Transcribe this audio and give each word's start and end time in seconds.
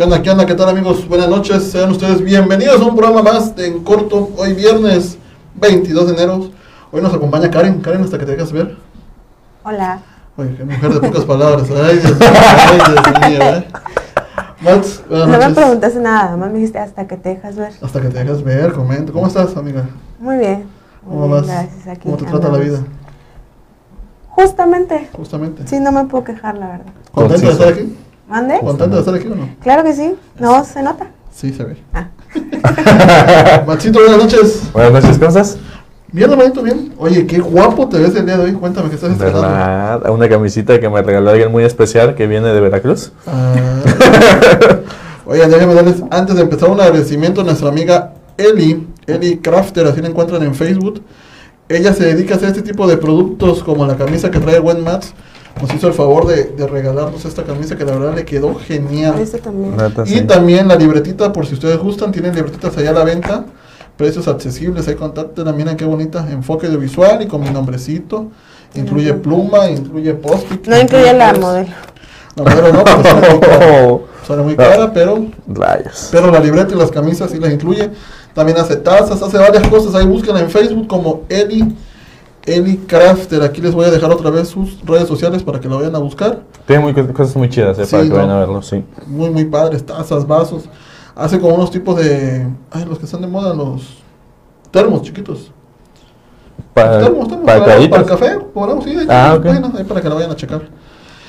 ¿Qué 0.00 0.04
onda, 0.04 0.22
qué 0.22 0.30
onda, 0.30 0.46
qué 0.46 0.54
tal 0.54 0.70
amigos? 0.70 1.06
Buenas 1.06 1.28
noches, 1.28 1.72
sean 1.72 1.90
ustedes 1.90 2.24
bienvenidos 2.24 2.80
a 2.80 2.84
un 2.86 2.96
programa 2.96 3.22
más 3.22 3.54
de 3.54 3.66
En 3.66 3.84
Corto, 3.84 4.30
hoy 4.38 4.54
viernes 4.54 5.18
22 5.56 6.06
de 6.06 6.12
enero. 6.14 6.50
Hoy 6.90 7.02
nos 7.02 7.12
acompaña 7.12 7.50
Karen, 7.50 7.82
Karen, 7.82 8.04
hasta 8.04 8.16
que 8.16 8.24
te 8.24 8.30
dejas 8.32 8.50
ver. 8.50 8.78
Hola. 9.62 10.00
Oye, 10.38 10.54
qué 10.56 10.64
mujer 10.64 10.94
de 10.94 11.00
pocas 11.06 11.26
palabras. 11.26 11.68
Ay, 11.70 11.98
Dios 11.98 12.18
mío, 12.18 12.28
ay, 12.32 12.78
Dios 12.78 13.30
mío, 13.30 13.42
¿eh? 13.42 13.68
Mats, 14.62 15.02
buenas 15.06 15.28
No 15.28 15.48
me 15.50 15.54
preguntaste 15.54 16.00
nada, 16.00 16.34
más 16.34 16.50
me 16.50 16.54
dijiste 16.60 16.78
hasta 16.78 17.06
que 17.06 17.18
te 17.18 17.28
dejas 17.28 17.56
ver. 17.56 17.72
Hasta 17.82 18.00
que 18.00 18.08
te 18.08 18.24
dejas 18.24 18.42
ver, 18.42 18.72
comenta. 18.72 19.12
¿Cómo 19.12 19.26
estás, 19.26 19.54
amiga? 19.54 19.84
Muy 20.18 20.38
bien. 20.38 20.64
Muy 21.02 21.12
¿Cómo 21.12 21.26
bien, 21.26 21.30
vas? 21.30 21.46
Gracias, 21.46 21.86
aquí 21.88 22.04
¿Cómo 22.04 22.16
te 22.16 22.24
trata 22.24 22.48
la 22.48 22.56
vida? 22.56 22.78
Justamente. 24.30 25.10
Justamente. 25.12 25.66
Sí, 25.66 25.78
no 25.78 25.92
me 25.92 26.06
puedo 26.06 26.24
quejar, 26.24 26.56
la 26.56 26.68
verdad. 26.68 26.92
¿Contenta 27.12 27.46
de 27.46 27.52
estar 27.52 27.68
aquí? 27.68 27.96
¿Mande? 28.30 28.60
¿Contenta 28.60 28.94
de 28.94 29.00
estar 29.00 29.14
aquí 29.16 29.26
o 29.26 29.34
no? 29.34 29.48
Claro 29.60 29.82
que 29.82 29.92
sí. 29.92 30.14
No, 30.38 30.64
se 30.64 30.80
nota. 30.84 31.08
Sí, 31.34 31.52
se 31.52 31.64
ve. 31.64 31.76
Ah. 31.92 32.06
Matsito, 33.66 33.98
buenas 33.98 34.18
noches. 34.18 34.70
Buenas 34.72 34.92
noches, 34.92 35.18
¿cómo 35.18 35.28
estás? 35.30 35.58
Bien, 36.12 36.30
hermanito, 36.30 36.62
bien. 36.62 36.94
Oye, 36.96 37.26
qué 37.26 37.40
guapo 37.40 37.88
te 37.88 37.98
ves 37.98 38.14
el 38.14 38.26
día 38.26 38.36
de 38.36 38.44
hoy. 38.44 38.52
Cuéntame 38.52 38.88
qué 38.88 38.94
estás 38.94 39.10
estrenando. 39.10 39.42
¿Verdad? 39.42 40.10
Una 40.10 40.28
camisita 40.28 40.78
que 40.78 40.88
me 40.88 41.02
regaló 41.02 41.30
alguien 41.30 41.50
muy 41.50 41.64
especial 41.64 42.14
que 42.14 42.28
viene 42.28 42.46
de 42.50 42.60
Veracruz. 42.60 43.10
Ah. 43.26 43.52
Oigan, 45.26 45.50
déjenme 45.50 45.74
darles, 45.74 46.00
antes 46.12 46.36
de 46.36 46.42
empezar, 46.42 46.70
un 46.70 46.80
agradecimiento 46.80 47.40
a 47.40 47.44
nuestra 47.44 47.68
amiga 47.68 48.12
Eli, 48.36 48.86
Eli 49.08 49.38
Crafter, 49.38 49.88
así 49.88 50.00
la 50.00 50.08
encuentran 50.08 50.44
en 50.44 50.54
Facebook. 50.54 51.02
Ella 51.68 51.92
se 51.94 52.04
dedica 52.04 52.34
a 52.34 52.36
hacer 52.36 52.50
este 52.50 52.62
tipo 52.62 52.86
de 52.86 52.96
productos 52.96 53.64
como 53.64 53.86
la 53.86 53.96
camisa 53.96 54.30
que 54.30 54.38
trae 54.38 54.60
Gwen 54.60 54.84
Mats. 54.84 55.14
Nos 55.60 55.74
hizo 55.74 55.88
el 55.88 55.94
favor 55.94 56.26
de, 56.26 56.44
de 56.44 56.66
regalarnos 56.66 57.24
esta 57.24 57.44
camisa 57.44 57.76
que 57.76 57.84
la 57.84 57.92
verdad 57.92 58.14
le 58.14 58.24
quedó 58.24 58.54
genial. 58.54 59.18
Este 59.18 59.38
también. 59.38 59.74
Y 60.06 60.08
sí. 60.08 60.20
también 60.22 60.68
la 60.68 60.76
libretita, 60.76 61.32
por 61.32 61.46
si 61.46 61.54
ustedes 61.54 61.78
gustan, 61.78 62.12
tienen 62.12 62.34
libretitas 62.34 62.76
allá 62.78 62.90
a 62.90 62.94
la 62.94 63.04
venta. 63.04 63.44
Precios 63.96 64.28
accesibles, 64.28 64.88
ahí 64.88 64.94
contáctenla, 64.94 65.52
miren 65.52 65.76
qué 65.76 65.84
bonita. 65.84 66.26
Enfoque 66.30 66.68
de 66.68 66.76
visual 66.76 67.20
y 67.22 67.26
con 67.26 67.42
mi 67.42 67.50
nombrecito. 67.50 68.30
Incluye 68.74 69.12
pluma, 69.14 69.68
incluye 69.68 70.14
post-it. 70.14 70.66
No 70.66 70.78
incluye 70.78 71.12
la 71.12 71.30
pues, 71.30 71.40
modelo. 71.40 71.70
La 72.36 72.44
modelo 72.44 72.72
no, 72.72 72.84
porque 72.84 73.08
sale 73.08 73.30
muy 73.30 73.40
cara. 73.40 73.98
Sale 74.26 74.42
muy 74.42 74.54
cara, 74.54 74.92
pero, 74.92 75.26
rayos. 75.48 76.08
pero 76.12 76.30
la 76.30 76.38
libreta 76.38 76.72
y 76.72 76.78
las 76.78 76.90
camisas 76.90 77.30
sí 77.30 77.40
las 77.40 77.52
incluye. 77.52 77.90
También 78.32 78.58
hace 78.58 78.76
tazas, 78.76 79.20
hace 79.20 79.38
varias 79.38 79.66
cosas. 79.66 79.94
Ahí 79.94 80.06
búsquenla 80.06 80.40
en 80.40 80.50
Facebook 80.50 80.86
como 80.86 81.22
Eli, 81.28 81.74
Eli 82.46 82.76
Crafter. 82.78 83.42
Aquí 83.42 83.60
les 83.60 83.74
voy 83.74 83.84
a 83.86 83.90
dejar 83.90 84.10
otra 84.10 84.30
vez 84.30 84.48
sus 84.48 84.80
redes 84.84 85.06
sociales 85.08 85.42
para 85.42 85.60
que 85.60 85.68
la 85.68 85.76
vayan 85.76 85.94
a 85.94 85.98
buscar. 85.98 86.40
Tiene 86.66 86.82
muy, 86.82 86.94
cosas 87.12 87.36
muy 87.36 87.48
chidas, 87.48 87.78
eh, 87.78 87.84
Sí, 87.84 87.90
para 87.92 88.02
que 88.04 88.08
¿no? 88.08 88.14
vayan 88.16 88.30
a 88.30 88.38
verlo, 88.40 88.62
sí. 88.62 88.84
Muy, 89.06 89.30
muy 89.30 89.44
padres. 89.44 89.84
Tazas, 89.84 90.26
vasos. 90.26 90.64
Hace 91.14 91.38
como 91.38 91.54
unos 91.54 91.70
tipos 91.70 91.96
de... 91.96 92.46
Ay, 92.70 92.84
los 92.86 92.98
que 92.98 93.04
están 93.04 93.20
de 93.20 93.26
moda, 93.26 93.52
los 93.54 93.98
termos 94.70 95.02
chiquitos. 95.02 95.52
Para, 96.72 97.00
termos, 97.00 97.28
termos. 97.28 97.44
para 97.46 97.64
Para, 97.64 97.88
para 97.90 98.02
el 98.02 98.08
café, 98.08 98.38
podemos 98.54 98.86
ir. 98.86 99.00
ahí 99.00 99.06
Ah, 99.10 99.30
tienen 99.32 99.38
ok. 99.38 99.44
páginas 99.62 99.74
ahí 99.80 99.84
para 99.84 100.00
que 100.00 100.08
la 100.08 100.14
vayan 100.14 100.30
a 100.30 100.36
checar. 100.36 100.62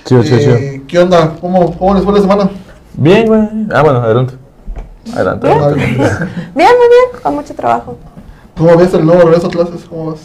Chido, 0.06 0.24
chido, 0.24 0.38
chido. 0.40 0.56
Eh, 0.56 0.84
¿Qué 0.88 1.00
onda? 1.00 1.36
¿Cómo, 1.42 1.78
¿Cómo 1.78 1.94
les 1.96 2.04
fue 2.04 2.14
la 2.14 2.22
semana? 2.22 2.50
Bien, 2.94 3.26
güey. 3.28 3.42
Ah, 3.74 3.82
bueno, 3.82 4.00
adelante. 4.02 4.34
Adelante, 5.14 5.48
Bien. 5.48 5.60
adelante. 5.60 5.86
Bien, 6.56 6.70
muy 6.78 6.88
bien. 6.88 7.22
Con 7.24 7.36
mucho 7.36 7.54
trabajo. 7.56 7.98
¿Cómo 8.58 8.78
ves 8.78 8.94
el 8.94 9.06
nuevo 9.06 9.24
regreso 9.24 9.48
a 9.48 9.50
clases? 9.50 9.84
¿Cómo 9.90 10.12
vas? 10.12 10.20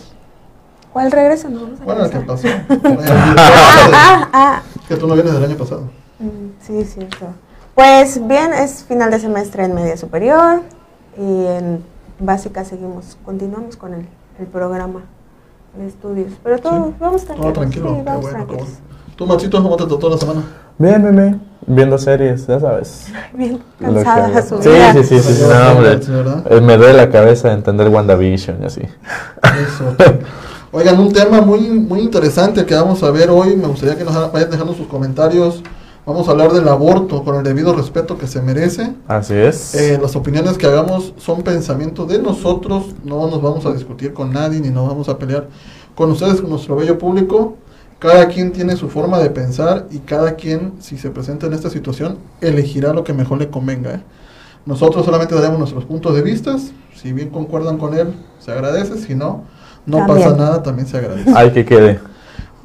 ¿Cuál 0.96 1.12
regreso? 1.12 1.50
Nos 1.50 1.60
vamos 1.60 1.80
a 1.82 1.84
Bueno, 1.84 2.04
el 2.06 2.10
que 2.10 2.18
pasó. 2.20 2.48
Ah, 2.48 3.34
ah, 3.92 4.28
ah. 4.32 4.62
que 4.88 4.96
tú 4.96 5.06
no 5.06 5.12
vienes 5.12 5.34
del 5.34 5.44
año 5.44 5.54
pasado. 5.58 5.90
Mm, 6.18 6.52
Sí, 6.66 6.84
cierto. 6.86 7.26
Pues 7.74 8.26
bien, 8.26 8.54
es 8.54 8.82
final 8.84 9.10
de 9.10 9.18
semestre 9.20 9.64
en 9.66 9.74
media 9.74 9.98
superior 9.98 10.62
y 11.18 11.44
en 11.48 11.84
básica 12.18 12.64
seguimos, 12.64 13.18
continuamos 13.26 13.76
con 13.76 13.92
el, 13.92 14.08
el 14.40 14.46
programa 14.46 15.02
de 15.76 15.86
estudios. 15.86 16.32
Pero 16.42 16.56
todo, 16.60 16.86
Sí. 16.86 16.94
vamos 16.98 17.24
Todo 17.26 17.34
tranquilos. 17.52 17.52
tranquilo. 17.52 17.88
Sí, 17.94 18.02
vamos 18.02 18.22
bueno, 18.22 18.38
qué 18.38 18.44
tranquilos. 18.56 18.68
bueno. 18.80 19.16
¿Tú, 19.16 19.26
Machito, 19.26 19.62
cómo 19.62 19.76
te 19.76 19.84
trató 19.84 20.08
la 20.08 20.16
semana? 20.16 20.42
Bien, 20.78 21.02
bien, 21.02 21.14
bien. 21.16 21.42
Viendo 21.66 21.98
series, 21.98 22.46
ya 22.46 22.58
sabes. 22.58 23.08
Bien 23.34 23.62
cansada 23.78 24.32
que- 24.32 24.48
su 24.48 24.62
Sí, 24.62 24.70
vida. 24.70 24.92
sí, 24.94 25.04
sí, 25.04 25.18
sí, 25.18 25.34
sí, 25.34 25.42
no, 25.42 25.72
hombre. 25.72 26.00
Eh, 26.56 26.60
Me 26.62 26.78
duele 26.78 26.94
la 26.94 27.10
cabeza 27.10 27.52
entender 27.52 27.86
WandaVision 27.90 28.62
y 28.62 28.64
así. 28.64 28.80
Eso. 28.80 29.94
Oigan, 30.78 31.00
un 31.00 31.10
tema 31.10 31.40
muy, 31.40 31.70
muy 31.70 32.00
interesante 32.00 32.66
que 32.66 32.74
vamos 32.74 33.02
a 33.02 33.10
ver 33.10 33.30
hoy. 33.30 33.56
Me 33.56 33.66
gustaría 33.66 33.96
que 33.96 34.04
nos 34.04 34.30
vayan 34.30 34.50
dejando 34.50 34.74
sus 34.74 34.86
comentarios. 34.86 35.62
Vamos 36.04 36.28
a 36.28 36.32
hablar 36.32 36.52
del 36.52 36.68
aborto 36.68 37.24
con 37.24 37.34
el 37.36 37.42
debido 37.42 37.74
respeto 37.74 38.18
que 38.18 38.26
se 38.26 38.42
merece. 38.42 38.92
Así 39.08 39.32
es. 39.32 39.74
Eh, 39.74 39.98
las 39.98 40.14
opiniones 40.16 40.58
que 40.58 40.66
hagamos 40.66 41.14
son 41.16 41.40
pensamientos 41.40 42.06
de 42.08 42.18
nosotros. 42.18 42.88
No 43.04 43.26
nos 43.26 43.40
vamos 43.40 43.64
a 43.64 43.72
discutir 43.72 44.12
con 44.12 44.34
nadie 44.34 44.60
ni 44.60 44.68
nos 44.68 44.86
vamos 44.86 45.08
a 45.08 45.16
pelear 45.16 45.48
con 45.94 46.10
ustedes, 46.10 46.42
con 46.42 46.50
nuestro 46.50 46.76
bello 46.76 46.98
público. 46.98 47.56
Cada 47.98 48.28
quien 48.28 48.52
tiene 48.52 48.76
su 48.76 48.90
forma 48.90 49.18
de 49.18 49.30
pensar 49.30 49.86
y 49.90 50.00
cada 50.00 50.34
quien, 50.34 50.74
si 50.80 50.98
se 50.98 51.08
presenta 51.08 51.46
en 51.46 51.54
esta 51.54 51.70
situación, 51.70 52.18
elegirá 52.42 52.92
lo 52.92 53.02
que 53.02 53.14
mejor 53.14 53.38
le 53.38 53.48
convenga. 53.48 53.94
¿eh? 53.94 54.02
Nosotros 54.66 55.06
solamente 55.06 55.34
daremos 55.34 55.58
nuestros 55.58 55.86
puntos 55.86 56.14
de 56.14 56.20
vista. 56.20 56.54
Si 56.94 57.14
bien 57.14 57.30
concuerdan 57.30 57.78
con 57.78 57.96
él, 57.96 58.12
se 58.40 58.52
agradece. 58.52 58.98
Si 58.98 59.14
no, 59.14 59.44
no 59.86 59.98
También. 59.98 60.18
pasa 60.18 60.36
nada, 60.36 60.62
también 60.62 60.86
se 60.86 60.98
agradece. 60.98 61.30
Ay, 61.34 61.50
que 61.50 61.64
quede. 61.64 62.00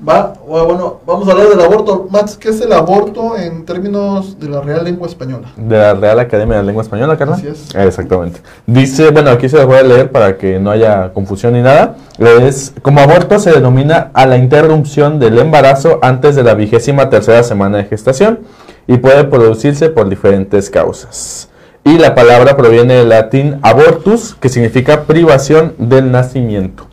Va, 0.07 0.33
bueno, 0.47 0.65
bueno, 0.65 0.99
vamos 1.05 1.27
a 1.27 1.31
hablar 1.31 1.49
del 1.49 1.61
aborto. 1.61 2.07
Mats, 2.09 2.35
¿qué 2.35 2.49
es 2.49 2.59
el 2.61 2.73
aborto 2.73 3.37
en 3.37 3.65
términos 3.65 4.39
de 4.39 4.49
la 4.49 4.59
Real 4.59 4.83
Lengua 4.83 5.07
Española? 5.07 5.49
De 5.55 5.77
la 5.77 5.93
Real 5.93 6.19
Academia 6.19 6.55
de 6.55 6.63
la 6.63 6.65
Lengua 6.65 6.81
Española, 6.81 7.15
Carla. 7.17 7.35
Así 7.35 7.45
es. 7.45 7.75
Exactamente. 7.75 8.41
Dice, 8.65 9.11
bueno, 9.11 9.29
aquí 9.29 9.47
se 9.47 9.57
los 9.57 9.67
voy 9.67 9.77
a 9.77 9.83
leer 9.83 10.11
para 10.11 10.39
que 10.39 10.59
no 10.59 10.71
haya 10.71 11.13
confusión 11.13 11.53
ni 11.53 11.61
nada. 11.61 11.97
Es, 12.17 12.73
como 12.81 12.99
aborto 12.99 13.37
se 13.37 13.51
denomina 13.51 14.09
a 14.15 14.25
la 14.25 14.37
interrupción 14.37 15.19
del 15.19 15.37
embarazo 15.37 15.99
antes 16.01 16.35
de 16.35 16.41
la 16.41 16.55
vigésima 16.55 17.11
tercera 17.11 17.43
semana 17.43 17.77
de 17.77 17.83
gestación 17.83 18.39
y 18.87 18.97
puede 18.97 19.25
producirse 19.25 19.89
por 19.89 20.09
diferentes 20.09 20.71
causas. 20.71 21.49
Y 21.83 21.99
la 21.99 22.15
palabra 22.15 22.57
proviene 22.57 22.95
del 22.95 23.09
latín 23.09 23.59
abortus, 23.61 24.35
que 24.39 24.49
significa 24.49 25.03
privación 25.03 25.75
del 25.77 26.11
nacimiento. 26.11 26.87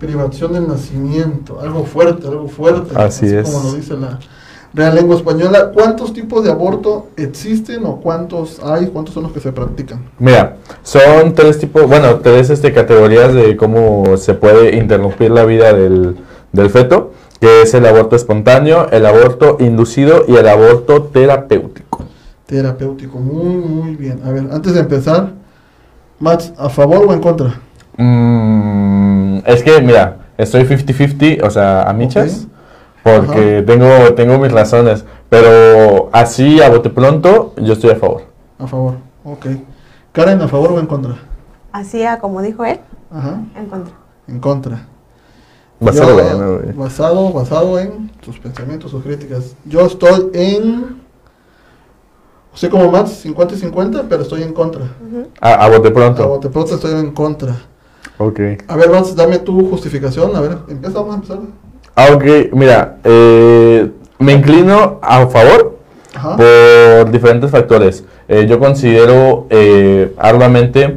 Privación 0.00 0.54
del 0.54 0.66
nacimiento, 0.66 1.60
algo 1.60 1.84
fuerte, 1.84 2.26
algo 2.26 2.48
fuerte. 2.48 2.96
Así 2.96 3.26
es. 3.26 3.48
Como 3.48 3.68
lo 3.68 3.74
dice 3.74 3.96
la 3.96 4.18
Real 4.72 4.94
Lengua 4.94 5.16
Española. 5.16 5.72
¿Cuántos 5.74 6.12
tipos 6.12 6.44
de 6.44 6.50
aborto 6.50 7.08
existen 7.16 7.84
o 7.84 7.96
cuántos 8.00 8.60
hay? 8.60 8.86
¿Cuántos 8.86 9.14
son 9.14 9.24
los 9.24 9.32
que 9.32 9.40
se 9.40 9.52
practican? 9.52 10.04
Mira, 10.18 10.56
son 10.82 11.34
tres 11.34 11.58
tipos, 11.58 11.86
bueno, 11.86 12.16
tres 12.20 12.50
este, 12.50 12.72
categorías 12.72 13.34
de 13.34 13.56
cómo 13.56 14.16
se 14.16 14.34
puede 14.34 14.76
interrumpir 14.76 15.30
la 15.30 15.44
vida 15.44 15.72
del, 15.72 16.16
del 16.52 16.70
feto, 16.70 17.12
que 17.40 17.62
es 17.62 17.74
el 17.74 17.84
aborto 17.86 18.16
espontáneo, 18.16 18.88
el 18.90 19.06
aborto 19.06 19.56
inducido 19.60 20.24
y 20.28 20.36
el 20.36 20.48
aborto 20.48 21.02
terapéutico. 21.04 22.04
Terapéutico, 22.46 23.18
muy, 23.18 23.56
muy 23.56 23.96
bien. 23.96 24.20
A 24.24 24.30
ver, 24.30 24.48
antes 24.52 24.74
de 24.74 24.80
empezar, 24.80 25.32
Mats, 26.20 26.52
¿a 26.56 26.68
favor 26.68 27.06
o 27.06 27.12
en 27.12 27.20
contra? 27.20 27.60
Mm, 27.96 29.19
es 29.46 29.62
que, 29.62 29.80
mira, 29.82 30.16
estoy 30.38 30.62
50-50, 30.64 31.42
o 31.44 31.50
sea, 31.50 31.82
a 31.82 31.92
michas, 31.92 32.46
porque 33.02 33.62
tengo, 33.66 34.14
tengo 34.14 34.38
mis 34.38 34.52
razones, 34.52 35.04
pero 35.28 36.10
así 36.12 36.60
a 36.62 36.68
bote 36.70 36.90
pronto, 36.90 37.54
yo 37.56 37.72
estoy 37.74 37.90
a 37.90 37.96
favor. 37.96 38.22
A 38.58 38.66
favor, 38.66 38.94
ok. 39.24 39.46
Karen, 40.12 40.42
¿a 40.42 40.48
favor 40.48 40.72
o 40.72 40.80
en 40.80 40.86
contra? 40.86 41.16
Así 41.72 42.02
a 42.04 42.18
como 42.18 42.42
dijo 42.42 42.64
él, 42.64 42.80
Ajá, 43.10 43.40
en 43.56 43.66
contra. 43.66 43.94
en 44.28 44.40
contra. 44.40 44.86
Basado 45.82 46.18
Yo, 46.18 46.58
güey. 46.58 46.72
basado, 46.76 47.32
basado 47.32 47.78
en 47.78 48.10
sus 48.22 48.38
pensamientos, 48.38 48.90
sus 48.90 49.02
críticas. 49.02 49.56
Yo 49.64 49.86
estoy 49.86 50.28
en. 50.34 51.00
Sé 52.52 52.68
como 52.68 52.90
más 52.90 53.10
50 53.12 53.54
y 53.54 53.58
50, 53.58 54.04
pero 54.08 54.22
estoy 54.22 54.42
en 54.42 54.52
contra. 54.52 54.82
Ujú. 54.82 55.28
A, 55.40 55.54
a 55.54 55.68
bote 55.70 55.88
A 55.88 55.92
pronto. 55.94 56.28
bote 56.28 56.50
pronto 56.50 56.74
estoy 56.74 56.92
en 57.00 57.12
contra. 57.12 57.54
Ok. 58.22 58.38
A 58.68 58.76
ver, 58.76 58.90
Mats, 58.90 59.16
dame 59.16 59.38
tu 59.38 59.70
justificación. 59.70 60.36
A 60.36 60.40
ver, 60.42 60.58
empieza, 60.68 60.98
vamos 60.98 61.12
a 61.12 61.16
empezar. 61.16 61.38
Ah, 61.96 62.08
ok, 62.12 62.52
mira, 62.52 62.98
eh, 63.02 63.90
me 64.18 64.34
inclino 64.34 64.98
a 65.00 65.26
favor 65.26 65.78
Ajá. 66.14 66.36
por 66.36 67.10
diferentes 67.10 67.50
factores. 67.50 68.04
Eh, 68.28 68.46
yo 68.46 68.58
considero 68.58 69.46
eh, 69.48 70.12
arduamente 70.18 70.96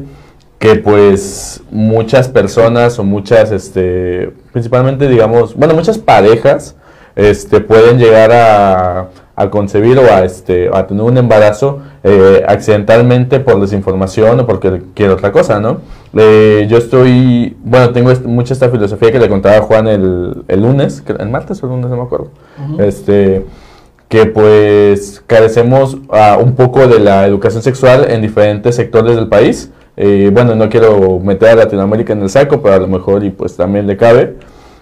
que 0.60 0.76
pues 0.76 1.62
muchas 1.72 2.28
personas 2.28 3.00
o 3.00 3.06
muchas, 3.06 3.52
este, 3.52 4.34
principalmente 4.52 5.08
digamos, 5.08 5.56
bueno, 5.56 5.76
muchas 5.76 5.98
parejas 5.98 6.76
este, 7.16 7.62
pueden 7.62 8.00
llegar 8.00 8.34
a, 8.34 9.08
a 9.36 9.50
concebir 9.50 9.98
o 9.98 10.04
a, 10.14 10.24
este, 10.24 10.70
a 10.72 10.86
tener 10.86 11.04
un 11.04 11.18
embarazo 11.18 11.80
eh, 12.04 12.44
accidentalmente 12.48 13.40
por 13.40 13.60
desinformación 13.60 14.40
o 14.40 14.46
porque 14.46 14.82
quiere 14.94 15.14
otra 15.14 15.32
cosa, 15.32 15.60
¿no? 15.60 15.78
Eh, 16.16 16.68
yo 16.70 16.78
estoy, 16.78 17.58
bueno, 17.64 17.90
tengo 17.92 18.12
est- 18.12 18.26
mucha 18.26 18.54
esta 18.54 18.70
filosofía 18.70 19.12
que 19.12 19.18
le 19.20 19.28
contaba 19.30 19.58
a 19.58 19.62
Juan 19.62 19.88
el, 19.88 20.44
el 20.48 20.62
lunes, 20.62 21.04
el 21.20 21.30
martes 21.30 21.64
o 21.64 21.66
el 21.66 21.72
lunes, 21.72 21.90
no 21.90 21.98
me 21.98 22.04
acuerdo. 22.04 22.30
Ujú. 22.64 22.84
Este, 22.84 23.44
que 24.08 24.28
pues 24.28 25.24
carecemos 25.26 25.98
ah, 26.12 26.38
un 26.40 26.54
poco 26.54 26.88
de 26.88 27.00
la 27.00 27.26
educación 27.26 27.64
sexual 27.64 28.06
en 28.12 28.22
diferentes 28.22 28.76
sectores 28.76 29.16
del 29.16 29.28
país. 29.28 29.72
Eh, 29.98 30.30
bueno, 30.32 30.54
no 30.54 30.70
quiero 30.70 31.20
meter 31.20 31.50
a 31.50 31.56
Latinoamérica 31.56 32.14
en 32.14 32.22
el 32.22 32.30
saco, 32.30 32.62
pero 32.62 32.76
a 32.76 32.80
lo 32.80 32.88
mejor 32.88 33.24
y 33.24 33.32
pues 33.32 33.56
también 33.58 33.88
le 33.88 33.98
cabe. 33.98 34.36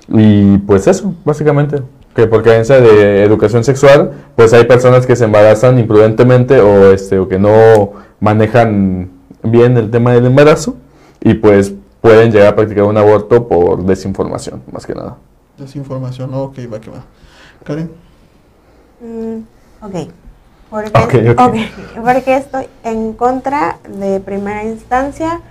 Y 0.09 0.57
pues 0.57 0.87
eso, 0.87 1.13
básicamente, 1.23 1.77
que 2.15 2.27
por 2.27 2.43
carencia 2.43 2.79
de 2.79 3.23
educación 3.23 3.63
sexual, 3.63 4.11
pues 4.35 4.53
hay 4.53 4.65
personas 4.65 5.05
que 5.05 5.15
se 5.15 5.25
embarazan 5.25 5.79
imprudentemente 5.79 6.59
o, 6.59 6.91
este, 6.91 7.19
o 7.19 7.27
que 7.27 7.39
no 7.39 7.93
manejan 8.19 9.11
bien 9.43 9.77
el 9.77 9.89
tema 9.89 10.13
del 10.13 10.25
embarazo 10.25 10.75
y 11.21 11.35
pues 11.35 11.73
pueden 12.01 12.31
llegar 12.31 12.49
a 12.49 12.55
practicar 12.55 12.83
un 12.83 12.97
aborto 12.97 13.47
por 13.47 13.83
desinformación, 13.83 14.61
más 14.71 14.85
que 14.85 14.93
nada. 14.93 15.17
Desinformación, 15.57 16.33
ok, 16.33 16.57
va 16.71 16.79
que 16.79 16.89
va. 16.89 17.03
Karen. 17.63 17.91
Mm, 18.99 19.85
ok. 19.85 20.11
Porque, 20.69 21.35
porque 22.01 22.37
estoy 22.37 22.65
en 22.83 23.11
contra 23.13 23.79
de 23.89 24.21
primera 24.21 24.63
instancia, 24.63 25.41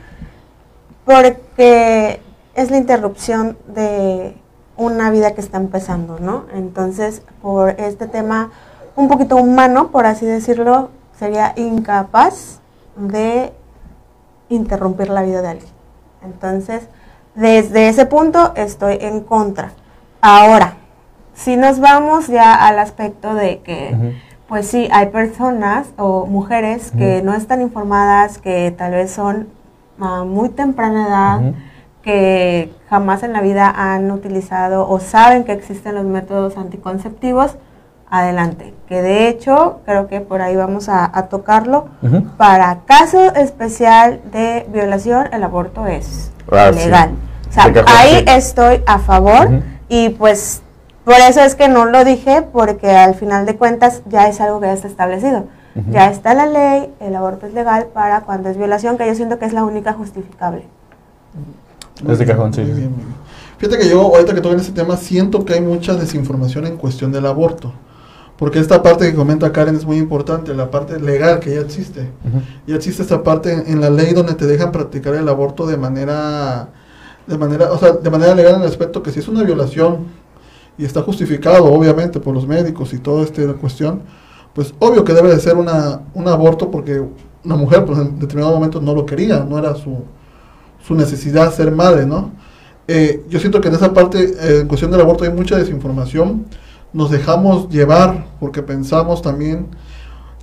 porque 1.05 2.21
es 2.55 2.71
la 2.71 2.79
interrupción 2.79 3.59
de 3.67 4.35
una 4.81 5.11
vida 5.11 5.35
que 5.35 5.43
está 5.43 5.59
empezando, 5.59 6.19
¿no? 6.19 6.45
Entonces, 6.55 7.23
por 7.43 7.71
este 7.79 8.07
tema 8.07 8.51
un 8.97 9.09
poquito 9.09 9.37
humano, 9.37 9.89
por 9.89 10.07
así 10.07 10.25
decirlo, 10.25 10.89
sería 11.19 11.53
incapaz 11.57 12.61
de 12.97 13.53
interrumpir 14.49 15.11
la 15.11 15.23
vida 15.23 15.43
de 15.43 15.49
alguien. 15.49 15.71
Entonces, 16.25 16.89
desde 17.35 17.89
ese 17.89 18.07
punto 18.07 18.53
estoy 18.57 18.97
en 19.03 19.21
contra. 19.21 19.73
Ahora, 20.23 20.75
si 21.35 21.59
nos 21.59 21.79
vamos 21.79 22.29
ya 22.29 22.55
al 22.55 22.79
aspecto 22.79 23.35
de 23.35 23.61
que, 23.61 24.17
pues 24.49 24.67
sí, 24.67 24.89
hay 24.93 25.09
personas 25.09 25.89
o 25.99 26.25
mujeres 26.25 26.91
que 26.91 27.21
no 27.23 27.35
están 27.35 27.61
informadas, 27.61 28.39
que 28.39 28.75
tal 28.77 28.93
vez 28.93 29.11
son 29.11 29.49
a 30.01 30.25
muy 30.25 30.49
temprana 30.49 31.07
edad, 31.07 31.55
que 32.03 32.73
jamás 32.89 33.23
en 33.23 33.33
la 33.33 33.41
vida 33.41 33.73
han 33.75 34.11
utilizado 34.11 34.89
o 34.89 35.01
saben 35.01 35.45
que 35.45 35.53
existen 35.53 35.95
los 35.95 36.05
métodos 36.05 36.57
anticonceptivos, 36.57 37.57
adelante. 38.11 38.75
Que 38.89 39.03
de 39.03 39.29
hecho, 39.29 39.81
creo 39.85 40.09
que 40.09 40.21
por 40.21 40.43
ahí 40.43 40.57
vamos 40.57 40.89
a, 40.89 41.11
tocarlo. 41.31 41.89
Para 42.37 42.81
caso 42.87 43.35
especial 43.35 44.21
de 44.33 44.67
violación, 44.73 45.29
el 45.33 45.43
aborto 45.43 45.87
es 45.87 46.33
ah, 46.51 46.71
legal. 46.71 47.11
O 47.49 47.53
sea, 47.53 47.73
ahí 47.87 48.25
estoy 48.27 48.83
a 48.87 48.99
favor 48.99 49.63
y 49.89 50.11
pues 50.11 50.63
por 51.05 51.15
eso 51.15 51.41
es 51.41 51.55
que 51.55 51.69
no 51.69 51.87
lo 51.87 52.05
dije, 52.05 52.43
porque 52.43 52.91
al 52.91 53.15
final 53.15 53.47
de 53.47 53.57
cuentas 53.57 54.03
ya 54.07 54.29
es 54.29 54.41
algo 54.41 54.61
que 54.61 54.67
ya 54.67 54.75
está 54.75 54.89
establecido. 54.89 55.47
Ya 55.89 56.11
está 56.11 56.35
la 56.35 56.47
ley, 56.47 56.93
el 57.01 57.15
aborto 57.15 57.47
es 57.47 57.55
legal 57.55 57.87
para 57.95 58.23
cuando 58.23 58.49
es 58.49 58.57
violación, 58.57 58.99
que 58.99 59.07
yo 59.07 59.15
siento 59.15 59.39
que 59.39 59.47
es 59.47 59.53
la 59.53 59.65
única 59.65 59.93
justificable. 59.93 60.65
Desde 62.03 62.27
cajón, 62.27 62.53
sí. 62.53 62.63
Fíjate 63.59 63.79
que 63.79 63.89
yo, 63.91 64.01
ahorita 64.01 64.35
que 64.35 64.41
toco 64.41 64.55
en 64.55 64.61
este 64.61 64.73
tema, 64.73 64.97
siento 64.97 65.45
que 65.45 65.55
hay 65.55 65.61
mucha 65.61 65.95
desinformación 65.95 66.67
en 66.67 66.77
cuestión 66.77 67.13
del 67.13 67.27
aborto. 67.27 67.73
Porque 68.39 68.59
esta 68.59 68.83
parte 68.83 69.11
que 69.11 69.15
comenta 69.15 69.53
Karen 69.53 69.77
es 69.77 69.85
muy 69.85 69.99
importante, 69.99 70.55
la 70.55 70.71
parte 70.71 70.99
legal 70.99 71.41
que 71.41 71.55
ya 71.55 71.61
existe. 71.61 72.11
Ya 72.67 72.75
existe 72.75 73.03
esta 73.03 73.23
parte 73.23 73.53
en, 73.53 73.65
en, 73.67 73.81
la 73.83 73.91
ley 73.91 74.15
donde 74.15 74.33
te 74.33 74.47
dejan 74.47 74.73
practicar 74.73 75.15
el 75.15 75.29
aborto 75.29 75.67
de 75.67 75.77
manera, 75.77 76.71
de 77.27 77.37
manera, 77.37 77.71
o 77.71 77.79
sea, 77.79 77.93
de 77.93 78.09
manera 78.09 78.35
legal 78.35 78.55
en 78.55 78.63
el 78.63 78.69
aspecto 78.69 79.03
que 79.03 79.13
si 79.13 79.19
es 79.19 79.29
una 79.29 79.43
violación 79.43 80.07
y 80.79 80.87
está 80.87 81.03
justificado 81.03 81.67
obviamente 81.67 82.19
por 82.19 82.33
los 82.33 82.47
médicos 82.47 82.95
y 82.95 82.99
toda 82.99 83.25
esta 83.25 83.43
cuestión, 83.53 84.01
pues 84.55 84.73
obvio 84.79 85.05
que 85.05 85.13
debe 85.13 85.29
de 85.29 85.39
ser 85.39 85.57
una, 85.57 86.01
un 86.15 86.27
aborto 86.27 86.71
porque 86.71 87.05
una 87.45 87.57
mujer 87.57 87.85
pues, 87.85 87.99
en 87.99 88.19
determinado 88.19 88.55
momento 88.55 88.81
no 88.81 88.95
lo 88.95 89.05
quería, 89.05 89.41
no 89.41 89.59
era 89.59 89.75
su, 89.75 89.99
su 90.87 90.95
necesidad 90.95 91.53
ser 91.53 91.71
madre, 91.73 92.07
¿no? 92.07 92.33
Eh, 92.89 93.25
yo 93.29 93.39
siento 93.39 93.61
que 93.61 93.69
en 93.69 93.75
esa 93.75 93.93
parte, 93.93 94.19
eh, 94.19 94.61
en 94.61 94.69
cuestión 94.69 94.91
del 94.91 95.01
aborto, 95.01 95.25
hay 95.25 95.31
mucha 95.31 95.57
desinformación. 95.57 96.47
Nos 96.93 97.11
dejamos 97.11 97.69
llevar 97.69 98.27
porque 98.41 98.63
pensamos 98.63 99.23
también 99.23 99.69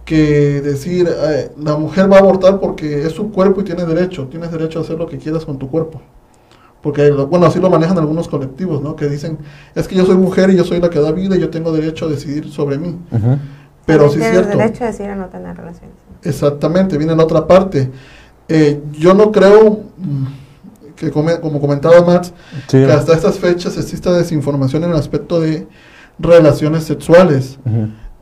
que 0.05 0.61
decir 0.61 1.09
eh, 1.09 1.51
la 1.61 1.75
mujer 1.75 2.09
va 2.09 2.17
a 2.17 2.19
abortar 2.19 2.59
porque 2.59 3.05
es 3.05 3.11
su 3.11 3.31
cuerpo 3.31 3.61
y 3.61 3.63
tiene 3.65 3.83
derecho, 3.83 4.27
tienes 4.27 4.51
derecho 4.51 4.79
a 4.79 4.83
hacer 4.83 4.97
lo 4.97 5.07
que 5.07 5.17
quieras 5.17 5.43
con 5.43 5.57
tu 5.59 5.69
cuerpo 5.69 6.01
porque 6.81 7.11
bueno, 7.11 7.45
así 7.47 7.59
lo 7.59 7.69
manejan 7.69 7.97
algunos 7.97 8.27
colectivos, 8.27 8.81
¿no? 8.81 8.95
Que 8.95 9.09
dicen, 9.09 9.37
es 9.75 9.87
que 9.87 9.95
yo 9.95 10.05
soy 10.05 10.15
mujer 10.15 10.49
y 10.51 10.55
yo 10.55 10.63
soy 10.63 10.79
la 10.79 10.89
que 10.89 10.99
da 11.01 11.11
vida 11.11 11.35
y 11.35 11.39
yo 11.41 11.49
tengo 11.49 11.71
derecho 11.71 12.05
a 12.05 12.09
decidir 12.09 12.49
sobre 12.49 12.77
mí. 12.77 12.97
Pero 13.85 14.09
sí 14.09 14.21
es 14.21 14.29
cierto. 14.29 14.57
derecho 14.57 14.83
a 14.83 14.87
decidir 14.87 15.11
a 15.11 15.15
no 15.15 15.27
tener 15.27 15.55
relaciones. 15.57 15.95
Exactamente, 16.23 16.97
viene 16.97 17.13
en 17.13 17.19
otra 17.19 17.45
parte. 17.47 17.91
Eh, 18.49 18.81
yo 18.93 19.13
no 19.13 19.31
creo 19.31 19.83
mm, 19.97 20.25
que, 20.95 21.11
como 21.11 21.59
comentaba 21.59 22.01
Max, 22.01 22.33
que 22.69 22.85
hasta 22.85 23.13
estas 23.13 23.37
fechas 23.37 23.77
exista 23.77 24.11
desinformación 24.13 24.83
en 24.83 24.91
el 24.91 24.95
aspecto 24.97 25.39
de 25.39 25.67
relaciones 26.19 26.83
sexuales. 26.83 27.59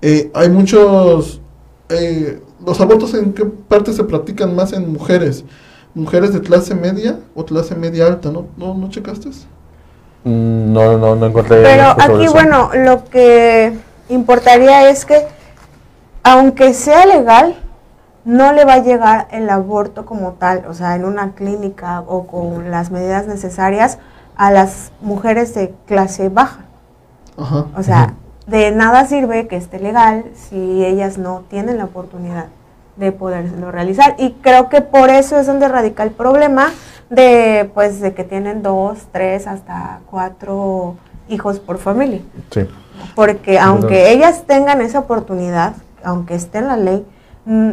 Eh, 0.01 0.31
hay 0.33 0.49
muchos... 0.49 1.41
Eh, 1.89 2.41
¿Los 2.65 2.81
abortos 2.81 3.13
en 3.13 3.33
qué 3.33 3.45
parte 3.45 3.93
se 3.93 4.03
practican 4.03 4.55
más 4.55 4.73
en 4.73 4.91
mujeres? 4.91 5.45
mujeres 5.95 6.33
de 6.33 6.41
clase 6.41 6.75
media 6.75 7.19
o 7.33 7.45
clase 7.45 7.73
media 7.73 8.05
alta, 8.05 8.29
¿no? 8.29 8.47
¿No, 8.57 8.75
no 8.75 8.89
checaste? 8.89 9.29
Mm, 10.25 10.73
no, 10.73 10.97
no, 10.97 11.15
no 11.15 11.25
encontré. 11.25 11.63
Pero 11.63 11.89
aquí, 11.97 12.27
bueno, 12.27 12.69
lo 12.75 13.05
que 13.05 13.73
importaría 14.09 14.89
es 14.89 15.05
que, 15.05 15.25
aunque 16.21 16.73
sea 16.73 17.05
legal, 17.05 17.55
no 18.25 18.51
le 18.53 18.65
va 18.65 18.73
a 18.73 18.83
llegar 18.83 19.27
el 19.31 19.49
aborto 19.49 20.05
como 20.05 20.33
tal, 20.33 20.65
o 20.67 20.73
sea, 20.73 20.95
en 20.95 21.05
una 21.05 21.33
clínica 21.33 22.01
o 22.01 22.27
con 22.27 22.71
las 22.71 22.91
medidas 22.91 23.27
necesarias 23.27 23.99
a 24.35 24.51
las 24.51 24.91
mujeres 24.99 25.53
de 25.53 25.73
clase 25.85 26.29
baja. 26.29 26.65
Ajá. 27.37 27.67
O 27.77 27.83
sea, 27.83 28.15
de 28.47 28.71
nada 28.71 29.05
sirve 29.05 29.47
que 29.47 29.55
esté 29.55 29.79
legal 29.79 30.25
si 30.33 30.83
ellas 30.83 31.17
no 31.17 31.43
tienen 31.49 31.77
la 31.77 31.85
oportunidad 31.85 32.47
de 32.95 33.11
poderlo 33.11 33.71
realizar. 33.71 34.15
Y 34.17 34.31
creo 34.41 34.69
que 34.69 34.81
por 34.81 35.09
eso 35.09 35.37
es 35.37 35.47
donde 35.47 35.67
radica 35.67 36.03
el 36.03 36.11
problema 36.11 36.71
de, 37.09 37.69
pues, 37.73 37.99
de 38.01 38.13
que 38.13 38.23
tienen 38.23 38.63
dos, 38.63 39.07
tres, 39.11 39.47
hasta 39.47 39.99
cuatro 40.09 40.95
hijos 41.27 41.59
por 41.59 41.77
familia. 41.77 42.21
Sí. 42.51 42.67
Porque 43.13 43.59
aunque 43.59 44.11
ellas 44.11 44.43
tengan 44.47 44.81
esa 44.81 44.99
oportunidad, 44.99 45.73
aunque 46.03 46.35
esté 46.35 46.59
en 46.59 46.67
la 46.67 46.77
ley, 46.77 47.05
mm, 47.45 47.71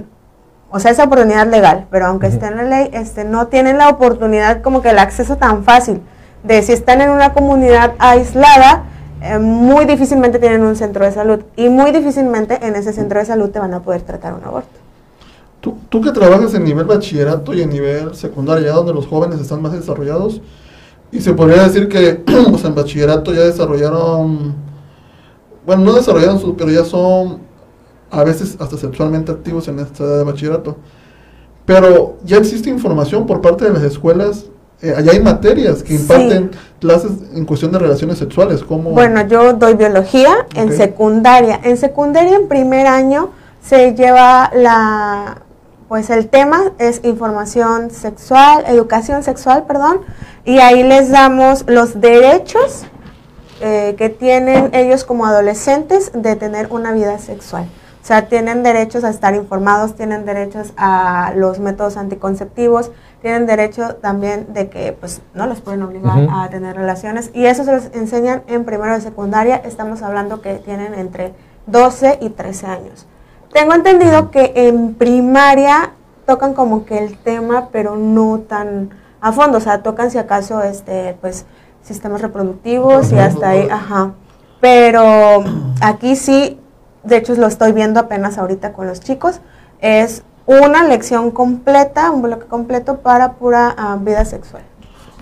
o 0.73 0.81
sea, 0.81 0.91
esa 0.91 1.05
oportunidad 1.05 1.47
legal, 1.49 1.87
pero 1.91 2.07
aunque 2.07 2.26
esté 2.26 2.47
en 2.47 2.57
la 2.57 2.62
ley, 2.62 2.88
este, 2.93 3.25
no 3.25 3.49
tienen 3.49 3.76
la 3.76 3.91
oportunidad 3.91 4.62
como 4.62 4.81
que 4.81 4.91
el 4.91 4.99
acceso 4.99 5.37
tan 5.37 5.64
fácil 5.64 6.00
de 6.43 6.62
si 6.62 6.73
están 6.73 7.02
en 7.02 7.11
una 7.11 7.35
comunidad 7.35 7.93
aislada, 7.99 8.85
eh, 9.21 9.38
muy 9.38 9.85
difícilmente 9.85 10.38
tienen 10.38 10.62
un 10.62 10.75
centro 10.75 11.05
de 11.05 11.12
salud 11.12 11.41
y 11.57 11.69
muy 11.69 11.93
difícilmente 11.93 12.59
en 12.67 12.75
ese 12.75 12.93
centro 12.93 13.21
de 13.21 13.26
salud 13.26 13.50
te 13.50 13.59
van 13.59 13.75
a 13.75 13.81
poder 13.81 14.00
tratar 14.00 14.33
un 14.33 14.43
aborto. 14.45 14.81
Tú, 15.61 15.76
tú 15.91 16.00
que 16.00 16.11
trabajas 16.11 16.55
en 16.55 16.64
nivel 16.64 16.87
bachillerato 16.87 17.52
y 17.52 17.62
en 17.62 17.69
nivel 17.69 18.14
secundario, 18.17 18.67
ya 18.67 18.73
donde 18.73 18.95
los 18.95 19.07
jóvenes 19.07 19.41
están 19.41 19.61
más 19.62 19.73
desarrollados, 19.73 20.41
y 21.12 21.21
se 21.21 21.35
podría 21.35 21.64
decir 21.64 21.87
que 21.88 22.25
en 22.26 22.75
bachillerato 22.75 23.35
ya 23.35 23.43
desarrollaron, 23.43 24.55
bueno, 25.67 25.85
no 25.85 25.93
desarrollaron, 25.93 26.41
su, 26.41 26.57
pero 26.57 26.71
ya 26.71 26.83
son 26.83 27.51
a 28.12 28.23
veces 28.23 28.57
hasta 28.61 28.76
sexualmente 28.76 29.33
activos 29.33 29.66
en 29.66 29.81
esta 29.81 30.04
edad 30.04 30.19
de 30.19 30.25
bachillerato. 30.25 30.76
Pero 31.64 32.19
ya 32.25 32.37
existe 32.37 32.71
información 32.71 33.26
por 33.26 33.40
parte 33.40 33.64
de 33.64 33.73
las 33.73 33.83
escuelas 33.83 34.47
eh, 34.83 34.92
allá 34.97 35.12
hay 35.12 35.21
materias 35.21 35.85
que 35.85 35.95
imparten 35.95 36.50
clases 36.81 37.12
en 37.35 37.45
cuestión 37.45 37.71
de 37.71 37.78
relaciones 37.78 38.19
sexuales. 38.19 38.64
como 38.64 38.90
Bueno, 38.90 39.25
yo 39.28 39.52
doy 39.52 39.75
biología 39.75 40.47
en 40.57 40.76
secundaria. 40.76 41.61
En 41.62 41.76
secundaria, 41.76 42.35
en 42.35 42.49
primer 42.49 42.88
año, 42.88 43.31
se 43.62 43.95
lleva 43.95 44.50
la 44.54 45.42
pues 45.87 46.09
el 46.09 46.28
tema 46.28 46.73
es 46.78 47.02
información 47.04 47.90
sexual, 47.90 48.64
educación 48.66 49.23
sexual, 49.23 49.66
perdón, 49.66 50.00
y 50.42 50.59
ahí 50.59 50.83
les 50.83 51.11
damos 51.11 51.64
los 51.69 52.00
derechos 52.00 52.85
eh, 53.61 53.95
que 53.99 54.09
tienen 54.09 54.71
ellos 54.73 55.04
como 55.04 55.26
adolescentes 55.26 56.11
de 56.14 56.35
tener 56.35 56.69
una 56.71 56.92
vida 56.92 57.19
sexual. 57.19 57.66
O 58.02 58.04
sea, 58.04 58.26
tienen 58.26 58.64
derechos 58.64 59.04
a 59.04 59.11
estar 59.11 59.37
informados, 59.37 59.94
tienen 59.94 60.26
derechos 60.26 60.73
a 60.76 61.32
los 61.37 61.61
métodos 61.61 61.97
anticonceptivos, 61.97 62.90
tienen 63.21 63.47
derecho 63.47 63.94
también 63.94 64.52
de 64.52 64.68
que 64.68 64.92
pues 64.92 65.23
no 65.35 65.47
los 65.47 65.61
pueden 65.61 65.82
obligar 65.82 66.26
a 66.28 66.49
tener 66.49 66.75
relaciones. 66.75 67.30
Y 67.32 67.47
eso 67.47 67.62
se 67.62 67.71
los 67.71 67.90
enseñan 67.94 68.42
en 68.49 68.64
primero 68.64 68.92
de 68.92 69.00
secundaria, 69.00 69.54
estamos 69.56 70.02
hablando 70.02 70.42
que 70.42 70.54
tienen 70.54 70.94
entre 70.94 71.32
12 71.66 72.18
y 72.21 72.30
13 72.30 72.66
años. 72.66 73.06
Tengo 73.52 73.73
entendido 73.75 74.32
que 74.32 74.52
en 74.56 74.94
primaria 74.94 75.92
tocan 76.26 76.54
como 76.54 76.85
que 76.85 76.99
el 76.99 77.16
tema, 77.18 77.68
pero 77.71 77.94
no 77.94 78.40
tan 78.40 78.90
a 79.21 79.30
fondo, 79.30 79.59
o 79.59 79.61
sea, 79.61 79.85
tocan 79.85 80.11
si 80.11 80.18
acaso 80.18 80.61
este 80.61 81.16
pues 81.21 81.47
sistemas 81.82 82.21
reproductivos 82.21 83.12
y 83.12 83.18
hasta 83.18 83.50
ahí, 83.50 83.68
ajá. 83.71 84.14
Pero 84.61 85.44
aquí 85.80 86.16
sí 86.16 86.59
de 87.04 87.16
hecho 87.16 87.35
lo 87.35 87.47
estoy 87.47 87.73
viendo 87.73 88.00
apenas 88.00 88.38
ahorita 88.38 88.73
con 88.73 88.87
los 88.87 89.00
chicos, 89.00 89.40
es 89.80 90.23
una 90.47 90.85
lección 90.87 91.30
completa, 91.30 92.11
un 92.11 92.23
bloque 92.23 92.47
completo 92.47 92.99
para 92.99 93.35
pura 93.35 93.75
ah, 93.76 93.99
vida 94.00 94.25
sexual. 94.25 94.62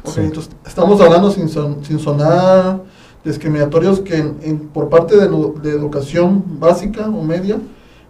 Ok, 0.04 0.16
entonces 0.18 0.52
estamos 0.66 1.00
hablando 1.00 1.30
sin, 1.30 1.48
son- 1.48 1.84
sin 1.84 1.98
sonar 1.98 2.80
discriminatorios 3.24 4.00
que 4.00 4.16
en- 4.16 4.38
en- 4.42 4.58
por 4.68 4.88
parte 4.88 5.16
de, 5.16 5.28
lo- 5.28 5.54
de 5.62 5.70
educación 5.70 6.42
básica 6.58 7.06
o 7.08 7.22
media 7.22 7.58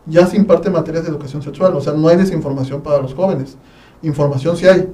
ya 0.06 0.26
se 0.26 0.36
imparte 0.36 0.70
materias 0.70 1.04
de 1.04 1.10
educación 1.10 1.42
sexual, 1.42 1.74
o 1.74 1.80
sea, 1.80 1.92
no 1.92 2.08
hay 2.08 2.16
desinformación 2.16 2.80
para 2.80 2.98
los 3.02 3.14
jóvenes, 3.14 3.56
información 4.02 4.56
sí 4.56 4.66
hay, 4.66 4.88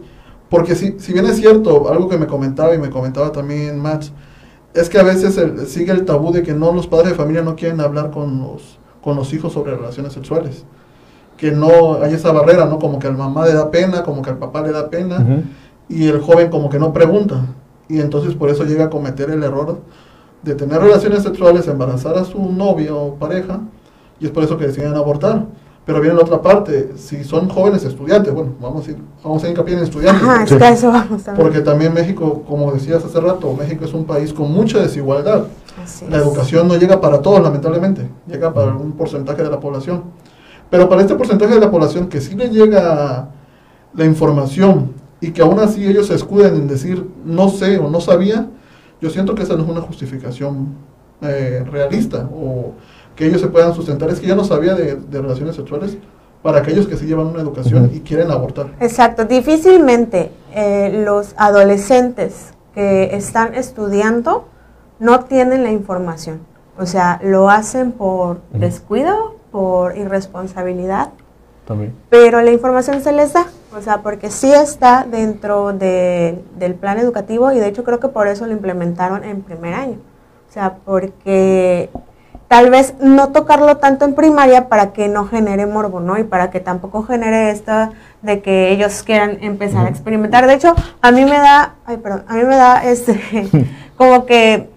porque 0.50 0.75
si, 0.75 0.99
si 0.99 1.12
bien 1.12 1.26
es 1.26 1.37
cierto, 1.37 1.90
algo 1.90 2.09
que 2.09 2.18
me 2.18 2.26
comentaba 2.26 2.75
y 2.75 2.78
me 2.78 2.90
comentaba 2.90 3.30
también 3.30 3.78
Max, 3.78 4.11
es 4.76 4.88
que 4.88 4.99
a 4.99 5.02
veces 5.02 5.37
el- 5.38 5.66
sigue 5.66 5.92
el 5.92 6.04
tabú 6.04 6.33
de 6.33 6.42
que 6.42 6.52
no, 6.54 6.73
los 6.73 6.87
padres 6.87 7.11
de 7.11 7.14
familia 7.16 7.42
no 7.42 7.56
quieren 7.56 7.80
hablar 7.80 8.11
con 8.11 8.40
los, 8.40 8.78
con 9.02 9.16
los 9.16 9.33
hijos 9.33 9.52
sobre 9.52 9.75
relaciones 9.76 10.12
sexuales, 10.12 10.64
que 11.37 11.50
no 11.52 11.95
hay 12.02 12.14
esa 12.14 12.33
barrera, 12.33 12.66
¿no? 12.66 12.78
Como 12.78 12.99
que 12.99 13.06
al 13.06 13.16
mamá 13.16 13.45
le 13.47 13.52
da 13.54 13.71
pena, 13.71 14.02
como 14.02 14.23
que 14.23 14.30
al 14.30 14.38
papá 14.38 14.62
le 14.62 14.73
da 14.73 14.88
pena, 14.88 15.18
y 15.88 16.06
el 16.09 16.21
joven 16.21 16.49
como 16.50 16.68
que 16.68 16.78
no 16.78 16.92
pregunta 16.92 17.47
y 17.88 18.00
entonces 18.00 18.35
por 18.35 18.49
eso 18.50 18.64
llega 18.64 18.87
a 18.87 18.90
cometer 18.90 19.30
el 19.30 19.42
error 19.45 19.78
de 20.42 20.54
tener 20.56 20.80
relaciones 20.80 21.23
sexuales, 21.23 21.68
embarazar 21.68 22.16
a 22.18 22.25
su 22.25 22.40
novia 22.52 22.95
o 22.95 23.14
pareja 23.14 23.61
y 24.18 24.26
es 24.26 24.30
por 24.33 24.42
eso 24.42 24.56
que 24.59 24.66
deciden 24.66 24.95
abortar. 24.97 25.45
Pero 25.87 26.00
viene 26.00 26.16
la 26.16 26.23
otra 26.23 26.43
parte, 26.43 26.95
si 26.97 27.23
son 27.23 27.49
jóvenes 27.49 27.85
estudiantes, 27.85 28.35
bueno, 28.35 28.50
vamos 28.61 28.87
a 28.88 28.90
ir, 28.90 28.97
vamos 29.23 29.45
a 29.45 29.49
hincapié 29.49 29.75
en 29.76 29.85
estudiantes, 29.85 30.21
Ajá, 30.28 30.45
Sí. 30.45 30.55
a 30.61 30.71
eso 30.71 30.88
vamos 30.90 31.23
también. 31.23 31.47
porque 31.47 31.61
también 31.61 31.95
México, 31.95 32.43
como 32.47 32.73
decías 32.73 33.05
hace 33.05 33.21
rato, 33.21 33.55
México 33.55 33.85
es 33.85 33.95
un 33.95 34.05
país 34.05 34.33
con 34.33 34.52
mucha 34.52 34.78
desigualdad. 34.81 35.45
Así 35.81 36.05
La 36.11 36.16
es. 36.16 36.23
educación 36.25 36.66
no 36.66 36.75
llega 36.76 37.00
para 37.00 37.23
todos, 37.23 37.40
lamentablemente, 37.40 38.09
llega 38.26 38.52
para 38.52 38.75
un 38.75 38.93
porcentaje 38.93 39.45
de 39.45 39.50
la 39.50 39.61
población. 39.61 40.02
Pero 40.71 40.88
para 40.88 41.02
este 41.02 41.14
porcentaje 41.14 41.55
de 41.55 41.61
la 41.61 41.71
población 41.71 42.09
que 42.09 42.21
sí 42.21 42.35
le 42.35 42.49
llega 42.49 43.28
la 43.95 44.05
información 44.05 44.93
y 45.21 45.31
que 45.31 45.40
aún 45.43 45.61
así 45.61 45.87
ellos 45.87 46.09
se 46.09 46.14
escuden 46.16 46.55
en 46.57 46.66
decir 46.66 47.07
no 47.25 47.49
sé 47.49 47.78
o 47.78 47.88
no 47.88 48.00
sabía, 48.00 48.49
yo 49.00 49.09
siento 49.11 49.37
que 49.37 49.45
esa 49.45 49.55
no 49.55 49.62
es 49.62 49.69
una 49.69 49.83
justificación 49.83 50.75
eh, 51.23 51.64
realista 51.71 52.28
o 52.35 52.73
que 53.16 53.26
ellos 53.26 53.40
se 53.40 53.49
puedan 53.49 53.75
sustentar. 53.75 54.08
Es 54.11 54.20
que 54.20 54.26
yo 54.26 54.37
no 54.37 54.44
sabía 54.44 54.75
de, 54.75 54.94
de 54.96 55.20
relaciones 55.23 55.56
sexuales 55.56 55.96
para 56.42 56.58
aquellos 56.58 56.87
que 56.87 56.96
sí 56.96 57.06
llevan 57.06 57.26
una 57.26 57.40
educación 57.40 57.90
y 57.92 58.00
quieren 58.00 58.30
abortar. 58.30 58.68
Exacto, 58.78 59.25
difícilmente 59.25 60.30
eh, 60.54 61.02
los 61.04 61.35
adolescentes 61.37 62.52
que 62.75 63.16
están 63.16 63.54
estudiando 63.54 64.46
no 65.00 65.25
tienen 65.25 65.62
la 65.64 65.70
información. 65.73 66.40
O 66.78 66.87
sea, 66.87 67.18
lo 67.25 67.49
hacen 67.50 67.92
por 67.92 68.40
descuido, 68.52 69.35
por 69.50 69.96
irresponsabilidad, 69.96 71.08
También. 71.66 71.94
pero 72.11 72.42
la 72.42 72.52
información 72.52 73.02
se 73.02 73.12
les 73.12 73.32
da. 73.32 73.46
O 73.76 73.80
sea, 73.82 74.02
porque 74.02 74.30
sí 74.30 74.52
está 74.52 75.06
dentro 75.11 75.73
de- 75.73 76.42
del 76.58 76.75
plan 76.75 76.99
educativo 76.99 77.50
y 77.52 77.58
de 77.58 77.66
hecho 77.68 77.82
creo 77.85 77.99
que 77.99 78.08
por 78.08 78.26
eso 78.28 78.46
lo 78.46 78.52
implementaron 78.52 79.25
en 79.25 79.42
primer 79.42 79.75
año. 79.75 79.96
O 80.49 80.52
sea, 80.52 80.76
porque 80.85 81.90
tal 82.49 82.71
vez 82.71 82.95
no 83.00 83.33
tocarlo 83.33 83.79
tanto 83.79 84.05
en 84.05 84.15
primaria 84.15 84.69
para 84.69 84.93
que 84.93 85.09
no 85.09 85.26
genere 85.26 85.67
morbo, 85.67 86.00
¿no? 86.00 86.19
Y 86.19 86.25
para 86.25 86.50
que 86.50 86.61
tampoco 86.61 87.03
genere 87.03 87.50
esto 87.50 87.91
de 88.23 88.41
que 88.41 88.71
ellos 88.71 89.03
quieran 89.03 89.38
empezar 89.41 89.87
a 89.87 89.88
experimentar. 89.88 90.47
De 90.47 90.55
hecho, 90.55 90.75
a 91.00 91.11
mí 91.11 91.25
me 91.25 91.38
da, 91.38 91.75
ay, 91.87 91.97
perdón, 91.99 92.25
a 92.29 92.35
mí 92.35 92.45
me 92.45 92.57
da 92.57 92.85
este, 92.85 93.21
como 93.97 94.26
que 94.26 94.69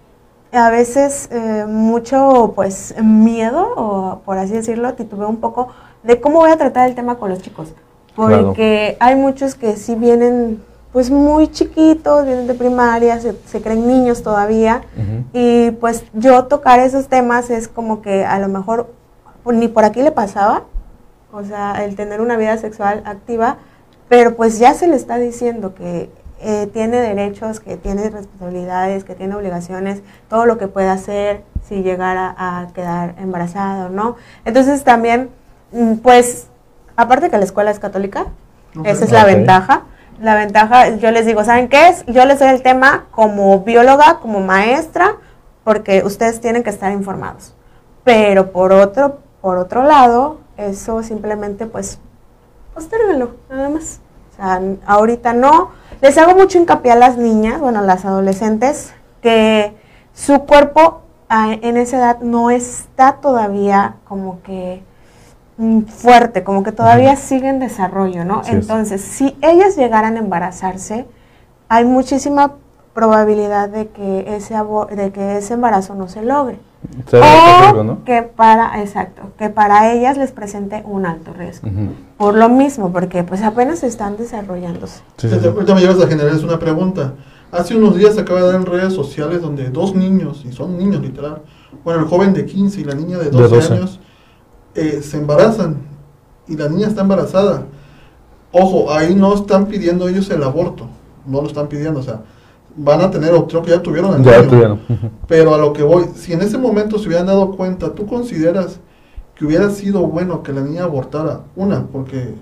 a 0.52 0.70
veces 0.70 1.30
eh, 1.32 1.66
mucho, 1.68 2.54
pues, 2.56 2.96
miedo, 3.02 3.68
o 3.76 4.22
por 4.26 4.38
así 4.38 4.54
decirlo, 4.54 4.94
titubeo 4.96 5.30
un 5.30 5.38
poco 5.38 5.68
de 6.04 6.20
cómo 6.20 6.40
voy 6.40 6.52
a 6.52 6.58
tratar 6.58 6.90
el 6.90 6.96
tema 6.96 7.16
con 7.16 7.30
los 7.30 7.42
chicos. 7.42 7.74
Claro. 8.16 8.48
Porque 8.48 8.98
hay 9.00 9.16
muchos 9.16 9.56
que 9.56 9.76
sí 9.76 9.96
vienen, 9.96 10.64
pues, 10.92 11.12
muy 11.12 11.48
chiquitos, 11.50 12.26
vienen 12.26 12.48
de 12.48 12.54
primaria, 12.54 13.20
se, 13.20 13.36
se 13.46 13.62
creen 13.62 13.88
niños 13.88 14.24
todavía. 14.24 14.84
Y 15.34 15.72
pues 15.72 16.04
yo 16.14 16.46
tocar 16.46 16.80
esos 16.80 17.08
temas 17.08 17.50
es 17.50 17.68
como 17.68 18.02
que 18.02 18.26
a 18.26 18.40
lo 18.40 18.48
mejor 18.48 18.94
pues, 19.44 19.58
ni 19.58 19.68
por 19.68 19.84
aquí 19.84 20.02
le 20.02 20.12
pasaba, 20.12 20.64
o 21.32 21.44
sea, 21.44 21.84
el 21.84 21.96
tener 21.96 22.22
una 22.22 22.38
vida 22.38 22.58
sexual 22.58 23.02
activa, 23.06 23.58
pero 24.08 24.36
pues 24.36 24.60
ya 24.60 24.74
se 24.74 24.88
le 24.88 24.96
está 24.96 25.18
diciendo 25.18 25.76
que 25.76 26.10
eh, 26.42 26.70
tiene 26.72 27.00
derechos, 27.00 27.60
que 27.60 27.76
tiene 27.78 28.10
responsabilidades, 28.10 29.04
que 29.04 29.14
tiene 29.14 29.36
obligaciones, 29.36 30.02
todo 30.30 30.46
lo 30.46 30.58
que 30.58 30.68
puede 30.68 30.88
hacer 30.88 31.44
si 31.68 31.84
llegara 31.84 32.34
a 32.38 32.68
quedar 32.74 33.16
embarazada 33.20 33.88
o 33.88 33.90
no. 33.90 34.16
Entonces 34.46 34.84
también, 34.84 35.30
mm, 35.72 35.96
pues, 35.96 36.48
aparte 36.96 37.30
que 37.30 37.38
la 37.38 37.44
escuela 37.44 37.72
es 37.72 37.80
católica, 37.80 38.28
esa 38.84 39.06
es 39.06 39.12
la 39.12 39.26
ventaja. 39.26 39.84
La 40.22 40.36
ventaja, 40.36 40.98
yo 40.98 41.12
les 41.12 41.26
digo, 41.26 41.46
¿saben 41.46 41.70
qué 41.70 41.88
es? 41.88 42.06
Yo 42.08 42.26
les 42.26 42.40
doy 42.40 42.50
el 42.50 42.62
tema 42.62 43.06
como 43.12 43.62
bióloga, 43.62 44.20
como 44.20 44.42
maestra, 44.42 45.16
porque 45.64 46.04
ustedes 46.04 46.42
tienen 46.42 46.62
que 46.62 46.70
estar 46.70 46.92
informados. 46.92 47.56
Pero 48.04 48.52
por 48.52 48.74
otro, 48.74 49.20
por 49.42 49.58
otro 49.58 49.84
lado, 49.84 50.40
eso 50.58 51.04
simplemente 51.04 51.68
pues 51.68 52.00
postérguenlo, 52.74 53.36
nada 53.50 53.70
más. 53.70 54.02
O 54.34 54.36
sea, 54.36 54.62
ahorita 54.86 55.32
no. 55.32 55.72
Les 56.02 56.18
hago 56.18 56.36
mucho 56.36 56.58
hincapié 56.58 56.92
a 56.92 56.96
las 56.96 57.18
niñas, 57.18 57.62
bueno, 57.62 57.80
a 57.80 57.84
las 57.84 58.04
adolescentes, 58.04 58.94
que 59.22 59.74
su 60.14 60.46
cuerpo 60.46 61.02
ah, 61.30 61.56
en 61.62 61.78
esa 61.78 61.98
edad 61.98 62.20
no 62.20 62.50
está 62.50 63.18
todavía 63.22 63.96
como 64.04 64.42
que 64.42 64.84
fuerte, 65.88 66.44
como 66.44 66.64
que 66.64 66.72
todavía 66.72 67.14
Ujú. 67.14 67.22
sigue 67.22 67.50
en 67.50 67.60
desarrollo, 67.60 68.24
¿no? 68.26 68.40
Así 68.40 68.52
es. 68.52 68.56
Entonces, 68.58 69.02
si 69.02 69.36
ellas 69.42 69.76
llegaran 69.76 70.16
a 70.16 70.20
embarazarse, 70.20 71.06
hay 71.68 71.86
muchísima 71.86 72.54
probabilidad 72.94 73.70
de 73.70 73.88
que 73.90 74.36
ese 74.36 74.56
de 74.96 75.12
que 75.12 75.38
ese 75.38 75.54
embarazo 75.54 75.96
no 75.96 76.08
se 76.08 76.22
logre. 76.24 76.60
Se 77.08 77.18
O 77.18 77.22
riesgo, 77.22 77.84
¿no? 77.84 78.04
que 78.06 78.24
para, 78.24 78.82
exacto, 78.82 79.22
que 79.38 79.50
para 79.50 79.92
ellas 79.92 80.18
les 80.18 80.32
presente 80.32 80.82
un 80.86 81.06
alto 81.06 81.34
riesgo. 81.34 81.68
Por 82.18 82.36
lo 82.36 82.50
mismo, 82.50 82.92
porque 82.92 83.24
pues 83.24 83.42
apenas 83.44 83.84
están 83.84 84.16
desarrollándose. 84.18 85.02
Sí, 85.18 85.30
sí, 85.30 85.38
sí. 85.42 85.48
Ahorita 85.48 85.76
me 85.76 85.82
llevas 85.82 86.02
a 86.02 86.08
generarles 86.08 86.42
una 86.44 86.58
pregunta. 86.58 87.14
Hace 87.52 87.76
unos 87.76 87.96
días 87.98 88.16
se 88.16 88.22
acaba 88.22 88.40
de 88.42 88.46
dar 88.48 88.56
en 88.56 88.66
redes 88.66 88.94
sociales 88.94 89.42
donde 89.42 89.70
dos 89.70 89.94
niños, 89.94 90.44
y 90.46 90.52
son 90.54 90.78
niños 90.78 91.02
literal, 91.02 91.42
bueno, 91.84 92.02
el 92.02 92.06
joven 92.08 92.34
de 92.34 92.46
15 92.46 92.82
y 92.82 92.84
la 92.86 92.96
niña 92.96 93.18
de 93.18 93.26
De 93.26 93.32
12, 93.32 93.56
12. 93.56 93.74
años, 93.74 94.00
eh, 94.76 95.02
se 95.04 95.18
embarazan 95.18 95.78
y 96.48 96.56
la 96.56 96.70
niña 96.70 96.88
está 96.88 97.02
embarazada. 97.02 97.64
Ojo, 98.52 98.92
ahí 98.92 99.14
no 99.16 99.34
están 99.36 99.68
pidiendo 99.68 100.08
ellos 100.08 100.30
el 100.32 100.42
aborto, 100.44 100.88
no 101.26 101.42
lo 101.42 101.48
están 101.48 101.68
pidiendo, 101.68 102.00
o 102.00 102.04
sea, 102.04 102.22
van 102.76 103.02
a 103.02 103.12
tener, 103.12 103.34
o 103.34 103.46
creo 103.48 103.62
que 103.62 103.72
ya 103.72 103.82
tuvieron 103.82 104.16
el 104.16 104.24
Ya 104.24 104.38
niño. 104.40 104.50
tuvieron. 104.50 104.80
Ujú. 104.90 105.10
Pero 105.28 105.54
a 105.54 105.58
lo 105.58 105.74
que 105.74 105.84
voy, 105.84 106.06
si 106.16 106.34
en 106.34 106.42
ese 106.42 106.58
momento 106.58 106.98
se 106.98 107.08
hubieran 107.08 107.28
dado 107.28 107.52
cuenta, 107.56 107.94
¿tú 107.94 108.08
consideras 108.08 108.80
que 109.36 109.46
hubiera 109.46 109.70
sido 109.70 110.02
bueno 110.08 110.42
que 110.42 110.52
la 110.52 110.62
niña 110.62 110.84
abortara? 110.86 111.42
Una, 111.56 111.86
porque, 111.86 112.34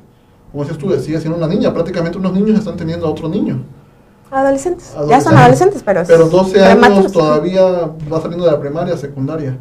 como 0.51 0.63
dices 0.63 0.77
tú, 0.77 0.89
sigue 0.99 1.19
siendo 1.19 1.37
una 1.37 1.47
niña, 1.47 1.73
prácticamente 1.73 2.17
unos 2.17 2.33
niños 2.33 2.57
están 2.57 2.77
teniendo 2.77 3.05
a 3.05 3.09
otro 3.09 3.27
niño. 3.27 3.61
Adolescentes. 4.31 4.93
Ya 5.09 5.21
son 5.21 5.35
adolescentes, 5.37 5.81
pero... 5.83 6.03
Pero 6.05 6.27
12 6.27 6.63
años 6.63 7.11
todavía 7.11 7.63
va 8.11 8.21
saliendo 8.21 8.45
de 8.45 8.51
la 8.51 8.59
primaria, 8.59 8.95
secundaria. 8.97 9.57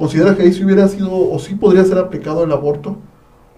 ¿Consideras 0.00 0.34
que 0.34 0.44
ahí 0.44 0.52
sí 0.54 0.64
hubiera 0.64 0.88
sido, 0.88 1.10
o 1.12 1.38
sí 1.38 1.54
podría 1.56 1.84
ser 1.84 1.98
aplicado 1.98 2.42
el 2.42 2.50
aborto? 2.52 2.96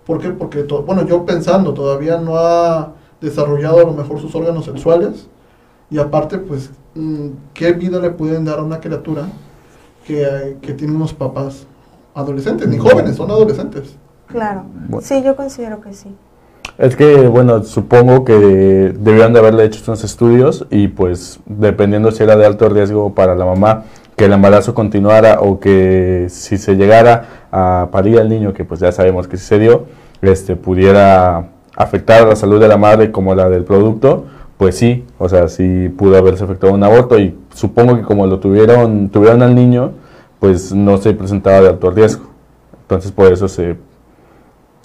¿Por 0.05 0.19
qué? 0.21 0.31
Porque, 0.31 0.65
to- 0.65 0.83
bueno, 0.83 1.07
yo 1.07 1.25
pensando, 1.25 1.73
todavía 1.73 2.17
no 2.19 2.37
ha 2.37 2.95
desarrollado 3.21 3.79
a 3.79 3.85
lo 3.85 3.93
mejor 3.93 4.21
sus 4.21 4.35
órganos 4.35 4.65
sexuales. 4.65 5.29
Y 5.89 5.99
aparte, 6.01 6.39
pues, 6.39 6.71
mm, 6.97 7.27
¿qué 7.55 7.75
vida 7.75 8.01
le 8.01 8.11
pueden 8.11 8.45
dar 8.45 8.59
a 8.59 8.63
una 8.65 8.81
criatura 8.81 9.27
que, 10.05 10.57
que 10.61 10.73
tiene 10.73 10.97
unos 10.97 11.15
papás 11.15 11.65
adolescentes? 12.13 12.67
Ni 12.67 12.77
jóvenes, 12.77 13.15
son 13.15 13.31
adolescentes. 13.31 13.95
Claro. 14.27 14.65
Bueno. 14.89 15.07
Sí, 15.07 15.23
yo 15.23 15.37
considero 15.37 15.81
que 15.81 15.93
sí. 15.93 16.13
Es 16.77 16.97
que, 16.97 17.29
bueno, 17.29 17.63
supongo 17.63 18.25
que 18.25 18.35
debieron 18.99 19.33
de 19.33 19.39
haberle 19.39 19.65
hecho 19.65 19.81
unos 19.87 20.03
estudios 20.03 20.67
y 20.71 20.89
pues 20.89 21.39
dependiendo 21.47 22.11
si 22.11 22.25
era 22.25 22.35
de 22.35 22.47
alto 22.47 22.69
riesgo 22.69 23.15
para 23.15 23.37
la 23.37 23.45
mamá 23.45 23.85
que 24.23 24.26
el 24.26 24.33
embarazo 24.35 24.73
continuara 24.73 25.41
o 25.41 25.59
que 25.59 26.29
si 26.31 26.57
se 26.57 26.76
llegara 26.76 27.49
a 27.50 27.88
parir 27.91 28.21
al 28.21 28.29
niño, 28.29 28.55
que 28.55 28.64
pues 28.64 28.79
ya 28.79 28.93
sabemos 28.93 29.26
que 29.26 29.37
sí 29.37 29.45
se 29.45 29.59
dio, 29.59 29.87
este, 30.21 30.55
pudiera 30.55 31.49
afectar 31.75 32.23
a 32.23 32.26
la 32.26 32.37
salud 32.37 32.61
de 32.61 32.69
la 32.69 32.76
madre 32.76 33.11
como 33.11 33.35
la 33.35 33.49
del 33.49 33.64
producto, 33.64 34.26
pues 34.59 34.76
sí, 34.76 35.05
o 35.19 35.29
sea, 35.29 35.49
sí 35.49 35.88
pudo 35.88 36.17
haberse 36.19 36.45
afectado 36.45 36.73
un 36.73 36.85
aborto 36.85 37.19
y 37.19 37.37
supongo 37.52 37.97
que 37.97 38.02
como 38.02 38.29
lo 38.29 38.38
tuvieron, 38.38 39.09
tuvieron 39.09 39.43
al 39.43 39.57
niño, 39.57 39.91
pues 40.38 40.73
no 40.73 40.99
se 40.99 41.14
presentaba 41.14 41.61
de 41.61 41.71
alto 41.71 41.91
riesgo. 41.91 42.26
Entonces 42.83 43.11
por 43.11 43.33
eso 43.33 43.49
se 43.49 43.76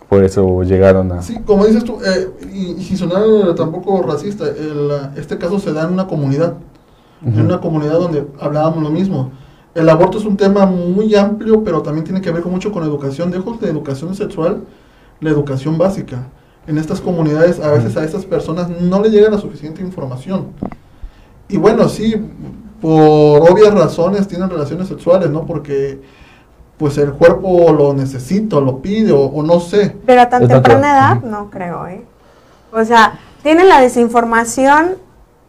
por 0.10 0.24
eso 0.24 0.63
llegaron 0.63 1.12
a 1.12 1.22
Sí, 1.22 1.38
como 1.46 1.67
dices 1.67 1.84
tú, 1.84 2.00
eh, 2.03 2.27
y, 2.51 2.72
y 2.72 2.84
sin 2.84 2.98
sonar 2.98 3.53
tampoco 3.56 4.01
racista, 4.01 4.46
el, 4.48 4.89
este 5.15 5.38
caso 5.38 5.60
se 5.60 5.74
da 5.74 5.84
en 5.84 5.94
una 5.94 6.08
comunidad. 6.08 6.56
En 7.25 7.33
Ujú. 7.33 7.41
una 7.41 7.59
comunidad 7.59 8.00
donde 8.00 8.27
hablábamos 8.39 8.83
lo 8.83 8.89
mismo. 8.89 9.31
el 9.75 9.89
aborto 9.89 10.17
es 10.17 10.25
un 10.25 10.38
tema 10.38 10.65
muy 10.65 11.13
amplio, 11.13 11.63
pero 11.63 11.83
también 11.83 12.03
tiene 12.03 12.19
que 12.19 12.31
ver 12.31 12.41
con 12.41 12.51
mucho 12.51 12.71
con 12.71 12.83
educación. 12.83 13.29
Dejo 13.29 13.53
de 13.62 13.69
educación 13.69 14.15
sexual, 14.15 14.63
la 15.19 15.29
educación 15.29 15.77
básica. 15.77 16.29
En 16.65 16.79
estas 16.79 17.00
comunidades, 17.00 17.59
a 17.59 17.69
veces 17.71 17.95
a 17.95 18.03
estas 18.03 18.25
personas 18.25 18.69
no 18.69 19.00
le 19.01 19.09
llega 19.09 19.29
la 19.29 19.38
suficiente 19.38 19.83
información. 19.83 20.47
Y 21.47 21.57
bueno, 21.57 21.88
sí, 21.89 22.15
por 22.81 23.51
obvias 23.51 23.71
razones 23.74 24.27
tienen 24.27 24.50
relaciones 24.50 24.88
sexuales, 24.88 25.29
¿no? 25.29 25.45
Porque 25.45 26.01
pues 26.77 26.97
el 26.97 27.12
cuerpo 27.12 27.71
lo 27.71 27.93
necesita, 27.93 28.59
lo 28.59 28.79
pide, 28.81 29.12
o, 29.12 29.43
no 29.43 29.59
sé. 29.59 29.95
Pero 30.05 30.21
a 30.21 30.29
tan 30.29 30.47
temprana 30.47 30.91
edad, 30.91 31.21
no 31.21 31.50
creo, 31.50 31.88
¿eh? 31.88 32.03
O 32.71 32.83
sea, 32.83 33.19
tienen 33.43 33.67
la 33.69 33.79
desinformación 33.79 34.95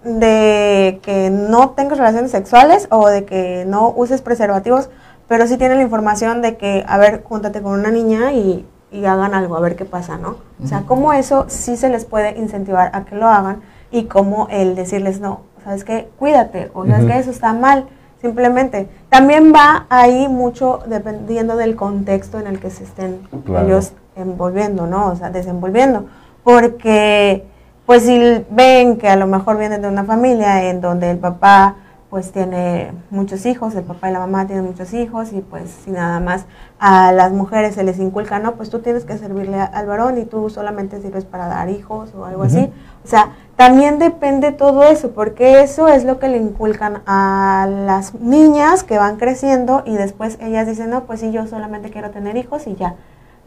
de 0.04 1.00
que 1.02 1.30
no 1.30 1.70
tengas 1.70 1.98
relaciones 1.98 2.30
sexuales 2.30 2.86
o 2.90 3.08
de 3.08 3.24
que 3.24 3.64
no 3.66 3.92
uses 3.96 4.22
preservativos, 4.22 4.90
pero 5.26 5.46
sí 5.46 5.56
tienen 5.56 5.78
la 5.78 5.84
información 5.84 6.40
de 6.40 6.56
que, 6.56 6.84
a 6.88 6.98
ver, 6.98 7.22
júntate 7.22 7.60
con 7.60 7.78
una 7.78 7.90
niña 7.90 8.32
y, 8.32 8.66
hagan 9.04 9.34
algo, 9.34 9.56
a 9.56 9.60
ver 9.60 9.76
qué 9.76 9.84
pasa, 9.84 10.16
¿no? 10.16 10.36
O 10.64 10.66
sea, 10.66 10.84
cómo 10.86 11.12
eso 11.12 11.44
sí 11.48 11.76
se 11.76 11.90
les 11.90 12.06
puede 12.06 12.38
incentivar 12.38 12.90
a 12.94 13.04
que 13.04 13.16
lo 13.16 13.26
hagan 13.26 13.60
y 13.90 14.04
cómo 14.04 14.48
el 14.50 14.74
decirles, 14.74 15.20
no, 15.20 15.42
sabes 15.62 15.84
que 15.84 16.08
cuídate, 16.18 16.70
o 16.72 16.86
sabes 16.86 17.04
que 17.04 17.18
eso 17.18 17.30
está 17.30 17.52
mal, 17.52 17.86
simplemente. 18.22 18.88
También 19.10 19.52
va 19.54 19.86
ahí 19.90 20.26
mucho 20.28 20.80
dependiendo 20.86 21.56
del 21.56 21.76
contexto 21.76 22.38
en 22.38 22.46
el 22.46 22.60
que 22.60 22.70
se 22.70 22.84
estén 22.84 23.28
ellos 23.62 23.92
envolviendo, 24.16 24.86
¿no? 24.86 25.10
O 25.10 25.16
sea, 25.16 25.30
desenvolviendo, 25.30 26.06
porque 26.42 27.44
pues 27.88 28.02
si 28.02 28.44
ven 28.50 28.98
que 28.98 29.08
a 29.08 29.16
lo 29.16 29.26
mejor 29.26 29.56
vienen 29.56 29.80
de 29.80 29.88
una 29.88 30.04
familia 30.04 30.68
en 30.68 30.82
donde 30.82 31.10
el 31.10 31.16
papá 31.16 31.76
pues 32.10 32.32
tiene 32.32 32.92
muchos 33.08 33.46
hijos, 33.46 33.74
el 33.76 33.84
papá 33.84 34.10
y 34.10 34.12
la 34.12 34.18
mamá 34.18 34.46
tienen 34.46 34.66
muchos 34.66 34.92
hijos 34.92 35.32
y 35.32 35.40
pues 35.40 35.70
si 35.70 35.92
nada 35.92 36.20
más 36.20 36.44
a 36.78 37.12
las 37.12 37.32
mujeres 37.32 37.76
se 37.76 37.84
les 37.84 37.98
inculca, 37.98 38.40
no, 38.40 38.56
pues 38.56 38.68
tú 38.68 38.80
tienes 38.80 39.06
que 39.06 39.16
servirle 39.16 39.58
al 39.58 39.86
varón 39.86 40.18
y 40.18 40.26
tú 40.26 40.50
solamente 40.50 41.00
sirves 41.00 41.24
para 41.24 41.48
dar 41.48 41.70
hijos 41.70 42.14
o 42.14 42.26
algo 42.26 42.42
así. 42.42 42.70
O 43.06 43.08
sea, 43.08 43.30
también 43.56 43.98
depende 43.98 44.52
todo 44.52 44.82
eso, 44.82 45.12
porque 45.12 45.62
eso 45.62 45.88
es 45.88 46.04
lo 46.04 46.18
que 46.18 46.28
le 46.28 46.36
inculcan 46.36 47.00
a 47.06 47.66
las 47.70 48.14
niñas 48.16 48.84
que 48.84 48.98
van 48.98 49.16
creciendo 49.16 49.82
y 49.86 49.94
después 49.96 50.36
ellas 50.42 50.66
dicen, 50.66 50.90
no, 50.90 51.04
pues 51.04 51.20
sí, 51.20 51.32
yo 51.32 51.46
solamente 51.46 51.88
quiero 51.88 52.10
tener 52.10 52.36
hijos 52.36 52.66
y 52.66 52.76
ya. 52.76 52.96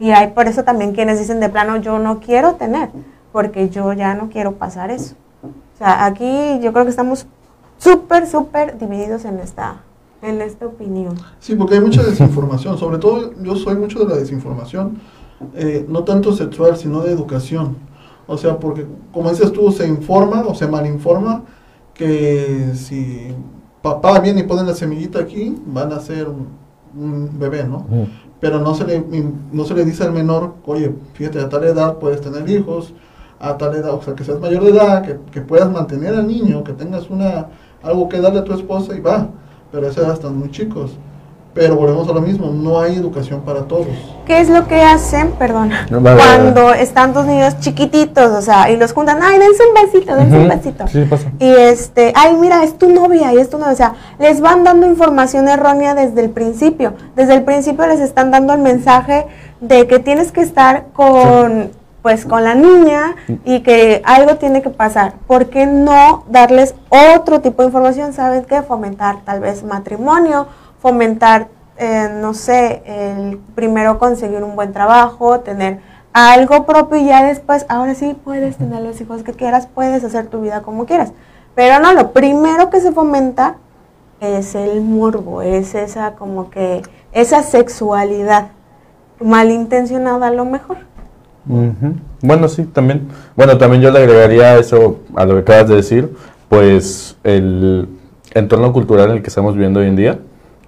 Y 0.00 0.10
hay 0.10 0.32
por 0.32 0.48
eso 0.48 0.64
también 0.64 0.94
quienes 0.94 1.20
dicen 1.20 1.38
de 1.38 1.48
plano, 1.48 1.76
yo 1.76 2.00
no 2.00 2.18
quiero 2.18 2.54
tener 2.54 2.88
porque 3.32 3.70
yo 3.70 3.92
ya 3.92 4.14
no 4.14 4.28
quiero 4.28 4.52
pasar 4.52 4.90
eso. 4.90 5.14
O 5.42 5.78
sea, 5.78 6.04
aquí 6.04 6.60
yo 6.62 6.72
creo 6.72 6.84
que 6.84 6.90
estamos 6.90 7.26
súper, 7.78 8.26
súper 8.26 8.78
divididos 8.78 9.24
en 9.24 9.40
esta, 9.40 9.82
en 10.20 10.40
esta 10.40 10.66
opinión. 10.66 11.14
Sí, 11.40 11.56
porque 11.56 11.74
hay 11.74 11.80
mucha 11.80 12.02
desinformación, 12.02 12.78
sobre 12.78 12.98
todo 12.98 13.32
yo 13.42 13.56
soy 13.56 13.74
mucho 13.76 13.98
de 14.00 14.06
la 14.06 14.16
desinformación, 14.16 14.98
eh, 15.54 15.84
no 15.88 16.04
tanto 16.04 16.32
sexual, 16.32 16.76
sino 16.76 17.00
de 17.00 17.10
educación. 17.10 17.76
O 18.26 18.38
sea, 18.38 18.58
porque 18.58 18.86
como 19.12 19.30
dices 19.30 19.52
tú, 19.52 19.72
se 19.72 19.86
informa 19.88 20.44
o 20.46 20.54
se 20.54 20.68
malinforma 20.68 21.42
que 21.92 22.70
si 22.74 23.34
papá 23.82 24.20
viene 24.20 24.40
y 24.40 24.44
pone 24.44 24.62
la 24.62 24.74
semillita 24.74 25.18
aquí, 25.18 25.56
van 25.66 25.92
a 25.92 26.00
ser 26.00 26.28
un, 26.28 27.38
bebé, 27.38 27.64
¿no? 27.64 27.86
Pero 28.38 28.60
no 28.60 28.74
se, 28.74 28.84
le, 28.84 29.04
no 29.52 29.64
se 29.64 29.74
le 29.74 29.84
dice 29.84 30.04
al 30.04 30.12
menor, 30.12 30.54
oye, 30.66 30.94
fíjate, 31.14 31.40
a 31.40 31.48
tal 31.48 31.64
edad 31.64 31.98
puedes 31.98 32.20
tener 32.20 32.48
hijos, 32.48 32.92
a 33.42 33.58
tal 33.58 33.74
edad, 33.74 33.92
o 33.92 34.02
sea, 34.02 34.14
que 34.14 34.24
seas 34.24 34.38
mayor 34.38 34.62
de 34.62 34.70
edad, 34.70 35.02
que, 35.02 35.18
que 35.32 35.40
puedas 35.40 35.70
mantener 35.70 36.14
al 36.14 36.28
niño, 36.28 36.62
que 36.62 36.72
tengas 36.72 37.10
una 37.10 37.48
algo 37.82 38.08
que 38.08 38.20
darle 38.20 38.38
a 38.38 38.44
tu 38.44 38.54
esposa 38.54 38.94
y 38.94 39.00
va, 39.00 39.26
pero 39.72 39.86
a 39.86 39.90
esa 39.90 40.02
edad 40.02 40.12
están 40.12 40.38
muy 40.38 40.50
chicos. 40.50 40.92
Pero 41.54 41.76
volvemos 41.76 42.08
a 42.08 42.12
lo 42.14 42.22
mismo, 42.22 42.46
no 42.46 42.80
hay 42.80 42.94
educación 42.94 43.42
para 43.42 43.64
todos. 43.64 43.88
¿Qué 44.24 44.40
es 44.40 44.48
lo 44.48 44.66
que 44.66 44.80
hacen, 44.80 45.32
perdón, 45.32 45.70
cuando 45.90 46.72
están 46.72 47.12
dos 47.12 47.26
niños 47.26 47.58
chiquititos, 47.60 48.30
o 48.30 48.40
sea, 48.40 48.70
y 48.70 48.78
los 48.78 48.94
juntan, 48.94 49.18
ay, 49.20 49.38
dense 49.38 49.62
un 49.68 49.74
besito, 49.74 50.14
dense 50.14 50.38
un 50.38 50.48
besito. 50.48 50.88
Sí, 50.88 51.04
pasa. 51.04 51.30
Y 51.38 51.50
este, 51.50 52.14
ay, 52.16 52.36
mira, 52.40 52.64
es 52.64 52.78
tu 52.78 52.88
novia 52.88 53.34
y 53.34 53.38
es 53.38 53.50
tu 53.50 53.58
novia, 53.58 53.72
o 53.72 53.76
sea, 53.76 53.94
les 54.18 54.40
van 54.40 54.64
dando 54.64 54.86
información 54.86 55.46
errónea 55.46 55.94
desde 55.94 56.22
el 56.22 56.30
principio. 56.30 56.94
Desde 57.16 57.34
el 57.34 57.42
principio 57.42 57.86
les 57.86 58.00
están 58.00 58.30
dando 58.30 58.54
el 58.54 58.60
mensaje 58.60 59.26
de 59.60 59.86
que 59.86 59.98
tienes 59.98 60.32
que 60.32 60.40
estar 60.40 60.86
con 60.94 61.70
pues 62.02 62.26
con 62.26 62.42
la 62.44 62.54
niña 62.54 63.14
y 63.44 63.60
que 63.60 64.02
algo 64.04 64.36
tiene 64.36 64.60
que 64.60 64.70
pasar. 64.70 65.14
¿Por 65.26 65.50
qué 65.50 65.66
no 65.66 66.24
darles 66.28 66.74
otro 66.88 67.40
tipo 67.40 67.62
de 67.62 67.68
información? 67.68 68.12
¿Saben 68.12 68.44
qué? 68.44 68.62
Fomentar 68.62 69.20
tal 69.24 69.40
vez 69.40 69.62
matrimonio, 69.62 70.48
fomentar, 70.80 71.48
eh, 71.76 72.10
no 72.20 72.34
sé, 72.34 72.82
el 72.84 73.38
primero 73.54 73.98
conseguir 73.98 74.42
un 74.42 74.56
buen 74.56 74.72
trabajo, 74.72 75.40
tener 75.40 75.80
algo 76.12 76.66
propio 76.66 76.98
y 76.98 77.06
ya 77.06 77.24
después, 77.24 77.64
ahora 77.68 77.94
sí 77.94 78.14
puedes 78.22 78.56
tener 78.56 78.82
los 78.82 79.00
hijos 79.00 79.22
que 79.22 79.32
quieras, 79.32 79.68
puedes 79.72 80.04
hacer 80.04 80.26
tu 80.26 80.42
vida 80.42 80.62
como 80.62 80.84
quieras. 80.86 81.12
Pero 81.54 81.78
no, 81.78 81.92
lo 81.92 82.12
primero 82.12 82.68
que 82.68 82.80
se 82.80 82.92
fomenta 82.92 83.56
es 84.20 84.54
el 84.54 84.82
morbo, 84.82 85.42
es 85.42 85.74
esa 85.74 86.14
como 86.14 86.50
que, 86.50 86.82
esa 87.12 87.42
sexualidad 87.42 88.48
malintencionada 89.20 90.28
a 90.28 90.30
lo 90.30 90.44
mejor. 90.44 90.78
Bueno, 91.44 92.48
sí, 92.48 92.64
también. 92.64 93.08
Bueno, 93.36 93.58
también 93.58 93.82
yo 93.82 93.90
le 93.90 93.98
agregaría 93.98 94.58
eso 94.58 95.00
a 95.14 95.24
lo 95.24 95.34
que 95.34 95.40
acabas 95.40 95.68
de 95.68 95.76
decir, 95.76 96.12
pues 96.48 97.16
el 97.24 97.88
entorno 98.34 98.72
cultural 98.72 99.10
en 99.10 99.16
el 99.16 99.22
que 99.22 99.28
estamos 99.28 99.54
viviendo 99.54 99.80
hoy 99.80 99.86
en 99.86 99.96
día, 99.96 100.18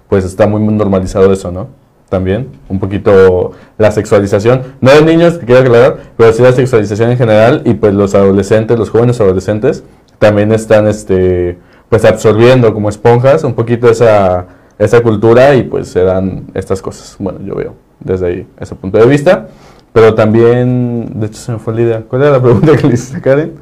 pues 0.09 0.25
está 0.25 0.47
muy 0.47 0.61
normalizado 0.63 1.33
eso, 1.33 1.51
¿no? 1.51 1.69
También, 2.09 2.49
un 2.69 2.79
poquito 2.79 3.53
la 3.79 3.91
sexualización, 3.91 4.63
no 4.81 4.91
de 4.91 5.03
niños, 5.03 5.39
que 5.39 5.47
quiero 5.47 5.63
aclarar, 5.63 5.97
pero 6.17 6.33
sí 6.33 6.43
la 6.43 6.53
sexualización 6.53 7.11
en 7.11 7.17
general 7.17 7.63
y 7.65 7.75
pues 7.75 7.95
los 7.95 8.15
adolescentes, 8.15 8.79
los 8.79 8.91
jóvenes 8.91 9.21
adolescentes, 9.21 9.83
también 10.19 10.53
están, 10.53 10.87
este, 10.87 11.59
pues 11.89 12.05
absorbiendo 12.05 12.73
como 12.73 12.89
esponjas 12.89 13.43
un 13.45 13.55
poquito 13.55 13.89
esa, 13.89 14.47
esa 14.79 15.03
cultura 15.03 15.55
y 15.55 15.63
pues 15.63 15.89
se 15.89 16.03
dan 16.03 16.45
estas 16.55 16.83
cosas. 16.83 17.17
Bueno, 17.19 17.41
yo 17.45 17.55
veo 17.55 17.75
desde 18.01 18.27
ahí 18.27 18.47
ese 18.61 18.75
punto 18.75 18.99
de 18.99 19.07
vista. 19.07 19.49
Pero 19.95 20.13
también, 20.17 21.09
de 21.21 21.27
hecho 21.27 21.39
se 21.39 21.53
me 21.53 21.59
fue 21.61 21.73
la 21.73 21.81
idea. 21.83 22.03
¿Cuál 22.09 22.23
era 22.23 22.33
la 22.33 22.43
pregunta 22.43 22.77
que 22.77 22.89
le 22.89 22.95
hiciste 22.95 23.19
a 23.19 23.23
Karen? 23.23 23.53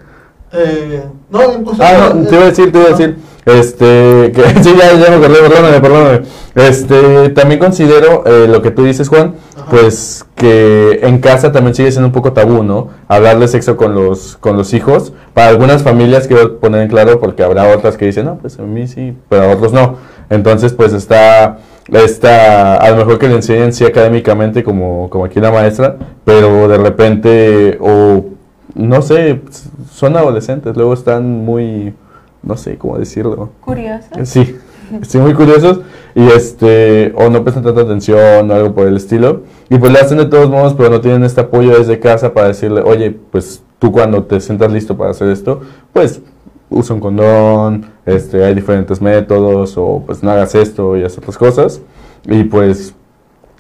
Eh, 0.50 1.04
no, 1.28 1.40
ah, 1.78 2.12
no, 2.14 2.26
te 2.26 2.34
iba 2.34 2.44
a 2.44 2.46
decir, 2.46 2.72
te 2.72 2.78
iba 2.78 2.88
a 2.88 2.90
decir, 2.90 3.18
este, 3.44 4.32
que 4.32 4.42
sí, 4.62 4.74
ya, 4.78 4.94
ya 4.94 5.10
me 5.10 5.16
acordé, 5.16 5.40
perdóname, 5.46 5.80
perdóname. 5.80 6.22
Este, 6.54 7.28
también 7.30 7.60
considero 7.60 8.24
eh, 8.24 8.48
lo 8.48 8.62
que 8.62 8.70
tú 8.70 8.82
dices, 8.82 9.10
Juan, 9.10 9.34
pues 9.68 10.24
que 10.34 11.00
en 11.02 11.18
casa 11.18 11.52
también 11.52 11.74
sigue 11.74 11.92
siendo 11.92 12.06
un 12.06 12.12
poco 12.12 12.32
tabú, 12.32 12.62
¿no? 12.62 12.88
Hablar 13.08 13.38
de 13.38 13.46
sexo 13.46 13.76
con 13.76 13.94
los, 13.94 14.38
con 14.38 14.56
los 14.56 14.72
hijos. 14.72 15.12
Para 15.34 15.48
algunas 15.48 15.82
familias 15.82 16.28
quiero 16.28 16.60
poner 16.60 16.80
en 16.80 16.88
claro, 16.88 17.20
porque 17.20 17.42
habrá 17.42 17.76
otras 17.76 17.98
que 17.98 18.06
dicen, 18.06 18.24
no, 18.24 18.38
pues 18.38 18.58
a 18.58 18.62
mí 18.62 18.88
sí, 18.88 19.14
pero 19.28 19.42
a 19.42 19.48
otros 19.48 19.74
no. 19.74 19.96
Entonces, 20.30 20.72
pues 20.72 20.94
está 20.94 21.58
esta, 21.88 22.76
a 22.76 22.90
lo 22.90 22.96
mejor 22.96 23.18
que 23.18 23.28
le 23.28 23.34
enseñen 23.34 23.72
sí 23.72 23.84
académicamente 23.84 24.62
como, 24.62 25.10
como 25.10 25.24
aquí 25.24 25.40
la 25.40 25.50
maestra, 25.50 25.96
pero 26.24 26.68
de 26.68 26.78
repente, 26.78 27.78
o 27.80 28.24
no 28.74 29.02
sé, 29.02 29.40
son 29.90 30.16
adolescentes, 30.16 30.76
luego 30.76 30.94
están 30.94 31.44
muy, 31.44 31.94
no 32.42 32.56
sé 32.56 32.78
cómo 32.78 32.98
decirlo. 32.98 33.50
Curiosos. 33.60 34.28
Sí, 34.28 34.56
sí, 35.02 35.18
muy 35.18 35.34
curiosos 35.34 35.80
y 36.14 36.26
este, 36.28 37.12
o 37.16 37.30
no 37.30 37.42
prestan 37.42 37.64
tanta 37.64 37.82
atención 37.82 38.50
o 38.50 38.54
algo 38.54 38.74
por 38.74 38.86
el 38.86 38.96
estilo, 38.96 39.42
y 39.68 39.78
pues 39.78 39.92
le 39.92 39.98
hacen 39.98 40.18
de 40.18 40.26
todos 40.26 40.50
modos, 40.50 40.74
pero 40.74 40.90
no 40.90 41.00
tienen 41.00 41.24
este 41.24 41.40
apoyo 41.40 41.78
desde 41.78 41.98
casa 41.98 42.32
para 42.34 42.48
decirle, 42.48 42.82
oye, 42.82 43.16
pues 43.30 43.62
tú 43.78 43.90
cuando 43.90 44.24
te 44.24 44.40
sientas 44.40 44.70
listo 44.70 44.96
para 44.96 45.10
hacer 45.10 45.28
esto, 45.28 45.60
pues 45.92 46.20
usa 46.70 46.94
un 46.94 47.00
condón, 47.00 47.86
este, 48.06 48.44
hay 48.44 48.54
diferentes 48.54 49.00
métodos, 49.00 49.74
o 49.76 50.02
pues 50.06 50.22
no 50.22 50.30
hagas 50.30 50.54
esto 50.54 50.96
y 50.96 51.04
otras 51.04 51.38
cosas. 51.38 51.80
Y 52.26 52.44
pues 52.44 52.94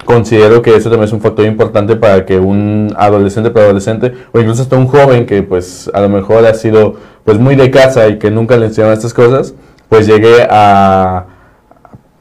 considero 0.04 0.62
que 0.62 0.74
eso 0.74 0.90
también 0.90 1.04
es 1.04 1.12
un 1.12 1.20
factor 1.20 1.46
importante 1.46 1.96
para 1.96 2.24
que 2.26 2.38
un 2.38 2.92
adolescente, 2.96 3.50
preadolescente, 3.50 4.12
o 4.32 4.40
incluso 4.40 4.62
hasta 4.62 4.76
un 4.76 4.86
joven 4.88 5.26
que 5.26 5.42
pues 5.42 5.90
a 5.94 6.00
lo 6.00 6.08
mejor 6.08 6.44
ha 6.46 6.54
sido 6.54 6.94
pues 7.24 7.38
muy 7.38 7.54
de 7.54 7.70
casa 7.70 8.08
y 8.08 8.18
que 8.18 8.30
nunca 8.30 8.56
le 8.56 8.66
enseñaron 8.66 8.94
estas 8.94 9.14
cosas, 9.14 9.54
pues 9.88 10.06
llegue 10.06 10.46
a 10.50 11.26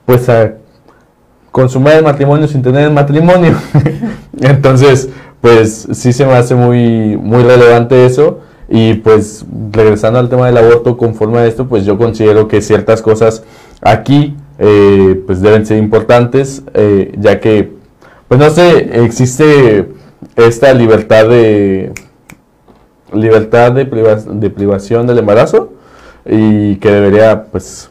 pues 0.05 0.29
a 0.29 0.53
consumir 1.51 1.93
el 1.93 2.03
matrimonio 2.03 2.47
sin 2.47 2.61
tener 2.61 2.85
el 2.85 2.93
matrimonio. 2.93 3.55
Entonces, 4.41 5.09
pues 5.41 5.87
sí 5.91 6.13
se 6.13 6.25
me 6.25 6.33
hace 6.33 6.55
muy, 6.55 7.17
muy 7.17 7.43
relevante 7.43 8.05
eso. 8.05 8.39
Y 8.73 8.93
pues 8.95 9.45
regresando 9.71 10.17
al 10.17 10.29
tema 10.29 10.47
del 10.47 10.57
aborto, 10.57 10.95
conforme 10.95 11.39
a 11.39 11.45
esto, 11.45 11.67
pues 11.67 11.85
yo 11.85 11.97
considero 11.97 12.47
que 12.47 12.61
ciertas 12.61 13.01
cosas 13.01 13.43
aquí 13.81 14.35
eh, 14.59 15.21
pues 15.27 15.41
deben 15.41 15.65
ser 15.65 15.77
importantes, 15.77 16.63
eh, 16.73 17.13
ya 17.17 17.39
que, 17.41 17.73
pues 18.29 18.39
no 18.39 18.49
sé, 18.49 19.03
existe 19.03 19.89
esta 20.37 20.73
libertad 20.73 21.27
de 21.27 21.91
libertad 23.13 23.73
de, 23.73 23.85
de 23.85 24.49
privación 24.49 25.05
del 25.05 25.19
embarazo 25.19 25.73
y 26.25 26.75
que 26.77 26.91
debería, 26.91 27.43
pues, 27.51 27.89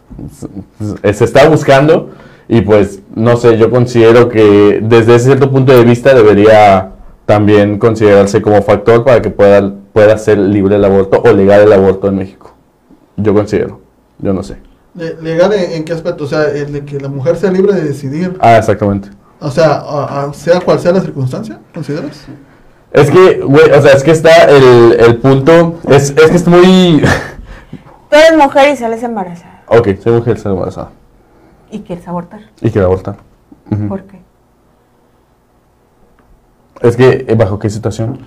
se 1.02 1.24
está 1.24 1.48
buscando. 1.48 2.10
Y 2.48 2.62
pues, 2.62 3.00
no 3.14 3.36
sé, 3.36 3.58
yo 3.58 3.70
considero 3.70 4.28
que 4.28 4.80
desde 4.82 5.14
ese 5.14 5.26
cierto 5.26 5.50
punto 5.50 5.76
de 5.76 5.84
vista 5.84 6.14
debería 6.14 6.92
también 7.26 7.78
considerarse 7.78 8.42
como 8.42 8.60
factor 8.62 9.04
para 9.04 9.22
que 9.22 9.30
pueda, 9.30 9.74
pueda 9.92 10.16
ser 10.18 10.38
libre 10.38 10.76
el 10.76 10.84
aborto 10.84 11.20
o 11.22 11.32
legal 11.32 11.62
el 11.62 11.72
aborto 11.72 12.08
en 12.08 12.16
México. 12.16 12.52
Yo 13.16 13.34
considero, 13.34 13.80
yo 14.18 14.32
no 14.32 14.42
sé. 14.42 14.58
Le- 14.94 15.14
¿Legal 15.20 15.52
en, 15.52 15.84
qué 15.84 15.92
aspecto? 15.92 16.24
O 16.24 16.26
sea, 16.26 16.44
el 16.48 16.72
de 16.72 16.84
que 16.84 16.98
la 17.00 17.08
mujer 17.08 17.36
sea 17.36 17.50
libre 17.50 17.72
de 17.74 17.82
decidir. 17.82 18.36
Ah, 18.40 18.56
exactamente. 18.58 19.08
O 19.40 19.50
sea, 19.50 19.74
a- 19.74 20.24
a- 20.24 20.32
sea 20.34 20.60
cual 20.60 20.78
sea 20.80 20.92
la 20.92 21.00
circunstancia, 21.00 21.58
¿consideras? 21.74 22.24
Es 22.92 23.10
que, 23.10 23.40
güey, 23.40 23.70
o 23.70 23.80
sea, 23.82 23.92
es 23.92 24.02
que 24.02 24.10
está 24.10 24.44
el, 24.44 24.96
el 24.98 25.16
punto, 25.18 25.78
es, 25.88 26.10
es 26.10 26.30
que 26.30 26.36
es 26.36 26.46
muy... 26.48 27.02
Tú 28.10 28.16
eres 28.16 28.36
mujer 28.36 28.72
y 28.74 28.76
sales 28.76 29.02
embarazada 29.04 29.62
ok, 29.68 29.88
soy 30.02 30.12
mujer, 30.14 30.36
soy 30.40 30.52
embarazada. 30.52 30.90
y 31.70 31.78
quieres 31.80 32.08
abortar. 32.08 32.40
Y 32.60 32.70
quiero 32.72 32.88
abortar. 32.88 33.16
Ujú. 33.70 33.86
¿Por 33.86 34.02
qué? 34.02 34.20
Es 36.80 36.96
que, 36.96 37.34
¿bajo 37.38 37.58
qué 37.60 37.70
situación? 37.70 38.18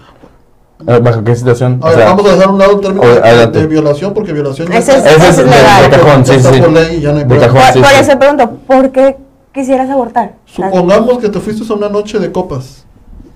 Eh, 0.87 0.99
¿Bajo 0.99 1.23
qué 1.23 1.35
situación? 1.35 1.79
A 1.83 1.89
ver, 1.89 1.99
vamos 1.99 2.25
a 2.25 2.29
dejar 2.33 2.45
a 2.47 2.49
un 2.51 2.59
lado 2.59 2.71
el 2.73 2.81
término 2.81 3.01
o- 3.03 3.07
de, 3.21 3.47
de 3.47 3.67
violación, 3.67 4.13
porque 4.13 4.33
violación 4.33 4.67
ya 4.69 4.77
Ese 4.77 4.97
es- 4.97 5.05
Ese 5.05 5.29
es 5.29 5.37
legal. 5.37 5.89
de 5.91 5.97
cajón, 5.97 6.25
sí, 6.25 6.33
sí. 6.39 6.59
por 6.61 6.71
ley 6.71 6.97
y 6.97 7.01
ya 7.01 7.11
no 7.13 7.19
hay 7.19 7.39
cajón, 7.39 7.53
Por, 7.55 7.73
sí, 7.73 7.79
por 7.79 7.89
sí. 7.89 7.95
eso 7.99 8.19
pregunto, 8.19 8.49
¿por 8.67 8.91
qué 8.91 9.17
quisieras 9.53 9.89
abortar? 9.89 10.33
O 10.45 10.55
sea, 10.55 10.69
Supongamos 10.71 11.17
que 11.19 11.29
te 11.29 11.39
fuiste 11.39 11.71
a 11.71 11.75
una 11.75 11.89
noche 11.89 12.19
de 12.19 12.31
copas. 12.31 12.85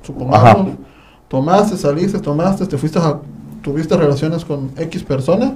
Supongamos, 0.03 0.43
Ajá. 0.49 0.65
tomaste, 1.27 1.77
saliste, 1.77 2.19
tomaste, 2.19 2.65
te 2.65 2.77
fuiste 2.77 2.99
a, 2.99 3.17
tuviste 3.61 3.95
relaciones 3.97 4.43
con 4.45 4.71
X 4.77 5.03
persona 5.03 5.53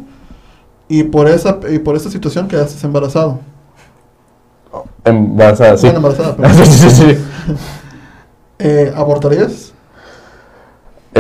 y 0.88 1.04
por 1.04 1.28
esa 1.30 1.58
y 1.72 1.80
por 1.80 1.96
esa 1.96 2.10
situación 2.10 2.48
quedaste 2.48 2.86
embarazado. 2.86 3.40
Embarazada, 5.04 5.78
sí. 5.78 5.88
Bueno, 5.88 5.98
embarazada, 5.98 6.36
perdón. 6.38 6.66
sí, 6.66 6.72
sí, 6.72 6.90
sí. 6.92 7.18
Eh, 8.60 8.94
¿Abortarías? 8.96 9.71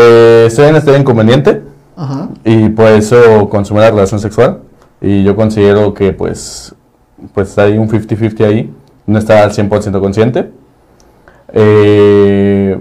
Eh, 0.02 0.46
estoy 0.48 0.66
en 0.66 0.76
estado 0.76 0.98
inconveniente 0.98 1.62
Ajá. 1.96 2.30
y 2.44 2.70
por 2.70 2.88
eso 2.88 3.48
consumí 3.50 3.80
la 3.80 3.92
relación 3.92 4.20
sexual. 4.20 4.60
Y 5.00 5.24
yo 5.24 5.36
considero 5.36 5.94
que, 5.94 6.14
pues, 6.14 6.74
pues 7.34 7.58
hay 7.58 7.78
un 7.78 7.88
50-50 7.90 8.46
ahí. 8.46 8.74
No 9.06 9.20
está 9.20 9.44
al 9.44 9.52
100% 9.52 10.00
consciente. 10.00 10.52
Eh, 11.54 12.80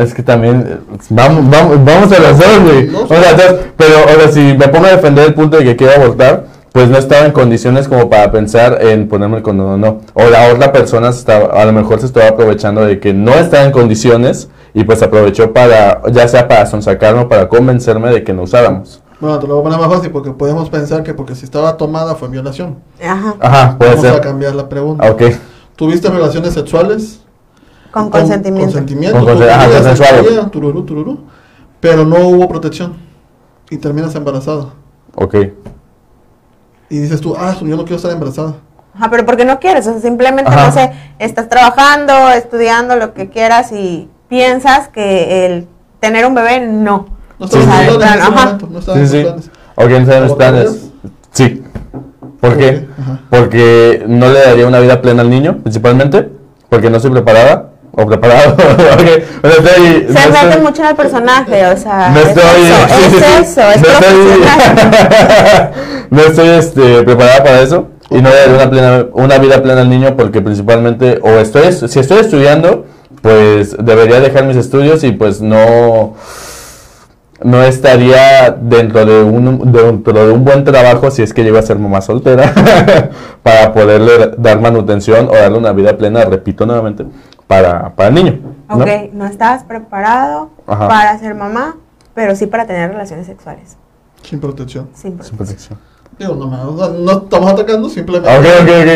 es 0.00 0.14
que 0.14 0.22
también, 0.22 0.64
eh, 0.66 0.96
vamos, 1.10 1.48
vamos, 1.50 1.84
vamos 1.84 2.12
a 2.12 2.20
las 2.20 2.38
dos, 2.38 2.62
güey. 2.62 2.88
O 2.94 3.06
sea, 3.06 3.36
pero, 3.76 4.04
o 4.04 4.20
sea, 4.20 4.32
si 4.32 4.40
me 4.40 4.68
pongo 4.68 4.86
a 4.86 4.90
defender 4.90 5.26
el 5.26 5.34
punto 5.34 5.56
de 5.58 5.64
que 5.64 5.76
quiero 5.76 6.02
abortar, 6.02 6.46
pues 6.72 6.88
no 6.88 6.98
estaba 6.98 7.24
en 7.26 7.32
condiciones 7.32 7.88
como 7.88 8.08
para 8.10 8.30
pensar 8.30 8.78
en 8.82 9.08
ponerme 9.08 9.36
el 9.38 9.42
condón 9.42 9.68
o 9.68 9.76
no. 9.76 10.00
O 10.14 10.28
la 10.30 10.52
otra 10.52 10.72
persona 10.72 11.08
estaba, 11.08 11.46
a 11.60 11.64
lo 11.64 11.72
mejor 11.72 12.00
se 12.00 12.06
estaba 12.06 12.28
aprovechando 12.28 12.84
de 12.84 13.00
que 13.00 13.12
no 13.14 13.32
estaba 13.34 13.64
en 13.64 13.72
condiciones 13.72 14.48
y 14.74 14.84
pues 14.84 15.02
aprovechó 15.02 15.52
para, 15.52 16.02
ya 16.12 16.28
sea 16.28 16.46
para 16.46 16.66
sonsacarme 16.66 17.22
o 17.22 17.28
para 17.28 17.48
convencerme 17.48 18.10
de 18.10 18.22
que 18.22 18.32
no 18.32 18.42
usáramos. 18.42 19.02
Bueno, 19.20 19.38
te 19.40 19.46
lo 19.48 19.54
voy 19.54 19.60
a 19.62 19.64
poner 19.64 19.78
más 19.80 19.96
fácil 19.96 20.12
porque 20.12 20.30
podemos 20.30 20.70
pensar 20.70 21.02
que 21.02 21.12
porque 21.14 21.34
si 21.34 21.44
estaba 21.44 21.76
tomada 21.76 22.14
fue 22.14 22.28
violación. 22.28 22.78
Ajá, 23.04 23.34
Ajá, 23.40 23.76
puede 23.78 23.96
Vamos 23.96 24.12
a 24.12 24.20
cambiar 24.20 24.54
la 24.54 24.68
pregunta. 24.68 25.04
Ah, 25.06 25.10
Ok. 25.10 25.22
¿Tuviste 25.74 26.08
relaciones 26.10 26.54
sexuales? 26.54 27.20
con 27.90 28.10
consentimiento. 28.10 28.64
consentimiento. 28.66 29.16
Con 29.18 29.26
tú 29.26 29.32
consen- 29.42 29.48
ajá, 29.50 30.50
tururú, 30.50 30.84
tururú, 30.84 31.18
pero 31.80 32.04
no 32.04 32.28
hubo 32.28 32.48
protección. 32.48 32.94
Y 33.70 33.78
terminas 33.78 34.14
embarazada. 34.14 34.66
Ok. 35.14 35.34
Y 36.90 36.98
dices 37.00 37.20
tú, 37.20 37.34
ah, 37.38 37.54
yo 37.60 37.66
no 37.76 37.82
quiero 37.84 37.96
estar 37.96 38.10
embarazada. 38.12 38.54
Ajá, 38.94 39.10
pero 39.10 39.26
porque 39.26 39.44
no 39.44 39.60
quieres, 39.60 39.86
o 39.86 39.92
sea, 39.92 40.00
simplemente, 40.00 40.50
Ajá. 40.50 40.66
no 40.66 40.72
sé, 40.72 40.90
estás 41.18 41.48
trabajando, 41.48 42.30
estudiando, 42.30 42.96
lo 42.96 43.14
que 43.14 43.28
quieras 43.28 43.70
y 43.72 44.08
piensas 44.28 44.88
que 44.88 45.46
el 45.46 45.68
tener 46.00 46.26
un 46.26 46.34
bebé, 46.34 46.60
no. 46.60 47.06
No 47.38 47.46
sí. 47.46 47.58
en 47.58 47.88
tus 47.88 47.96
planes 47.98 48.24
en 48.24 49.08
Sí, 49.08 49.16
en 49.26 49.42
sí. 49.42 49.50
Ok, 49.76 49.90
no 49.90 50.06
saben 50.06 50.22
los 50.22 50.32
¿Abortarías? 50.32 50.36
planes. 50.36 50.90
Sí. 51.32 51.62
¿Por 52.40 52.50
¿Por 52.50 52.56
qué? 52.58 52.86
Ajá. 53.00 53.20
Porque 53.30 54.04
no 54.08 54.28
le 54.30 54.40
daría 54.40 54.66
una 54.66 54.80
vida 54.80 55.00
plena 55.00 55.22
al 55.22 55.30
niño, 55.30 55.58
principalmente. 55.58 56.28
Porque 56.68 56.90
no 56.90 56.96
estoy 56.96 57.12
preparada. 57.12 57.70
O 57.92 58.06
preparado. 58.06 58.56
estoy, 59.42 60.06
Se 60.08 60.12
no 60.12 60.32
mete 60.32 60.48
estoy- 60.48 60.62
mucho 60.62 60.82
en 60.82 60.88
el 60.88 60.96
personaje, 60.96 61.66
o 61.66 61.76
sea, 61.76 62.10
No 62.10 62.20
es 62.20 62.28
estoy. 62.28 62.42
eso, 62.44 62.74
sí, 62.88 63.16
es 63.16 63.50
eso, 63.50 63.60
es 63.70 63.76
no 63.82 63.82
profesional. 63.82 64.60
estoy, 64.78 65.97
no 66.10 66.20
estoy 66.22 66.48
este, 66.48 67.02
preparada 67.02 67.42
para 67.42 67.60
eso. 67.60 67.88
Y 68.10 68.22
no 68.22 68.30
le 68.30 68.36
daré 68.36 68.54
una, 68.54 68.70
plena, 68.70 69.06
una 69.12 69.38
vida 69.38 69.62
plena 69.62 69.82
al 69.82 69.90
niño 69.90 70.16
porque 70.16 70.40
principalmente, 70.40 71.18
o 71.22 71.28
estoy, 71.28 71.72
si 71.72 71.98
estoy 71.98 72.18
estudiando, 72.18 72.86
pues 73.20 73.76
debería 73.78 74.20
dejar 74.20 74.46
mis 74.46 74.56
estudios 74.56 75.04
y 75.04 75.12
pues 75.12 75.42
no, 75.42 76.14
no 77.42 77.62
estaría 77.62 78.50
dentro 78.50 79.04
de 79.04 79.22
un, 79.22 79.72
dentro 79.72 80.26
de 80.26 80.32
un 80.32 80.44
buen 80.44 80.64
trabajo 80.64 81.10
si 81.10 81.22
es 81.22 81.34
que 81.34 81.44
llego 81.44 81.58
a 81.58 81.62
ser 81.62 81.78
mamá 81.78 82.00
soltera 82.00 82.52
para 83.42 83.74
poderle 83.74 84.32
dar 84.38 84.60
manutención 84.60 85.28
o 85.28 85.34
darle 85.34 85.58
una 85.58 85.72
vida 85.72 85.96
plena, 85.98 86.24
repito 86.24 86.64
nuevamente, 86.64 87.04
para, 87.46 87.94
para 87.94 88.08
el 88.08 88.14
niño. 88.14 88.38
¿no? 88.68 88.76
Ok, 88.76 88.88
no 89.12 89.26
estabas 89.26 89.64
preparado 89.64 90.50
Ajá. 90.66 90.88
para 90.88 91.18
ser 91.18 91.34
mamá, 91.34 91.76
pero 92.14 92.34
sí 92.34 92.46
para 92.46 92.66
tener 92.66 92.90
relaciones 92.90 93.26
sexuales. 93.26 93.76
Sin 94.22 94.40
protección. 94.40 94.88
Sin 94.94 95.22
Sin 95.22 95.36
protección. 95.36 95.78
Digo, 96.18 96.34
no, 96.34 96.90
no, 96.90 97.12
estamos 97.12 97.52
atacando, 97.52 97.88
simplemente. 97.88 98.28
Ok, 98.28 98.44
ok, 98.62 98.68
ok. 98.68 98.88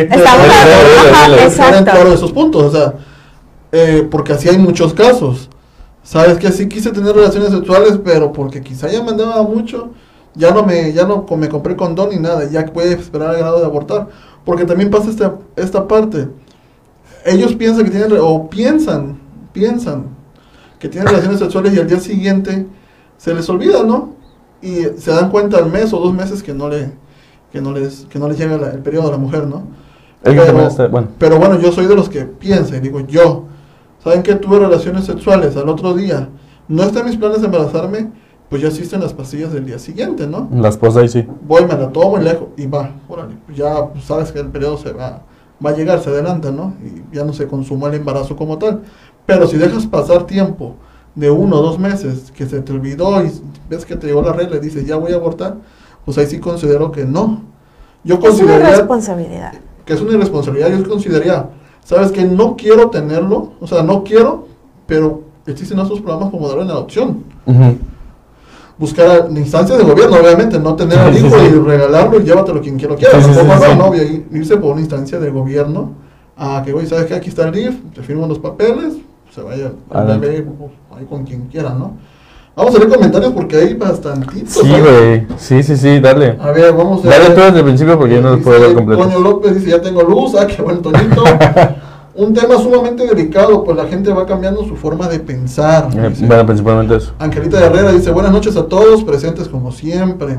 Estamos 1.39 1.79
en 1.79 1.85
todos 1.85 2.15
esos 2.15 2.33
puntos, 2.33 2.63
o 2.65 2.71
sea, 2.71 2.95
eh, 3.71 4.09
porque 4.11 4.33
así 4.33 4.49
hay 4.49 4.59
muchos 4.59 4.93
casos. 4.93 5.49
Sabes 6.03 6.39
que 6.39 6.51
sí 6.51 6.69
quise 6.69 6.91
tener 6.91 7.15
relaciones 7.15 7.51
sexuales, 7.51 8.01
pero 8.05 8.33
porque 8.33 8.61
quizá 8.61 8.89
ya 8.89 9.03
me 9.05 9.11
andaba 9.11 9.43
mucho, 9.45 9.91
ya 10.35 10.51
no 10.51 10.65
me, 10.65 10.93
ya 10.93 11.05
no 11.05 11.25
me 11.37 11.49
compré 11.49 11.77
condón 11.77 12.11
ni 12.11 12.17
nada, 12.17 12.49
ya 12.51 12.65
voy 12.75 12.87
a 12.87 12.93
esperar 12.93 13.31
al 13.31 13.39
grado 13.39 13.61
de 13.61 13.67
abortar. 13.67 14.09
Porque 14.45 14.65
también 14.65 14.91
pasa 14.91 15.09
esta, 15.09 15.37
esta 15.55 15.87
parte. 15.87 16.29
Ellos 17.25 17.55
piensan 17.55 17.85
que 17.85 17.93
tienen, 17.93 18.19
o 18.21 18.51
piensan, 18.51 19.21
piensan 19.53 20.07
que 20.81 20.89
tienen 20.89 21.09
relaciones 21.09 21.39
sexuales 21.39 21.73
y 21.75 21.79
al 21.79 21.87
día 21.87 22.01
siguiente 22.01 22.67
se 23.17 23.33
les 23.33 23.49
olvida, 23.49 23.85
¿no? 23.85 24.15
Y 24.61 24.83
se 24.99 25.13
dan 25.13 25.31
cuenta 25.31 25.59
al 25.59 25.71
mes 25.71 25.93
o 25.93 26.01
dos 26.01 26.13
meses 26.13 26.43
que 26.43 26.53
no 26.53 26.69
le, 26.69 26.91
que 27.53 27.61
no 27.61 27.73
les, 27.73 28.07
que 28.11 28.19
no 28.19 28.29
les 28.29 28.39
llega 28.39 28.57
la- 28.57 28.71
el 28.71 28.79
periodo 28.81 29.09
a 29.09 29.11
la 29.13 29.19
mujer, 29.19 29.47
¿no? 29.47 29.65
Es 30.23 30.31
que 30.31 30.37
Pero- 30.37 30.45
también 30.47 30.67
está- 30.69 30.89
bueno. 30.89 31.09
Pero 31.19 31.39
bueno, 31.39 31.59
yo 31.61 31.71
soy 31.73 31.87
de 31.87 31.95
los 31.95 32.09
que 32.09 32.23
piensa 32.25 32.77
y 32.77 32.81
digo, 32.81 33.01
yo, 33.01 33.45
¿saben 34.03 34.23
que 34.23 34.35
tuve 34.37 34.59
relaciones 34.59 35.05
sexuales 35.05 35.57
al 35.57 35.69
otro 35.69 35.95
día? 35.95 36.29
No 36.69 36.83
está 36.85 37.01
en 37.01 37.07
mis 37.07 37.17
planes 37.17 37.41
de 37.41 37.47
embarazarme, 37.47 38.11
pues 38.49 38.63
ya 38.63 38.69
existen 38.69 39.01
las 39.01 39.13
pastillas 39.13 39.53
del 39.53 39.67
día 39.67 39.79
siguiente, 39.79 40.27
¿no? 40.27 40.49
La 40.55 40.69
esposa 40.69 41.01
ahí 41.01 41.09
sí. 41.09 41.27
Voy, 41.47 41.63
me 41.67 41.75
la 41.77 41.91
tomo 41.91 42.19
y 42.19 42.23
lejos 42.25 42.49
y 42.57 42.67
va, 42.67 42.91
órale, 43.09 43.35
pues 43.47 43.57
ya 43.59 43.89
sabes 44.07 44.31
que 44.33 44.41
el 44.41 44.49
periodo 44.49 44.77
se 44.79 44.93
va, 44.93 45.23
va 45.65 45.71
a 45.71 45.75
llegar, 45.77 46.01
se 46.01 46.11
adelanta, 46.11 46.51
¿no? 46.51 46.75
Y 46.85 47.15
ya 47.17 47.25
no 47.25 47.33
se 47.33 47.47
consumó 47.47 47.87
el 47.89 47.95
embarazo 47.95 48.37
como 48.37 48.59
tal. 48.59 48.83
Pero 49.27 49.47
si 49.47 49.57
dejas 49.57 49.87
pasar 49.87 50.27
tiempo 50.27 50.77
de 51.15 51.31
uno 51.31 51.59
o 51.59 51.63
dos 51.63 51.79
meses 51.79 52.31
que 52.35 52.47
se 52.47 52.61
te 52.61 52.73
olvidó 52.73 53.23
y 53.25 53.31
ves 53.69 53.85
que 53.87 53.97
te 53.97 54.07
llegó 54.07 54.23
la 54.23 54.33
regla 54.33 54.57
y 54.57 54.61
dices, 54.61 54.87
ya 54.87 54.97
voy 54.97 55.13
a 55.13 55.17
abortar, 55.17 55.57
pues 56.05 56.19
ahí 56.19 56.27
sí 56.27 56.39
considero 56.39 56.91
que 56.93 57.05
no. 57.05 57.43
Yo 58.05 58.15
Es 58.17 58.21
una 58.21 58.29
consideraría 58.29 58.77
responsabilidad. 58.77 59.53
que 59.85 59.93
es 59.95 60.01
una 60.01 60.13
irresponsabilidad, 60.15 60.71
yo 60.77 60.89
consideraría, 60.89 61.51
sabes 61.85 62.11
que 62.13 62.25
no 62.25 62.57
quiero 62.57 62.91
tenerlo, 62.91 63.53
o 63.61 63.67
sea, 63.67 63.83
no 63.83 64.03
quiero, 64.05 64.47
pero 64.87 65.23
existen 65.47 65.79
otros 65.79 66.01
programas 66.01 66.31
como 66.31 66.49
darle 66.49 66.65
la 66.65 66.73
adopción. 66.73 67.25
Ujú. 67.47 67.77
Buscar 68.79 69.09
a- 69.11 69.31
instancias 69.39 69.79
de 69.79 69.85
gobierno, 69.85 70.17
obviamente, 70.17 70.59
no 70.59 70.75
tener 70.75 70.99
al 70.99 71.17
hijo 71.17 71.29
y 71.41 71.51
regalarlo 71.51 72.21
y 72.21 72.25
llévatelo 72.25 72.61
quien 72.61 72.77
quiera. 72.79 72.97
quiera. 72.97 73.21
Sí, 73.23 73.29
sí, 73.33 73.41
sí, 73.41 74.27
irse 74.33 74.57
por 74.57 74.73
una 74.73 74.81
instancia 74.81 75.21
de 75.21 75.31
gobierno 75.31 75.93
a 76.37 76.63
que, 76.65 76.73
güey, 76.73 76.87
sabes 76.87 77.07
que 77.07 77.15
aquí 77.15 77.29
está 77.29 77.45
el 77.47 77.53
DIF, 77.53 77.77
te 77.95 78.03
firman 78.03 78.29
los 78.29 78.39
papeles, 78.41 78.95
se 79.33 79.43
vaya 79.43 79.67
el 79.67 79.75
Adelante. 79.97 80.27
bebé 80.27 80.43
pues, 80.43 80.71
ahí 80.99 81.05
con 81.05 81.25
quien 81.25 81.43
quiera, 81.47 81.71
¿no? 81.75 81.93
Vamos 82.55 82.75
a 82.75 82.79
leer 82.79 82.91
comentarios 82.91 83.33
porque 83.33 83.57
hay 83.57 83.75
bastantitos. 83.75 84.53
Sí, 84.53 84.69
güey. 84.69 85.27
Sí, 85.39 85.63
sí, 85.63 85.77
sí, 85.77 86.01
dale. 86.01 86.37
A 86.39 86.51
ver, 86.51 86.73
vamos 86.75 87.05
a 87.05 87.09
Dale 87.09 87.29
ver. 87.29 87.35
tú 87.35 87.41
desde 87.41 87.59
el 87.59 87.65
principio 87.65 87.99
porque 87.99 88.15
yo 88.17 88.21
no 88.21 88.37
lo 88.37 88.43
puedo 88.43 88.61
ver 88.61 88.75
completo. 88.75 89.03
Toño 89.03 89.19
López 89.21 89.55
dice, 89.55 89.71
ya 89.71 89.81
tengo 89.81 90.03
luz, 90.03 90.35
ah, 90.39 90.47
qué 90.47 90.61
buen 90.61 90.83
Toñito. 90.83 91.25
Un 92.15 92.35
tema 92.35 92.57
sumamente 92.59 93.07
delicado, 93.07 93.65
pues 93.65 93.75
la 93.75 93.87
gente 93.87 94.13
va 94.13 94.27
cambiando 94.27 94.63
su 94.67 94.77
forma 94.77 95.09
de 95.09 95.19
pensar. 95.19 95.89
Eh, 95.97 96.13
bueno, 96.27 96.45
principalmente 96.45 96.97
eso. 96.97 97.15
Angelita 97.19 97.59
Herrera 97.65 97.91
dice, 97.91 98.11
buenas 98.11 98.33
noches 98.33 98.55
a 98.57 98.67
todos, 98.67 99.03
presentes 99.03 99.49
como 99.49 99.73
siempre. 99.73 100.39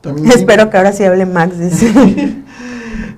También 0.00 0.30
Espero 0.32 0.70
que 0.70 0.76
ahora 0.76 0.92
sí 0.92 1.02
hable 1.02 1.26
Max, 1.26 1.58
dice. 1.58 1.92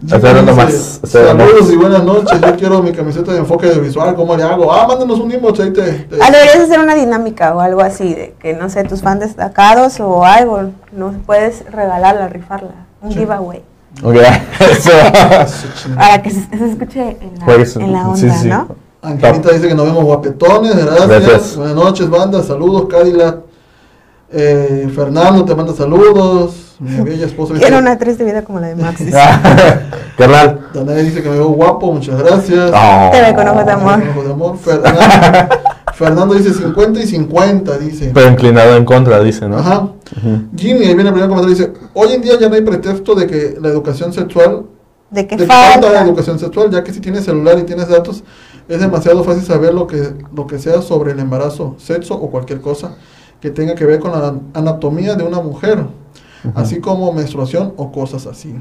Jimmy 0.05 0.15
Estoy 0.15 0.31
hablando 0.31 0.53
dice, 0.53 0.65
más, 0.65 1.01
estoy 1.05 1.21
hablando 1.23 1.45
Saludos 1.47 1.73
y 1.73 1.77
buenas 1.77 2.05
noches, 2.05 2.41
yo 2.41 2.57
quiero 2.57 2.83
mi 2.83 2.93
camiseta 2.93 3.33
de 3.33 3.39
enfoque 3.39 3.67
de 3.69 3.79
visual, 3.81 4.15
¿cómo 4.17 4.37
le 4.37 4.43
hago? 4.43 4.73
Ah, 4.73 4.87
mándanos 4.89 5.21
un 5.21 5.31
inbox 5.31 5.61
ahí 5.61 5.73
te... 5.73 5.83
te- 5.83 6.17
Ah, 6.21 6.31
deberías 6.31 6.57
hacer 6.59 6.81
una 6.81 6.95
dinámica 6.95 7.55
o 7.55 7.61
algo 7.61 7.81
así, 7.83 8.13
de 8.15 8.35
que 8.41 8.53
no 8.55 8.69
sé, 8.69 8.83
tus 8.85 9.01
fans 9.01 9.21
destacados 9.21 10.01
o 10.01 10.25
algo, 10.25 10.71
no 10.91 11.13
puedes 11.25 11.65
regalarla, 11.71 12.29
rifarla, 12.29 12.87
un 13.01 13.13
Sí. 13.13 13.21
giveaway. 13.21 13.63
Ok, 14.03 14.15
eso. 14.61 14.91
Para 15.95 16.21
que 16.23 16.31
se, 16.31 16.41
se 16.49 16.71
escuche 16.71 17.17
en 17.21 17.39
la, 17.39 17.45
Pues, 17.45 17.77
en 17.77 17.93
la 17.93 18.09
onda, 18.09 18.17
sí, 18.17 18.31
sí. 18.43 18.49
¿no? 18.49 18.69
Angelita 19.03 19.51
dice 19.51 19.69
que 19.69 19.75
nos 19.75 19.85
vemos 19.87 20.03
guapetones, 20.05 20.75
gracias. 20.85 21.09
Gracias. 21.09 21.57
Buenas 21.57 21.75
noches, 21.77 22.09
banda, 22.11 22.43
saludos, 22.43 22.87
Cadillac. 22.89 23.37
Eh, 24.33 24.91
Fernando 24.95 25.45
te 25.45 25.55
manda 25.55 25.73
saludos. 25.75 26.75
Mi 26.79 27.01
bella 27.05 27.27
esposa 27.27 27.53
dice, 27.55 27.65
Quiero 27.67 27.79
una 27.81 27.99
triste 27.99 28.25
vida 28.25 28.43
como 28.43 28.59
la 28.61 28.69
de 28.69 28.77
Max. 28.77 28.99
dice. 29.05 29.13
Carnal. 30.19 30.69
Danae 30.73 31.03
dice 31.05 31.23
que 31.23 31.29
me 31.29 31.37
veo 31.37 31.49
guapo, 31.49 31.93
muchas 31.93 32.19
gracias. 32.19 32.73
Oh. 32.75 33.11
Te 33.13 33.21
ve 33.21 33.35
con 33.35 33.49
ojos 33.49 33.67
de 33.67 33.73
amor. 33.73 34.03
Ojos 34.11 34.25
de 34.25 34.33
amor. 34.33 34.59
Fernando, 34.59 35.01
Fernando 35.95 36.35
dice 36.35 36.53
50 36.55 37.01
y 37.01 37.07
50, 37.07 37.79
dice. 37.79 38.11
Pero 38.15 38.29
inclinado 38.29 38.77
en 38.77 38.85
contra, 38.85 39.21
dice, 39.23 39.49
¿no? 39.49 39.59
Ajá. 39.59 39.81
Ujú. 39.81 40.43
Jimmy, 40.57 40.81
ahí 40.87 40.95
viene 40.95 41.09
el 41.09 41.13
primer 41.13 41.29
comentario, 41.29 41.55
dice, 41.55 41.73
hoy 41.95 42.13
en 42.13 42.23
día 42.23 42.39
ya 42.41 42.49
no 42.49 42.55
hay 42.55 42.63
pretexto 42.63 43.15
de 43.15 43.27
que 43.27 43.57
la 43.61 43.69
educación 43.69 44.13
sexual 44.13 44.65
De 45.11 45.27
que 45.27 45.37
de 45.37 45.45
que 45.45 45.47
falta 45.53 45.87
falta. 45.89 46.05
educación 46.05 46.39
sexual, 46.39 46.71
ya 46.71 46.83
que 46.83 46.93
si 46.93 47.01
tienes 47.01 47.25
celular 47.25 47.59
y 47.59 47.63
tienes 47.63 47.89
datos, 47.89 48.25
es 48.69 48.81
demasiado 48.81 49.23
fácil 49.25 49.45
saber 49.45 49.75
lo 49.75 49.87
que, 49.87 50.15
lo 50.35 50.47
que 50.47 50.59
sea 50.59 50.83
sobre 50.83 51.13
el 51.13 51.19
embarazo, 51.19 51.77
sexo 51.79 52.15
o 52.15 52.31
cualquier 52.31 52.61
cosa 52.61 52.97
que 53.43 53.51
tenga 53.51 53.75
que 53.75 53.85
ver 53.85 53.99
con 53.99 54.13
la 54.13 54.35
anatomía 54.55 55.17
de 55.17 55.25
una 55.25 55.41
mujer, 55.41 55.85
así 56.55 56.79
como 56.81 57.13
menstruación 57.13 57.75
o 57.77 57.91
cosas 57.91 58.25
así. 58.27 58.55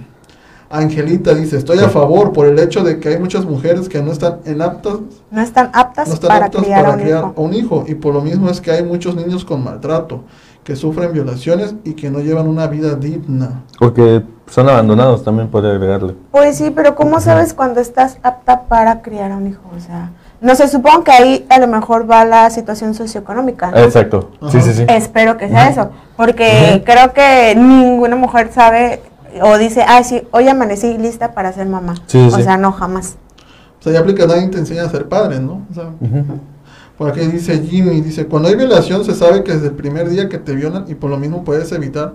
Angelita 0.72 1.36
dice, 1.36 1.58
estoy 1.58 1.80
a 1.80 1.90
favor 1.90 2.32
por 2.34 2.48
el 2.48 2.58
hecho 2.58 2.84
de 2.84 3.00
que 3.00 3.10
hay 3.10 3.20
muchas 3.20 3.46
mujeres 3.46 3.88
que 3.90 4.02
no 4.02 4.12
están 4.12 4.40
en 4.46 4.62
aptas, 4.62 4.96
No 5.30 5.42
están 5.42 5.70
aptas 5.74 6.08
no 6.08 6.14
están 6.16 6.30
para 6.30 6.46
aptas 6.48 6.64
criar 6.64 6.82
para 6.82 6.94
a 6.94 6.96
un 6.98 7.02
criar 7.04 7.20
hijo. 7.20 7.34
a 7.38 7.42
un 7.42 7.54
hijo 7.54 7.84
y 7.88 7.94
por 7.96 8.14
lo 8.16 8.22
mismo 8.22 8.50
es 8.50 8.60
que 8.60 8.72
hay 8.72 8.84
muchos 8.84 9.16
niños 9.16 9.46
con 9.46 9.64
maltrato, 9.64 10.24
que 10.64 10.76
sufren 10.76 11.14
violaciones 11.14 11.76
y 11.84 11.94
que 11.94 12.10
no 12.10 12.20
llevan 12.22 12.48
una 12.48 12.66
vida 12.68 12.96
digna. 12.96 13.64
Porque 13.78 14.24
son 14.48 14.68
abandonados, 14.70 15.24
también 15.24 15.50
puede 15.50 15.70
agregarle. 15.72 16.16
Pues 16.32 16.58
sí, 16.58 16.72
pero 16.74 16.96
¿cómo 16.96 17.20
sabes 17.20 17.54
cuando 17.54 17.82
estás 17.82 18.18
apta 18.24 18.64
para 18.64 19.02
criar 19.04 19.32
a 19.32 19.38
un 19.38 19.48
hijo? 19.48 19.62
O 19.76 19.80
sea, 19.80 20.12
no 20.42 20.56
sé, 20.56 20.68
supongo 20.68 21.04
que 21.04 21.12
ahí 21.12 21.46
a 21.50 21.60
lo 21.60 21.68
mejor 21.68 22.10
va 22.10 22.26
la 22.26 22.50
situación 22.50 22.94
socioeconómica. 22.94 23.72
¿no? 23.72 23.78
Exacto. 23.78 24.32
Sí, 24.50 24.60
sí, 24.62 24.74
sí. 24.74 24.86
Espero 24.88 25.38
que 25.38 25.48
sea 25.48 25.70
eso, 25.70 25.92
porque 26.18 26.82
creo 26.86 27.14
que 27.14 27.56
ninguna 27.56 28.16
mujer 28.16 28.52
sabe 28.52 29.02
o 29.42 29.58
dice, 29.58 29.86
ah, 29.88 30.04
sí, 30.04 30.24
hoy 30.32 30.48
amanecí 30.48 30.98
lista 30.98 31.34
para 31.34 31.54
ser 31.54 31.68
mamá. 31.68 31.96
Sí, 32.08 32.20
sí, 32.20 32.28
o 32.28 32.32
sí. 32.32 32.44
sea, 32.44 32.58
no, 32.58 32.72
jamás. 32.72 33.18
O 33.80 33.84
sea, 33.84 33.94
ya 33.94 34.00
aplica, 34.00 34.26
nadie 34.26 34.48
te 34.48 34.58
enseña 34.58 34.84
a 34.84 34.90
ser 34.90 35.08
padre, 35.08 35.40
¿no? 35.40 35.66
O 35.70 35.74
sea, 35.74 35.86
Ujú. 36.00 36.40
Por 36.98 37.10
aquí 37.10 37.22
dice 37.22 37.60
Jimmy, 37.60 38.00
dice, 38.02 38.28
cuando 38.28 38.50
hay 38.50 38.56
violación 38.56 39.04
se 39.04 39.16
sabe 39.16 39.44
que 39.44 39.54
desde 39.54 39.68
el 39.68 39.74
primer 39.74 40.08
día 40.08 40.30
que 40.30 40.38
te 40.38 40.54
violan 40.54 40.86
y 40.88 40.94
por 40.94 41.10
lo 41.10 41.18
mismo 41.18 41.44
puedes 41.44 41.72
evitar 41.72 42.14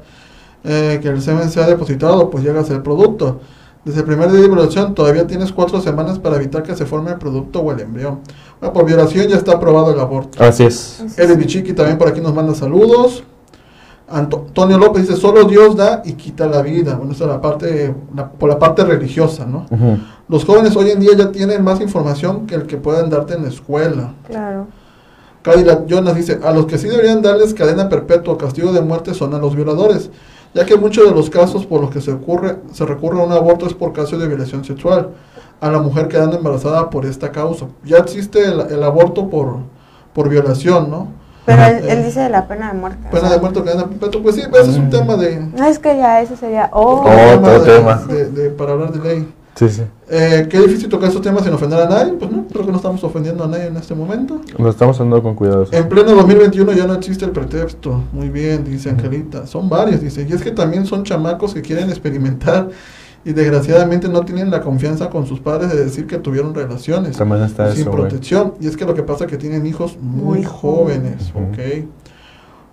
eh, 0.63 1.01
que 1.03 1.09
el 1.09 1.21
semen 1.21 1.51
sea 1.51 1.67
depositado, 1.67 2.31
pues 2.31 2.45
llega 2.45 2.61
a 2.61 2.65
ser 2.65 2.85
producto. 2.85 3.41
Desde 3.87 4.01
el 4.01 4.05
primer 4.05 4.33
día 4.33 4.41
de 4.41 4.49
violación 4.49 4.97
todavía 4.97 5.29
tienes 5.29 5.53
cuatro 5.53 5.81
semanas 5.81 6.19
para 6.19 6.35
evitar 6.35 6.65
que 6.65 6.75
se 6.75 6.85
forme 6.87 7.13
el 7.13 7.19
producto 7.19 7.61
o 7.61 7.71
el 7.71 7.79
embrión. 7.79 8.19
Bueno, 8.61 8.73
por 8.73 8.85
violación 8.85 9.29
ya 9.29 9.37
está 9.37 9.53
aprobado 9.53 9.93
el 9.93 10.01
aborto. 10.01 10.43
Así 10.43 10.65
es. 10.65 11.05
Eric 11.17 11.39
Bichiki 11.39 11.73
también 11.73 11.97
por 11.97 12.09
aquí 12.09 12.21
nos 12.21 12.35
manda 12.35 12.53
saludos. 12.53 13.23
Anto- 14.11 14.47
Antonio 14.49 14.77
López 14.77 15.03
dice, 15.07 15.17
solo 15.21 15.45
Dios 15.45 15.77
da 15.77 16.03
y 16.05 16.15
quita 16.15 16.49
la 16.49 16.63
vida. 16.63 16.97
Bueno, 16.97 17.13
esa 17.13 17.25
es 17.27 17.31
la 17.31 17.41
parte, 17.41 17.95
la- 18.13 18.29
por 18.29 18.49
la 18.51 18.59
parte 18.59 18.85
religiosa, 18.85 19.47
¿no? 19.47 19.67
Los 20.29 20.45
jóvenes 20.45 20.75
hoy 20.75 20.91
en 20.91 20.99
día 20.99 21.13
ya 21.17 21.31
tienen 21.31 21.63
más 21.63 21.81
información 21.81 22.45
que 22.49 22.57
el 22.57 22.67
que 22.67 22.79
puedan 22.79 23.09
darte 23.09 23.35
en 23.35 23.45
la 23.45 23.51
escuela. 23.51 24.15
Claro. 24.27 24.67
Cadillac 25.43 25.87
Jonas 25.87 26.17
dice, 26.17 26.41
a 26.43 26.51
los 26.51 26.67
que 26.67 26.77
sí 26.77 26.89
deberían 26.89 27.23
darles 27.23 27.55
cadena 27.55 27.89
perpetua 27.89 28.35
o 28.35 28.37
castigo 28.37 28.73
de 28.73 28.81
muerte 28.81 29.15
son 29.15 29.33
a 29.33 29.39
los 29.39 29.55
violadores, 29.55 30.11
ya 30.57 30.65
que 30.65 30.77
muchos 30.77 31.05
de 31.09 31.15
los 31.15 31.29
casos 31.29 31.67
por 31.67 31.83
los 31.83 31.91
que 31.91 32.01
se, 32.01 32.11
ocurre, 32.13 32.57
se 32.73 32.87
recurre 32.87 33.21
a 33.21 33.25
un 33.25 33.33
aborto 33.33 33.67
es 33.67 33.75
por 33.75 33.93
caso 33.93 34.17
de 34.19 34.27
violación 34.27 34.65
sexual, 34.65 35.11
a 35.61 35.71
la 35.71 35.79
mujer 35.81 36.09
quedando 36.09 36.37
embarazada 36.39 36.89
por 36.89 37.05
esta 37.05 37.31
causa. 37.31 37.67
Ya 37.85 37.99
existe 37.99 38.43
el, 38.43 38.61
el 38.61 38.83
aborto 38.83 39.29
por, 39.29 39.59
por 40.15 40.29
violación, 40.31 40.91
¿no? 40.91 41.09
Pero 41.45 41.63
él, 41.65 41.85
él 41.89 42.05
dice 42.05 42.21
de 42.21 42.31
la 42.31 42.49
pena 42.49 42.73
de 42.73 42.79
muerte. 42.79 42.99
o 43.07 43.11
Pena 43.11 43.29
sea, 43.29 43.37
de 43.37 43.41
muerte 43.41 43.59
o 43.61 43.65
cadena 43.65 43.87
perpetua, 43.87 44.23
pues 44.23 44.35
sí, 44.35 44.41
ese 44.51 44.71
es 44.71 44.77
un 44.79 44.87
Mm. 44.87 44.91
tema 44.91 45.17
de... 45.17 45.39
No, 45.41 45.65
es 45.67 45.79
que 45.79 45.95
ya 45.97 46.21
eso 46.23 46.37
sería... 46.37 46.71
Oh, 46.73 47.05
Otro 47.05 47.61
de- 47.63 47.77
tema. 47.77 47.95
de- 48.09 48.31
de- 48.31 48.51
para 48.51 48.73
hablar 48.73 48.93
de 48.93 49.09
ley. 49.09 49.35
Sí, 49.57 49.71
sí. 49.71 49.83
Eh, 50.11 50.47
qué 50.51 50.61
difícil 50.61 50.89
tocar 50.91 51.09
estos 51.09 51.23
temas 51.23 51.43
sin 51.43 51.53
ofender 51.53 51.81
a 51.81 51.89
nadie, 51.89 52.13
pues 52.13 52.31
no, 52.31 52.47
creo 52.47 52.67
que 52.67 52.71
no 52.71 52.77
estamos 52.77 53.03
ofendiendo 53.03 53.43
a 53.45 53.49
nadie 53.49 53.67
en 53.67 53.77
este 53.77 53.95
momento. 53.95 54.41
Lo 54.59 54.69
estamos 54.69 55.01
andando 55.01 55.23
con 55.23 55.35
cuidado. 55.35 55.67
En 55.73 55.89
pleno 55.89 56.15
2021 56.15 56.73
ya 56.73 56.87
no 56.87 56.93
existe 56.95 57.25
el 57.25 57.31
pretexto. 57.31 58.05
Muy 58.13 58.29
bien, 58.29 58.65
dice 58.65 58.91
Angelita. 58.91 59.47
Son 59.47 59.69
varios, 59.71 60.03
dice. 60.03 60.27
Y 60.29 60.33
es 60.33 60.43
que 60.43 60.51
también 60.51 60.85
son 60.85 61.05
chamacos 61.05 61.55
que 61.55 61.63
quieren 61.63 61.89
experimentar 61.89 62.69
y 63.25 63.33
desgraciadamente 63.33 64.09
no 64.09 64.25
tienen 64.27 64.51
la 64.51 64.61
confianza 64.61 65.09
con 65.09 65.27
sus 65.27 65.41
padres 65.41 65.73
de 65.73 65.85
decir 65.85 66.07
que 66.07 66.19
tuvieron 66.19 66.55
relaciones 66.55 67.17
También 67.17 67.43
está 67.43 67.73
sin 67.73 67.81
eso, 67.83 67.91
protección. 67.91 68.55
Y 68.61 68.69
es 68.69 68.77
que 68.77 68.85
lo 68.85 68.95
que 68.95 69.03
pasa 69.03 69.25
es 69.25 69.31
que 69.31 69.39
tienen 69.39 69.67
hijos 69.67 69.97
muy, 70.01 70.39
Muy 70.39 70.45
jóvenes, 70.45 71.33
Ujú. 71.35 71.45
¿ok? 71.45 71.89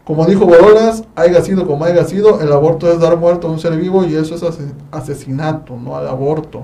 Como 0.06 0.26
dijo 0.26 0.46
Borolas, 0.46 1.04
haya 1.16 1.42
sido 1.42 1.66
como 1.66 1.86
haya 1.86 2.04
sido, 2.04 2.42
el 2.42 2.52
aborto 2.52 2.92
es 2.92 3.00
dar 3.00 3.16
muerto 3.18 3.48
a 3.48 3.52
un 3.52 3.60
ser 3.60 3.76
vivo 3.78 4.04
y 4.06 4.16
eso 4.16 4.36
es 4.36 4.44
ase- 4.44 4.74
asesinato, 4.92 5.78
no 5.78 5.96
al 5.96 6.08
aborto. 6.08 6.64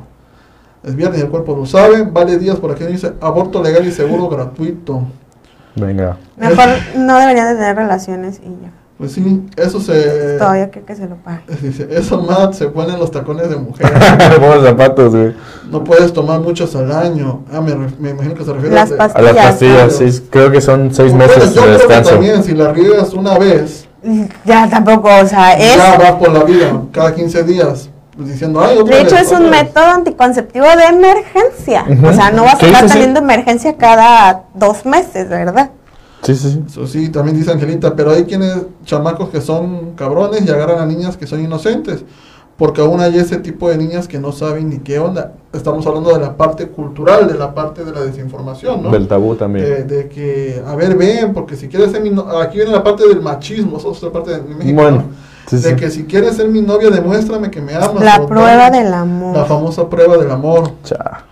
Es 0.83 0.95
viernes 0.95 1.19
y 1.19 1.23
el 1.23 1.29
cuerpo 1.29 1.55
lo 1.55 1.65
sabe. 1.65 2.03
Vale 2.03 2.37
Díaz 2.37 2.57
por 2.57 2.71
aquí 2.71 2.83
dice 2.85 3.13
aborto 3.21 3.61
legal 3.63 3.85
y 3.85 3.91
seguro 3.91 4.27
gratuito. 4.29 5.03
Venga. 5.75 6.17
mejor 6.35 6.67
no 6.97 7.17
deberían 7.17 7.47
de 7.49 7.55
tener 7.55 7.75
relaciones 7.75 8.41
y 8.43 8.49
ya. 8.61 8.71
Pues 8.99 9.13
sí, 9.13 9.47
eso 9.55 9.79
se... 9.79 10.37
Todavía 10.37 10.69
que, 10.69 10.81
que 10.81 10.93
se 10.93 11.07
lo 11.07 11.15
pague. 11.15 11.39
Eso 11.89 12.21
Matt 12.21 12.53
se 12.53 12.67
ponen 12.67 12.99
los 12.99 13.09
tacones 13.09 13.49
de 13.49 13.55
mujer. 13.55 13.89
Buenos 14.41 14.65
zapatos, 14.65 15.15
güey. 15.15 15.33
No 15.71 15.85
puedes 15.85 16.11
tomar 16.11 16.41
muchos 16.41 16.75
al 16.75 16.91
año. 16.91 17.43
Ah, 17.51 17.61
me, 17.61 17.75
me 17.97 18.09
imagino 18.09 18.35
que 18.35 18.43
se 18.43 18.51
refiere 18.51 18.75
Las 18.75 18.89
de- 18.89 18.95
A 19.01 19.21
las 19.21 19.35
Pastillas, 19.35 19.95
sí. 19.95 20.27
Creo 20.29 20.51
que 20.51 20.59
son 20.59 20.93
seis 20.93 21.13
meses 21.13 21.55
de 21.55 21.61
descanso. 21.69 22.11
también, 22.11 22.43
si 22.43 22.51
la 22.53 22.73
riegas 22.73 23.13
una 23.13 23.37
vez, 23.39 23.87
Ya 24.45 24.69
tampoco, 24.69 25.07
o 25.23 25.25
sea, 25.25 25.53
es... 25.57 25.77
ya 25.77 25.97
vas 25.97 26.11
por 26.13 26.31
la 26.33 26.43
vida, 26.43 26.81
cada 26.91 27.15
15 27.15 27.43
días, 27.43 27.89
pues, 28.17 28.27
diciendo, 28.29 28.59
ay, 28.61 28.79
otra 28.79 28.97
De 28.97 29.01
hecho, 29.03 29.15
vez, 29.15 29.27
es 29.27 29.31
un 29.31 29.49
vez". 29.49 29.63
método 29.63 29.85
anticonceptivo 29.85 30.65
de 30.65 30.83
emergencia. 30.85 31.85
Ujú. 31.89 32.07
O 32.07 32.13
sea, 32.13 32.31
no 32.31 32.43
vas 32.43 32.61
a 32.61 32.65
estar 32.67 32.85
teniendo 32.87 33.19
emergencia 33.21 33.77
cada 33.77 34.43
dos 34.55 34.85
meses, 34.85 35.29
¿verdad? 35.29 35.69
Sí, 36.23 36.35
sí, 36.35 36.51
sí. 36.51 36.63
Eso 36.67 36.85
sí, 36.87 37.09
también 37.09 37.37
dice 37.37 37.51
Angelita, 37.51 37.95
pero 37.95 38.11
hay 38.11 38.25
quienes, 38.25 38.57
chamacos 38.85 39.29
que 39.29 39.41
son 39.41 39.91
cabrones 39.95 40.45
y 40.45 40.49
agarran 40.49 40.79
a 40.79 40.85
niñas 40.85 41.15
que 41.17 41.25
son 41.27 41.41
inocentes. 41.43 42.03
Porque 42.57 42.81
aún 42.81 42.99
hay 42.99 43.17
ese 43.17 43.37
tipo 43.37 43.69
de 43.69 43.77
niñas 43.77 44.05
que 44.09 44.19
no 44.19 44.33
saben 44.33 44.69
ni 44.69 44.79
qué 44.79 44.99
onda. 44.99 45.31
Estamos 45.53 45.87
hablando 45.87 46.11
de 46.11 46.19
la 46.19 46.35
parte 46.35 46.67
cultural, 46.67 47.25
de 47.31 47.35
la 47.37 47.55
parte 47.55 47.85
de 47.85 47.93
la 47.93 48.01
desinformación, 48.01 48.83
¿no? 48.83 48.91
Del 48.91 49.07
tabú 49.07 49.31
de, 49.31 49.39
también. 49.39 49.87
de 49.87 50.09
que, 50.09 50.61
a 50.67 50.75
ver, 50.75 50.97
ven, 50.97 51.33
porque 51.33 51.55
si 51.55 51.69
quieres 51.69 51.91
ser 51.91 52.01
mi 52.01 52.09
no- 52.09 52.27
aquí 52.37 52.57
viene 52.57 52.73
la 52.73 52.83
parte 52.83 53.07
del 53.07 53.21
machismo, 53.21 53.77
eso 53.77 53.93
es 53.93 53.97
otra 54.03 54.11
parte 54.11 54.31
de 54.31 54.41
México, 54.41 54.75
Bueno, 54.75 54.97
¿no? 54.97 55.03
sí, 55.47 55.55
de 55.55 55.69
sí. 55.69 55.75
que 55.77 55.89
si 55.89 56.03
quieres 56.03 56.35
ser 56.35 56.49
mi 56.49 56.61
novia, 56.61 56.89
demuéstrame 56.89 57.49
que 57.49 57.61
me 57.61 57.73
amas. 57.75 58.03
La 58.03 58.27
prueba 58.27 58.69
del 58.69 58.93
amor. 58.93 59.37
La 59.37 59.45
famosa 59.45 59.89
prueba 59.89 60.17
del 60.17 60.29
amor. 60.29 60.69
Cha. 60.83 61.23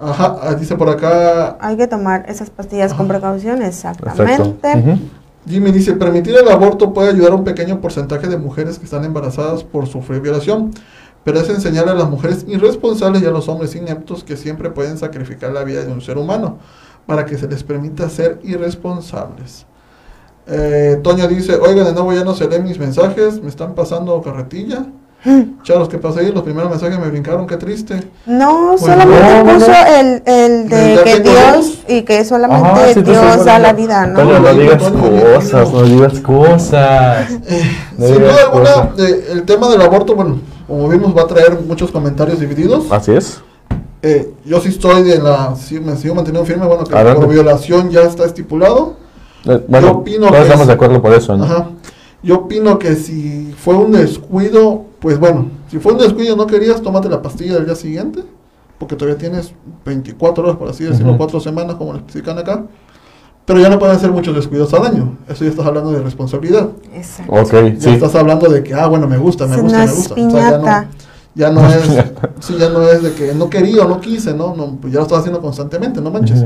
Ajá, 0.00 0.38
ah, 0.42 0.54
dice 0.54 0.76
por 0.76 0.88
acá, 0.88 1.56
Hay 1.60 1.76
que 1.76 1.86
tomar 1.86 2.24
esas 2.28 2.50
pastillas 2.50 2.94
con 2.94 3.08
precaución, 3.08 3.62
Exacto. 3.62 4.08
exactamente. 4.08 5.00
Jimmy 5.48 5.72
dice, 5.72 5.94
permitir 5.94 6.36
el 6.36 6.48
aborto 6.48 6.92
puede 6.92 7.10
ayudar 7.10 7.32
a 7.32 7.34
un 7.34 7.44
pequeño 7.44 7.80
porcentaje 7.80 8.28
de 8.28 8.36
mujeres 8.36 8.78
que 8.78 8.84
están 8.84 9.04
embarazadas 9.04 9.64
por 9.64 9.86
sufrir 9.86 10.20
violación, 10.20 10.72
pero 11.24 11.40
es 11.40 11.48
enseñar 11.48 11.88
a 11.88 11.94
las 11.94 12.08
mujeres 12.08 12.44
irresponsables 12.46 13.22
y 13.22 13.26
a 13.26 13.30
los 13.30 13.48
hombres 13.48 13.74
ineptos 13.74 14.24
que 14.24 14.36
siempre 14.36 14.70
pueden 14.70 14.98
sacrificar 14.98 15.52
la 15.52 15.64
vida 15.64 15.84
de 15.84 15.92
un 15.92 16.00
ser 16.00 16.18
humano 16.18 16.58
para 17.06 17.24
que 17.24 17.38
se 17.38 17.48
les 17.48 17.64
permita 17.64 18.08
ser 18.10 18.38
irresponsables. 18.44 19.66
Eh, 20.46 21.00
Toño 21.02 21.26
dice, 21.28 21.56
oigan, 21.56 21.86
de 21.86 21.92
nuevo 21.92 22.12
ya 22.12 22.24
no 22.24 22.34
se 22.34 22.48
leen 22.48 22.64
mis 22.64 22.78
mensajes, 22.78 23.42
me 23.42 23.48
están 23.48 23.74
pasando 23.74 24.20
carretilla. 24.22 24.86
Charos, 25.64 25.88
¿qué 25.88 25.98
pasa 25.98 26.20
ahí? 26.20 26.30
Los 26.32 26.42
primeros 26.44 26.70
mensajes 26.70 26.98
me 26.98 27.08
brincaron, 27.08 27.46
qué 27.46 27.56
triste. 27.56 28.00
No, 28.24 28.68
Pues 28.78 28.82
solamente 28.82 29.44
no, 29.44 29.52
puso 29.54 29.66
no. 29.68 29.86
el, 29.98 30.22
el 30.24 30.68
de 30.68 30.94
¿Ya 30.94 31.04
que 31.04 31.20
Dios 31.20 31.78
y 31.88 32.02
que 32.02 32.24
solamente 32.24 32.68
Ajá, 32.68 32.88
sí, 32.94 33.02
tú 33.02 33.10
Dios 33.10 33.44
da 33.44 33.58
la 33.58 33.72
vida, 33.72 34.06
¿no? 34.06 34.22
No 34.38 34.54
digas 34.54 34.82
cosas, 34.82 35.72
no 35.72 35.82
digas 35.82 36.20
cosas. 36.20 37.30
No 37.98 38.06
Sin 38.06 38.14
digas 38.18 38.32
duda 38.32 38.42
alguna, 38.44 38.90
eh, 39.08 39.28
el 39.32 39.42
tema 39.42 39.68
del 39.68 39.82
aborto, 39.82 40.14
bueno, 40.14 40.38
como 40.68 40.88
vimos, 40.88 41.16
va 41.16 41.22
a 41.22 41.26
traer 41.26 41.58
muchos 41.66 41.90
comentarios 41.90 42.38
divididos. 42.38 42.84
Así 42.90 43.12
es. 43.12 43.40
Eh, 44.02 44.32
yo 44.44 44.60
sí 44.60 44.68
estoy 44.68 45.02
de 45.02 45.18
la, 45.18 45.56
sí, 45.56 45.80
me 45.80 45.96
sigo 45.96 46.14
manteniendo 46.14 46.46
firme, 46.46 46.64
bueno, 46.66 46.84
que 46.84 46.94
Adelante. 46.94 47.20
por 47.26 47.28
violación 47.34 47.90
ya 47.90 48.02
está 48.02 48.24
estipulado. 48.24 48.94
Eh, 49.44 49.64
Bueno, 49.66 49.90
opino 49.90 50.28
todos 50.28 50.36
que 50.36 50.42
estamos 50.42 50.62
es- 50.62 50.66
de 50.68 50.72
acuerdo 50.74 51.02
por 51.02 51.12
eso, 51.12 51.36
¿no? 51.36 51.44
Ajá. 51.44 51.68
Yo 52.22 52.36
opino 52.36 52.78
que 52.78 52.94
si 52.94 53.52
fue 53.58 53.74
un 53.74 53.92
descuido, 53.92 54.84
pues 55.00 55.18
bueno, 55.18 55.50
si 55.70 55.78
fue 55.78 55.92
un 55.92 55.98
descuido 55.98 56.34
y 56.34 56.36
no 56.36 56.46
querías, 56.46 56.82
tómate 56.82 57.08
la 57.08 57.22
pastilla 57.22 57.54
del 57.54 57.66
día 57.66 57.74
siguiente, 57.74 58.24
porque 58.78 58.96
todavía 58.96 59.18
tienes 59.18 59.52
24 59.84 60.44
horas, 60.44 60.56
por 60.56 60.68
así 60.68 60.84
decirlo, 60.84 61.10
Ujú. 61.10 61.18
cuatro 61.18 61.40
semanas, 61.40 61.76
como 61.76 61.92
lo 61.92 61.98
explican 61.98 62.38
acá. 62.38 62.64
Pero 63.44 63.60
ya 63.60 63.70
no 63.70 63.78
pueden 63.78 63.98
ser 63.98 64.10
muchos 64.10 64.34
descuidos 64.34 64.74
al 64.74 64.84
año. 64.84 65.16
Eso 65.26 65.42
ya 65.44 65.50
estás 65.50 65.64
hablando 65.64 65.90
de 65.90 66.02
responsabilidad. 66.02 66.68
Exacto. 66.92 67.32
Ok, 67.32 67.52
Ya 67.78 67.80
sí. 67.80 67.90
estás 67.90 68.14
hablando 68.14 68.46
de 68.50 68.62
que, 68.62 68.74
ah, 68.74 68.86
bueno, 68.88 69.08
me 69.08 69.16
gusta, 69.16 69.46
me 69.46 69.56
gusta, 69.56 69.78
no 69.78 69.84
me 69.84 69.90
es 69.90 69.96
gusta. 69.96 70.14
O 70.14 70.30
sea, 70.30 70.50
ya 70.50 70.58
no, 70.58 70.88
Ya 71.34 71.50
no 71.50 71.66
es, 71.66 71.82
sí, 72.40 72.56
ya 72.58 72.68
no 72.68 72.82
es 72.82 73.02
de 73.02 73.14
que 73.14 73.34
no 73.34 73.48
quería 73.48 73.84
o 73.86 73.88
no 73.88 74.00
quise, 74.00 74.34
¿no? 74.34 74.54
no 74.54 74.76
pues 74.80 74.92
ya 74.92 74.98
lo 74.98 75.04
estás 75.04 75.20
haciendo 75.20 75.40
constantemente, 75.40 76.00
no 76.00 76.10
manches. 76.10 76.44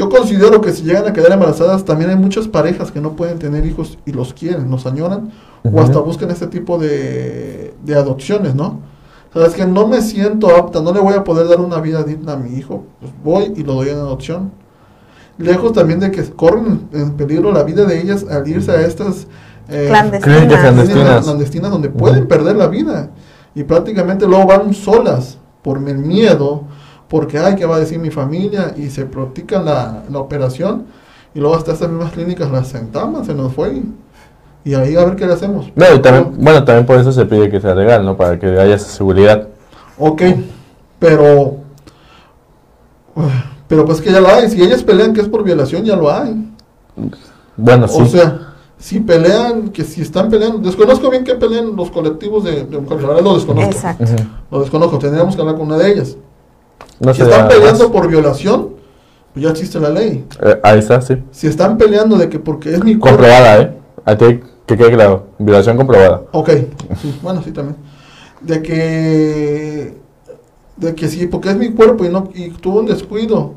Yo 0.00 0.08
considero 0.08 0.62
que 0.62 0.72
si 0.72 0.82
llegan 0.82 1.06
a 1.06 1.12
quedar 1.12 1.30
embarazadas, 1.30 1.84
también 1.84 2.08
hay 2.08 2.16
muchas 2.16 2.48
parejas 2.48 2.90
que 2.90 3.02
no 3.02 3.16
pueden 3.16 3.38
tener 3.38 3.66
hijos 3.66 3.98
y 4.06 4.12
los 4.12 4.32
quieren, 4.32 4.70
los 4.70 4.86
añoran, 4.86 5.30
o 5.62 5.78
hasta 5.78 5.98
buscan 5.98 6.30
este 6.30 6.46
tipo 6.46 6.78
de, 6.78 7.74
de 7.84 7.94
adopciones, 7.94 8.54
¿no? 8.54 8.80
O 9.34 9.38
sea, 9.38 9.46
es 9.46 9.52
que 9.52 9.66
no 9.66 9.86
me 9.86 10.00
siento 10.00 10.56
apta, 10.56 10.80
no 10.80 10.94
le 10.94 11.00
voy 11.00 11.12
a 11.12 11.22
poder 11.22 11.48
dar 11.48 11.60
una 11.60 11.80
vida 11.80 12.02
digna 12.02 12.32
a 12.32 12.36
mi 12.36 12.56
hijo, 12.56 12.84
pues 12.98 13.12
voy 13.22 13.52
y 13.54 13.62
lo 13.62 13.74
doy 13.74 13.90
en 13.90 13.96
adopción. 13.96 14.52
Lejos 15.36 15.74
también 15.74 16.00
de 16.00 16.10
que 16.10 16.22
corren 16.30 16.88
en 16.94 17.10
peligro 17.10 17.52
la 17.52 17.62
vida 17.64 17.84
de 17.84 18.00
ellas 18.00 18.24
al 18.30 18.48
irse 18.48 18.70
a 18.70 18.80
estas 18.80 19.26
eh, 19.68 19.92
Clínicas 20.22 20.60
Clandestinas. 20.60 21.24
clandestinas. 21.24 21.70
donde 21.70 21.90
pueden 21.90 22.26
perder 22.26 22.56
la 22.56 22.68
vida 22.68 23.10
y 23.54 23.64
prácticamente 23.64 24.26
luego 24.26 24.46
van 24.46 24.72
solas 24.72 25.36
por 25.60 25.76
el 25.76 25.98
miedo, 25.98 26.64
porque 27.10 27.38
ay, 27.38 27.56
¿qué 27.56 27.66
va 27.66 27.76
a 27.76 27.80
decir 27.80 27.98
mi 27.98 28.10
familia? 28.10 28.72
Y 28.76 28.88
se 28.88 29.04
practican 29.04 29.64
la, 29.64 30.04
la 30.08 30.18
operación 30.20 30.84
y 31.34 31.40
luego 31.40 31.56
hasta 31.56 31.72
estas 31.72 31.90
mismas 31.90 32.12
clínicas 32.12 32.50
las 32.50 32.68
sentamos, 32.68 33.26
se 33.26 33.34
nos 33.34 33.52
fue 33.52 33.74
y, 33.74 33.94
y 34.64 34.74
ahí 34.74 34.96
a 34.96 35.04
ver 35.04 35.16
qué 35.16 35.26
le 35.26 35.32
hacemos. 35.32 35.72
No, 35.74 35.92
y 35.92 36.00
también, 36.00 36.36
bueno, 36.38 36.64
también 36.64 36.86
por 36.86 36.98
eso 36.98 37.10
se 37.12 37.26
pide 37.26 37.50
que 37.50 37.60
sea 37.60 37.74
legal, 37.74 38.04
¿no? 38.04 38.16
Para 38.16 38.38
que 38.38 38.46
haya 38.46 38.76
esa 38.76 38.88
seguridad. 38.88 39.48
Ok, 39.98 40.22
pero 40.98 41.56
pero 43.66 43.84
pues 43.84 44.00
que 44.00 44.12
ya 44.12 44.20
lo 44.20 44.28
hay, 44.28 44.48
si 44.48 44.62
ellas 44.62 44.82
pelean 44.82 45.12
que 45.12 45.20
es 45.20 45.28
por 45.28 45.42
violación, 45.42 45.84
ya 45.84 45.96
lo 45.96 46.12
hay. 46.12 46.48
Bueno, 47.56 47.88
sí. 47.88 48.00
O 48.00 48.06
sea, 48.06 48.54
si 48.78 49.00
pelean, 49.00 49.70
que 49.70 49.84
si 49.84 50.00
están 50.00 50.30
peleando, 50.30 50.58
desconozco 50.58 51.10
bien 51.10 51.24
que 51.24 51.34
pelean 51.34 51.74
los 51.74 51.90
colectivos 51.90 52.44
de, 52.44 52.64
de 52.64 52.78
mujeres, 52.78 53.06
verdad 53.06 53.22
lo 53.22 53.34
desconozco. 53.34 53.70
Exacto. 53.72 54.04
Lo 54.50 54.60
desconozco, 54.60 54.98
tendríamos 54.98 55.34
que 55.34 55.40
hablar 55.42 55.56
con 55.56 55.66
una 55.66 55.76
de 55.76 55.92
ellas. 55.92 56.16
No 57.00 57.14
si 57.14 57.22
están 57.22 57.48
peleando 57.48 57.84
más. 57.84 57.92
por 57.92 58.08
violación, 58.08 58.68
pues 59.32 59.44
ya 59.44 59.50
existe 59.50 59.80
la 59.80 59.88
ley. 59.88 60.26
Eh, 60.42 60.60
ahí 60.62 60.78
está, 60.78 61.00
sí. 61.00 61.16
Si 61.30 61.46
están 61.46 61.78
peleando 61.78 62.16
de 62.16 62.28
que 62.28 62.38
porque 62.38 62.74
es 62.74 62.84
mi 62.84 62.96
cuerpo. 62.96 63.18
Comprobada, 63.18 63.62
¿eh? 63.62 63.76
A 64.04 64.16
ti 64.16 64.40
que 64.66 64.76
quede 64.76 64.92
claro. 64.92 65.26
Violación 65.38 65.76
comprobada. 65.76 66.22
Ok, 66.32 66.50
sí, 67.00 67.18
bueno, 67.22 67.42
sí 67.42 67.50
también. 67.50 67.76
De 68.40 68.62
que. 68.62 69.94
De 70.76 70.94
que 70.94 71.08
sí, 71.08 71.26
porque 71.26 71.50
es 71.50 71.56
mi 71.56 71.70
cuerpo 71.72 72.04
y 72.04 72.08
no 72.08 72.28
y 72.34 72.50
tuve 72.50 72.80
un 72.80 72.86
descuido 72.86 73.54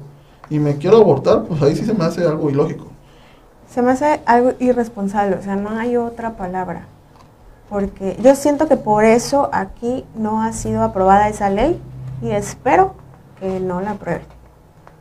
y 0.50 0.60
me 0.60 0.78
quiero 0.78 0.98
abortar, 0.98 1.44
pues 1.44 1.62
ahí 1.62 1.76
sí 1.76 1.86
se 1.86 1.94
me 1.94 2.04
hace 2.06 2.26
algo 2.26 2.50
ilógico. 2.50 2.86
Se 3.70 3.82
me 3.82 3.92
hace 3.92 4.22
algo 4.26 4.54
irresponsable, 4.60 5.38
o 5.38 5.42
sea, 5.42 5.56
no 5.56 5.70
hay 5.70 5.98
otra 5.98 6.38
palabra. 6.38 6.86
Porque 7.70 8.18
yo 8.22 8.36
siento 8.36 8.68
que 8.68 8.78
por 8.78 9.04
eso 9.04 9.50
aquí 9.52 10.06
no 10.16 10.44
ha 10.44 10.54
sido 10.54 10.84
aprobada 10.84 11.30
esa 11.30 11.50
ley 11.50 11.82
y 12.22 12.32
espero 12.32 12.94
que 13.44 13.60
no 13.60 13.82
la 13.82 13.92
aprueben. 13.92 14.26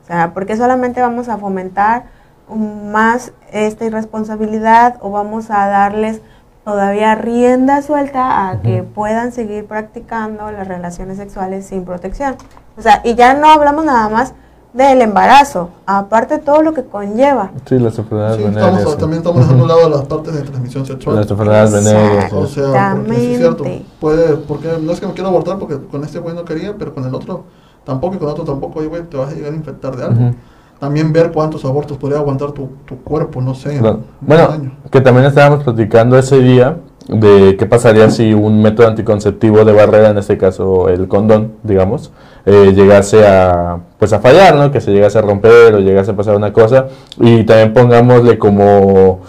O 0.02 0.06
sea, 0.06 0.34
porque 0.34 0.56
solamente 0.56 1.00
vamos 1.00 1.28
a 1.28 1.38
fomentar 1.38 2.06
más 2.52 3.32
esta 3.52 3.84
irresponsabilidad 3.84 4.96
o 5.00 5.10
vamos 5.10 5.48
a 5.50 5.68
darles 5.68 6.20
todavía 6.64 7.14
rienda 7.14 7.82
suelta 7.82 8.48
a 8.50 8.60
que 8.62 8.82
puedan 8.82 9.30
seguir 9.30 9.66
practicando 9.66 10.50
las 10.50 10.66
relaciones 10.66 11.18
sexuales 11.18 11.66
sin 11.66 11.84
protección. 11.84 12.34
O 12.76 12.82
sea, 12.82 13.00
y 13.04 13.14
ya 13.14 13.34
no 13.34 13.48
hablamos 13.48 13.84
nada 13.84 14.08
más 14.08 14.34
del 14.72 15.02
embarazo, 15.02 15.68
aparte 15.86 16.38
todo 16.38 16.62
lo 16.62 16.72
que 16.72 16.82
conlleva. 16.84 17.50
Sí, 17.68 17.78
las 17.78 17.96
enfermedades 17.98 18.38
Sí, 18.38 18.42
venéreas. 18.44 18.72
estamos, 18.72 18.92
sí. 18.94 18.98
también 19.00 19.18
estamos 19.22 19.40
dejando 19.42 19.62
a 19.62 19.66
un 19.66 19.68
lado 19.68 19.88
las 19.98 20.08
partes 20.08 20.34
de 20.34 20.42
transmisión 20.42 20.84
sexual. 20.86 21.16
Las 21.16 21.30
enfermedades 21.30 21.72
venéreas. 21.72 22.32
O 22.32 22.46
sea, 22.46 22.94
porque 22.96 23.14
sí 23.20 23.32
es 23.34 23.38
cierto. 23.38 23.64
Puede, 24.00 24.36
porque 24.36 24.78
no 24.80 24.92
es 24.92 24.98
que 25.00 25.06
me 25.06 25.12
quiero 25.12 25.28
abortar 25.28 25.58
porque 25.58 25.78
con 25.86 26.02
este 26.04 26.18
güey 26.18 26.34
no 26.34 26.44
quería, 26.44 26.74
pero 26.76 26.92
con 26.94 27.04
el 27.04 27.14
otro 27.14 27.44
tampoco 27.84 28.16
y 28.16 28.18
con 28.18 28.28
otro 28.28 28.44
tampoco, 28.44 28.80
oye, 28.80 28.88
güey, 28.88 29.02
te 29.02 29.16
vas 29.16 29.32
a 29.32 29.34
llegar 29.34 29.52
a 29.52 29.56
infectar 29.56 29.96
de 29.96 30.04
algo. 30.04 30.20
Ujú. 30.20 30.34
También 30.78 31.12
ver 31.12 31.30
cuántos 31.30 31.64
abortos 31.64 31.96
podría 31.96 32.18
aguantar 32.18 32.52
tu, 32.52 32.70
tu 32.84 32.96
cuerpo, 33.02 33.40
no 33.40 33.54
sé. 33.54 33.78
Claro. 33.78 34.00
Bueno, 34.20 34.48
año. 34.50 34.72
que 34.90 35.00
también 35.00 35.26
estábamos 35.26 35.62
platicando 35.62 36.18
ese 36.18 36.40
día 36.40 36.78
de 37.08 37.56
qué 37.56 37.66
pasaría 37.66 38.10
si 38.10 38.32
un 38.34 38.62
método 38.62 38.88
anticonceptivo 38.88 39.64
de 39.64 39.72
barrera, 39.72 40.10
en 40.10 40.18
este 40.18 40.38
caso 40.38 40.88
el 40.88 41.08
condón, 41.08 41.52
digamos, 41.62 42.12
eh, 42.46 42.72
llegase 42.74 43.26
a 43.26 43.78
pues 43.98 44.12
a 44.12 44.20
fallar, 44.20 44.56
¿no? 44.56 44.70
Que 44.72 44.80
se 44.80 44.90
llegase 44.90 45.18
a 45.18 45.22
romper 45.22 45.74
o 45.74 45.78
llegase 45.78 46.10
a 46.10 46.16
pasar 46.16 46.36
una 46.36 46.52
cosa 46.52 46.86
y 47.18 47.44
también 47.44 47.72
pongámosle 47.72 48.38
como 48.38 49.20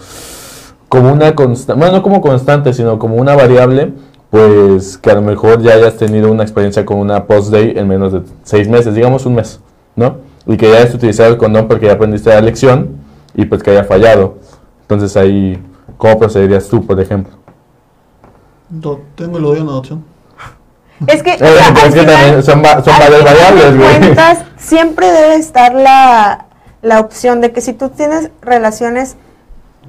como 0.88 1.12
una 1.12 1.34
constante, 1.34 1.80
bueno, 1.80 1.96
no 1.96 2.02
como 2.02 2.20
constante, 2.20 2.72
sino 2.72 2.98
como 2.98 3.16
una 3.16 3.34
variable, 3.34 3.92
pues 4.34 4.98
que 4.98 5.12
a 5.12 5.14
lo 5.14 5.22
mejor 5.22 5.62
ya 5.62 5.74
hayas 5.74 5.96
tenido 5.96 6.28
una 6.32 6.42
experiencia 6.42 6.84
con 6.84 6.96
una 6.98 7.24
post-day 7.24 7.74
en 7.76 7.86
menos 7.86 8.12
de 8.12 8.22
seis 8.42 8.66
meses, 8.68 8.92
digamos 8.92 9.24
un 9.26 9.36
mes, 9.36 9.60
¿no? 9.94 10.16
Y 10.44 10.56
que 10.56 10.68
ya 10.72 10.78
hayas 10.78 10.92
utilizado 10.92 11.28
el 11.30 11.36
condón 11.36 11.68
porque 11.68 11.86
ya 11.86 11.92
aprendiste 11.92 12.30
la 12.30 12.40
lección 12.40 12.96
y 13.36 13.44
pues 13.44 13.62
que 13.62 13.70
haya 13.70 13.84
fallado. 13.84 14.38
Entonces 14.82 15.16
ahí, 15.16 15.62
¿cómo 15.98 16.18
procederías 16.18 16.66
tú, 16.66 16.84
por 16.84 16.98
ejemplo? 17.00 17.32
Lo 18.82 19.02
tengo 19.14 19.38
y 19.38 19.40
lo 19.40 19.48
doy 19.50 19.60
en 19.60 19.68
adopción. 19.68 20.04
Es 21.06 21.22
que, 21.22 21.30
Eh, 21.34 21.36
es 21.40 21.94
que 21.94 22.00
final- 22.00 22.06
también 22.06 22.42
son, 22.42 22.60
va- 22.60 22.82
son 22.82 22.98
varias 22.98 23.22
variables, 23.24 23.76
güey. 23.76 23.98
cuentas, 24.00 24.38
siempre 24.56 25.12
debe 25.12 25.36
estar 25.36 25.72
la, 25.76 26.46
la 26.82 26.98
opción 26.98 27.40
de 27.40 27.52
que 27.52 27.60
si 27.60 27.72
tú 27.72 27.90
tienes 27.90 28.30
relaciones 28.42 29.14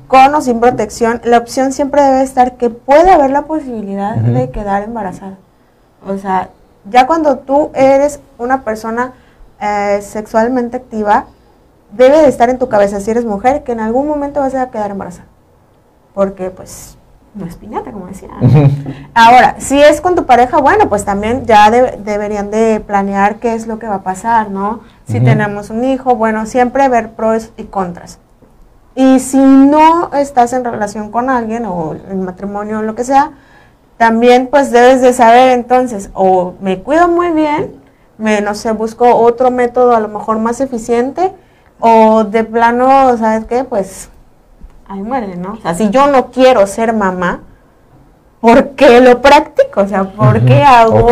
con 0.08 0.34
o 0.36 0.42
sin 0.42 0.60
protección, 0.60 1.22
la 1.24 1.38
opción 1.38 1.72
siempre 1.74 2.02
debe 2.02 2.22
estar 2.24 2.54
que 2.58 2.70
puede 2.70 3.12
haber 3.12 3.32
la 3.32 3.44
posibilidad 3.44 4.16
de 4.16 4.50
quedar 4.52 4.84
embarazada. 4.84 5.36
O 6.08 6.18
sea, 6.18 6.50
ya 6.90 7.08
cuando 7.08 7.40
tú 7.40 7.72
eres 7.74 8.20
una 8.38 8.62
persona 8.64 9.14
eh, 9.62 10.00
sexualmente 10.02 10.78
activa, 10.78 11.26
debe 11.92 12.20
de 12.22 12.28
estar 12.28 12.50
en 12.50 12.60
tu 12.60 12.68
cabeza, 12.70 13.00
si 13.00 13.10
eres 13.12 13.26
mujer, 13.26 13.64
que 13.64 13.72
en 13.72 13.80
algún 13.80 14.08
momento 14.08 14.40
vas 14.42 14.54
a 14.54 14.70
quedar 14.70 14.92
embarazada. 14.92 15.28
Porque, 16.14 16.50
pues, 16.50 16.98
no 17.34 17.46
es 17.46 17.56
piñata, 17.56 17.92
como 17.92 18.08
decía. 18.08 18.30
Ahora, 19.14 19.56
si 19.60 19.82
es 19.82 20.00
con 20.02 20.16
tu 20.16 20.26
pareja, 20.26 20.58
bueno, 20.60 20.88
pues 20.90 21.04
también 21.06 21.46
ya 21.46 21.70
de- 21.72 21.98
deberían 22.04 22.52
de 22.52 22.80
planear 22.86 23.38
qué 23.38 23.54
es 23.56 23.68
lo 23.68 23.80
que 23.80 23.88
va 23.88 23.96
a 23.96 24.04
pasar, 24.04 24.50
¿no? 24.52 24.82
Si 25.08 25.20
tenemos 25.20 25.70
un 25.70 25.84
hijo, 25.84 26.16
bueno, 26.16 26.46
siempre 26.46 26.88
ver 26.90 27.12
pros 27.12 27.52
y 27.58 27.64
contras. 27.64 28.20
Y 28.96 29.20
si 29.20 29.38
no 29.38 30.12
estás 30.14 30.54
en 30.54 30.64
relación 30.64 31.12
con 31.12 31.30
alguien 31.30 31.66
o 31.66 31.96
en 32.10 32.24
matrimonio 32.24 32.80
o 32.80 32.82
lo 32.82 32.96
que 32.96 33.04
sea, 33.04 33.32
también 33.98 34.48
pues 34.48 34.72
debes 34.72 35.02
de 35.02 35.14
saber 35.14 35.52
entonces, 35.52 36.10
o 36.14 36.54
me 36.62 36.82
cuido 36.82 37.08
muy 37.08 37.32
bien, 37.32 37.76
me, 38.18 38.42
no 38.42 38.56
sé, 38.56 38.72
busco 38.72 39.16
otro 39.16 39.52
método 39.52 39.96
a 39.96 40.00
lo 40.00 40.08
mejor 40.08 40.40
más 40.40 40.62
eficiente, 40.62 41.34
o 41.80 42.24
de 42.24 42.44
plano, 42.46 43.18
¿sabes 43.18 43.46
qué? 43.46 43.66
Pues 43.66 44.10
ahí 44.88 45.02
muere, 45.02 45.36
¿no? 45.36 45.54
O 45.54 45.58
sea, 45.58 45.76
si 45.76 45.90
yo 45.90 46.08
no 46.08 46.32
quiero 46.32 46.66
ser 46.66 46.94
mamá, 46.94 47.42
¿por 48.40 48.70
qué 48.72 49.02
lo 49.02 49.22
practico? 49.22 49.82
O 49.82 49.88
sea, 49.88 50.04
¿por 50.06 50.42
qué 50.46 50.64
hago? 50.64 51.08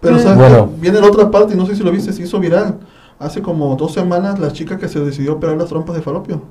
Pero. 0.00 0.18
¿sabes 0.20 0.38
Bueno. 0.38 0.70
qué? 0.70 0.80
viene 0.80 1.00
la 1.00 1.06
otra 1.08 1.30
parte, 1.30 1.54
y 1.54 1.56
no 1.56 1.66
sé 1.66 1.74
si 1.74 1.82
lo 1.82 1.90
viste, 1.90 2.12
se 2.12 2.22
hizo 2.22 2.38
viral. 2.38 2.78
Hace 3.18 3.42
como 3.42 3.74
dos 3.76 3.92
semanas 3.92 4.38
la 4.38 4.52
chica 4.52 4.76
que 4.76 4.88
se 4.88 5.00
decidió 5.00 5.34
operar 5.34 5.56
las 5.56 5.68
trompas 5.68 5.96
de 5.96 6.02
falopio. 6.02 6.42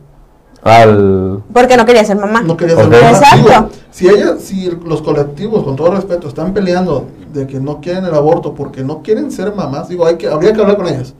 Al... 0.66 1.44
Porque 1.54 1.78
no 1.78 1.86
quería 1.86 2.04
ser 2.04 2.18
mamá. 2.18 2.42
No 2.42 2.58
quería 2.58 2.76
ser 2.76 2.90
mamá. 2.90 3.12
Exacto. 3.12 3.70
Si 3.92 4.08
ella, 4.10 4.38
si 4.40 4.70
los 4.84 5.04
colectivos, 5.04 5.64
con 5.64 5.76
todo 5.76 5.92
respeto, 5.92 6.28
están 6.28 6.54
peleando 6.56 7.06
de 7.32 7.46
que 7.46 7.60
no 7.60 7.80
quieren 7.80 8.04
el 8.06 8.16
aborto 8.16 8.56
porque 8.56 8.84
no 8.84 9.04
quieren 9.04 9.32
ser 9.32 9.54
mamás, 9.54 9.90
digo, 9.90 10.08
hay 10.08 10.16
que, 10.16 10.28
habría 10.28 10.54
que 10.54 10.62
hablar 10.62 10.78
con 10.78 10.88
ellas. 10.88 11.14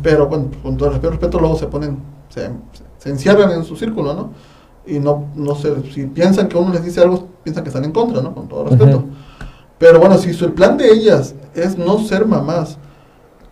Pero 0.00 0.28
bueno, 0.28 0.46
con 0.62 0.76
todo 0.76 0.90
respeto, 0.90 1.10
respeto, 1.10 1.40
luego 1.40 1.58
se 1.58 1.66
ponen, 1.66 1.98
se, 2.28 2.50
se 2.98 3.10
encierran 3.10 3.50
en 3.50 3.64
su 3.64 3.74
círculo, 3.74 4.14
¿no? 4.14 4.30
Y 4.86 5.00
no, 5.00 5.24
no 5.34 5.56
sé, 5.56 5.74
si 5.92 6.06
piensan 6.06 6.46
que 6.46 6.56
uno 6.56 6.72
les 6.72 6.84
dice 6.84 7.00
algo, 7.00 7.26
piensan 7.42 7.64
que 7.64 7.70
están 7.70 7.84
en 7.84 7.90
contra, 7.90 8.22
¿no? 8.22 8.32
Con 8.32 8.46
todo 8.46 8.64
respeto. 8.68 9.04
Pero 9.76 9.98
bueno, 9.98 10.18
si 10.18 10.32
su, 10.32 10.44
el 10.44 10.52
plan 10.52 10.76
de 10.76 10.92
ellas 10.92 11.34
es 11.52 11.76
no 11.76 11.98
ser 11.98 12.26
mamás, 12.26 12.78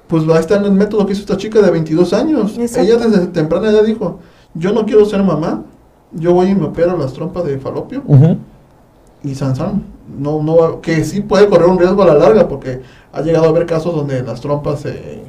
pues 0.07 0.23
ahí 0.29 0.39
está 0.39 0.57
en 0.57 0.67
el 0.67 0.73
método 0.73 1.05
que 1.05 1.15
hizo 1.15 1.23
esta 1.23 1.37
chica 1.37 1.61
de 1.61 1.71
22 1.73 2.13
años. 2.13 2.57
Exacto. 2.59 2.81
Ella 2.81 3.07
desde 3.07 3.27
temprana 3.27 3.71
edad 3.71 3.83
dijo, 3.83 4.21
yo 4.55 4.73
no 4.73 4.85
quiero 4.85 5.05
ser 5.05 5.23
mamá, 5.23 5.63
yo 6.13 6.35
voy 6.35 6.49
y 6.49 6.55
me 6.55 6.67
opero 6.67 6.97
las 6.97 7.13
trompas 7.13 7.45
de 7.45 7.59
falopio 7.59 8.03
y 9.23 9.35
Sansan. 9.35 9.85
No, 10.19 10.43
no, 10.43 10.81
que 10.81 11.05
sí 11.05 11.21
puede 11.21 11.49
correr 11.49 11.69
un 11.69 11.79
riesgo 11.79 12.03
a 12.03 12.07
la 12.07 12.15
larga 12.15 12.49
porque 12.49 12.81
ha 13.13 13.21
llegado 13.23 13.47
a 13.47 13.49
haber 13.51 13.67
casos 13.67 13.95
donde 13.95 14.23
las 14.23 14.41
trompas 14.41 14.81
se, 14.81 15.23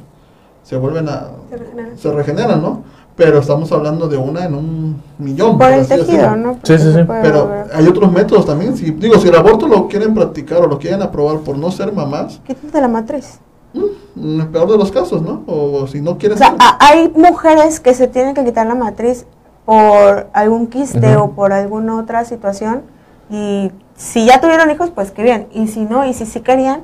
se 0.62 0.76
vuelven 0.76 1.08
a... 1.08 1.28
Se 1.48 1.56
regenera. 1.56 1.96
se 1.96 2.12
regeneran, 2.12 2.60
¿no? 2.62 2.82
Pero 3.16 3.38
estamos 3.38 3.70
hablando 3.70 4.08
de 4.08 4.16
una 4.16 4.44
en 4.44 4.54
un 4.54 5.00
millón. 5.18 5.56
Por 5.56 5.68
el 5.72 5.86
tejido, 5.86 6.06
decirlo. 6.06 6.36
¿no? 6.36 6.52
Sí, 6.54 6.58
Porque 6.62 6.78
sí, 6.78 6.92
sí. 6.92 6.98
Pero 7.06 7.46
volver- 7.48 7.68
hay 7.72 7.86
otros 7.86 8.10
métodos 8.10 8.44
también. 8.44 8.76
Si, 8.76 8.90
digo, 8.90 9.14
si 9.20 9.28
el 9.28 9.36
aborto 9.36 9.68
lo 9.68 9.86
quieren 9.86 10.12
practicar 10.12 10.58
o 10.62 10.66
lo 10.66 10.78
quieren 10.80 11.00
aprobar 11.00 11.38
por 11.38 11.56
no 11.56 11.70
ser 11.70 11.92
mamás, 11.92 12.40
Quítate 12.44 12.80
la 12.80 12.88
matriz. 12.88 13.38
En 13.74 14.40
el 14.40 14.48
peor 14.48 14.70
de 14.70 14.78
los 14.78 14.92
casos, 14.92 15.22
¿no? 15.22 15.42
O, 15.46 15.86
si 15.86 16.00
no 16.00 16.12
O 16.12 16.18
quieren 16.18 16.38
sea, 16.38 16.48
ser. 16.50 16.56
a- 16.60 16.78
hay 16.80 17.12
mujeres 17.16 17.80
que 17.80 17.94
se 17.94 18.06
tienen 18.08 18.34
que 18.34 18.44
quitar 18.44 18.66
la 18.66 18.74
matriz 18.74 19.26
por 19.64 20.28
algún 20.32 20.66
quiste 20.68 21.16
o 21.16 21.30
por 21.32 21.52
alguna 21.52 21.96
otra 21.98 22.24
situación 22.24 22.82
y 23.30 23.72
si 23.96 24.26
ya 24.26 24.40
tuvieron 24.40 24.70
hijos, 24.70 24.90
pues 24.90 25.10
qué 25.10 25.22
bien. 25.22 25.48
Y 25.52 25.68
si 25.68 25.84
no, 25.84 26.04
y 26.06 26.12
si 26.14 26.26
sí 26.26 26.40
querían, 26.40 26.82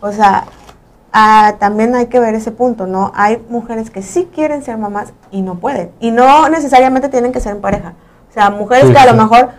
O 0.00 0.12
sea, 0.12 0.44
ah, 1.12 1.54
también 1.58 1.94
hay 1.94 2.06
que 2.06 2.20
ver 2.20 2.34
ese 2.34 2.50
punto, 2.52 2.86
¿no? 2.86 3.12
Hay 3.14 3.42
mujeres 3.48 3.90
que 3.90 4.02
sí 4.02 4.28
quieren 4.34 4.62
ser 4.62 4.76
mamás 4.78 5.12
y 5.30 5.40
no 5.42 5.54
pueden. 5.56 5.90
Y 6.00 6.10
no 6.10 6.48
necesariamente 6.50 7.08
tienen 7.08 7.32
que 7.32 7.40
ser 7.40 7.52
en 7.56 7.60
pareja. 7.62 7.94
O 8.30 8.32
sea, 8.34 8.50
mujeres 8.50 8.88
Sí, 8.88 8.92
que 8.92 8.98
a 8.98 9.06
lo 9.10 9.14
mejor 9.14 9.50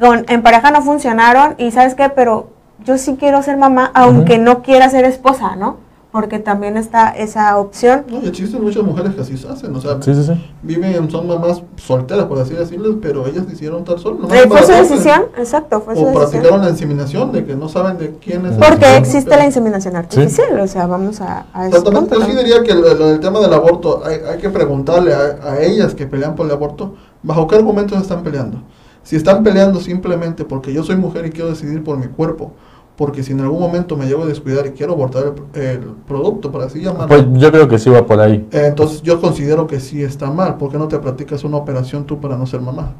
con, 0.00 0.24
en 0.28 0.42
pareja 0.42 0.70
no 0.72 0.82
funcionaron 0.82 1.54
y 1.58 1.70
¿sabes 1.70 1.94
qué? 1.94 2.08
Pero 2.08 2.48
yo 2.84 2.98
sí 2.98 3.16
quiero 3.18 3.42
ser 3.42 3.56
mamá, 3.56 3.92
aunque 3.94 4.38
no 4.38 4.62
quiera 4.62 4.88
ser 4.90 5.04
esposa, 5.04 5.54
¿no? 5.56 5.76
Porque 6.14 6.38
también 6.38 6.76
está 6.76 7.08
esa 7.10 7.58
opción. 7.58 8.04
No, 8.08 8.18
existen 8.20 8.62
muchas 8.62 8.84
mujeres 8.84 9.16
que 9.16 9.22
así 9.22 9.36
se 9.36 9.48
hacen, 9.48 9.74
o 9.74 9.80
sea, 9.80 10.00
Sí, 10.00 10.14
sí, 10.14 10.22
sí. 10.22 10.54
viven, 10.62 11.10
son 11.10 11.26
mamás 11.26 11.60
solteras, 11.74 12.26
por 12.26 12.38
así 12.38 12.54
decirles, 12.54 12.92
pero 13.02 13.26
ellas 13.26 13.48
decidieron 13.48 13.80
estar 13.80 13.98
solas. 13.98 14.30
Eh, 14.32 14.44
¿Fue 14.46 14.62
su 14.62 14.70
decisión? 14.70 15.22
Exacto, 15.36 15.80
fue 15.80 15.96
su 15.96 16.02
O 16.02 16.04
decisión. 16.04 16.30
practicaron 16.30 16.60
la 16.64 16.70
inseminación, 16.70 17.32
de 17.32 17.44
que 17.44 17.56
no 17.56 17.68
saben 17.68 17.98
de 17.98 18.14
quién 18.22 18.46
es. 18.46 18.52
el 18.52 18.58
Porque 18.58 18.96
existe 18.96 19.28
pero- 19.28 19.40
la 19.40 19.46
inseminación 19.46 19.96
artificial, 19.96 20.60
o 20.60 20.68
sea, 20.68 20.86
vamos 20.86 21.20
a, 21.20 21.46
a 21.52 21.66
ese 21.66 21.78
Exactamente, 21.78 22.14
yo 22.16 22.24
sí 22.26 22.32
diría 22.36 22.62
que 22.62 22.74
lo, 22.74 22.94
lo 22.94 23.08
del 23.08 23.18
tema 23.18 23.40
del 23.40 23.52
aborto, 23.52 24.02
hay, 24.06 24.18
hay 24.30 24.38
que 24.38 24.50
preguntarle 24.50 25.12
a, 25.12 25.38
a 25.50 25.62
ellas 25.62 25.96
que 25.96 26.06
pelean 26.06 26.36
por 26.36 26.46
el 26.46 26.52
aborto, 26.52 26.94
¿bajo 27.24 27.48
qué 27.48 27.56
argumentos 27.56 28.00
están 28.00 28.22
peleando? 28.22 28.58
Si 29.02 29.16
están 29.16 29.42
peleando 29.42 29.80
simplemente 29.80 30.44
porque 30.44 30.72
yo 30.72 30.84
soy 30.84 30.94
mujer 30.94 31.26
y 31.26 31.30
quiero 31.30 31.50
decidir 31.50 31.82
por 31.82 31.98
mi 31.98 32.06
cuerpo, 32.06 32.52
porque 32.96 33.22
si 33.24 33.32
en 33.32 33.40
algún 33.40 33.60
momento 33.60 33.96
me 33.96 34.06
llego 34.06 34.22
a 34.22 34.26
descuidar 34.26 34.66
y 34.66 34.70
quiero 34.70 34.92
abortar 34.92 35.34
el, 35.54 35.60
el 35.60 35.80
producto, 36.06 36.52
por 36.52 36.62
así 36.62 36.80
llamarlo, 36.80 37.08
Pues 37.08 37.26
yo 37.40 37.50
creo 37.50 37.66
que 37.68 37.78
sí 37.78 37.90
va 37.90 38.06
por 38.06 38.20
ahí. 38.20 38.46
eh, 38.52 38.66
entonces 38.66 39.02
yo 39.02 39.20
considero 39.20 39.66
que 39.66 39.80
sí 39.80 40.02
está 40.02 40.30
mal. 40.30 40.56
¿Por 40.56 40.70
qué 40.70 40.78
no 40.78 40.86
te 40.88 40.98
practicas 40.98 41.42
una 41.44 41.56
operación 41.56 42.04
tú 42.04 42.20
para 42.20 42.36
no 42.36 42.46
ser 42.46 42.60
mamá? 42.60 42.92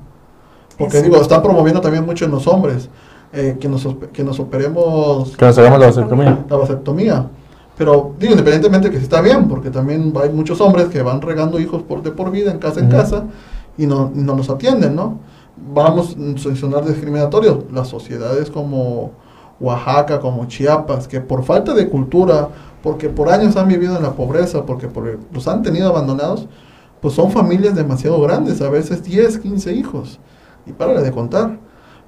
Porque 0.76 0.96
Exacto. 0.96 1.08
digo, 1.10 1.22
están 1.22 1.42
promoviendo 1.42 1.80
también 1.80 2.04
mucho 2.04 2.24
en 2.24 2.32
los 2.32 2.46
hombres 2.48 2.88
eh, 3.32 3.56
que, 3.60 3.68
nos, 3.68 3.86
que 4.12 4.24
nos 4.24 4.40
operemos 4.40 5.36
Que 5.36 5.44
nos 5.44 5.56
hagamos 5.58 5.78
la 5.78 5.86
vasectomía. 5.86 6.44
la 6.48 6.56
vasectomía. 6.56 7.28
Pero 7.78 8.12
digo, 8.18 8.32
independientemente 8.32 8.90
que 8.90 8.98
sí 8.98 9.04
está 9.04 9.20
bien, 9.20 9.48
porque 9.48 9.70
también 9.70 10.12
hay 10.20 10.30
muchos 10.30 10.60
hombres 10.60 10.86
que 10.86 11.02
van 11.02 11.20
regando 11.20 11.58
hijos 11.60 11.82
por 11.82 12.02
de 12.02 12.10
por 12.10 12.30
vida, 12.32 12.50
en 12.52 12.58
casa 12.58 12.80
en 12.80 12.88
casa, 12.88 13.24
y 13.78 13.86
no, 13.86 14.10
no 14.14 14.36
los 14.36 14.48
atienden, 14.50 14.94
¿no? 14.96 15.18
Vamos 15.72 16.16
a 16.16 16.56
sonar 16.56 16.84
discriminatorios. 16.84 17.58
Las 17.72 17.88
sociedades 17.88 18.50
como 18.50 19.12
Oaxaca, 19.60 20.20
como 20.20 20.46
Chiapas, 20.46 21.08
que 21.08 21.20
por 21.20 21.44
falta 21.44 21.74
de 21.74 21.88
cultura, 21.88 22.48
porque 22.82 23.08
por 23.08 23.28
años 23.30 23.56
han 23.56 23.68
vivido 23.68 23.96
en 23.96 24.02
la 24.02 24.12
pobreza, 24.12 24.64
porque 24.66 24.88
por- 24.88 25.18
los 25.32 25.48
han 25.48 25.62
tenido 25.62 25.88
abandonados, 25.88 26.46
pues 27.00 27.14
son 27.14 27.30
familias 27.30 27.74
demasiado 27.74 28.20
grandes, 28.20 28.60
a 28.62 28.70
veces 28.70 29.02
10, 29.04 29.38
15 29.38 29.72
hijos. 29.72 30.18
Y 30.66 30.72
párale 30.72 31.02
de 31.02 31.12
contar. 31.12 31.58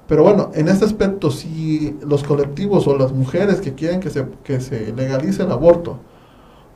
Pero 0.07 0.23
bueno, 0.23 0.51
en 0.53 0.67
este 0.69 0.85
aspecto, 0.85 1.31
si 1.31 1.97
los 2.05 2.23
colectivos 2.23 2.87
o 2.87 2.97
las 2.97 3.11
mujeres 3.11 3.59
que 3.61 3.73
quieren 3.75 3.99
que 3.99 4.09
se, 4.09 4.25
que 4.43 4.59
se 4.61 4.93
legalice 4.93 5.43
el 5.43 5.51
aborto, 5.51 5.97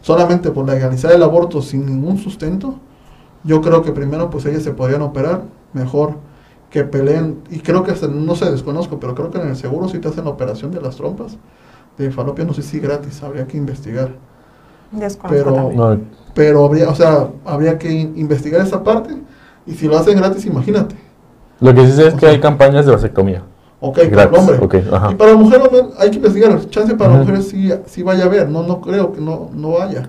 solamente 0.02 0.52
por 0.52 0.68
legalizar 0.68 1.12
el 1.14 1.24
aborto 1.24 1.62
sin 1.62 1.86
ningún 1.86 2.18
sustento, 2.18 2.76
yo 3.44 3.62
creo 3.62 3.82
que 3.82 3.92
primero 3.92 4.30
pues 4.30 4.46
ellas 4.46 4.64
se 4.64 4.72
podrían 4.72 5.02
operar 5.02 5.44
mejor 5.74 6.16
que 6.72 6.84
peleen. 6.84 7.42
Y 7.52 7.60
creo 7.60 7.84
que 7.84 7.92
hasta, 7.92 8.08
no 8.08 8.36
sé, 8.36 8.50
desconozco, 8.50 9.00
pero 9.00 9.14
creo 9.14 9.30
que 9.30 9.40
en 9.40 9.50
el 9.50 9.56
seguro 9.56 9.88
si 9.90 10.00
te 10.00 10.08
hacen 10.08 10.24
la 10.24 10.32
operación 10.32 10.72
de 10.72 10.82
las 10.82 10.96
trompas 10.96 11.38
de 11.98 12.10
falopio, 12.10 12.46
no 12.46 12.54
sé 12.54 12.64
si 12.64 12.80
gratis, 12.80 13.22
habría 13.22 13.46
que 13.46 13.58
investigar. 13.58 14.10
Desconozco 14.92 15.46
Pero-. 15.46 15.72
No, 15.96 16.00
Pero 16.34 16.66
habría, 16.66 16.90
o 16.90 16.96
sea, 16.96 17.28
habría 17.46 17.78
que 17.78 17.92
in- 17.92 18.14
investigar 18.18 18.62
esa 18.62 18.84
parte 18.84 19.16
y 19.68 19.74
si 19.74 19.88
lo 19.88 19.98
hacen 19.98 20.18
gratis, 20.18 20.46
imagínate. 20.46 20.96
lo 21.60 21.74
que 21.76 21.86
sí 21.86 21.92
sé 21.92 22.08
es 22.08 22.14
que 22.16 22.26
hay 22.28 22.40
campañas 22.40 22.86
de 22.86 22.92
vasectomía. 22.94 23.44
Ok, 23.84 24.00
para 24.12 24.24
el 24.24 24.36
hombre. 24.36 24.58
ok, 24.62 24.76
ajá. 24.94 25.12
Y 25.12 25.16
para 25.16 25.32
la 25.32 25.38
mujer 25.38 25.62
hombre, 25.62 25.84
hay 25.98 26.10
que 26.12 26.18
investigar. 26.18 26.60
Chance 26.70 26.96
para 26.96 27.12
mujeres 27.12 27.50
sí, 27.50 27.70
sí 27.88 28.04
vaya 28.04 28.24
a 28.24 28.28
haber. 28.28 28.48
No, 28.50 28.64
no 28.64 28.80
creo 28.80 29.12
que 29.12 29.20
no, 29.20 29.50
no 29.54 29.72
vaya. 29.72 30.08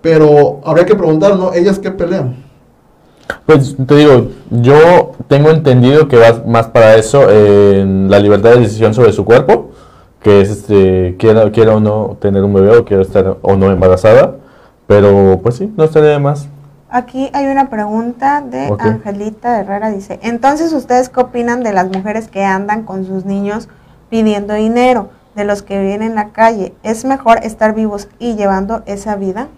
Pero 0.00 0.60
habría 0.64 0.84
que 0.86 0.94
preguntar, 0.94 1.36
¿no? 1.36 1.52
Ellas 1.52 1.78
qué 1.78 1.90
pelean. 1.90 2.36
Pues 3.46 3.76
te 3.86 3.96
digo, 3.96 4.28
yo 4.50 5.12
tengo 5.28 5.50
entendido 5.50 6.08
que 6.08 6.16
va 6.16 6.42
más 6.46 6.68
para 6.68 6.96
eso 6.96 7.30
en 7.30 8.10
la 8.10 8.18
libertad 8.18 8.50
de 8.50 8.60
decisión 8.60 8.94
sobre 8.94 9.12
su 9.12 9.24
cuerpo, 9.24 9.70
que 10.20 10.40
es 10.40 10.50
este 10.50 11.16
quiera, 11.18 11.50
quiera 11.50 11.74
o 11.76 11.80
no 11.80 12.16
tener 12.20 12.42
un 12.44 12.54
bebé 12.54 12.76
o 12.76 12.84
quiera 12.84 13.02
estar 13.02 13.36
o 13.42 13.56
no 13.56 13.70
embarazada, 13.70 14.36
pero 14.86 15.40
pues 15.42 15.56
sí, 15.56 15.72
no 15.76 15.84
estaría 15.84 16.10
de 16.10 16.18
más. 16.18 16.48
Aquí 16.90 17.30
hay 17.32 17.46
una 17.46 17.70
pregunta 17.70 18.42
de. 18.42 18.70
Angelita 18.78 19.58
Herrera, 19.60 19.90
dice, 19.90 20.20
entonces 20.22 20.72
ustedes 20.72 21.08
qué 21.08 21.20
opinan 21.20 21.62
de 21.62 21.72
las 21.72 21.88
mujeres 21.88 22.28
que 22.28 22.44
andan 22.44 22.84
con 22.84 23.06
sus 23.06 23.24
niños 23.24 23.68
pidiendo 24.10 24.52
dinero, 24.52 25.08
de 25.34 25.44
los 25.44 25.62
que 25.62 25.78
viven 25.78 26.02
en 26.02 26.14
la 26.14 26.28
calle? 26.28 26.74
¿Es 26.82 27.04
mejor 27.04 27.38
estar 27.42 27.74
vivos 27.74 28.08
y 28.18 28.34
llevando 28.34 28.82
esa 28.86 29.16
vida? 29.16 29.48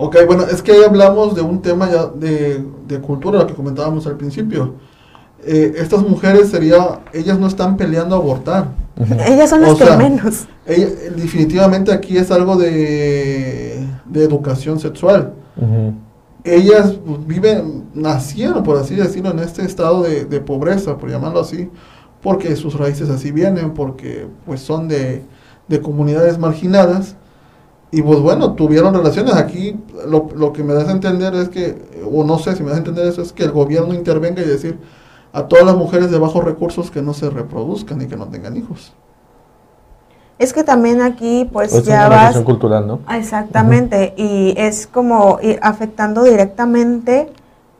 Ok, 0.00 0.16
bueno, 0.28 0.44
es 0.44 0.62
que 0.62 0.70
ahí 0.72 0.82
hablamos 0.84 1.34
de 1.34 1.42
un 1.42 1.60
tema 1.60 1.90
ya 1.90 2.06
de, 2.06 2.64
de 2.86 3.00
cultura, 3.00 3.40
lo 3.40 3.46
que 3.48 3.54
comentábamos 3.54 4.06
al 4.06 4.16
principio. 4.16 4.74
Eh, 5.44 5.74
estas 5.76 6.02
mujeres 6.02 6.50
sería, 6.50 7.00
ellas 7.12 7.36
no 7.38 7.48
están 7.48 7.76
peleando 7.76 8.14
a 8.14 8.18
abortar. 8.18 8.68
Ellas 9.26 9.50
son 9.50 9.60
las 9.62 9.72
O 9.72 9.76
que 9.76 9.84
sea, 9.84 9.96
menos. 9.96 10.46
Ella- 10.66 10.88
definitivamente 11.16 11.92
aquí 11.92 12.16
es 12.16 12.30
algo 12.30 12.56
de, 12.56 13.84
de 14.06 14.22
educación 14.24 14.78
sexual. 14.78 15.32
Ellas 16.44 16.94
viven, 17.26 17.84
nacieron, 17.92 18.62
por 18.62 18.76
así 18.76 18.94
decirlo, 18.94 19.32
en 19.32 19.40
este 19.40 19.62
estado 19.64 20.02
de, 20.04 20.24
de 20.24 20.40
pobreza, 20.40 20.96
por 20.96 21.10
llamarlo 21.10 21.40
así, 21.40 21.68
porque 22.22 22.54
sus 22.54 22.74
raíces 22.74 23.10
así 23.10 23.32
vienen, 23.32 23.74
porque 23.74 24.28
pues 24.46 24.60
son 24.60 24.86
de, 24.86 25.24
de 25.66 25.80
comunidades 25.80 26.38
marginadas. 26.38 27.16
Y 27.90 28.02
pues 28.02 28.20
bueno, 28.20 28.52
tuvieron 28.52 28.92
relaciones. 28.94 29.34
Aquí 29.34 29.78
lo, 30.06 30.28
lo 30.34 30.52
que 30.52 30.62
me 30.62 30.74
das 30.74 30.88
a 30.88 30.92
entender 30.92 31.34
es 31.34 31.48
que, 31.48 32.02
o 32.10 32.24
no 32.24 32.38
sé 32.38 32.54
si 32.54 32.62
me 32.62 32.68
das 32.68 32.76
a 32.76 32.80
entender 32.80 33.06
eso, 33.06 33.22
es 33.22 33.32
que 33.32 33.44
el 33.44 33.52
gobierno 33.52 33.94
intervenga 33.94 34.42
y 34.42 34.46
decir 34.46 34.78
a 35.32 35.46
todas 35.46 35.64
las 35.64 35.76
mujeres 35.76 36.10
de 36.10 36.18
bajos 36.18 36.44
recursos 36.44 36.90
que 36.90 37.02
no 37.02 37.14
se 37.14 37.30
reproduzcan 37.30 38.00
y 38.02 38.06
que 38.06 38.16
no 38.16 38.26
tengan 38.26 38.56
hijos. 38.56 38.92
Es 40.38 40.52
que 40.52 40.62
también 40.62 41.02
aquí 41.02 41.48
pues 41.52 41.72
Es 41.72 41.84
ya 41.84 42.06
una 42.06 42.16
vas... 42.16 42.38
cultural, 42.38 42.86
¿no? 42.86 43.00
Exactamente, 43.10 44.14
y 44.16 44.54
es 44.56 44.86
como 44.86 45.38
ir 45.42 45.58
afectando 45.62 46.22
directamente 46.22 47.32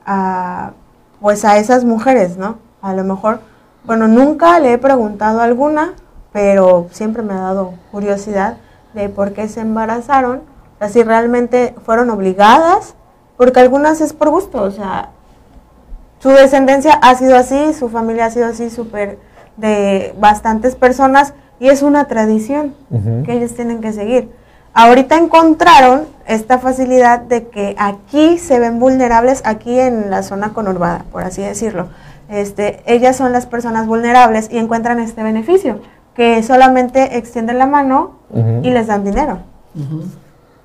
a 0.04 0.72
pues 1.20 1.44
a 1.44 1.59
esas 1.59 1.84
mujeres, 1.84 2.36
¿no? 2.36 2.59
A 2.80 2.94
lo 2.94 3.04
mejor, 3.04 3.40
bueno, 3.84 4.09
nunca 4.09 4.59
le 4.61 4.72
he 4.72 4.78
preguntado 4.78 5.40
a 5.40 5.44
alguna, 5.44 5.94
pero 6.32 6.86
siempre 6.90 7.22
me 7.22 7.34
ha 7.34 7.40
dado 7.40 7.74
curiosidad 7.90 8.59
de 9.03 9.09
por 9.09 9.32
qué 9.32 9.49
se 9.49 9.61
embarazaron, 9.61 10.42
o 10.74 10.78
sea, 10.78 10.88
si 10.88 11.03
realmente 11.03 11.74
fueron 11.84 12.11
obligadas, 12.11 12.94
porque 13.36 13.61
algunas 13.61 14.01
es 14.01 14.12
por 14.12 14.30
gusto, 14.30 14.62
o 14.62 14.70
sea, 14.70 15.11
su 16.20 16.30
descendencia 16.30 16.94
ha 16.94 17.14
sido 17.14 17.36
así, 17.36 17.72
su 17.74 17.88
familia 17.88 18.26
ha 18.26 18.30
sido 18.30 18.46
así, 18.46 18.70
súper 18.70 19.18
de 19.57 20.14
bastantes 20.18 20.74
personas, 20.74 21.34
y 21.61 21.68
es 21.68 21.82
una 21.82 22.07
tradición 22.07 22.74
que 23.24 23.32
ellos 23.32 23.55
tienen 23.55 23.80
que 23.80 23.92
seguir. 23.92 24.30
Ahorita 24.74 25.16
encontraron 25.16 26.07
esta 26.26 26.59
facilidad 26.59 27.20
de 27.20 27.49
que 27.49 27.74
aquí 27.78 28.38
se 28.38 28.61
ven 28.61 28.78
vulnerables, 28.78 29.42
aquí 29.44 29.78
en 29.78 30.11
la 30.11 30.22
zona 30.22 30.53
conurbada, 30.53 31.05
por 31.11 31.24
así 31.24 31.42
decirlo. 31.42 31.88
Este, 32.28 32.82
ellas 32.86 33.16
son 33.16 33.32
las 33.32 33.46
personas 33.46 33.86
vulnerables 33.86 34.49
y 34.53 34.59
encuentran 34.59 35.01
este 35.01 35.22
beneficio, 35.22 35.80
que 36.18 36.42
solamente 36.42 37.16
extienden 37.16 37.58
la 37.58 37.68
mano 37.68 38.16
y 38.64 38.70
les 38.70 38.88
dan 38.88 39.04
dinero. 39.04 39.38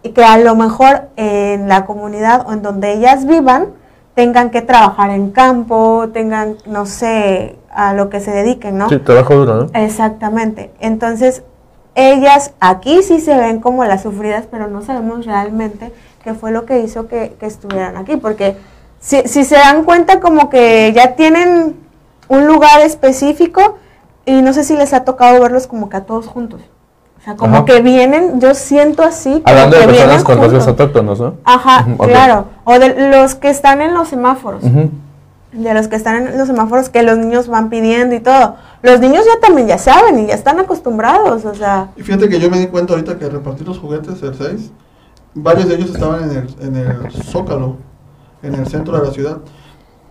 Y 0.01 0.09
que 0.09 0.25
a 0.25 0.39
lo 0.39 0.55
mejor 0.55 1.09
en 1.15 1.69
la 1.69 1.85
comunidad 1.85 2.47
o 2.47 2.53
en 2.53 2.63
donde 2.63 2.93
ellas 2.93 3.27
vivan 3.27 3.67
tengan 4.15 4.49
que 4.49 4.63
trabajar 4.63 5.11
en 5.11 5.29
campo, 5.29 6.09
tengan, 6.11 6.57
no 6.65 6.87
sé, 6.87 7.55
a 7.69 7.93
lo 7.93 8.09
que 8.09 8.19
se 8.19 8.31
dediquen, 8.31 8.79
¿no? 8.79 8.89
Sí, 8.89 8.97
trabajo 8.97 9.35
duro, 9.35 9.55
¿no? 9.65 9.79
Exactamente. 9.79 10.71
Entonces, 10.79 11.43
ellas 11.93 12.53
aquí 12.59 13.03
sí 13.03 13.21
se 13.21 13.37
ven 13.37 13.59
como 13.59 13.85
las 13.85 14.01
sufridas, 14.01 14.45
pero 14.49 14.67
no 14.67 14.81
sabemos 14.81 15.27
realmente 15.27 15.93
qué 16.23 16.33
fue 16.33 16.51
lo 16.51 16.65
que 16.65 16.79
hizo 16.79 17.07
que, 17.07 17.35
que 17.39 17.45
estuvieran 17.45 17.95
aquí. 17.95 18.17
Porque 18.17 18.57
si, 18.99 19.21
si 19.27 19.43
se 19.43 19.55
dan 19.55 19.83
cuenta 19.83 20.19
como 20.19 20.49
que 20.49 20.91
ya 20.93 21.13
tienen 21.13 21.75
un 22.27 22.47
lugar 22.47 22.81
específico 22.81 23.77
y 24.25 24.41
no 24.41 24.53
sé 24.53 24.63
si 24.63 24.75
les 24.75 24.93
ha 24.93 25.03
tocado 25.03 25.41
verlos 25.41 25.67
como 25.67 25.89
que 25.89 25.97
a 25.97 26.05
todos 26.05 26.27
juntos. 26.27 26.61
O 27.19 27.23
sea, 27.23 27.35
como 27.35 27.57
Ajá. 27.57 27.65
que 27.65 27.81
vienen, 27.81 28.41
yo 28.41 28.53
siento 28.53 29.01
así. 29.03 29.41
como 29.41 29.47
Hablando 29.47 29.77
de 29.77 29.81
que 29.83 29.87
personas 29.93 30.23
con 30.23 30.37
rasgos 30.37 30.51
juntos. 30.51 30.67
autóctonos, 30.67 31.19
¿no? 31.21 31.33
Ajá, 31.45 31.87
claro. 31.99 32.45
O 32.65 32.79
de 32.79 33.09
los 33.11 33.35
que 33.35 33.49
están 33.49 33.81
en 33.81 33.93
los 33.93 34.09
semáforos 34.09 34.63
de 35.53 35.73
los 35.73 35.87
que 35.87 35.95
están 35.95 36.27
en 36.27 36.37
los 36.37 36.47
semáforos 36.47 36.89
que 36.89 37.03
los 37.03 37.17
niños 37.17 37.47
van 37.47 37.69
pidiendo 37.69 38.15
y 38.15 38.19
todo. 38.19 38.55
Los 38.81 38.99
niños 38.99 39.23
ya 39.25 39.39
también 39.39 39.67
ya 39.67 39.77
saben 39.77 40.19
y 40.19 40.27
ya 40.27 40.33
están 40.33 40.59
acostumbrados, 40.59 41.45
o 41.45 41.53
sea, 41.53 41.89
Y 41.95 42.01
fíjate 42.01 42.27
que 42.27 42.39
yo 42.39 42.49
me 42.49 42.59
di 42.59 42.67
cuenta 42.67 42.93
ahorita 42.93 43.17
que 43.17 43.29
repartir 43.29 43.67
los 43.67 43.77
juguetes 43.79 44.21
el 44.23 44.35
6, 44.35 44.71
varios 45.35 45.69
de 45.69 45.75
ellos 45.75 45.91
estaban 45.91 46.29
en 46.29 46.37
el, 46.37 46.55
en 46.59 46.75
el 46.75 47.11
Zócalo, 47.11 47.77
en 48.41 48.55
el 48.55 48.67
centro 48.67 48.97
de 48.99 49.07
la 49.07 49.13
ciudad. 49.13 49.37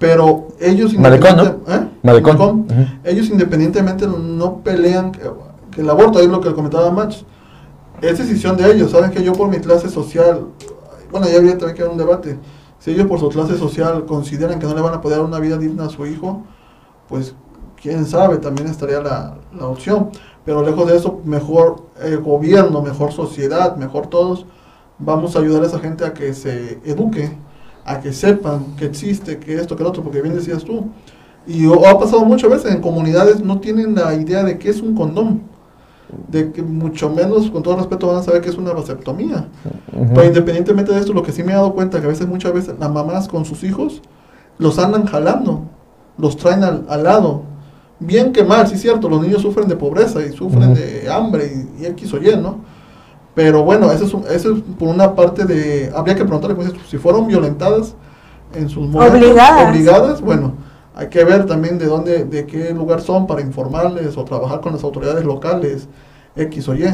Pero 0.02 0.48
ellos 0.58 0.92
Malecón, 0.98 1.38
¿eh? 1.38 1.88
Malecón. 2.02 2.36
Malecón. 2.36 2.66
Ujú. 2.68 2.86
Ellos 3.04 3.30
independientemente 3.30 4.04
no 4.08 4.56
pelean 4.56 5.12
que, 5.12 5.20
que 5.70 5.80
el 5.80 5.88
aborto, 5.88 6.18
es 6.18 6.26
lo 6.26 6.40
que 6.40 6.52
comentaba 6.52 6.90
Max. 6.90 7.24
es 8.00 8.18
decisión 8.18 8.56
de 8.56 8.68
ellos. 8.72 8.90
Saben 8.90 9.12
que 9.12 9.22
yo 9.22 9.32
por 9.32 9.48
mi 9.48 9.58
clase 9.58 9.88
social, 9.88 10.46
bueno, 11.12 11.28
ya 11.28 11.36
habría 11.36 11.56
también 11.56 11.76
que 11.76 11.82
haber 11.82 11.92
un 11.92 11.98
debate. 11.98 12.36
Si 12.80 12.90
ellos 12.90 13.06
por 13.06 13.20
su 13.20 13.28
clase 13.28 13.56
social 13.56 14.04
consideran 14.04 14.58
que 14.58 14.66
no 14.66 14.74
le 14.74 14.80
van 14.80 14.92
a 14.92 15.00
poder 15.00 15.18
dar 15.18 15.26
una 15.26 15.38
vida 15.38 15.56
digna 15.56 15.84
a 15.84 15.88
su 15.88 16.04
hijo, 16.04 16.42
pues 17.08 17.36
quién 17.80 18.04
sabe, 18.04 18.38
también 18.38 18.66
estaría 18.66 19.00
la, 19.00 19.36
la 19.56 19.66
opción. 19.68 20.10
Pero 20.44 20.64
lejos 20.64 20.88
de 20.88 20.96
eso, 20.96 21.20
mejor 21.24 21.84
el 22.02 22.18
gobierno, 22.18 22.82
mejor 22.82 23.12
sociedad, 23.12 23.76
mejor 23.76 24.08
todos, 24.08 24.46
vamos 24.98 25.36
a 25.36 25.38
ayudar 25.38 25.62
a 25.62 25.66
esa 25.66 25.78
gente 25.78 26.04
a 26.04 26.12
que 26.12 26.34
se 26.34 26.80
eduque, 26.84 27.36
a 27.84 28.00
que 28.00 28.12
sepan 28.12 28.76
que 28.76 28.84
existe, 28.86 29.38
que 29.38 29.54
esto, 29.56 29.76
que 29.76 29.82
lo 29.82 29.88
otro, 29.90 30.02
porque 30.02 30.20
bien 30.22 30.34
decías 30.34 30.64
tú. 30.64 30.86
Y 31.46 31.66
o- 31.66 31.86
ha 31.86 31.98
pasado 31.98 32.24
muchas 32.24 32.50
veces 32.50 32.72
en 32.72 32.80
comunidades 32.80 33.42
no 33.42 33.58
tienen 33.60 33.94
la 33.94 34.14
idea 34.14 34.44
de 34.44 34.58
qué 34.58 34.70
es 34.70 34.80
un 34.80 34.94
condón. 34.94 35.42
De 36.28 36.52
que 36.52 36.62
mucho 36.62 37.08
menos, 37.08 37.50
con 37.50 37.62
todo 37.62 37.76
respeto, 37.76 38.06
van 38.06 38.16
a 38.18 38.22
saber 38.22 38.42
que 38.42 38.50
es 38.50 38.58
una 38.58 38.72
vasectomía. 38.72 39.48
Ujú. 39.92 40.12
Pero 40.14 40.26
independientemente 40.26 40.92
de 40.92 41.00
esto, 41.00 41.12
lo 41.14 41.22
que 41.22 41.32
sí 41.32 41.42
me 41.42 41.52
he 41.52 41.54
dado 41.54 41.72
cuenta 41.72 42.00
que 42.00 42.04
a 42.06 42.10
veces, 42.10 42.28
muchas 42.28 42.52
veces, 42.52 42.74
las 42.78 42.90
mamás 42.92 43.28
con 43.28 43.44
sus 43.46 43.64
hijos 43.64 44.02
los 44.58 44.78
andan 44.78 45.06
jalando, 45.06 45.62
los 46.18 46.36
traen 46.36 46.62
al, 46.64 46.84
al 46.88 47.02
lado. 47.04 47.42
Bien 47.98 48.32
que 48.32 48.44
mal, 48.44 48.66
sí 48.68 48.74
es 48.74 48.82
cierto, 48.82 49.08
los 49.08 49.22
niños 49.22 49.40
sufren 49.42 49.68
de 49.68 49.76
pobreza 49.76 50.24
y 50.24 50.32
sufren 50.32 50.72
Ujú. 50.72 50.74
de 50.74 51.08
hambre 51.10 51.50
y, 51.78 51.82
y 51.82 51.86
X 51.86 52.12
o 52.12 52.18
Y, 52.18 52.36
¿no? 52.36 52.58
Pero 53.34 53.62
bueno, 53.64 53.90
eso 53.90 54.04
es, 54.04 54.12
un- 54.14 54.24
eso 54.30 54.52
es 54.54 54.62
por 54.78 54.88
una 54.88 55.14
parte 55.14 55.44
de... 55.44 55.90
Habría 55.96 56.14
que 56.14 56.24
preguntarle, 56.24 56.54
pues, 56.54 56.72
si 56.88 56.98
fueron 56.98 57.26
violentadas 57.26 57.94
en 58.54 58.68
sus 58.68 58.86
momentos 58.88 59.18
Obligadas. 59.18 59.68
obligadas, 59.70 60.20
bueno, 60.20 60.52
hay 60.94 61.08
que 61.08 61.24
ver 61.24 61.46
también 61.46 61.78
de 61.78 61.86
dónde, 61.86 62.24
de 62.24 62.44
qué 62.46 62.72
lugar 62.74 63.00
son 63.00 63.26
para 63.26 63.40
informarles 63.40 64.16
o 64.18 64.24
trabajar 64.24 64.60
con 64.60 64.72
las 64.74 64.84
autoridades 64.84 65.24
locales, 65.24 65.88
X 66.36 66.68
o 66.68 66.74
Y. 66.74 66.84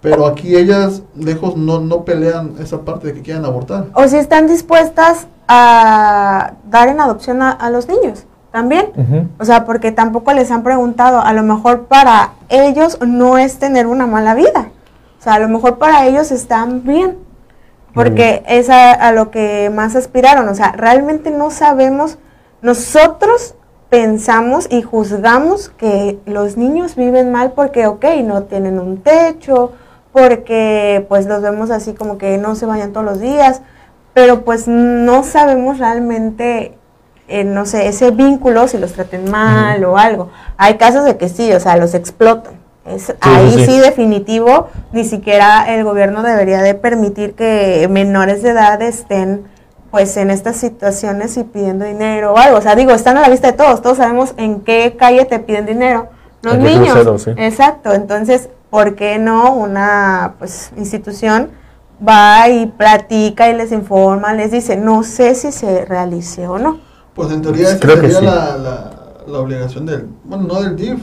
Pero 0.00 0.24
aquí 0.26 0.56
ellas, 0.56 1.02
lejos, 1.14 1.58
no, 1.58 1.78
no 1.80 2.06
pelean 2.06 2.54
esa 2.58 2.80
parte 2.80 3.08
de 3.08 3.12
que 3.12 3.20
quieran 3.20 3.44
abortar. 3.44 3.84
O 3.92 4.08
si 4.08 4.16
están 4.16 4.46
dispuestas 4.46 5.26
a 5.46 6.52
dar 6.70 6.88
en 6.88 7.00
adopción 7.00 7.42
a, 7.42 7.50
a 7.50 7.68
los 7.68 7.86
niños 7.86 8.24
también. 8.50 8.86
O 9.38 9.44
sea, 9.44 9.66
porque 9.66 9.92
tampoco 9.92 10.32
les 10.32 10.50
han 10.50 10.62
preguntado, 10.62 11.20
a 11.20 11.32
lo 11.34 11.42
mejor 11.42 11.82
para 11.82 12.30
ellos 12.48 12.98
no 13.06 13.36
es 13.36 13.58
tener 13.58 13.86
una 13.86 14.06
mala 14.06 14.34
vida. 14.34 14.70
O 15.20 15.22
sea, 15.22 15.34
a 15.34 15.38
lo 15.38 15.48
mejor 15.48 15.78
para 15.78 16.06
ellos 16.06 16.32
están 16.32 16.82
bien. 16.82 17.18
Porque 17.94 18.42
es 18.46 18.70
a, 18.70 18.92
a 18.92 19.12
lo 19.12 19.30
que 19.30 19.70
más 19.72 19.94
aspiraron. 19.94 20.48
O 20.48 20.54
sea, 20.54 20.72
realmente 20.72 21.30
no 21.30 21.50
sabemos, 21.50 22.18
nosotros 22.62 23.54
pensamos 23.90 24.68
y 24.70 24.82
juzgamos 24.82 25.68
que 25.68 26.18
los 26.24 26.56
niños 26.56 26.94
viven 26.94 27.32
mal 27.32 27.52
porque, 27.52 27.86
ok, 27.86 28.04
no 28.22 28.44
tienen 28.44 28.78
un 28.78 29.02
techo, 29.02 29.72
porque 30.12 31.04
pues 31.08 31.26
los 31.26 31.42
vemos 31.42 31.70
así 31.70 31.92
como 31.92 32.16
que 32.16 32.38
no 32.38 32.54
se 32.54 32.66
bañan 32.66 32.92
todos 32.92 33.04
los 33.04 33.20
días, 33.20 33.62
pero 34.14 34.44
pues 34.44 34.68
no 34.68 35.24
sabemos 35.24 35.78
realmente, 35.78 36.78
eh, 37.26 37.42
no 37.44 37.66
sé, 37.66 37.88
ese 37.88 38.12
vínculo, 38.12 38.68
si 38.68 38.78
los 38.78 38.92
traten 38.92 39.28
mal 39.28 39.84
o 39.84 39.98
algo. 39.98 40.30
Hay 40.56 40.76
casos 40.76 41.04
de 41.04 41.16
que 41.16 41.28
sí, 41.28 41.52
o 41.52 41.58
sea, 41.58 41.76
los 41.76 41.94
explotan. 41.94 42.59
Es, 42.86 43.14
ahí 43.20 43.64
sí, 43.66 43.78
definitivo, 43.78 44.68
ni 44.92 45.04
siquiera 45.04 45.74
el 45.74 45.84
gobierno 45.84 46.22
debería 46.22 46.62
de 46.62 46.74
permitir 46.74 47.34
que 47.34 47.86
menores 47.90 48.42
de 48.42 48.50
edad 48.50 48.80
estén 48.82 49.44
pues 49.90 50.16
en 50.16 50.30
estas 50.30 50.56
situaciones 50.56 51.36
y 51.36 51.44
pidiendo 51.44 51.84
dinero 51.84 52.32
o 52.32 52.38
algo. 52.38 52.58
O 52.58 52.62
sea, 52.62 52.74
digo, 52.76 52.92
están 52.92 53.16
a 53.16 53.20
la 53.20 53.28
vista 53.28 53.48
de 53.48 53.52
todos, 53.54 53.82
todos 53.82 53.98
sabemos 53.98 54.34
en 54.36 54.60
qué 54.60 54.96
calle 54.98 55.24
te 55.24 55.40
piden 55.40 55.66
dinero. 55.66 56.08
Los 56.42 56.54
En 56.54 56.62
niños. 56.62 56.92
crucero, 56.92 57.18
sí. 57.18 57.32
Exacto, 57.36 57.92
entonces, 57.92 58.48
¿por 58.70 58.94
qué 58.94 59.18
no 59.18 59.52
una 59.52 60.34
pues 60.38 60.70
institución 60.76 61.50
va 62.06 62.48
y 62.48 62.66
platica 62.66 63.50
y 63.50 63.54
les 63.54 63.72
informa, 63.72 64.32
les 64.32 64.52
dice, 64.52 64.76
no 64.76 65.02
sé 65.02 65.34
si 65.34 65.52
se 65.52 65.84
realice 65.84 66.46
o 66.48 66.58
no? 66.58 66.78
Pues 67.14 67.30
en 67.30 67.42
teoría 67.42 67.78
Creo 67.78 68.00
que 68.00 68.10
sería 68.10 68.20
sí. 68.20 68.24
la, 68.24 68.56
la, 68.56 68.90
la 69.26 69.38
obligación 69.38 69.84
del, 69.84 70.06
bueno, 70.24 70.44
no 70.44 70.62
del 70.62 70.76
DIF, 70.76 70.98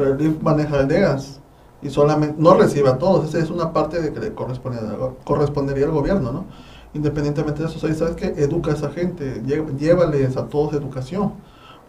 pero 0.00 0.12
el 0.12 0.16
DIF 0.16 0.42
maneja 0.42 0.80
el 0.80 0.88
DEGAS 0.88 1.40
y 1.82 1.90
solamente, 1.90 2.34
no 2.38 2.54
recibe 2.54 2.88
a 2.88 2.96
todos, 2.96 3.28
esa 3.28 3.38
es 3.38 3.50
una 3.50 3.70
parte 3.70 4.00
de 4.00 4.14
que 4.14 4.18
le 4.18 4.32
corresponde, 4.32 4.78
correspondería 5.24 5.84
al 5.84 5.90
gobierno, 5.90 6.32
¿no? 6.32 6.44
Independientemente 6.94 7.62
de 7.62 7.68
eso, 7.68 7.78
¿sabes 7.78 7.98
¿sabes 7.98 8.16
qué? 8.16 8.32
Educa 8.42 8.70
a 8.70 8.74
esa 8.74 8.88
gente, 8.90 9.42
llévales 9.78 10.38
a 10.38 10.46
todos 10.46 10.72
educación, 10.72 11.34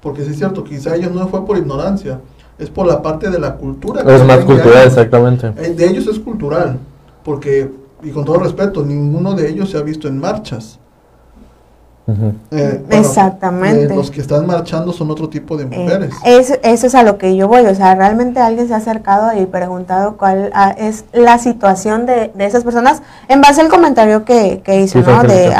porque 0.02 0.26
sí 0.26 0.32
es 0.32 0.38
cierto, 0.40 0.66
quizá 0.66 0.94
ellos 0.94 1.14
no 1.14 1.26
fue 1.30 1.46
por 1.46 1.58
ignorancia, 1.58 2.20
es 2.60 2.70
por 2.70 2.86
la 2.86 3.02
parte 3.02 3.30
de 3.30 3.40
la 3.40 3.56
cultura. 3.56 4.02
Es 4.02 4.26
más 4.26 4.44
cultural, 4.44 4.86
exactamente. 4.86 5.54
Eh, 5.56 5.74
De 5.74 5.88
ellos 5.88 6.06
es 6.08 6.20
cultural, 6.20 6.80
porque, 7.24 7.72
y 8.04 8.10
con 8.10 8.26
todo 8.26 8.40
respeto, 8.40 8.84
ninguno 8.84 9.36
de 9.36 9.50
ellos 9.50 9.70
se 9.70 9.78
ha 9.78 9.82
visto 9.84 10.10
en 10.10 10.20
marchas. 10.20 10.80
Eh, 12.52 12.82
Exactamente. 12.90 13.86
eh, 13.94 13.96
los 13.96 14.12
que 14.12 14.22
están 14.22 14.46
marchando 14.48 14.94
son 14.94 15.12
otro 15.12 15.30
tipo 15.30 15.58
de 15.58 15.64
Eh, 15.64 15.68
mujeres. 15.68 16.14
eso, 16.26 16.54
eso 16.64 16.88
es 16.88 16.96
a 16.96 17.04
lo 17.04 17.18
que 17.18 17.36
yo 17.36 17.48
voy, 17.48 17.62
o 17.66 17.76
sea, 17.76 17.96
realmente 17.96 18.40
alguien 18.40 18.68
se 18.68 18.74
ha 18.74 18.78
acercado 18.78 19.30
y 19.40 19.46
preguntado 19.46 20.18
cuál 20.18 20.50
ah, 20.54 20.74
es 20.78 21.06
la 21.14 21.38
situación 21.38 22.06
de, 22.06 22.32
de 22.34 22.46
esas 22.46 22.64
personas 22.64 23.02
en 23.28 23.42
base 23.42 23.62
al 23.62 23.70
comentario 23.70 24.26
que, 24.26 24.62
que 24.64 24.82
hizo, 24.82 25.00
Sí, 25.00 25.06
¿no? 25.08 25.24
De, 25.24 25.52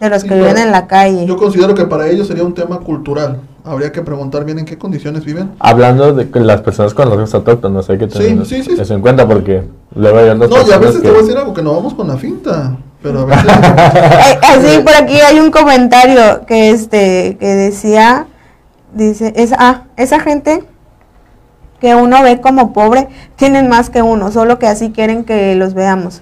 de 0.00 0.08
los 0.08 0.22
Sí, 0.22 0.28
que 0.28 0.34
pero 0.34 0.46
viven 0.48 0.58
en 0.62 0.70
la 0.72 0.86
calle. 0.86 1.26
Yo 1.26 1.36
considero 1.36 1.74
que 1.74 1.84
para 1.84 2.08
ellos 2.08 2.26
sería 2.26 2.42
un 2.44 2.54
tema 2.54 2.80
cultural. 2.80 3.40
Habría 3.62 3.92
que 3.92 4.00
preguntar 4.00 4.46
bien 4.46 4.58
en 4.58 4.64
qué 4.64 4.78
condiciones 4.78 5.22
viven. 5.26 5.50
Hablando 5.58 6.14
de 6.14 6.30
que 6.30 6.40
las 6.40 6.62
personas 6.62 6.94
con 6.94 7.10
rasgos 7.10 7.34
autóctonos, 7.34 7.90
hay 7.90 7.98
que 7.98 8.06
tener 8.06 8.46
Sí, 8.46 8.62
sí, 8.62 8.74
sí. 8.74 8.80
eso 8.80 8.94
en 8.94 9.02
cuenta 9.02 9.28
porque 9.28 9.62
luego 9.94 10.16
hay 10.18 10.30
otras 10.30 10.48
No, 10.48 10.56
y 10.66 10.72
a 10.72 10.78
veces 10.78 10.96
que- 10.96 11.02
te 11.02 11.08
voy 11.10 11.18
a 11.18 11.22
decir 11.22 11.36
algo 11.36 11.52
que 11.52 11.62
nos 11.62 11.74
vamos 11.76 11.92
con 11.92 12.08
la 12.08 12.16
finta. 12.16 12.78
Pero 13.02 13.20
a 13.20 13.24
veces. 13.26 13.46
Eh, 13.46 14.40
así 14.42 14.78
por 14.82 14.94
aquí 14.94 15.20
hay 15.20 15.38
un 15.38 15.50
comentario 15.50 16.44
que 16.46 16.70
este 16.70 17.36
que 17.38 17.46
decía 17.46 18.26
dice 18.92 19.32
es 19.36 19.52
ah, 19.58 19.84
esa 19.96 20.20
gente 20.20 20.64
que 21.80 21.94
uno 21.94 22.22
ve 22.22 22.40
como 22.40 22.72
pobre 22.72 23.08
tienen 23.36 23.68
más 23.68 23.88
que 23.88 24.02
uno, 24.02 24.30
solo 24.30 24.58
que 24.58 24.66
así 24.66 24.90
quieren 24.90 25.24
que 25.24 25.54
los 25.54 25.72
veamos. 25.72 26.20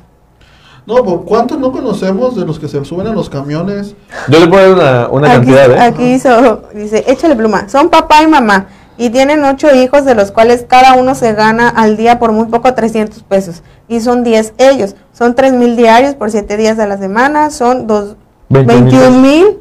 no, 0.86 1.02
pues, 1.02 1.16
¿cuántos 1.26 1.58
no 1.58 1.72
conocemos 1.72 2.36
de 2.36 2.46
los 2.46 2.60
que 2.60 2.68
se 2.68 2.84
suben 2.84 3.08
a 3.08 3.12
los 3.12 3.28
camiones? 3.28 3.96
Yo 4.28 4.38
le 4.38 4.46
puedo 4.46 4.76
dar 4.76 5.08
una, 5.10 5.26
una 5.26 5.32
aquí, 5.32 5.52
cantidad, 5.52 5.70
¿eh? 5.72 5.80
aquí 5.80 6.12
hizo, 6.12 6.62
dice, 6.74 7.04
échale 7.08 7.34
pluma. 7.34 7.68
Son 7.68 7.88
papá 7.88 8.22
y 8.22 8.28
mamá 8.28 8.66
y 8.98 9.10
tienen 9.10 9.44
ocho 9.44 9.74
hijos 9.74 10.04
de 10.04 10.14
los 10.14 10.32
cuales 10.32 10.66
cada 10.68 10.94
uno 10.94 11.14
se 11.14 11.32
gana 11.32 11.68
al 11.68 11.96
día 11.96 12.18
por 12.18 12.32
muy 12.32 12.46
poco 12.46 12.74
300 12.74 13.22
pesos. 13.22 13.62
Y 13.88 14.00
son 14.00 14.24
10 14.24 14.54
ellos. 14.58 14.96
Son 15.12 15.34
3 15.34 15.52
mil 15.54 15.76
diarios 15.76 16.14
por 16.14 16.30
7 16.30 16.56
días 16.56 16.76
de 16.76 16.86
la 16.86 16.98
semana. 16.98 17.50
Son 17.50 17.86
dos, 17.86 18.16
21 18.50 18.82
mil 18.82 18.90
21 18.90 19.18
mil 19.22 19.58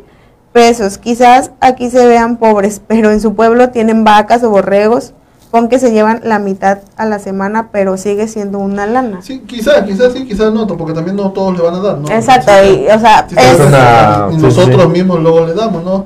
pesos. 0.51 0.97
Quizás 0.97 1.51
aquí 1.61 1.89
se 1.89 2.05
vean 2.07 2.37
pobres, 2.37 2.81
pero 2.87 3.11
en 3.11 3.21
su 3.21 3.35
pueblo 3.35 3.69
tienen 3.69 4.03
vacas 4.03 4.43
o 4.43 4.49
borregos 4.49 5.13
con 5.51 5.69
que 5.69 5.79
se 5.79 5.91
llevan 5.93 6.19
la 6.25 6.39
mitad 6.39 6.79
a 6.97 7.05
la 7.05 7.19
semana, 7.19 7.69
pero 7.71 7.95
sigue 7.95 8.27
siendo 8.27 8.59
una 8.59 8.85
lana. 8.85 9.21
Sí, 9.21 9.39
quizá, 9.47 9.85
quizá 9.85 10.09
sí, 10.11 10.25
quizá 10.25 10.49
no, 10.51 10.67
porque 10.67 10.93
también 10.93 11.15
no 11.15 11.31
todos 11.31 11.55
le 11.55 11.63
van 11.63 11.75
a 11.75 11.79
dar, 11.79 11.97
¿no? 11.99 12.09
Exacto, 12.09 12.51
Sí, 12.63 12.81
y, 12.85 12.91
o 12.93 12.99
sea, 12.99 13.25
sí, 13.29 13.35
es- 13.37 13.55
sí, 13.57 13.63
una- 13.65 14.27
y 14.29 14.35
sí, 14.35 14.41
nosotros 14.41 14.81
sí. 14.81 14.87
mismos 14.89 15.19
luego 15.21 15.45
le 15.45 15.53
damos, 15.53 15.83
¿no? 15.85 16.05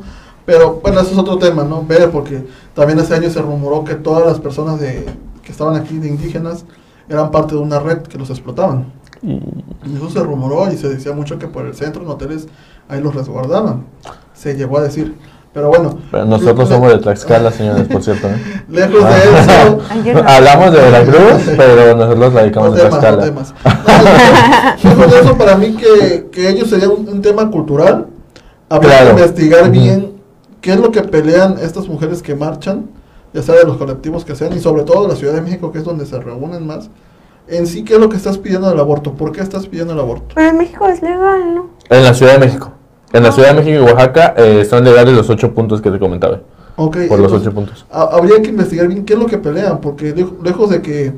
Pero 0.52 0.80
bueno, 0.84 1.00
eso 1.00 1.12
es 1.12 1.18
otro 1.18 1.38
tema, 1.38 1.64
¿no? 1.64 1.86
Ver, 1.86 2.12
porque 2.12 2.46
también 2.76 3.00
hace 3.00 3.14
años 3.16 3.32
se 3.32 3.42
rumoró 3.42 3.86
que 3.86 3.96
todas 3.96 4.26
las 4.26 4.38
personas 4.42 4.82
de, 4.82 5.06
que 5.42 5.52
estaban 5.52 5.78
aquí 5.78 5.98
de 5.98 6.10
indígenas 6.10 6.66
eran 7.08 7.32
parte 7.32 7.56
de 7.56 7.62
una 7.62 7.80
red 7.80 8.00
que 8.00 8.18
los 8.18 8.30
explotaban. 8.30 8.92
Y- 9.22 9.40
Y 9.86 9.96
eso 9.96 10.10
se 10.10 10.20
rumoró 10.20 10.70
y 10.70 10.76
se 10.78 10.90
decía 10.90 11.14
mucho 11.14 11.40
que 11.40 11.48
por 11.48 11.66
el 11.66 11.74
centro 11.74 12.02
en 12.04 12.10
hoteles 12.10 12.48
ahí 12.90 13.00
los 13.00 13.16
resguardaban. 13.16 13.86
Se 14.34 14.56
llegó 14.56 14.78
a 14.80 14.82
decir. 14.82 15.16
Pero 15.54 15.70
bueno. 15.70 15.98
pero 16.12 16.26
nosotros 16.26 16.70
le- 16.70 16.76
somos 16.76 16.92
de 16.92 16.98
Tlaxcala, 17.00 17.52
señores, 17.52 17.88
por 17.88 18.04
cierto. 18.04 18.28
¿eh? 18.28 18.64
Lejos 18.70 19.04
de 19.04 19.20
eso. 19.20 20.24
Hablamos 20.26 20.72
de 20.74 20.80
Veracruz, 20.82 21.42
pero 21.58 21.96
nosotros 21.96 22.34
radicamos 22.34 22.72
No 22.72 22.76
en 22.78 22.90
Tlaxcala. 22.90 23.24
temas. 23.24 23.54
No, 24.84 24.90
lejos 24.96 25.12
de 25.12 25.20
eso, 25.20 25.38
para 25.38 25.56
mí 25.58 25.76
que, 25.78 26.28
que 26.32 26.50
ellos 26.50 26.70
serían 26.70 26.92
un, 26.92 27.08
un 27.08 27.22
tema 27.22 27.50
cultural. 27.50 28.08
Habría 28.70 28.90
Claro. 29.00 29.16
que 29.16 29.22
investigar 29.24 29.70
bien 29.72 30.11
qué 30.62 30.72
es 30.74 30.80
lo 30.80 30.92
que 30.92 31.02
pelean 31.04 31.58
estas 31.62 31.88
mujeres 31.88 32.22
que 32.22 32.36
marchan, 32.36 32.86
ya 33.34 33.42
sea 33.42 33.56
de 33.56 33.64
los 33.66 33.78
colectivos 33.78 34.24
que 34.26 34.36
sean, 34.36 34.54
y 34.54 34.60
sobre 34.60 34.84
todo 34.84 35.04
de 35.04 35.10
la 35.10 35.16
Ciudad 35.16 35.34
de 35.34 35.42
México, 35.42 35.72
que 35.72 35.80
es 35.80 35.84
donde 35.84 36.06
se 36.06 36.20
reúnen 36.20 36.66
más. 36.68 36.90
En 37.48 37.66
sí, 37.68 37.84
¿qué 37.84 37.96
es 37.96 38.00
lo 38.00 38.08
que 38.10 38.18
estás 38.18 38.38
pidiendo 38.38 38.70
del 38.70 38.80
aborto? 38.80 39.14
¿Por 39.14 39.32
qué 39.32 39.42
estás 39.42 39.68
pidiendo 39.68 39.94
el 39.94 40.00
aborto? 40.00 40.36
Pero 40.36 40.50
en 40.50 40.58
México 40.58 40.86
es 40.88 41.02
legal, 41.02 41.56
¿no? 41.56 41.70
En 41.90 42.04
la 42.04 42.14
Ciudad 42.14 42.34
de 42.34 42.40
México. 42.40 42.72
En 43.14 43.24
la 43.24 43.30
Ah. 43.30 43.32
Ciudad 43.34 43.50
de 43.50 43.56
México 43.56 43.76
y 43.84 43.86
Oaxaca 43.86 44.34
eh, 44.38 44.64
son 44.64 44.84
legales 44.86 45.14
los 45.16 45.30
ocho 45.30 45.54
puntos 45.54 45.82
que 45.82 45.92
te 45.92 46.00
comentaba. 46.00 46.42
Ok, 46.78 46.94
Por 47.10 47.20
los 47.20 47.32
entonces, 47.32 47.42
ocho 47.48 47.54
puntos. 47.54 47.86
ha- 47.92 48.04
habría 48.16 48.42
que 48.42 48.50
investigar 48.50 48.88
bien 48.88 49.04
qué 49.04 49.14
es 49.14 49.20
lo 49.20 49.26
que 49.26 49.38
pelean, 49.38 49.82
porque 49.82 50.16
lej- 50.16 50.42
lejos 50.44 50.70
de 50.70 50.82
que 50.82 51.14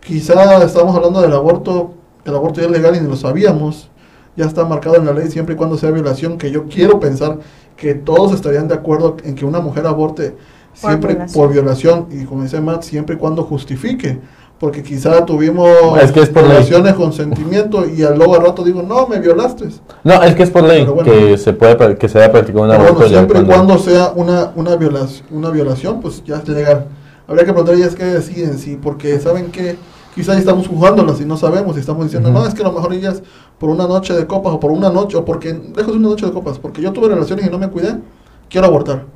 quizá 0.00 0.62
estamos 0.64 0.96
hablando 0.96 1.20
del 1.20 1.32
aborto, 1.32 1.92
el 2.24 2.34
aborto 2.34 2.60
ya 2.60 2.66
es 2.66 2.72
legal 2.72 2.96
y 2.96 3.00
ni 3.00 3.08
lo 3.08 3.16
sabíamos, 3.16 3.88
ya 4.36 4.46
está 4.46 4.64
marcado 4.64 4.96
en 4.96 5.06
la 5.06 5.12
ley 5.12 5.30
siempre 5.30 5.54
y 5.54 5.58
cuando 5.58 5.76
sea 5.76 5.90
violación, 5.90 6.38
que 6.38 6.50
yo 6.50 6.64
quiero 6.66 6.98
pensar 7.00 7.38
que 7.76 7.94
todos 7.94 8.32
estarían 8.32 8.68
de 8.68 8.74
acuerdo 8.74 9.16
en 9.24 9.34
que 9.34 9.44
una 9.44 9.60
mujer 9.60 9.86
aborte 9.86 10.34
Por 10.80 10.90
siempre 10.90 11.14
violación. 11.14 11.42
por 11.42 11.52
violación 11.52 12.06
y 12.10 12.24
como 12.24 12.42
dice 12.42 12.60
Matt, 12.60 12.82
siempre 12.82 13.16
y 13.16 13.18
cuando 13.18 13.42
justifique, 13.42 14.18
porque 14.58 14.82
quizá 14.82 15.26
tuvimos 15.26 15.68
Es 16.00 16.12
que 16.12 16.20
es 16.20 16.28
por 16.28 16.44
ley. 16.44 16.52
relaciones 16.52 16.94
con 16.94 17.12
sentimiento 17.12 17.84
y 17.88 18.04
al 18.04 18.16
luego 18.16 18.36
al 18.36 18.42
rato 18.42 18.62
digo, 18.62 18.82
no, 18.82 19.06
me 19.08 19.18
violaste. 19.18 19.66
No, 20.04 20.22
es 20.22 20.34
que 20.34 20.44
es 20.44 20.50
por 20.50 20.62
ley 20.62 20.84
bueno. 20.84 21.02
que 21.02 21.36
se 21.36 21.52
puede 21.52 21.98
que 21.98 22.08
se 22.08 22.18
haya 22.18 22.30
practicado 22.30 22.64
un 22.64 22.70
Pero 22.70 22.82
aborto 22.82 23.00
bueno, 23.00 23.10
siempre 23.10 23.40
y 23.40 23.44
cuando 23.44 23.78
sea 23.78 24.12
una, 24.14 24.52
una, 24.54 24.76
violación, 24.76 25.26
una 25.30 25.50
violación, 25.50 26.00
pues 26.00 26.22
ya 26.24 26.36
es 26.36 26.48
legal. 26.48 26.86
Habría 27.26 27.44
que 27.44 27.52
preguntar 27.52 27.74
ellas 27.74 27.94
qué 27.94 28.04
deciden, 28.04 28.58
sí, 28.58 28.78
porque 28.80 29.18
saben 29.18 29.50
que 29.50 29.76
quizá 30.14 30.34
ya 30.34 30.40
estamos 30.40 30.68
juzgándolas 30.68 31.20
y 31.20 31.24
no 31.24 31.36
sabemos 31.36 31.76
y 31.76 31.80
estamos 31.80 32.04
diciendo, 32.04 32.30
Ujú. 32.30 32.38
no, 32.38 32.46
es 32.46 32.54
que 32.54 32.62
a 32.62 32.66
lo 32.66 32.72
mejor 32.72 32.92
ellas 32.92 33.22
por 33.58 33.70
una 33.70 33.86
noche 33.86 34.14
de 34.14 34.26
copas 34.26 34.52
o 34.54 34.60
por 34.60 34.70
una 34.70 34.90
noche, 34.90 35.16
o 35.16 35.24
porque, 35.24 35.52
lejos 35.52 35.92
de 35.92 35.98
una 35.98 36.08
noche 36.08 36.26
de 36.26 36.32
copas, 36.32 36.58
porque 36.58 36.82
yo 36.82 36.92
tuve 36.92 37.08
relaciones 37.08 37.46
y 37.46 37.50
no 37.50 37.58
me 37.58 37.68
cuidé, 37.68 37.96
quiero 38.48 38.66
abortar. 38.66 39.06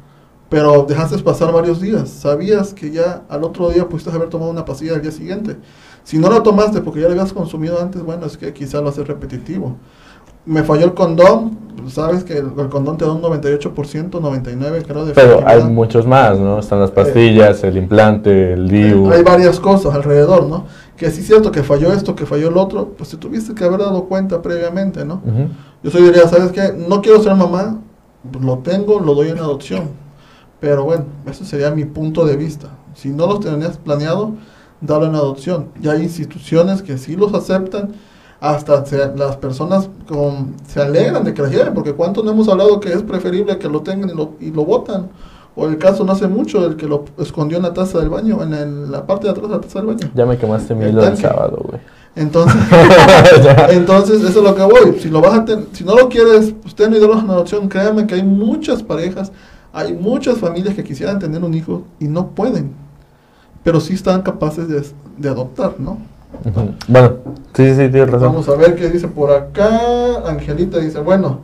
Pero 0.48 0.84
dejaste 0.88 1.18
pasar 1.18 1.52
varios 1.52 1.80
días, 1.80 2.08
sabías 2.08 2.72
que 2.72 2.92
ya 2.92 3.22
al 3.28 3.42
otro 3.42 3.70
día 3.70 3.88
pudiste 3.88 4.10
haber 4.10 4.28
tomado 4.28 4.50
una 4.50 4.64
pastilla 4.64 4.94
al 4.94 5.02
día 5.02 5.10
siguiente. 5.10 5.56
Si 6.04 6.18
no 6.18 6.30
la 6.30 6.40
tomaste 6.40 6.80
porque 6.82 7.00
ya 7.00 7.08
la 7.08 7.14
habías 7.14 7.32
consumido 7.32 7.80
antes, 7.80 8.00
bueno, 8.02 8.26
es 8.26 8.36
que 8.36 8.52
quizá 8.52 8.80
lo 8.80 8.90
hace 8.90 9.02
repetitivo. 9.02 9.76
Me 10.44 10.62
falló 10.62 10.84
el 10.84 10.94
condón, 10.94 11.58
sabes 11.88 12.22
que 12.22 12.34
el, 12.34 12.52
el 12.56 12.68
condón 12.68 12.96
te 12.96 13.04
da 13.04 13.10
un 13.10 13.20
98%, 13.20 14.10
99% 14.10 14.82
creo 14.84 15.04
de 15.04 15.12
Pero 15.12 15.42
hay 15.44 15.64
muchos 15.64 16.06
más, 16.06 16.38
¿no? 16.38 16.60
Están 16.60 16.78
las 16.78 16.92
pastillas, 16.92 17.64
el 17.64 17.76
implante, 17.76 18.52
el 18.52 18.68
DIU. 18.68 19.10
Hay 19.10 19.24
varias 19.24 19.58
cosas 19.58 19.92
alrededor, 19.92 20.46
¿no? 20.46 20.66
Que 20.96 21.10
sí 21.10 21.20
es 21.20 21.26
cierto 21.26 21.50
que 21.52 21.62
falló 21.62 21.92
esto, 21.92 22.14
que 22.16 22.24
falló 22.26 22.48
el 22.48 22.56
otro, 22.56 22.88
pues 22.96 23.10
te 23.10 23.16
tuviste 23.18 23.54
que 23.54 23.64
haber 23.64 23.80
dado 23.80 24.04
cuenta 24.04 24.40
previamente, 24.40 25.04
¿no? 25.04 25.20
Yo 25.82 25.90
soy 25.90 26.02
diría, 26.02 26.26
¿sabes 26.26 26.52
qué? 26.52 26.72
No 26.88 27.02
quiero 27.02 27.22
ser 27.22 27.34
mamá, 27.34 27.78
lo 28.40 28.58
tengo, 28.58 28.98
lo 29.00 29.14
doy 29.14 29.28
en 29.28 29.38
adopción. 29.38 29.90
Pero 30.58 30.84
bueno, 30.84 31.04
ese 31.26 31.44
sería 31.44 31.70
mi 31.70 31.84
punto 31.84 32.24
de 32.24 32.36
vista. 32.36 32.68
Si 32.94 33.10
no 33.10 33.26
los 33.26 33.40
tenías 33.40 33.76
planeado, 33.76 34.32
darlo 34.80 35.06
en 35.06 35.14
adopción. 35.14 35.68
Y 35.82 35.88
hay 35.88 36.02
instituciones 36.02 36.80
que 36.82 36.96
sí 36.96 37.14
los 37.14 37.34
aceptan, 37.34 37.92
hasta 38.40 38.84
se- 38.86 39.14
las 39.16 39.36
personas 39.36 39.88
con- 40.08 40.54
se 40.66 40.80
alegran 40.80 41.24
de 41.24 41.34
que 41.34 41.42
las 41.42 41.50
lleven, 41.50 41.74
porque 41.74 41.92
cuántos 41.92 42.24
no 42.24 42.30
hemos 42.30 42.48
hablado 42.48 42.80
que 42.80 42.92
es 42.92 43.02
preferible 43.02 43.58
que 43.58 43.68
lo 43.68 43.82
tengan 43.82 44.10
y 44.10 44.14
lo, 44.14 44.32
y 44.40 44.50
lo 44.50 44.64
botan. 44.64 45.08
O 45.58 45.66
el 45.66 45.78
caso 45.78 46.04
no 46.04 46.12
hace 46.12 46.28
mucho, 46.28 46.64
el 46.66 46.76
que 46.76 46.86
lo 46.86 47.06
escondió 47.18 47.56
en 47.56 47.62
la 47.62 47.72
taza 47.72 47.98
del 47.98 48.10
baño, 48.10 48.42
en 48.42 48.92
la 48.92 49.06
parte 49.06 49.26
de 49.26 49.30
atrás 49.30 49.48
de 49.48 49.54
la 49.54 49.60
taza 49.62 49.78
del 49.78 49.88
baño. 49.88 50.10
Ya 50.14 50.26
me 50.26 50.36
quemaste 50.36 50.74
mi 50.74 50.84
El 50.84 50.90
hilo 50.90 51.02
del 51.02 51.16
sábado, 51.16 51.58
güey. 51.66 51.80
Entonces, 52.14 52.60
entonces 53.70 54.22
eso 54.22 54.38
es 54.38 54.44
lo 54.44 54.54
que 54.54 54.62
voy. 54.62 54.98
Si 55.00 55.08
lo 55.08 55.22
vas 55.22 55.38
a 55.38 55.44
ten- 55.46 55.66
si 55.72 55.82
no 55.82 55.96
lo 55.96 56.10
quieres, 56.10 56.54
usted 56.64 56.90
no 56.90 56.96
en 56.96 57.30
adopción, 57.30 57.68
créanme 57.68 58.06
que 58.06 58.16
hay 58.16 58.22
muchas 58.22 58.82
parejas, 58.82 59.32
hay 59.72 59.94
muchas 59.94 60.36
familias 60.38 60.74
que 60.74 60.84
quisieran 60.84 61.18
tener 61.18 61.42
un 61.42 61.54
hijo 61.54 61.84
y 61.98 62.06
no 62.06 62.28
pueden. 62.28 62.72
Pero 63.64 63.80
sí 63.80 63.94
están 63.94 64.22
capaces 64.22 64.68
de, 64.68 64.82
de 65.16 65.28
adoptar, 65.28 65.74
¿no? 65.78 65.98
Bueno, 66.86 67.14
sí, 67.54 67.70
sí, 67.70 67.88
tienes 67.88 68.10
razón. 68.10 68.28
Vamos 68.28 68.48
a 68.48 68.56
ver 68.56 68.76
qué 68.76 68.90
dice 68.90 69.08
por 69.08 69.30
acá. 69.32 69.70
Angelita 70.26 70.78
dice, 70.78 71.00
bueno, 71.00 71.40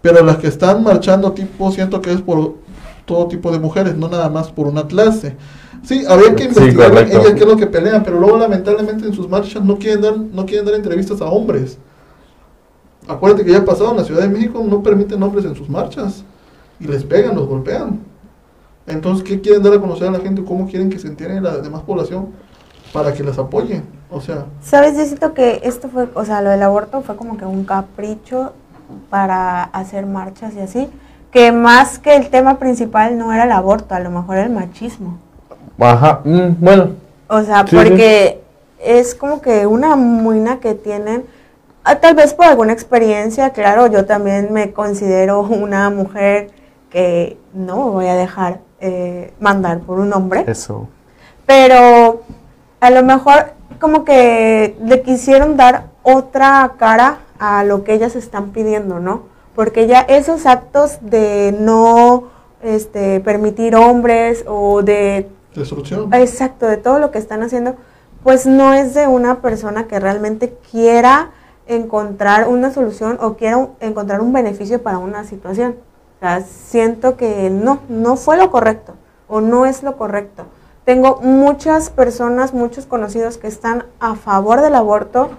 pero 0.00 0.24
las 0.24 0.36
que 0.36 0.46
están 0.46 0.82
marchando 0.84 1.32
tipo, 1.32 1.70
siento 1.72 2.00
que 2.00 2.12
es 2.12 2.20
por 2.20 2.54
todo 3.06 3.26
tipo 3.28 3.50
de 3.50 3.58
mujeres, 3.58 3.96
no 3.96 4.08
nada 4.08 4.28
más 4.28 4.50
por 4.52 4.66
una 4.66 4.86
clase. 4.86 5.36
Sí, 5.82 6.04
habría 6.06 6.34
que 6.34 6.42
Sí, 6.44 6.48
investigar 6.48 6.90
correcto. 6.90 7.18
ellas 7.20 7.32
qué 7.34 7.40
es 7.40 7.46
lo 7.46 7.56
que 7.56 7.66
pelean, 7.66 8.02
pero 8.04 8.18
luego 8.20 8.36
lamentablemente 8.36 9.06
en 9.06 9.14
sus 9.14 9.28
marchas 9.28 9.64
no 9.64 9.78
quieren 9.78 10.02
dar, 10.02 10.18
no 10.18 10.44
quieren 10.44 10.66
dar 10.66 10.74
entrevistas 10.74 11.20
a 11.22 11.26
hombres. 11.26 11.78
Acuérdate 13.08 13.44
que 13.44 13.52
ya 13.52 13.58
ha 13.58 13.64
pasado 13.64 13.92
en 13.92 13.98
la 13.98 14.04
Ciudad 14.04 14.22
de 14.22 14.28
México, 14.28 14.62
no 14.68 14.82
permiten 14.82 15.22
hombres 15.22 15.44
en 15.44 15.54
sus 15.54 15.68
marchas 15.68 16.24
y 16.80 16.86
les 16.88 17.04
pegan, 17.04 17.36
los 17.36 17.46
golpean. 17.46 18.00
Entonces, 18.86 19.24
¿qué 19.24 19.40
quieren 19.40 19.62
dar 19.62 19.74
a 19.74 19.80
conocer 19.80 20.08
a 20.08 20.10
la 20.12 20.20
gente? 20.20 20.44
¿Cómo 20.44 20.66
quieren 20.68 20.90
que 20.90 20.98
se 20.98 21.06
entere 21.08 21.40
la 21.40 21.58
demás 21.58 21.82
población 21.82 22.28
para 22.92 23.12
que 23.14 23.22
les 23.22 23.38
apoye? 23.38 23.82
O 24.10 24.20
sea, 24.20 24.46
¿Sabes? 24.60 24.96
Yo 24.96 25.04
siento 25.04 25.34
que 25.34 25.60
esto 25.64 25.88
fue, 25.88 26.08
o 26.14 26.24
sea, 26.24 26.42
lo 26.42 26.50
del 26.50 26.62
aborto 26.62 27.00
fue 27.02 27.16
como 27.16 27.36
que 27.36 27.44
un 27.44 27.64
capricho 27.64 28.52
para 29.10 29.64
hacer 29.64 30.06
marchas 30.06 30.54
y 30.54 30.60
así, 30.60 30.88
que 31.30 31.52
más 31.52 31.98
que 31.98 32.16
el 32.16 32.30
tema 32.30 32.58
principal 32.58 33.18
no 33.18 33.32
era 33.32 33.44
el 33.44 33.52
aborto, 33.52 33.94
a 33.94 34.00
lo 34.00 34.10
mejor 34.10 34.38
el 34.38 34.50
machismo. 34.50 35.18
Ajá, 35.78 36.20
mm, 36.24 36.56
bueno, 36.58 36.90
O 37.28 37.42
sea, 37.42 37.66
Sí, 37.66 37.76
porque 37.76 38.40
es 38.78 39.14
como 39.14 39.40
que 39.40 39.66
una 39.66 39.96
muina 39.96 40.60
que 40.60 40.74
tienen, 40.74 41.24
ah, 41.84 41.96
tal 41.96 42.14
vez 42.14 42.34
por 42.34 42.46
alguna 42.46 42.72
experiencia, 42.72 43.50
claro, 43.50 43.88
yo 43.88 44.06
también 44.06 44.52
me 44.52 44.72
considero 44.72 45.40
una 45.42 45.90
mujer 45.90 46.50
que 46.90 47.36
no 47.52 47.76
me 47.76 47.90
voy 47.90 48.06
a 48.06 48.14
dejar 48.14 48.60
eh, 48.80 49.32
mandar 49.40 49.80
por 49.80 49.98
un 49.98 50.12
hombre, 50.12 50.44
eso. 50.46 50.88
pero 51.46 52.22
a 52.80 52.90
lo 52.90 53.02
mejor 53.02 53.52
como 53.80 54.04
que 54.04 54.76
le 54.82 55.02
quisieron 55.02 55.56
dar 55.56 55.84
otra 56.02 56.72
cara 56.78 57.18
a 57.38 57.64
lo 57.64 57.84
que 57.84 57.94
ellas 57.94 58.16
están 58.16 58.50
pidiendo, 58.50 59.00
¿no? 59.00 59.22
Porque 59.56 59.88
ya 59.88 60.02
esos 60.02 60.46
actos 60.46 60.98
de 61.00 61.56
no 61.58 62.28
este, 62.62 63.20
permitir 63.20 63.74
hombres 63.74 64.44
o 64.46 64.82
de 64.82 65.28
destrucción. 65.54 66.14
Exacto, 66.14 66.66
de 66.66 66.76
todo 66.76 67.00
lo 67.00 67.10
que 67.10 67.18
están 67.18 67.42
haciendo, 67.42 67.74
pues 68.22 68.46
no 68.46 68.72
es 68.72 68.94
de 68.94 69.08
una 69.08 69.40
persona 69.40 69.88
que 69.88 69.98
realmente 69.98 70.56
quiera 70.70 71.30
encontrar 71.66 72.48
una 72.48 72.72
solución 72.72 73.18
o 73.20 73.34
quiera 73.34 73.68
encontrar 73.80 74.20
un 74.20 74.32
beneficio 74.32 74.82
para 74.82 74.98
una 74.98 75.24
situación. 75.24 75.76
O 76.16 76.20
sea, 76.20 76.42
siento 76.42 77.16
que 77.16 77.50
no, 77.50 77.80
no 77.88 78.16
fue 78.16 78.36
lo 78.36 78.50
correcto 78.50 78.94
o 79.28 79.40
no 79.40 79.66
es 79.66 79.82
lo 79.82 79.96
correcto. 79.96 80.44
Tengo 80.84 81.20
muchas 81.22 81.90
personas, 81.90 82.54
muchos 82.54 82.86
conocidos 82.86 83.38
que 83.38 83.48
están 83.48 83.86
a 83.98 84.14
favor 84.14 84.60
del 84.60 84.74
aborto 84.76 85.30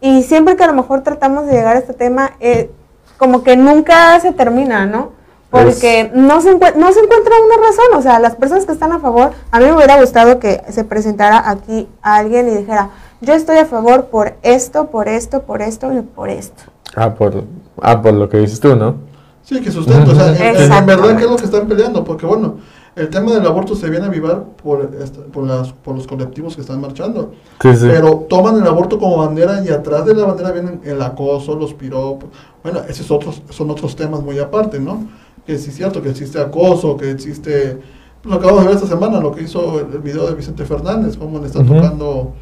y 0.00 0.24
siempre 0.24 0.56
que 0.56 0.64
a 0.64 0.66
lo 0.66 0.74
mejor 0.74 1.02
tratamos 1.02 1.46
de 1.46 1.52
llegar 1.52 1.76
a 1.76 1.78
este 1.78 1.94
tema, 1.94 2.32
eh, 2.40 2.70
como 3.16 3.42
que 3.42 3.56
nunca 3.56 4.18
se 4.20 4.32
termina, 4.32 4.86
¿no? 4.86 5.12
Porque 5.50 6.10
no 6.14 6.40
se, 6.40 6.54
no 6.54 6.92
se 6.92 7.00
encuentra 7.00 7.34
una 7.44 7.56
razón, 7.66 7.84
o 7.96 8.02
sea, 8.02 8.18
las 8.18 8.34
personas 8.34 8.66
que 8.66 8.72
están 8.72 8.92
a 8.92 8.98
favor, 8.98 9.30
a 9.50 9.58
mí 9.58 9.64
me 9.66 9.74
hubiera 9.76 9.98
gustado 10.00 10.38
que 10.38 10.62
se 10.70 10.84
presentara 10.84 11.48
aquí 11.48 11.88
alguien 12.02 12.48
y 12.48 12.56
dijera, 12.56 12.90
yo 13.20 13.32
estoy 13.32 13.58
a 13.58 13.64
favor 13.64 14.06
por 14.06 14.34
esto, 14.42 14.88
por 14.88 15.08
esto, 15.08 15.42
por 15.42 15.62
esto 15.62 15.92
y 15.92 16.02
por 16.02 16.28
esto. 16.28 16.64
Ah, 16.94 17.14
por, 17.14 17.44
ah, 17.80 18.02
por 18.02 18.12
lo 18.14 18.28
que 18.28 18.38
dices 18.38 18.60
tú, 18.60 18.74
¿no? 18.76 18.96
Sí, 19.42 19.60
que 19.62 19.70
sustento. 19.70 20.10
O 20.10 20.14
sea, 20.14 20.28
en- 20.36 20.72
en, 20.72 20.86
verdad. 20.86 21.16
¿qué 21.16 21.24
es 21.24 21.30
lo 21.30 21.36
que 21.36 21.44
están 21.44 21.68
peleando? 21.68 22.02
Porque, 22.04 22.26
bueno, 22.26 22.56
el 22.96 23.08
tema 23.10 23.32
del 23.32 23.46
aborto 23.46 23.74
se 23.76 23.88
viene 23.90 24.06
a 24.06 24.08
avivar 24.08 24.42
por, 24.62 24.88
por, 25.30 25.44
las, 25.44 25.72
por 25.72 25.94
los 25.94 26.06
colectivos 26.06 26.54
que 26.56 26.62
están 26.62 26.80
marchando. 26.80 27.32
Sí, 27.60 27.74
sí. 27.76 27.86
Pero 27.88 28.26
toman 28.28 28.56
el 28.56 28.66
aborto 28.66 28.98
como 28.98 29.18
bandera 29.18 29.62
y 29.64 29.68
atrás 29.68 30.04
de 30.06 30.14
la 30.14 30.24
bandera 30.24 30.50
vienen 30.50 30.80
el 30.82 31.00
acoso, 31.02 31.54
los 31.54 31.74
piropos. 31.74 32.30
Bueno, 32.62 32.80
esos 32.88 33.10
otros, 33.10 33.42
son 33.50 33.70
otros 33.70 33.94
temas 33.96 34.22
muy 34.22 34.38
aparte, 34.38 34.80
¿no? 34.80 35.06
Que 35.46 35.58
sí 35.58 35.68
es 35.70 35.76
cierto 35.76 36.02
que 36.02 36.10
existe 36.10 36.40
acoso, 36.40 36.96
que 36.96 37.10
existe... 37.10 37.78
Lo 38.24 38.34
acabamos 38.36 38.62
de 38.62 38.66
ver 38.68 38.76
esta 38.76 38.88
semana, 38.88 39.20
lo 39.20 39.30
que 39.30 39.42
hizo 39.42 39.78
el, 39.78 39.92
el 39.92 39.98
video 40.00 40.26
de 40.26 40.34
Vicente 40.34 40.64
Fernández, 40.64 41.16
cómo 41.16 41.38
le 41.38 41.46
está 41.46 41.60
Ujú. 41.60 41.74
tocando 41.74 42.32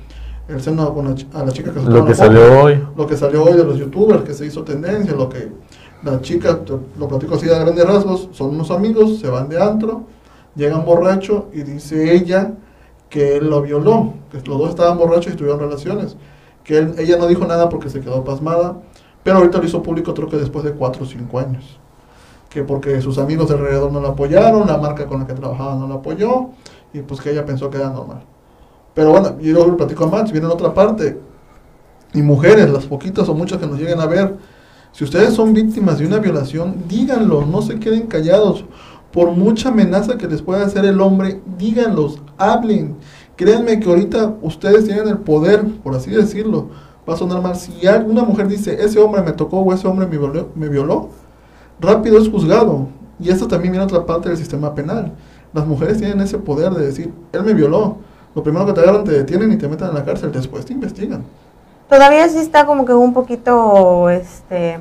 el 0.48 0.62
seno 0.62 0.94
con 0.94 1.08
la 1.08 1.14
chi- 1.14 1.28
a 1.34 1.44
la 1.44 1.52
chica 1.52 1.72
que 1.74 1.80
se 1.80 1.86
Lo 1.90 2.04
que 2.06 2.14
salió 2.14 2.62
hoy. 2.62 2.82
lo 2.96 3.06
que 3.06 3.16
salió 3.16 3.44
hoy 3.44 3.52
de 3.54 3.64
los 3.64 3.76
youtubers, 3.76 4.22
que 4.22 4.32
se 4.32 4.46
hizo 4.46 4.62
tendencia, 4.62 5.14
lo 5.14 5.28
que 5.28 5.50
la 6.02 6.20
chica, 6.22 6.60
lo 6.98 7.08
platico 7.08 7.34
así 7.34 7.50
a 7.50 7.58
grandes 7.58 7.84
rasgos, 7.86 8.28
son 8.32 8.50
unos 8.54 8.70
amigos, 8.70 9.18
se 9.18 9.28
van 9.28 9.48
de 9.48 9.60
antro, 9.60 10.04
llegan 10.54 10.84
borrachos 10.84 11.44
y 11.52 11.62
dice 11.62 12.14
ella 12.14 12.52
que 13.08 13.36
él 13.36 13.48
lo 13.48 13.62
violó, 13.62 14.14
que 14.30 14.38
los 14.48 14.58
dos 14.58 14.70
estaban 14.70 14.98
borrachos 14.98 15.32
y 15.32 15.36
tuvieron 15.36 15.60
relaciones, 15.60 16.16
que 16.64 16.78
ella 16.98 17.16
no 17.16 17.26
dijo 17.26 17.46
nada 17.46 17.68
porque 17.68 17.88
se 17.88 18.00
quedó 18.00 18.24
pasmada, 18.24 18.76
pero 19.22 19.38
ahorita 19.38 19.58
lo 19.58 19.64
hizo 19.64 19.82
público 19.82 20.14
creo 20.14 20.28
que 20.28 20.36
después 20.36 20.64
de 20.64 20.72
4 20.72 21.02
o 21.02 21.06
5 21.06 21.38
años, 21.38 21.78
que 22.48 22.62
porque 22.62 23.00
sus 23.00 23.18
amigos 23.18 23.48
de 23.48 23.54
alrededor 23.54 23.92
no 23.92 24.00
la 24.00 24.10
apoyaron, 24.10 24.66
la 24.66 24.78
marca 24.78 25.06
con 25.06 25.20
la 25.20 25.26
que 25.26 25.34
trabajaba 25.34 25.74
no 25.76 25.88
la 25.88 25.96
apoyó, 25.96 26.50
y 26.92 27.00
pues 27.00 27.20
que 27.20 27.30
ella 27.30 27.44
pensó 27.44 27.70
que 27.70 27.78
era 27.78 27.90
normal. 27.90 28.22
Pero 28.94 29.10
bueno, 29.10 29.38
yo 29.40 29.66
lo 29.66 29.76
platico 29.76 30.06
más, 30.08 30.30
viene 30.30 30.46
en 30.46 30.52
otra 30.52 30.72
parte, 30.72 31.18
y 32.12 32.22
mujeres, 32.22 32.70
las 32.70 32.86
poquitas 32.86 33.28
o 33.28 33.34
muchas 33.34 33.58
que 33.58 33.66
nos 33.66 33.78
lleguen 33.78 34.00
a 34.00 34.06
ver, 34.06 34.36
si 34.92 35.02
ustedes 35.02 35.34
son 35.34 35.52
víctimas 35.52 35.98
de 35.98 36.06
una 36.06 36.18
violación, 36.18 36.84
díganlo, 36.88 37.44
no 37.44 37.62
se 37.62 37.80
queden 37.80 38.06
callados. 38.06 38.64
Por 39.14 39.30
mucha 39.30 39.70
amenaza 39.70 40.18
que 40.18 40.26
les 40.26 40.42
pueda 40.42 40.66
hacer 40.66 40.84
el 40.84 41.00
hombre, 41.00 41.40
díganlos, 41.56 42.20
hablen. 42.36 42.96
Créanme 43.36 43.80
que 43.80 43.88
ahorita 43.88 44.34
ustedes 44.42 44.84
tienen 44.84 45.08
el 45.08 45.18
poder, 45.18 45.64
por 45.82 45.94
así 45.94 46.10
decirlo. 46.10 46.68
Va 47.08 47.14
a 47.14 47.16
sonar 47.16 47.40
mal. 47.40 47.56
Si 47.56 47.86
alguna 47.86 48.24
mujer 48.24 48.48
dice, 48.48 48.76
ese 48.84 48.98
hombre 48.98 49.22
me 49.22 49.32
tocó 49.32 49.60
o 49.60 49.72
ese 49.72 49.88
hombre 49.88 50.06
me 50.06 50.18
violó, 50.18 50.48
me 50.54 50.68
violó 50.68 51.08
rápido 51.80 52.18
es 52.18 52.28
juzgado. 52.28 52.88
Y 53.18 53.30
esto 53.30 53.46
también 53.46 53.72
viene 53.72 53.84
otra 53.84 54.04
parte 54.04 54.28
del 54.28 54.38
sistema 54.38 54.74
penal. 54.74 55.12
Las 55.52 55.66
mujeres 55.66 55.98
tienen 55.98 56.20
ese 56.20 56.38
poder 56.38 56.72
de 56.72 56.86
decir, 56.86 57.12
él 57.32 57.42
me 57.42 57.54
violó. 57.54 57.98
Lo 58.34 58.42
primero 58.42 58.66
que 58.66 58.72
te 58.72 58.80
agarran, 58.80 59.04
te 59.04 59.12
detienen 59.12 59.52
y 59.52 59.56
te 59.56 59.68
meten 59.68 59.88
en 59.88 59.94
la 59.94 60.04
cárcel. 60.04 60.32
Después 60.32 60.64
te 60.64 60.72
investigan. 60.72 61.22
Todavía 61.88 62.28
sí 62.28 62.38
está 62.38 62.66
como 62.66 62.84
que 62.84 62.92
un 62.92 63.12
poquito 63.12 64.10
este, 64.10 64.80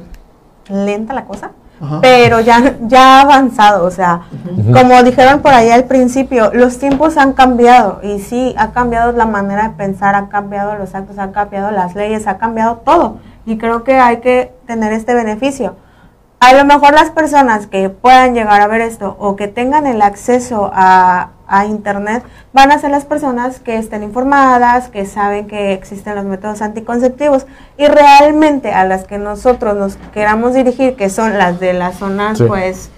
lenta 0.69 1.13
la 1.13 1.25
cosa, 1.25 1.51
Ajá. 1.83 1.99
pero 2.01 2.39
ya, 2.39 2.75
ya 2.81 3.19
ha 3.19 3.21
avanzado, 3.21 3.85
o 3.85 3.91
sea, 3.91 4.21
como 4.71 5.03
dijeron 5.03 5.41
por 5.41 5.53
ahí 5.53 5.69
al 5.69 5.83
principio, 5.83 6.51
los 6.53 6.79
tiempos 6.79 7.17
han 7.17 7.33
cambiado 7.33 7.99
y 8.01 8.19
sí, 8.19 8.55
ha 8.57 8.71
cambiado 8.71 9.11
la 9.11 9.25
manera 9.25 9.69
de 9.69 9.75
pensar, 9.75 10.15
ha 10.15 10.29
cambiado 10.29 10.75
los 10.75 10.95
actos, 10.95 11.19
ha 11.19 11.31
cambiado 11.31 11.71
las 11.71 11.93
leyes, 11.93 12.25
ha 12.27 12.37
cambiado 12.37 12.77
todo 12.85 13.17
y 13.45 13.57
creo 13.57 13.83
que 13.83 13.95
hay 13.95 14.17
que 14.21 14.53
tener 14.65 14.93
este 14.93 15.13
beneficio. 15.13 15.75
A 16.45 16.53
lo 16.53 16.65
mejor 16.65 16.93
las 16.93 17.09
personas 17.09 17.67
que 17.67 17.89
puedan 17.89 18.33
llegar 18.33 18.59
a 18.61 18.67
ver 18.67 18.81
esto 18.81 19.15
o 19.19 19.35
que 19.37 19.47
tengan 19.47 19.85
el 19.87 20.01
acceso 20.01 20.69
a, 20.73 21.29
a 21.47 21.65
Internet 21.65 22.23
van 22.51 22.71
a 22.71 22.79
ser 22.79 22.91
las 22.91 23.05
personas 23.05 23.59
que 23.59 23.77
estén 23.77 24.03
informadas, 24.03 24.89
que 24.89 25.05
saben 25.05 25.47
que 25.47 25.71
existen 25.71 26.15
los 26.15 26.25
métodos 26.25 26.61
anticonceptivos 26.61 27.45
y 27.77 27.87
realmente 27.87 28.73
a 28.73 28.83
las 28.83 29.05
que 29.05 29.17
nosotros 29.19 29.75
nos 29.77 29.95
queramos 30.13 30.53
dirigir, 30.53 30.95
que 30.97 31.09
son 31.09 31.37
las 31.37 31.61
de 31.61 31.71
las 31.73 31.95
zonas 31.95 32.39
Sí. 32.39 32.43
pues 32.45 32.89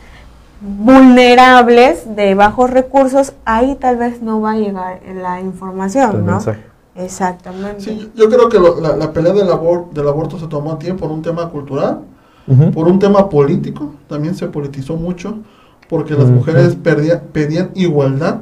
vulnerables 0.61 2.15
de 2.15 2.33
bajos 2.33 2.71
recursos, 2.71 3.33
ahí 3.45 3.75
tal 3.75 3.97
vez 3.97 4.21
no 4.23 4.41
va 4.41 4.53
a 4.53 4.55
llegar 4.55 4.99
la 5.13 5.39
información, 5.39 6.15
El 6.15 6.25
¿no? 6.25 6.31
mensaje. 6.33 6.63
Exactamente. 6.95 7.81
Sí, 7.81 8.11
yo 8.15 8.29
creo 8.29 8.47
que 8.49 8.57
lo- 8.57 8.79
la, 8.79 8.95
la 8.95 9.11
pelea 9.11 9.33
del, 9.33 9.49
abor- 9.49 9.89
del 9.91 10.07
aborto 10.07 10.39
se 10.39 10.47
tomó 10.47 10.71
a 10.71 10.79
tiempo 10.79 11.01
por 11.05 11.11
un 11.11 11.21
tema 11.21 11.49
cultural, 11.49 11.99
Por 12.71 12.87
un 12.87 12.99
tema 12.99 13.29
político, 13.29 13.93
también 14.07 14.35
se 14.35 14.47
politizó 14.47 14.95
mucho, 14.97 15.39
porque 15.89 16.13
las 16.13 16.25
mujeres 16.35 16.75
perdía- 16.75 17.21
pedían 17.23 17.71
igualdad 17.75 18.41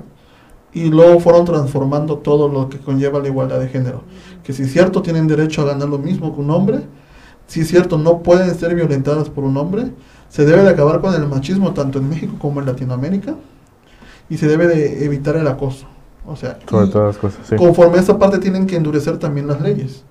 y 0.73 0.89
luego 0.89 1.19
fueron 1.19 1.45
transformando 1.45 2.17
todo 2.17 2.49
lo 2.49 2.67
que 2.69 2.79
conlleva 2.79 3.19
la 3.19 3.27
igualdad 3.27 3.59
de 3.59 3.67
género. 3.69 4.01
Que 4.43 4.53
si 4.53 4.63
es 4.63 4.71
cierto 4.73 5.01
tienen 5.01 5.27
derecho 5.27 5.61
a 5.61 5.65
ganar 5.65 5.87
lo 5.87 5.99
mismo 5.99 6.33
que 6.33 6.41
un 6.41 6.49
hombre, 6.51 6.81
si 7.47 7.61
es 7.61 7.67
cierto 7.67 7.97
no 7.97 8.19
pueden 8.23 8.53
ser 8.55 8.73
violentadas 8.75 9.29
por 9.29 9.43
un 9.43 9.55
hombre, 9.57 9.91
se 10.29 10.45
debe 10.45 10.63
de 10.63 10.69
acabar 10.69 10.99
con 10.99 11.13
el 11.13 11.27
machismo 11.27 11.73
tanto 11.73 11.99
en 11.99 12.09
México 12.09 12.33
como 12.39 12.59
en 12.59 12.65
Latinoamérica 12.65 13.35
y 14.29 14.37
se 14.37 14.47
debe 14.47 14.67
de 14.67 15.05
evitar 15.05 15.35
el 15.35 15.47
acoso. 15.47 15.85
O 16.25 16.35
sea, 16.35 16.57
Sobre 16.67 16.87
todas 16.87 17.07
las 17.07 17.17
cosas, 17.17 17.39
sí. 17.47 17.55
Conforme 17.57 17.97
a 17.97 18.01
esa 18.01 18.17
parte 18.17 18.39
tienen 18.39 18.65
que 18.65 18.75
endurecer 18.77 19.17
también 19.17 19.45
las 19.47 19.61
leyes. 19.61 20.03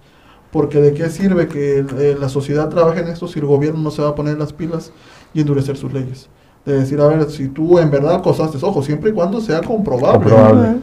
Porque 0.52 0.80
de 0.80 0.92
qué 0.92 1.08
sirve 1.08 1.48
que 1.48 1.78
eh, 1.78 2.16
la 2.20 2.28
sociedad 2.28 2.68
trabaje 2.68 3.00
en 3.00 3.08
esto 3.08 3.26
si 3.26 3.40
el 3.40 3.46
gobierno 3.46 3.80
no 3.80 3.90
se 3.90 4.02
va 4.02 4.10
a 4.10 4.14
poner 4.14 4.38
las 4.38 4.52
pilas 4.52 4.92
y 5.34 5.40
endurecer 5.40 5.76
sus 5.76 5.92
leyes. 5.92 6.28
De 6.64 6.74
decir, 6.74 7.00
a 7.00 7.08
ver, 7.08 7.28
si 7.30 7.48
tú 7.48 7.78
en 7.78 7.90
verdad 7.90 8.16
acosaste, 8.16 8.58
ojo, 8.62 8.82
siempre 8.82 9.10
y 9.10 9.12
cuando 9.12 9.40
sea 9.40 9.62
comprobable. 9.62 10.76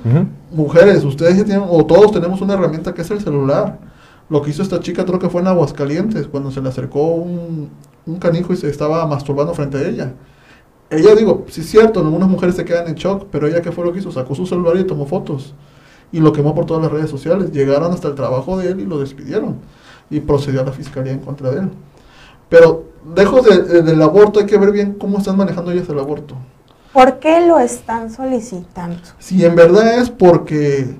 Mujeres, 0.52 1.06
ustedes 1.06 1.38
ya 1.38 1.46
tienen, 1.46 1.64
o 1.70 1.86
todos 1.86 2.12
tenemos 2.12 2.42
una 2.42 2.56
herramienta 2.56 2.94
que 2.94 3.04
es 3.04 3.12
el 3.12 3.22
celular. 3.22 3.80
Lo 4.28 4.42
que 4.42 4.50
hizo 4.50 4.62
esta 4.62 4.80
chica 4.80 5.06
creo 5.06 5.20
que 5.20 5.30
fue 5.30 5.42
en 5.42 5.48
Aguascalientes, 5.48 6.28
cuando 6.28 6.52
se 6.52 6.62
le 6.62 6.70
acercó 6.70 7.06
un, 7.14 7.70
un 8.06 8.16
canijo 8.18 8.52
y 8.52 8.58
se 8.58 8.70
estaba 8.70 9.06
masturbando 9.06 9.54
frente 9.54 9.78
a 9.78 9.88
ella. 9.88 10.14
Ella, 10.90 11.14
digo, 11.14 11.46
sí 11.48 11.62
es 11.62 11.70
cierto, 11.70 12.00
algunas 12.00 12.28
mujeres 12.28 12.56
se 12.56 12.66
quedan 12.66 12.88
en 12.88 12.96
shock, 12.96 13.28
pero 13.32 13.48
ella 13.48 13.62
qué 13.62 13.72
fue 13.72 13.86
lo 13.86 13.94
que 13.94 14.00
hizo, 14.00 14.12
sacó 14.12 14.34
su 14.34 14.48
celular 14.48 14.76
y 14.78 14.84
tomó 14.84 15.06
fotos. 15.06 15.54
Y 16.12 16.20
lo 16.20 16.34
quemó 16.34 16.56
por 16.56 16.66
todas 16.66 16.84
las 16.84 16.92
redes 16.92 17.10
sociales. 17.10 17.52
Llegaron 17.52 17.92
hasta 17.94 18.08
el 18.08 18.16
trabajo 18.16 18.58
de 18.58 18.70
él 18.70 18.80
y 18.80 18.86
lo 18.86 19.00
despidieron. 19.00 19.58
Y 20.10 20.20
procedió 20.22 20.62
a 20.62 20.66
la 20.66 20.72
fiscalía 20.72 21.12
en 21.14 21.20
contra 21.20 21.52
de 21.52 21.60
él. 21.62 21.70
Pero 22.50 22.86
lejos 23.16 23.46
de- 23.46 23.62
de- 23.62 23.82
del 23.84 24.02
aborto, 24.02 24.40
hay 24.40 24.46
que 24.46 24.58
ver 24.58 24.72
bien 24.72 24.94
cómo 25.00 25.20
están 25.20 25.38
manejando 25.38 25.72
ellas 25.72 25.88
el 25.90 26.00
aborto. 26.00 26.36
¿Por 26.94 27.20
qué 27.20 27.46
lo 27.46 27.60
están 27.60 28.12
solicitando? 28.12 28.98
Si 29.20 29.46
en 29.46 29.56
verdad 29.56 30.00
es 30.00 30.10
porque 30.10 30.98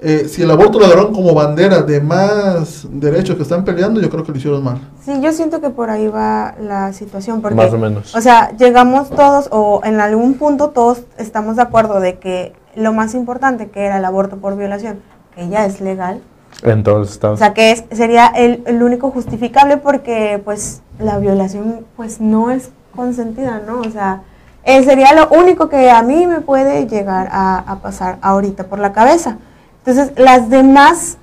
eh, 0.00 0.26
si 0.28 0.42
el 0.42 0.50
aborto 0.50 0.78
lo 0.78 0.84
agarraron 0.84 1.14
como 1.14 1.32
bandera 1.32 1.80
de 1.80 1.98
más 2.02 2.86
derechos 2.90 3.36
que 3.36 3.42
están 3.42 3.64
peleando, 3.64 4.02
yo 4.02 4.10
creo 4.10 4.22
que 4.22 4.32
lo 4.32 4.36
hicieron 4.36 4.62
mal. 4.62 4.78
Sí, 5.02 5.12
yo 5.22 5.32
siento 5.32 5.62
que 5.62 5.70
por 5.70 5.88
ahí 5.88 6.08
va 6.08 6.54
la 6.60 6.92
situación. 6.92 7.40
Porque, 7.40 7.54
Más 7.54 7.72
o 7.72 7.78
menos. 7.78 8.14
O 8.14 8.20
sea, 8.20 8.54
llegamos 8.58 9.08
todos, 9.08 9.48
o 9.50 9.80
en 9.82 10.00
algún 10.00 10.34
punto 10.34 10.68
todos 10.70 11.04
estamos 11.16 11.56
de 11.56 11.62
acuerdo 11.62 12.00
de 12.00 12.18
que 12.18 12.52
lo 12.76 12.92
más 12.92 13.14
importante 13.14 13.70
que 13.70 13.84
era 13.86 13.98
el 13.98 14.04
aborto 14.04 14.38
por 14.38 14.56
violación, 14.56 15.00
que 15.34 15.48
ya 15.48 15.66
es 15.66 15.80
legal, 15.80 16.20
En 16.62 16.82
todos 16.82 16.98
los 16.98 17.10
o 17.10 17.12
estados. 17.12 17.38
sea, 17.38 17.52
que 17.54 17.72
es, 17.72 17.84
sería 17.92 18.26
el, 18.28 18.62
el 18.66 18.82
único 18.82 19.10
justificable 19.10 19.76
porque 19.76 20.40
pues 20.44 20.82
la 20.98 21.18
violación 21.18 21.84
pues 21.96 22.20
no 22.20 22.50
es 22.50 22.70
consentida, 22.94 23.60
¿no? 23.66 23.80
O 23.80 23.90
sea, 23.90 24.22
eh, 24.64 24.82
sería 24.84 25.12
lo 25.14 25.28
único 25.30 25.68
que 25.68 25.90
a 25.90 26.02
mí 26.02 26.26
me 26.26 26.40
puede 26.40 26.86
llegar 26.86 27.28
a, 27.32 27.58
a 27.58 27.80
pasar 27.80 28.18
ahorita 28.22 28.64
por 28.64 28.78
la 28.78 28.92
cabeza. 28.92 29.38
Entonces, 29.84 30.12
las 30.18 30.48
demás 30.48 31.18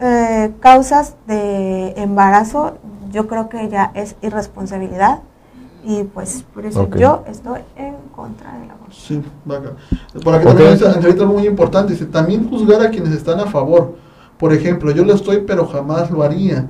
eh, 0.00 0.50
causas 0.60 1.14
de 1.26 1.92
embarazo, 1.96 2.78
yo 3.10 3.28
creo 3.28 3.48
que 3.48 3.68
ya 3.68 3.92
es 3.94 4.16
irresponsabilidad 4.22 5.20
y 5.84 6.04
pues 6.04 6.44
por 6.54 6.66
eso 6.66 6.88
yo 6.96 7.24
estoy 7.26 7.60
en 7.76 7.94
contra 8.14 8.52
del 8.58 8.70
aborto. 8.70 8.92
Sí, 8.92 9.22
vaca. 9.44 9.72
Por 10.22 10.34
aquí 10.34 10.46
Ok. 10.46 10.54
también 10.56 10.72
dice 10.74 10.86
algo 11.22 11.26
muy 11.26 11.46
importante, 11.46 11.92
dice, 11.92 12.06
también 12.06 12.48
juzgar 12.48 12.82
a 12.82 12.90
quienes 12.90 13.12
están 13.12 13.40
a 13.40 13.46
favor. 13.46 13.94
Por 14.38 14.52
ejemplo, 14.52 14.90
yo 14.92 15.04
lo 15.04 15.14
estoy, 15.14 15.38
pero 15.46 15.66
jamás 15.66 16.10
lo 16.10 16.22
haría. 16.22 16.68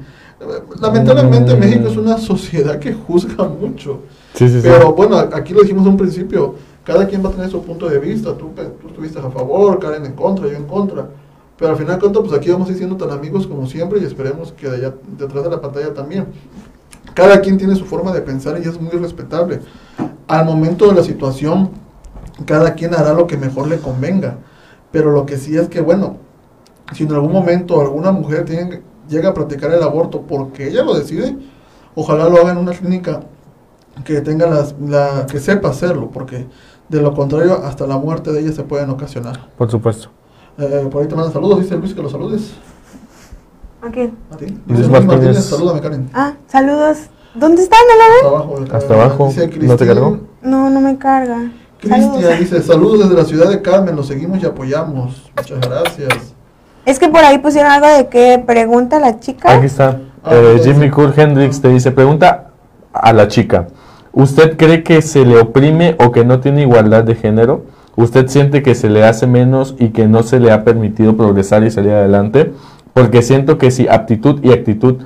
Lamentablemente 0.80 1.54
Mm. 1.54 1.58
México 1.58 1.88
es 1.88 1.96
una 1.96 2.18
sociedad 2.18 2.78
que 2.78 2.92
juzga 2.94 3.44
mucho. 3.46 4.00
Sí, 4.34 4.48
sí, 4.48 4.60
sí. 4.60 4.68
Pero 4.68 4.92
bueno, 4.94 5.16
aquí 5.18 5.52
lo 5.52 5.62
dijimos 5.62 5.84
en 5.84 5.90
un 5.92 5.96
principio, 5.96 6.54
cada 6.84 7.06
quien 7.06 7.24
va 7.24 7.28
a 7.28 7.32
tener 7.32 7.50
su 7.50 7.62
punto 7.62 7.88
de 7.88 7.98
vista, 7.98 8.34
tú, 8.36 8.52
pe- 8.54 8.64
tú 8.80 8.88
estuviste 8.88 9.18
a 9.18 9.30
favor, 9.30 9.78
Karen 9.78 10.06
en 10.06 10.12
contra, 10.12 10.46
yo 10.48 10.56
en 10.56 10.64
contra, 10.66 11.06
pero 11.58 11.72
al 11.72 11.76
final 11.76 11.96
de 11.96 12.00
cuentas, 12.00 12.22
pues 12.26 12.32
aquí 12.38 12.50
vamos 12.50 12.68
a 12.68 12.72
ir 12.72 12.78
siendo 12.78 12.96
tan 12.96 13.10
amigos 13.10 13.46
como 13.46 13.66
siempre 13.66 14.00
y 14.00 14.04
esperemos 14.04 14.52
que 14.52 14.68
de 14.68 14.76
allá, 14.78 14.94
detrás 15.18 15.44
de 15.44 15.50
la 15.50 15.60
pantalla 15.60 15.92
también. 15.92 16.26
Cada 17.14 17.40
quien 17.40 17.58
tiene 17.58 17.74
su 17.76 17.84
forma 17.84 18.12
de 18.12 18.20
pensar 18.22 18.58
y 18.62 18.68
es 18.68 18.80
muy 18.80 18.92
respetable. 18.92 19.60
Al 20.28 20.44
momento 20.44 20.86
de 20.88 20.94
la 20.94 21.02
situación, 21.02 21.70
cada 22.46 22.74
quien 22.74 22.94
hará 22.94 23.12
lo 23.12 23.26
que 23.26 23.36
mejor 23.36 23.66
le 23.68 23.78
convenga, 23.78 24.36
pero 24.92 25.10
lo 25.10 25.26
que 25.26 25.36
sí 25.36 25.56
es 25.56 25.68
que, 25.68 25.80
bueno, 25.80 26.16
si 26.94 27.04
en 27.04 27.12
algún 27.12 27.32
momento 27.32 27.80
alguna 27.80 28.12
mujer 28.12 28.44
tiene- 28.44 28.82
llega 29.08 29.30
a 29.30 29.34
practicar 29.34 29.72
el 29.72 29.82
aborto 29.82 30.22
porque 30.22 30.68
ella 30.68 30.82
lo 30.84 30.94
decide, 30.94 31.36
ojalá 31.94 32.28
lo 32.28 32.38
haga 32.40 32.52
en 32.52 32.58
una 32.58 32.72
clínica 32.72 33.20
que 34.04 34.20
tenga 34.20 34.46
las, 34.46 34.74
la, 34.80 35.26
que 35.30 35.40
sepa 35.40 35.68
hacerlo, 35.70 36.10
porque 36.12 36.46
de 36.88 37.00
lo 37.02 37.12
contrario 37.14 37.54
hasta 37.64 37.86
la 37.86 37.98
muerte 37.98 38.32
de 38.32 38.40
ella 38.40 38.52
se 38.52 38.62
pueden 38.62 38.88
ocasionar. 38.90 39.48
Por 39.58 39.70
supuesto. 39.70 40.08
Eh, 40.58 40.88
por 40.90 41.02
ahí 41.02 41.08
te 41.08 41.14
mandan 41.16 41.32
saludos, 41.32 41.60
dice 41.60 41.76
Luis 41.76 41.92
que 41.94 42.02
los 42.02 42.12
saludes. 42.12 42.52
¿A 43.82 43.90
quién? 43.90 44.14
A 44.32 44.36
ti. 44.36 44.46
Luis 44.66 44.88
Martínez. 44.88 45.06
Martínez, 45.16 45.44
salúdame 45.44 45.80
Karen. 45.80 46.10
Ah, 46.12 46.34
saludos. 46.46 46.98
¿Dónde 47.34 47.62
están, 47.62 47.78
Alan? 47.94 48.10
Hasta 48.16 48.28
abajo. 48.28 48.64
Hasta 48.76 48.94
abajo. 48.94 49.28
Dice 49.28 49.66
¿No 49.66 49.76
te 49.76 49.86
cargó? 49.86 50.18
No, 50.42 50.68
no 50.70 50.80
me 50.80 50.98
carga. 50.98 51.50
Cristian 51.80 52.38
dice, 52.38 52.60
saludos 52.62 52.98
desde 53.00 53.14
la 53.14 53.24
ciudad 53.24 53.48
de 53.48 53.62
Carmen, 53.62 53.96
los 53.96 54.06
seguimos 54.06 54.42
y 54.42 54.46
apoyamos. 54.46 55.30
Muchas 55.34 55.60
gracias. 55.60 56.34
Es 56.84 56.98
que 56.98 57.08
por 57.08 57.20
ahí 57.20 57.38
pusieron 57.38 57.70
algo 57.72 57.86
de 57.88 58.08
que 58.08 58.42
pregunta 58.46 58.98
la 58.98 59.18
chica. 59.18 59.50
Aquí 59.54 59.66
está. 59.66 59.98
Ah, 60.22 60.30
Eh, 60.34 60.60
Jimmy 60.62 60.86
sí. 60.86 60.90
Cool 60.90 61.14
Hendrix 61.16 61.62
te 61.62 61.68
dice, 61.68 61.90
pregunta 61.90 62.50
a 62.92 63.12
la 63.14 63.28
chica, 63.28 63.68
¿usted 64.12 64.58
cree 64.58 64.82
que 64.82 65.00
se 65.00 65.24
le 65.24 65.38
oprime 65.38 65.96
o 65.98 66.12
que 66.12 66.24
no 66.24 66.40
tiene 66.40 66.62
igualdad 66.62 67.04
de 67.04 67.14
género? 67.14 67.64
¿Usted 67.96 68.28
siente 68.28 68.62
que 68.62 68.74
se 68.74 68.90
le 68.90 69.04
hace 69.04 69.26
menos 69.26 69.74
y 69.78 69.88
que 69.90 70.06
no 70.06 70.22
se 70.22 70.38
le 70.38 70.52
ha 70.52 70.64
permitido 70.64 71.16
progresar 71.16 71.64
y 71.64 71.70
salir 71.70 71.92
adelante? 71.92 72.52
Porque 72.92 73.22
siento 73.22 73.58
que 73.58 73.70
si 73.70 73.88
aptitud 73.88 74.40
y 74.42 74.52
actitud 74.52 75.02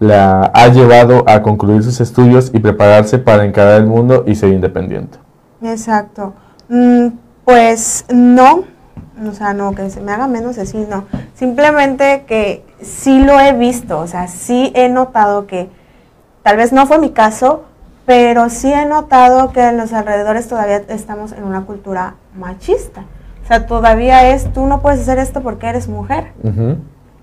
la 0.00 0.50
ha 0.54 0.68
llevado 0.68 1.24
a 1.26 1.42
concluir 1.42 1.82
sus 1.82 2.00
estudios 2.00 2.50
y 2.54 2.60
prepararse 2.60 3.18
para 3.18 3.44
encarar 3.44 3.80
el 3.80 3.86
mundo 3.86 4.24
y 4.26 4.34
ser 4.34 4.52
independiente. 4.52 5.18
Exacto. 5.62 6.34
Mm, 6.68 7.08
pues 7.44 8.04
no, 8.12 8.64
o 9.26 9.32
sea, 9.32 9.54
no, 9.54 9.74
que 9.74 9.90
se 9.90 10.00
me 10.00 10.12
haga 10.12 10.28
menos 10.28 10.58
así, 10.58 10.86
no. 10.88 11.04
Simplemente 11.34 12.24
que 12.26 12.64
sí 12.80 13.24
lo 13.24 13.40
he 13.40 13.52
visto, 13.52 13.98
o 13.98 14.06
sea, 14.06 14.28
sí 14.28 14.72
he 14.74 14.88
notado 14.88 15.46
que, 15.46 15.68
tal 16.42 16.56
vez 16.56 16.72
no 16.72 16.86
fue 16.86 16.98
mi 16.98 17.10
caso, 17.10 17.64
pero 18.06 18.48
sí 18.48 18.72
he 18.72 18.86
notado 18.86 19.52
que 19.52 19.62
en 19.66 19.76
los 19.76 19.92
alrededores 19.92 20.48
todavía 20.48 20.82
estamos 20.88 21.32
en 21.32 21.44
una 21.44 21.62
cultura 21.62 22.14
machista. 22.36 23.04
O 23.42 23.46
sea, 23.46 23.66
todavía 23.66 24.30
es, 24.30 24.52
tú 24.52 24.66
no 24.66 24.80
puedes 24.80 25.00
hacer 25.00 25.18
esto 25.18 25.42
porque 25.42 25.66
eres 25.66 25.88
mujer. 25.88 26.32
Ujú. 26.42 26.76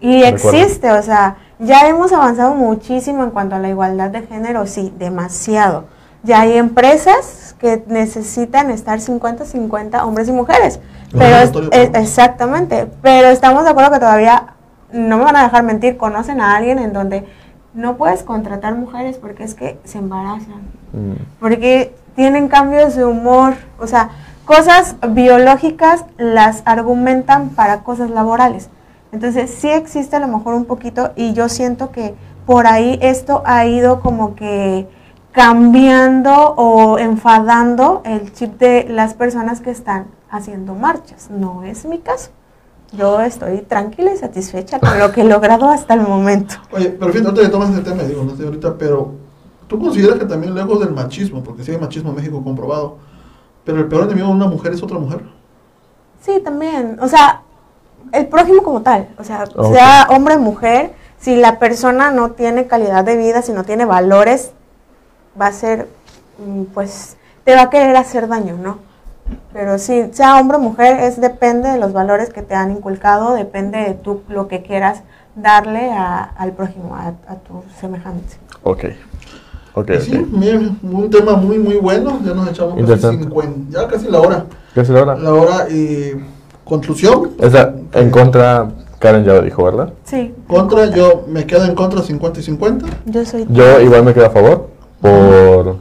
Y 0.06 0.24
existe, 0.24 0.92
o 0.92 1.02
sea, 1.02 1.38
ya 1.60 1.88
hemos 1.88 2.12
avanzado 2.14 2.54
muchísimo 2.54 3.24
en 3.24 3.32
cuanto 3.32 3.56
a 3.56 3.60
la 3.60 3.70
igualdad 3.70 4.10
de 4.10 4.22
género, 4.24 4.68
sí, 4.68 4.94
demasiado. 5.00 5.86
Ya 6.24 6.42
hay 6.42 6.58
empresas 6.58 7.56
que 7.60 7.84
necesitan 7.88 8.72
estar 8.72 9.00
50-50 9.00 10.04
hombres 10.04 10.28
y 10.28 10.32
mujeres. 10.32 10.80
Lo 11.12 11.20
Pero 11.20 11.38
es- 11.38 11.52
es- 11.72 11.90
exactamente, 11.96 12.88
pero 13.02 13.28
estamos 13.30 13.64
de 13.64 13.70
acuerdo 13.70 13.92
que 13.92 14.00
todavía, 14.00 14.48
no 14.92 15.18
me 15.18 15.24
van 15.24 15.36
a 15.36 15.44
dejar 15.44 15.64
mentir, 15.64 15.98
conocen 15.98 16.42
a 16.42 16.56
alguien 16.56 16.80
en 16.80 16.94
donde 16.94 17.26
no 17.74 17.96
puedes 17.98 18.24
contratar 18.24 18.76
mujeres 18.76 19.18
porque 19.18 19.44
es 19.44 19.54
que 19.54 19.80
se 19.84 19.98
embarazan 19.98 20.62
Mm. 20.94 21.14
porque 21.40 21.94
tienen 22.16 22.48
cambios 22.48 22.96
de 22.96 23.06
humor, 23.06 23.56
o 23.80 23.86
sea, 23.88 24.10
cosas 24.46 24.96
biológicas 25.10 26.06
las 26.18 26.62
argumentan 26.66 27.50
para 27.50 27.80
cosas 27.84 28.10
laborales. 28.10 28.70
Entonces 29.12 29.50
sí 29.50 29.70
existe 29.70 30.16
a 30.16 30.20
lo 30.20 30.28
mejor 30.28 30.54
un 30.54 30.66
poquito 30.66 31.12
y 31.16 31.34
yo 31.34 31.50
siento 31.50 31.92
que 31.92 32.16
por 32.46 32.68
ahí 32.68 33.00
esto 33.02 33.42
ha 33.46 33.66
ido 33.66 34.02
como 34.02 34.36
que 34.36 34.88
cambiando 35.32 36.32
o 36.32 36.98
enfadando 36.98 38.02
el 38.06 38.32
chip 38.34 38.58
de 38.58 38.86
las 38.90 39.14
personas 39.14 39.62
que 39.62 39.72
están 39.72 40.08
haciendo 40.30 40.76
marchas. 40.76 41.30
No 41.30 41.64
es 41.64 41.86
mi 41.86 42.00
caso. 42.00 42.32
Yo 42.94 43.20
estoy 43.20 43.60
tranquila 43.60 44.14
y 44.14 44.18
satisfecha 44.18 44.80
con 44.80 44.98
lo 44.98 45.12
que 45.12 45.22
he 45.22 45.24
logrado 45.30 45.70
hasta 45.70 45.94
el 45.94 46.02
momento. 46.02 46.56
Oye, 46.72 46.90
pero 46.90 47.12
fíjate, 47.12 47.28
ahorita 47.30 47.42
que 47.42 47.50
tomas 47.50 47.70
ese 47.72 47.82
tema, 47.82 48.04
digo, 48.04 48.24
no 48.24 48.36
sé 48.36 48.46
ahorita, 48.46 48.78
pero 48.78 49.14
tú 49.68 49.80
consideras 49.80 50.20
que 50.20 50.26
también 50.26 50.56
lejos 50.56 50.80
del 50.80 50.92
machismo, 50.92 51.44
porque 51.44 51.64
sí 51.64 51.72
hay 51.72 51.80
machismo 51.80 52.12
en 52.12 52.16
México 52.16 52.42
comprobado, 52.44 52.98
pero 53.66 53.80
el 53.80 53.88
peor 53.88 54.06
enemigo 54.06 54.28
de 54.28 54.34
una 54.34 54.48
mujer 54.48 54.74
es 54.74 54.84
otra 54.84 55.00
mujer. 55.00 55.22
Sí, 56.22 56.40
también. 56.44 56.98
O 57.02 57.08
sea, 57.08 57.42
el 58.12 58.28
prójimo 58.28 58.64
como 58.64 58.82
tal. 58.82 59.08
O 59.18 59.24
sea, 59.24 59.46
sea 59.74 60.08
hombre 60.10 60.36
o 60.36 60.40
mujer, 60.40 60.94
si 61.20 61.36
la 61.36 61.60
persona 61.60 62.12
no 62.12 62.32
tiene 62.32 62.68
calidad 62.68 63.04
de 63.04 63.18
vida, 63.18 63.42
si 63.42 63.52
no 63.52 63.64
tiene 63.64 63.86
valores, 63.86 64.52
va 65.40 65.48
a 65.48 65.52
ser, 65.54 65.88
mm, 66.46 66.64
pues, 66.74 67.18
te 67.44 67.56
va 67.56 67.64
a 67.64 67.70
querer 67.70 67.96
hacer 67.98 68.28
daño, 68.28 68.58
¿no? 68.58 68.80
Pero 69.54 69.80
sí, 69.80 70.10
sea 70.12 70.40
hombre 70.40 70.58
o 70.58 70.60
mujer, 70.60 71.00
es 71.00 71.20
depende 71.20 71.70
de 71.70 71.78
los 71.80 71.94
valores 71.94 72.30
que 72.32 72.42
te 72.44 72.54
han 72.56 72.72
inculcado, 72.72 73.34
depende 73.34 73.80
de 73.80 73.94
tú 73.96 74.22
lo 74.30 74.48
que 74.48 74.62
quieras 74.62 75.02
darle 75.36 75.92
a- 75.92 76.24
al 76.24 76.52
prójimo, 76.52 76.96
a, 76.96 77.08
a 77.32 77.36
tu 77.36 77.64
semejante. 77.80 78.36
Ok. 78.64 78.86
Ok, 79.78 79.90
Y 79.90 80.00
sí, 80.02 80.18
ok. 80.18 80.28
bien, 80.40 80.80
un 80.84 81.10
tema 81.10 81.34
muy, 81.36 81.58
muy 81.60 81.76
bueno, 81.78 82.20
ya 82.24 82.34
nos 82.34 82.48
echamos 82.50 82.72
casi 82.76 82.82
Interesante. 82.82 83.24
50, 83.24 83.78
ya 83.82 83.88
casi 83.88 84.08
la 84.08 84.22
hora. 84.22 84.46
¿Qué 84.74 84.82
es 84.82 84.90
la 84.90 85.02
hora? 85.02 85.16
La 85.16 85.34
hora 85.34 85.70
y 85.70 86.14
conclusión. 86.66 87.32
Esa, 87.40 87.74
en 87.94 88.10
contra, 88.12 88.68
Karen 89.00 89.24
ya 89.24 89.34
lo 89.34 89.42
dijo, 89.42 89.64
¿verdad? 89.64 89.90
Sí. 90.04 90.34
Contra, 90.48 90.88
yo 90.88 91.24
me 91.28 91.46
quedo 91.46 91.64
en 91.66 91.76
contra 91.76 92.02
50 92.02 92.40
y 92.40 92.44
50. 92.44 92.86
Yo 93.06 93.26
soy... 93.26 93.46
Yo 93.50 93.80
igual 93.80 94.04
me 94.04 94.14
quedo 94.14 94.26
a 94.26 94.30
favor 94.32 94.68
por, 95.02 95.78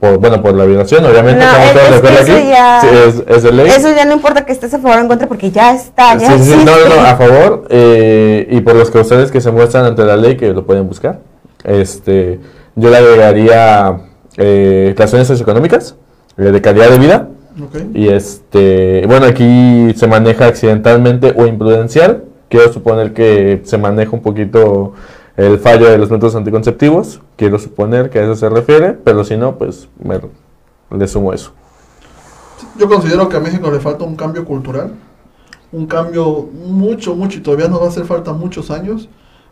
por 0.00 0.18
bueno, 0.18 0.42
por 0.42 0.54
la 0.54 0.64
violación, 0.64 1.04
obviamente. 1.04 1.44
No, 1.44 1.50
estamos 1.50 1.66
es- 1.68 1.74
todos 1.74 1.90
de 1.90 1.96
acuerdo 1.96 2.18
eso 2.18 2.32
aquí. 2.36 2.48
ya- 2.48 2.80
Sí, 2.80 2.86
es, 2.90 3.36
es 3.36 3.42
de 3.44 3.52
ley. 3.52 3.66
Eso 3.68 3.88
ya 3.94 4.04
no 4.04 4.12
importa 4.12 4.44
que 4.44 4.52
estés 4.52 4.74
a 4.74 4.78
favor 4.78 4.98
o 4.98 5.00
en 5.02 5.08
contra, 5.08 5.28
porque 5.28 5.50
ya 5.50 5.72
está, 5.74 6.16
ya 6.18 6.32
Sí, 6.36 6.44
sí, 6.44 6.50
sí, 6.52 6.64
no, 6.64 6.72
no, 6.88 6.96
no, 6.96 7.00
a 7.08 7.16
favor. 7.16 7.64
eh, 7.70 8.46
y 8.50 8.60
por 8.60 8.74
los 8.74 8.90
causales 8.90 9.30
que 9.30 9.40
se 9.40 9.50
muestran 9.50 9.84
ante 9.84 10.04
la 10.04 10.16
ley, 10.16 10.36
que 10.36 10.52
lo 10.52 10.66
pueden 10.66 10.86
buscar. 10.88 11.20
Este, 11.62 12.40
yo 12.76 12.90
le 12.90 12.96
agregaría 12.96 13.98
eh, 14.36 14.92
relaciones 14.96 15.28
socioeconómicas, 15.28 15.94
eh, 16.36 16.42
de 16.42 16.60
calidad 16.60 16.90
de 16.90 16.98
vida. 16.98 17.28
Y 17.94 18.08
este, 18.08 19.04
bueno, 19.06 19.26
aquí 19.26 19.92
se 19.94 20.06
maneja 20.06 20.46
accidentalmente 20.46 21.34
o 21.36 21.46
imprudencial. 21.46 22.24
Quiero 22.48 22.72
suponer 22.72 23.12
que 23.12 23.62
se 23.64 23.78
maneja 23.78 24.10
un 24.12 24.22
poquito 24.22 24.94
el 25.36 25.58
fallo 25.58 25.88
de 25.88 25.98
los 25.98 26.10
métodos 26.10 26.34
anticonceptivos. 26.34 27.20
Quiero 27.36 27.58
suponer 27.58 28.10
que 28.10 28.18
a 28.18 28.24
eso 28.24 28.34
se 28.34 28.48
refiere, 28.48 28.92
pero 28.92 29.24
si 29.24 29.36
no, 29.36 29.56
pues 29.56 29.88
me, 30.02 30.20
le 30.96 31.08
sumo 31.08 31.32
eso. 31.32 31.52
Yo 32.78 32.88
considero 32.88 33.28
que 33.28 33.36
a 33.36 33.40
México 33.40 33.70
le 33.70 33.80
falta 33.80 34.04
un 34.04 34.16
cambio 34.16 34.44
cultural, 34.44 34.92
un 35.72 35.86
cambio 35.86 36.48
mucho, 36.66 37.14
mucho, 37.14 37.38
y 37.38 37.40
todavía 37.42 37.68
nos 37.68 37.80
va 37.80 37.86
a 37.86 37.88
hacer 37.88 38.04
falta 38.04 38.32
muchos 38.32 38.70
años 38.70 39.08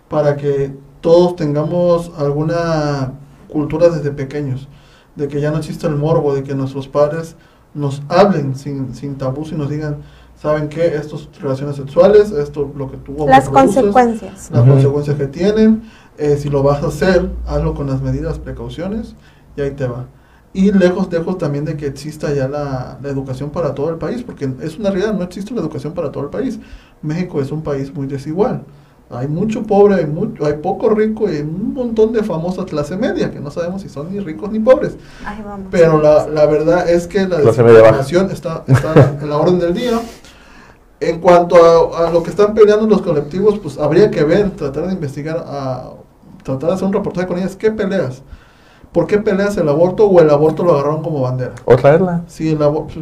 para 0.08 0.36
que 0.36 0.72
todos 1.00 1.36
tengamos 1.36 2.12
alguna 2.18 3.12
cultura 3.48 3.88
desde 3.88 4.10
pequeños, 4.10 4.68
de 5.14 5.28
que 5.28 5.40
ya 5.40 5.50
no 5.50 5.58
exista 5.58 5.86
el 5.86 5.96
morbo, 5.96 6.34
de 6.34 6.42
que 6.42 6.54
nuestros 6.54 6.88
padres 6.88 7.36
nos 7.74 8.02
hablen 8.08 8.54
sin, 8.56 8.94
sin 8.94 9.16
tabús 9.16 9.52
y 9.52 9.54
nos 9.54 9.70
digan, 9.70 9.98
¿saben 10.40 10.68
qué? 10.68 10.86
Estas 10.96 11.28
relaciones 11.40 11.76
sexuales, 11.76 12.30
esto 12.32 12.70
lo 12.76 12.90
que 12.90 12.96
tú 12.98 13.14
Las 13.26 13.46
reproduces, 13.46 13.76
consecuencias. 13.82 14.50
las 14.50 14.62
Ujú. 14.62 14.70
consecuencias 14.72 15.16
que 15.16 15.26
tienen, 15.26 15.82
eh, 16.18 16.36
si 16.36 16.48
lo 16.50 16.62
vas 16.62 16.82
a 16.82 16.88
hacer, 16.88 17.30
hazlo 17.46 17.74
con 17.74 17.86
las 17.86 18.02
medidas, 18.02 18.38
precauciones, 18.38 19.14
y 19.56 19.60
ahí 19.62 19.70
te 19.72 19.86
va. 19.86 20.06
Y 20.54 20.70
lejos, 20.72 21.10
lejos 21.10 21.38
también 21.38 21.64
de 21.64 21.76
que 21.78 21.86
exista 21.86 22.32
ya 22.34 22.46
la, 22.46 22.98
la 23.02 23.08
educación 23.08 23.50
para 23.50 23.74
todo 23.74 23.88
el 23.88 23.96
país, 23.96 24.22
porque 24.22 24.50
es 24.60 24.78
una 24.78 24.90
realidad, 24.90 25.14
no 25.14 25.24
existe 25.24 25.54
la 25.54 25.60
educación 25.62 25.94
para 25.94 26.12
todo 26.12 26.24
el 26.24 26.30
país. 26.30 26.58
México 27.00 27.40
es 27.40 27.50
un 27.50 27.62
país 27.62 27.92
muy 27.94 28.06
desigual. 28.06 28.64
Hay 29.12 29.28
mucho 29.28 29.62
pobre, 29.64 29.96
hay, 29.96 30.06
mucho, 30.06 30.46
hay 30.46 30.54
poco 30.54 30.88
rico 30.90 31.28
y 31.30 31.36
hay 31.36 31.42
un 31.42 31.74
montón 31.74 32.12
de 32.12 32.22
famosa 32.22 32.64
clase 32.64 32.96
media, 32.96 33.30
que 33.30 33.40
no 33.40 33.50
sabemos 33.50 33.82
si 33.82 33.88
son 33.88 34.12
ni 34.12 34.20
ricos 34.20 34.50
ni 34.50 34.58
pobres. 34.58 34.96
Vamos. 35.44 35.66
Pero 35.70 36.00
la, 36.00 36.26
la 36.28 36.46
verdad 36.46 36.88
es 36.88 37.06
que 37.06 37.26
la 37.26 37.40
discriminación 37.40 38.30
está, 38.30 38.64
está 38.66 39.18
en 39.20 39.28
la 39.28 39.36
orden 39.36 39.58
del 39.58 39.74
día. 39.74 40.00
En 41.00 41.20
cuanto 41.20 41.56
a, 41.56 42.08
a 42.08 42.10
lo 42.10 42.22
que 42.22 42.30
están 42.30 42.54
peleando 42.54 42.86
los 42.86 43.02
colectivos, 43.02 43.58
pues 43.58 43.76
habría 43.78 44.10
que 44.10 44.22
ver, 44.24 44.50
tratar 44.50 44.86
de 44.86 44.92
investigar, 44.92 45.44
a, 45.46 45.90
tratar 46.42 46.70
de 46.70 46.74
hacer 46.76 46.86
un 46.86 46.92
reportaje 46.92 47.26
con 47.26 47.38
ellas. 47.38 47.56
¿Qué 47.56 47.70
peleas? 47.70 48.22
¿Por 48.92 49.06
qué 49.06 49.18
peleas 49.18 49.56
el 49.56 49.68
aborto 49.68 50.06
o 50.06 50.20
el 50.20 50.28
aborto 50.28 50.62
lo 50.62 50.74
agarraron 50.74 51.02
como 51.02 51.22
bandera? 51.22 51.54
O 51.64 51.76
traerla. 51.76 52.24
Si, 52.28 52.50
el 52.50 52.58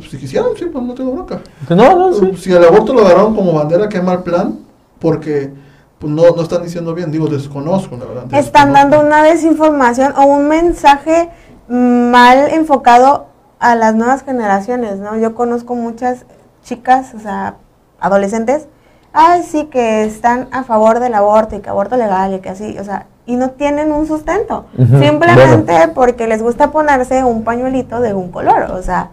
si 0.08 0.18
quisieran, 0.18 0.50
sí, 0.56 0.66
pues 0.66 0.84
no 0.84 0.94
tengo 0.94 1.12
bronca. 1.12 1.40
No, 1.68 1.76
no, 1.76 2.12
sí. 2.12 2.32
Si 2.36 2.52
el 2.52 2.64
aborto 2.64 2.94
lo 2.94 3.00
agarraron 3.00 3.34
como 3.34 3.52
bandera, 3.52 3.88
qué 3.88 4.00
mal 4.00 4.22
plan, 4.22 4.60
porque 5.00 5.52
pues, 6.00 6.12
no, 6.12 6.22
no 6.34 6.42
están 6.42 6.62
diciendo 6.62 6.94
bien, 6.94 7.12
digo, 7.12 7.28
desconozco, 7.28 7.96
la 7.96 8.06
verdad. 8.06 8.24
Están 8.32 8.72
dando 8.72 9.00
una 9.00 9.22
desinformación 9.22 10.14
o 10.16 10.24
un 10.24 10.48
mensaje 10.48 11.28
mal 11.68 12.48
enfocado 12.50 13.26
a 13.58 13.76
las 13.76 13.94
nuevas 13.94 14.22
generaciones, 14.24 14.98
¿no? 14.98 15.16
Yo 15.18 15.34
conozco 15.34 15.74
muchas 15.74 16.24
chicas, 16.64 17.12
o 17.14 17.20
sea, 17.20 17.56
adolescentes, 18.00 18.66
ay, 19.12 19.42
sí, 19.42 19.66
que 19.66 20.04
están 20.04 20.48
a 20.52 20.64
favor 20.64 21.00
del 21.00 21.12
aborto 21.12 21.56
y 21.56 21.60
que 21.60 21.68
aborto 21.68 21.98
legal 21.98 22.32
y 22.32 22.38
que 22.40 22.48
así, 22.48 22.78
o 22.78 22.84
sea, 22.84 23.06
y 23.26 23.36
no 23.36 23.50
tienen 23.50 23.92
un 23.92 24.06
sustento, 24.06 24.64
simplemente 24.76 25.88
porque 25.94 26.26
les 26.26 26.42
gusta 26.42 26.70
ponerse 26.70 27.22
un 27.24 27.44
pañuelito 27.44 28.00
de 28.00 28.14
un 28.14 28.32
color, 28.32 28.70
o 28.70 28.82
sea, 28.82 29.10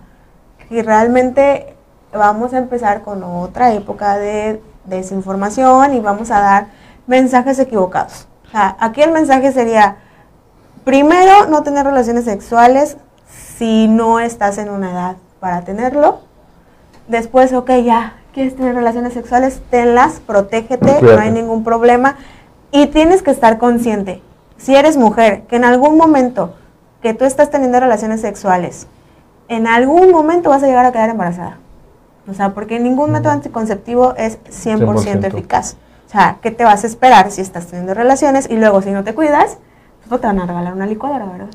y 0.70 0.82
realmente 0.82 1.76
vamos 2.14 2.54
a 2.54 2.60
empezar 2.60 3.02
con 3.02 3.24
otra 3.24 3.74
época 3.74 4.18
de 4.18 4.62
desinformación 4.88 5.94
y 5.94 6.00
vamos 6.00 6.32
a 6.32 6.40
dar 6.40 6.68
mensajes 7.06 7.60
equivocados. 7.60 8.28
O 8.48 8.52
sea, 8.52 8.76
aquí 8.80 9.02
el 9.02 9.12
mensaje 9.12 9.52
sería, 9.52 9.98
primero, 10.84 11.48
no 11.48 11.64
tener 11.64 11.86
relaciones 11.86 12.26
sexuales 12.26 12.98
si 13.58 13.88
no 13.88 14.20
estás 14.20 14.58
en 14.58 14.70
una 14.70 14.92
edad 14.92 15.16
para 15.40 15.62
tenerlo. 15.62 16.22
Después, 17.08 17.54
ok, 17.54 17.72
ya, 17.84 18.16
quieres 18.34 18.56
tener 18.56 18.76
relaciones 18.76 19.14
sexuales, 19.14 19.62
tenlas, 19.70 20.20
protégete, 20.26 21.02
no 21.02 21.20
hay 21.20 21.32
ningún 21.32 21.64
problema. 21.64 22.16
Y 22.72 22.88
tienes 22.88 23.22
que 23.24 23.32
estar 23.32 23.58
consciente, 23.58 24.22
si 24.58 24.76
eres 24.76 24.98
mujer, 24.98 25.44
que 25.44 25.56
en 25.56 25.66
algún 25.66 25.98
momento 25.98 26.56
que 27.02 27.14
tú 27.14 27.26
estás 27.26 27.50
teniendo 27.50 27.80
relaciones 27.80 28.22
sexuales, 28.22 28.88
en 29.48 29.68
algún 29.68 30.12
momento 30.12 30.50
vas 30.50 30.64
a 30.64 30.68
llegar 30.68 30.86
a 30.86 30.92
quedar 30.92 31.10
embarazada. 31.10 31.58
O 32.30 32.34
sea, 32.34 32.54
porque 32.54 32.80
ningún 32.80 33.12
método 33.12 33.32
anticonceptivo 33.32 34.14
es 34.18 34.38
100%, 34.46 34.80
100%. 35.04 35.26
eficaz. 35.26 35.78
O 36.08 36.10
sea, 36.10 36.40
¿qué 36.42 36.52
te 36.52 36.64
vas 36.64 36.84
a 36.84 36.88
esperar 36.88 37.32
si 37.32 37.42
estás 37.42 37.68
teniendo 37.68 37.94
relaciones 37.94 38.50
y 38.50 38.58
luego 38.58 38.82
si 38.82 38.92
no 38.92 39.04
te 39.04 39.14
cuidas, 39.14 39.58
pues 40.08 40.22
te 40.22 40.28
van 40.28 40.40
a 40.40 40.46
regalar 40.46 40.74
una 40.74 40.86
licuadora, 40.86 41.26
¿verdad? 41.26 41.50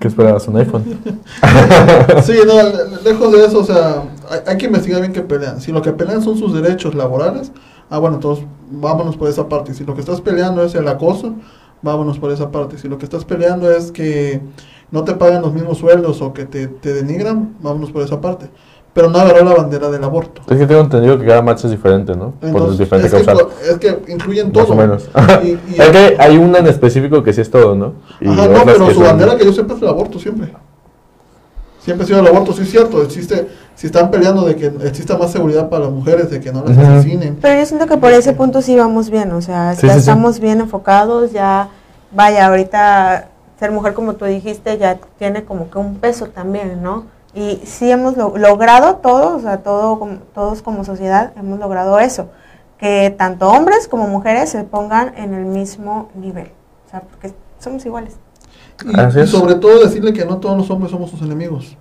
¿Qué 0.00 0.08
esperabas? 0.08 0.48
¿Un 0.48 0.56
iPhone? 0.56 0.84
Sí, 2.22 2.32
no, 2.46 2.54
le- 2.54 3.02
lejos 3.04 3.32
de 3.32 3.44
eso, 3.44 3.60
o 3.60 3.64
sea, 3.64 4.02
hay, 4.30 4.40
hay 4.46 4.58
que 4.58 4.66
investigar 4.66 5.00
bien 5.00 5.12
qué 5.12 5.22
pelean. 5.22 5.60
Si 5.60 5.70
lo 5.70 5.80
que 5.82 5.92
pelean 5.92 6.22
son 6.22 6.36
sus 6.38 6.52
derechos 6.54 6.94
laborales, 6.94 7.52
ah, 7.90 7.98
bueno, 7.98 8.16
entonces 8.16 8.44
vámonos 8.70 9.16
por 9.16 9.28
esa 9.28 9.48
parte. 9.48 9.74
Si 9.74 9.84
lo 9.84 9.94
que 9.94 10.00
estás 10.00 10.20
peleando 10.20 10.64
es 10.64 10.74
el 10.74 10.88
acoso, 10.88 11.34
vámonos 11.82 12.18
por 12.18 12.32
esa 12.32 12.50
parte. 12.50 12.78
Si 12.78 12.88
lo 12.88 12.98
que 12.98 13.04
estás 13.04 13.24
peleando 13.24 13.70
es 13.70 13.92
que 13.92 14.40
no 14.90 15.04
te 15.04 15.14
pagan 15.14 15.42
los 15.42 15.52
mismos 15.52 15.78
sueldos 15.78 16.20
o 16.22 16.32
que 16.32 16.46
te, 16.46 16.66
te 16.66 16.92
denigran, 16.94 17.54
vámonos 17.60 17.92
por 17.92 18.02
esa 18.02 18.20
parte. 18.20 18.50
Pero 18.96 19.10
no 19.10 19.18
agarrar 19.18 19.44
la 19.44 19.54
bandera 19.54 19.90
del 19.90 20.02
aborto. 20.02 20.40
Es 20.48 20.56
que 20.58 20.66
tengo 20.66 20.80
entendido 20.80 21.18
que 21.18 21.26
cada 21.26 21.42
marcha 21.42 21.66
es 21.66 21.70
diferente, 21.72 22.16
¿no? 22.16 22.30
Por 22.40 22.74
diferente 22.78 23.08
es, 23.08 23.12
que, 23.12 23.24
causal. 23.26 23.46
es 23.70 23.76
que 23.76 24.10
incluyen 24.10 24.50
todo. 24.50 24.62
Más 24.62 24.70
o 24.70 24.74
menos. 24.74 25.10
Y- 25.44 25.48
y- 25.48 25.60
es 25.78 25.88
que 25.90 26.16
hay 26.18 26.38
una 26.38 26.60
en 26.60 26.66
específico 26.66 27.22
que 27.22 27.34
sí 27.34 27.42
es 27.42 27.50
todo, 27.50 27.74
¿no? 27.74 27.92
Y 28.22 28.28
Ajá, 28.28 28.48
no, 28.48 28.64
pero 28.64 28.86
su 28.88 28.94
son- 28.94 29.02
bandera 29.04 29.36
que 29.36 29.44
yo 29.44 29.52
sepa 29.52 29.74
es 29.74 29.82
el 29.82 29.88
aborto 29.88 30.18
siempre. 30.18 30.50
Siempre 31.80 32.04
ha 32.04 32.06
sido 32.06 32.20
el 32.20 32.26
aborto, 32.26 32.54
sí 32.54 32.62
es 32.62 32.70
cierto. 32.70 33.02
Existe, 33.02 33.48
si 33.74 33.86
están 33.88 34.10
peleando 34.10 34.46
de 34.46 34.56
que 34.56 34.66
exista 34.84 35.18
más 35.18 35.30
seguridad 35.30 35.68
para 35.68 35.84
las 35.84 35.92
mujeres, 35.92 36.30
de 36.30 36.40
que 36.40 36.50
no 36.50 36.64
las 36.66 36.74
Ujú. 36.74 36.80
asesinen. 36.86 37.36
Pero 37.42 37.60
yo 37.60 37.66
siento 37.66 37.86
que 37.86 37.98
por 37.98 38.12
ese 38.12 38.32
punto 38.32 38.62
sí 38.62 38.76
vamos 38.76 39.10
bien, 39.10 39.30
o 39.32 39.42
sea, 39.42 39.74
Sí, 39.74 39.86
ya 39.86 39.92
sí, 39.92 40.00
sí. 40.00 40.08
estamos 40.08 40.40
bien 40.40 40.60
enfocados, 40.60 41.32
ya, 41.32 41.68
vaya, 42.12 42.46
ahorita 42.46 43.28
ser 43.60 43.72
mujer 43.72 43.92
como 43.92 44.14
tú 44.14 44.24
dijiste 44.24 44.78
ya 44.78 44.98
tiene 45.18 45.44
como 45.44 45.68
que 45.70 45.76
un 45.78 45.96
peso 45.96 46.26
también, 46.28 46.82
¿no? 46.82 47.14
Y 47.36 47.60
sí 47.66 47.90
hemos 47.90 48.16
lo- 48.16 48.36
logrado 48.38 48.96
todo, 48.96 49.36
o 49.36 49.40
sea, 49.40 49.58
todo, 49.62 49.98
como- 49.98 50.18
todos 50.34 50.62
como 50.62 50.84
sociedad 50.84 51.32
hemos 51.36 51.58
logrado 51.58 51.98
eso, 51.98 52.30
que 52.78 53.14
tanto 53.16 53.48
hombres 53.50 53.88
como 53.88 54.08
mujeres 54.08 54.48
se 54.50 54.64
pongan 54.64 55.12
en 55.16 55.34
el 55.34 55.44
mismo 55.44 56.08
nivel, 56.14 56.50
o 56.86 56.90
sea, 56.90 57.02
porque 57.02 57.32
somos 57.58 57.84
iguales. 57.86 58.16
Y, 58.84 59.20
y 59.20 59.26
sobre 59.26 59.54
todo 59.56 59.80
decirle 59.84 60.12
que 60.12 60.24
no 60.24 60.38
todos 60.38 60.56
los 60.56 60.70
hombres 60.70 60.90
somos 60.90 61.10
sus 61.10 61.22
enemigos. 61.22 61.76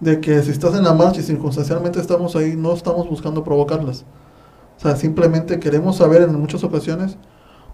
De 0.00 0.20
que 0.20 0.42
si 0.42 0.52
estás 0.52 0.74
en 0.74 0.84
la 0.84 0.94
marcha 0.94 1.20
y 1.20 1.22
circunstancialmente 1.24 2.00
estamos 2.00 2.34
ahí, 2.36 2.54
no 2.56 2.72
estamos 2.72 3.08
buscando 3.08 3.42
provocarlas. 3.44 4.04
O 4.76 4.80
sea, 4.80 4.94
simplemente 4.96 5.58
queremos 5.58 5.96
saber 5.96 6.22
en 6.22 6.38
muchas 6.40 6.62
ocasiones 6.64 7.16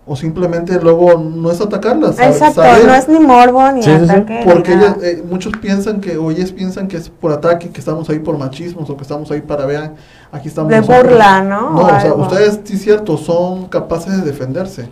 o 0.07 0.17
simplemente 0.17 0.79
luego 0.83 1.19
no 1.19 1.51
es 1.51 1.61
atacarlas. 1.61 2.17
sabe- 2.17 2.29
Exacto, 2.33 2.63
saber- 2.63 2.87
no 2.87 2.95
es 2.95 3.09
ni 3.09 3.19
morbo 3.19 3.73
ni 3.73 3.83
Sí, 3.83 3.91
sí, 3.91 4.05
sí. 4.05 4.11
ataque. 4.11 4.45
ni 4.45 4.53
porque 4.53 4.73
ellas, 4.75 4.97
eh, 5.03 5.25
muchos 5.29 5.53
piensan 5.57 6.01
que, 6.01 6.19
o 6.19 6.31
ellas 6.31 6.53
piensan 6.53 6.89
que 6.89 6.99
es 6.99 7.09
por 7.09 7.33
ataque, 7.33 7.71
que 7.71 7.81
estamos 7.81 8.11
ahí 8.11 8.19
por 8.19 8.37
machismos, 8.37 8.89
o 8.91 8.97
que 8.97 9.03
estamos 9.03 9.31
ahí 9.31 9.41
para 9.41 9.65
vean, 9.65 9.95
aquí 10.31 10.49
estamos. 10.49 10.71
De 10.71 10.79
nosotros. 10.81 11.05
burla, 11.05 11.43
¿no? 11.43 11.71
No, 11.71 11.79
O 11.81 11.85
o 11.87 12.01
sea, 12.01 12.15
ustedes, 12.15 12.61
sí 12.65 12.75
es 12.75 12.83
cierto, 12.83 13.17
son 13.17 13.67
capaces 13.69 14.15
de 14.19 14.23
defenderse, 14.31 14.89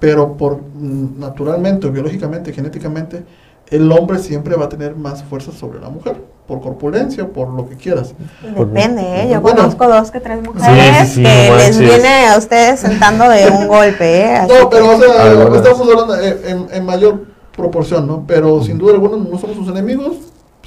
pero 0.00 0.36
por 0.36 0.56
mm, 0.74 1.18
naturalmente, 1.20 1.86
o 1.86 1.92
biológicamente, 1.92 2.52
genéticamente, 2.52 3.24
el 3.68 3.90
hombre 3.92 4.18
siempre 4.18 4.56
va 4.56 4.64
a 4.64 4.68
tener 4.68 4.96
más 4.96 5.22
fuerza 5.22 5.52
sobre 5.52 5.78
la 5.78 5.90
mujer, 5.90 6.20
por 6.50 6.60
corpulencia, 6.60 7.28
por 7.28 7.48
lo 7.50 7.68
que 7.68 7.76
quieras. 7.76 8.12
Depende, 8.42 9.02
¿eh? 9.22 9.28
Yo 9.32 9.40
Bueno. 9.40 9.58
conozco 9.58 9.86
dos 9.86 10.10
que 10.10 10.18
tres 10.18 10.42
mujeres 10.42 11.08
sí, 11.10 11.14
sí, 11.14 11.22
que 11.22 11.48
no 11.48 11.56
les 11.56 11.78
viene 11.78 12.26
a 12.26 12.36
ustedes 12.36 12.80
sentando 12.80 13.28
de 13.28 13.48
un 13.48 13.68
golpe, 13.68 14.22
¿eh? 14.26 14.40
No, 14.48 14.68
pero 14.68 14.96
o 14.96 15.00
sea, 15.00 15.30
Algunas. 15.30 15.58
estamos 15.64 15.88
hablando 15.88 16.20
eh, 16.20 16.40
en, 16.46 16.66
en 16.72 16.84
mayor 16.84 17.26
proporción, 17.56 18.08
¿no? 18.08 18.24
Pero 18.26 18.60
sin 18.64 18.78
duda 18.78 18.94
alguna 18.94 19.16
no 19.16 19.38
somos 19.38 19.54
sus 19.54 19.68
enemigos. 19.68 20.16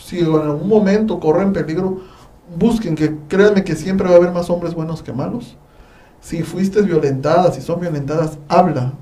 Si 0.01 0.19
en 0.19 0.33
algún 0.33 0.69
momento 0.69 1.19
corren 1.19 1.51
peligro, 1.51 1.99
busquen 2.55 2.95
que 2.95 3.17
créanme 3.27 3.65
que 3.65 3.75
siempre 3.75 4.07
va 4.07 4.13
a 4.13 4.17
haber 4.19 4.31
más 4.31 4.49
hombres 4.49 4.73
buenos 4.73 5.03
que 5.03 5.11
malos. 5.11 5.57
Si 6.21 6.43
fuiste 6.43 6.81
violentada, 6.81 7.51
si 7.51 7.59
son 7.61 7.81
violentadas, 7.81 8.37
habla. 8.47 8.93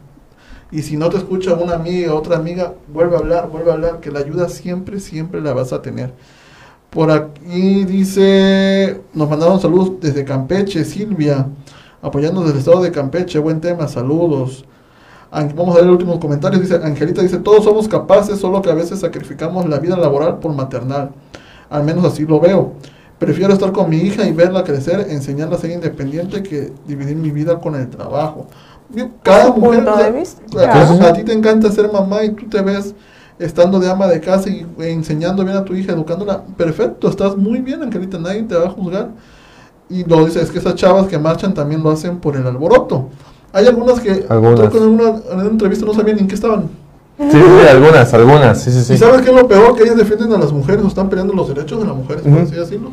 Y 0.72 0.82
si 0.82 0.96
no 0.98 1.10
te 1.10 1.18
escucha 1.18 1.54
una 1.54 1.76
amiga, 1.76 2.16
otra 2.16 2.38
amiga, 2.38 2.74
vuelve 2.88 3.18
a 3.18 3.20
hablar, 3.20 3.50
vuelve 3.50 3.70
a 3.70 3.74
hablar, 3.74 4.00
que 4.00 4.10
la 4.10 4.20
ayuda 4.20 4.48
siempre, 4.50 5.00
siempre 5.00 5.42
la 5.42 5.54
vas 5.54 5.74
a 5.74 5.82
tener. 5.82 6.14
Por 6.92 7.10
aquí 7.10 7.86
dice, 7.86 9.00
nos 9.14 9.30
mandaron 9.30 9.62
saludos 9.62 9.94
desde 10.02 10.26
Campeche, 10.26 10.84
Silvia, 10.84 11.48
apoyando 12.02 12.42
desde 12.42 12.56
el 12.56 12.60
estado 12.60 12.82
de 12.82 12.92
Campeche, 12.92 13.40
buen 13.40 13.62
tema, 13.62 13.88
saludos. 13.88 14.66
Vamos 15.32 15.70
a 15.70 15.76
ver 15.76 15.86
el 15.86 15.92
último 15.92 16.20
comentario, 16.20 16.60
dice 16.60 16.82
Angelita, 16.84 17.22
dice, 17.22 17.38
todos 17.38 17.64
somos 17.64 17.88
capaces, 17.88 18.40
solo 18.40 18.62
que 18.62 18.70
a 18.70 18.74
veces 18.74 19.00
sacrificamos 19.00 19.70
la 19.70 19.80
vida 19.80 19.96
laboral 19.96 20.40
por 20.40 20.54
maternal. 20.54 21.12
Al 21.70 21.86
menos 21.86 22.04
así 22.04 22.26
lo 22.26 22.42
veo. 22.42 22.74
Prefiero 23.20 23.54
estar 23.54 23.72
con 23.72 23.90
mi 23.90 23.96
hija 23.96 24.28
y 24.28 24.34
verla 24.34 24.66
crecer, 24.66 25.08
enseñarla 25.12 25.56
a 25.56 25.60
ser 25.60 25.72
independiente 25.72 26.44
que 26.44 26.74
dividir 26.86 27.16
mi 27.16 27.32
vida 27.32 27.58
con 27.62 27.76
el 27.76 27.90
trabajo. 27.90 28.48
Cada 29.24 29.54
mujer, 29.54 29.86
punto 29.86 29.98
de 29.98 30.12
vista, 30.12 31.08
a 31.08 31.14
ti 31.14 31.24
te 31.24 31.32
encanta 31.32 31.72
ser 31.72 31.90
mamá 31.90 32.26
y 32.26 32.32
tú 32.32 32.50
te 32.50 32.62
ves 32.62 32.94
estando 33.44 33.80
de 33.80 33.90
ama 33.90 34.08
de 34.08 34.20
casa 34.22 34.50
y 34.50 34.66
enseñando 34.80 35.44
bien 35.44 35.58
a 35.58 35.66
tu 35.66 35.74
hija, 35.76 35.92
educándola. 35.94 36.42
Perfecto, 36.58 37.10
estás 37.10 37.36
muy 37.36 37.60
bien, 37.60 37.82
Angelita, 37.84 38.18
nadie 38.18 38.44
te 38.44 38.56
va 38.56 38.68
a 38.68 38.70
juzgar. 38.70 39.10
Y 39.90 40.04
lo 40.06 40.26
dice, 40.26 40.42
es 40.42 40.52
que 40.52 40.60
esas 40.60 40.76
chavas 40.76 41.08
que 41.08 41.18
marchan 41.18 41.54
también 41.54 41.84
lo 41.84 41.92
hacen 41.92 42.20
por 42.20 42.38
el 42.38 42.48
alboroto. 42.48 43.10
Hay 43.52 43.68
algunas 43.68 44.00
que 44.00 44.26
Algunas. 44.30 44.60
creo 44.60 44.72
que 44.72 44.78
en 44.78 44.84
una, 44.86 45.10
en 45.10 45.40
una 45.40 45.50
entrevista 45.50 45.86
no 45.86 45.94
sabían 45.94 46.16
ni 46.16 46.22
en 46.22 46.28
qué 46.30 46.36
estaban. 46.36 46.70
Sí, 47.20 47.26
sí, 47.32 47.68
algunas, 47.70 48.14
algunas, 48.14 48.62
sí, 48.64 48.72
sí, 48.72 48.84
sí. 48.84 48.94
¿Y 48.94 48.98
sabes 48.98 49.22
qué 49.22 49.30
es 49.30 49.36
lo 49.36 49.48
peor? 49.48 49.76
Que 49.76 49.84
ellas 49.84 49.98
defienden 49.98 50.32
a 50.34 50.38
las 50.38 50.52
mujeres 50.54 50.84
o 50.84 50.88
están 50.88 51.10
peleando 51.10 51.34
los 51.34 51.50
derechos 51.50 51.80
de 51.82 51.86
las 51.86 51.96
mujeres, 51.96 52.24
por 52.24 52.32
Ujú. 52.32 52.42
así 52.42 52.56
decirlo. 52.56 52.92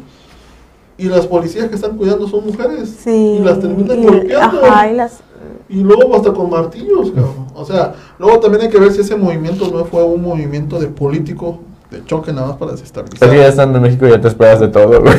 Y 0.99 1.05
las 1.05 1.27
policías 1.27 1.69
que 1.69 1.77
están 1.77 1.97
cuidando 1.97 2.27
son 2.29 2.45
mujeres. 2.45 2.93
Sí. 3.03 3.11
Y 3.11 3.39
las 3.45 3.61
terminan 3.61 4.03
y- 4.03 4.05
golpeando. 4.07 4.65
Ajá, 4.67 4.91
y 4.91 4.97
las... 4.97 5.21
Y 5.69 5.83
luego 5.83 6.17
hasta 6.17 6.33
con 6.33 6.49
martillos, 6.51 7.11
cabrón. 7.11 7.47
O 7.55 7.65
sea, 7.65 7.95
luego 8.19 8.41
también 8.41 8.63
hay 8.65 8.69
que 8.71 8.79
ver 8.79 8.93
si 8.93 9.01
ese 9.03 9.17
movimiento 9.17 9.69
no 9.71 9.85
fue 9.85 10.03
un 10.03 10.23
movimiento 10.23 10.79
de 10.81 10.87
político 10.89 11.61
de 11.91 12.05
choque 12.05 12.33
nada 12.33 12.49
más 12.49 12.57
para 12.57 12.73
desestabilizar. 12.73 13.29
Es 13.29 13.35
que 13.35 13.41
ya 13.41 13.49
estando 13.49 13.77
en 13.79 13.83
México 13.85 14.07
ya 14.07 14.21
te 14.21 14.29
esperas 14.29 14.61
de 14.61 14.69
todo, 14.69 15.01
güey. 15.03 15.15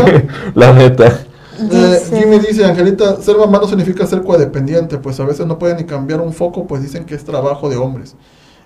La 0.54 0.72
neta. 0.72 1.06
Eh, 1.06 1.98
Dice- 2.00 2.18
Jimmy 2.18 2.38
dice, 2.38 2.64
Angelita, 2.64 3.16
ser 3.16 3.36
mamá 3.36 3.58
no 3.58 3.66
significa 3.68 4.06
ser 4.06 4.22
codependiente, 4.22 4.96
pues 4.98 5.20
a 5.20 5.24
veces 5.26 5.46
no 5.46 5.58
pueden 5.58 5.76
ni 5.76 5.84
cambiar 5.84 6.20
un 6.20 6.32
foco, 6.32 6.66
pues 6.66 6.82
dicen 6.82 7.04
que 7.04 7.14
es 7.14 7.24
trabajo 7.24 7.68
de 7.68 7.76
hombres. 7.76 8.16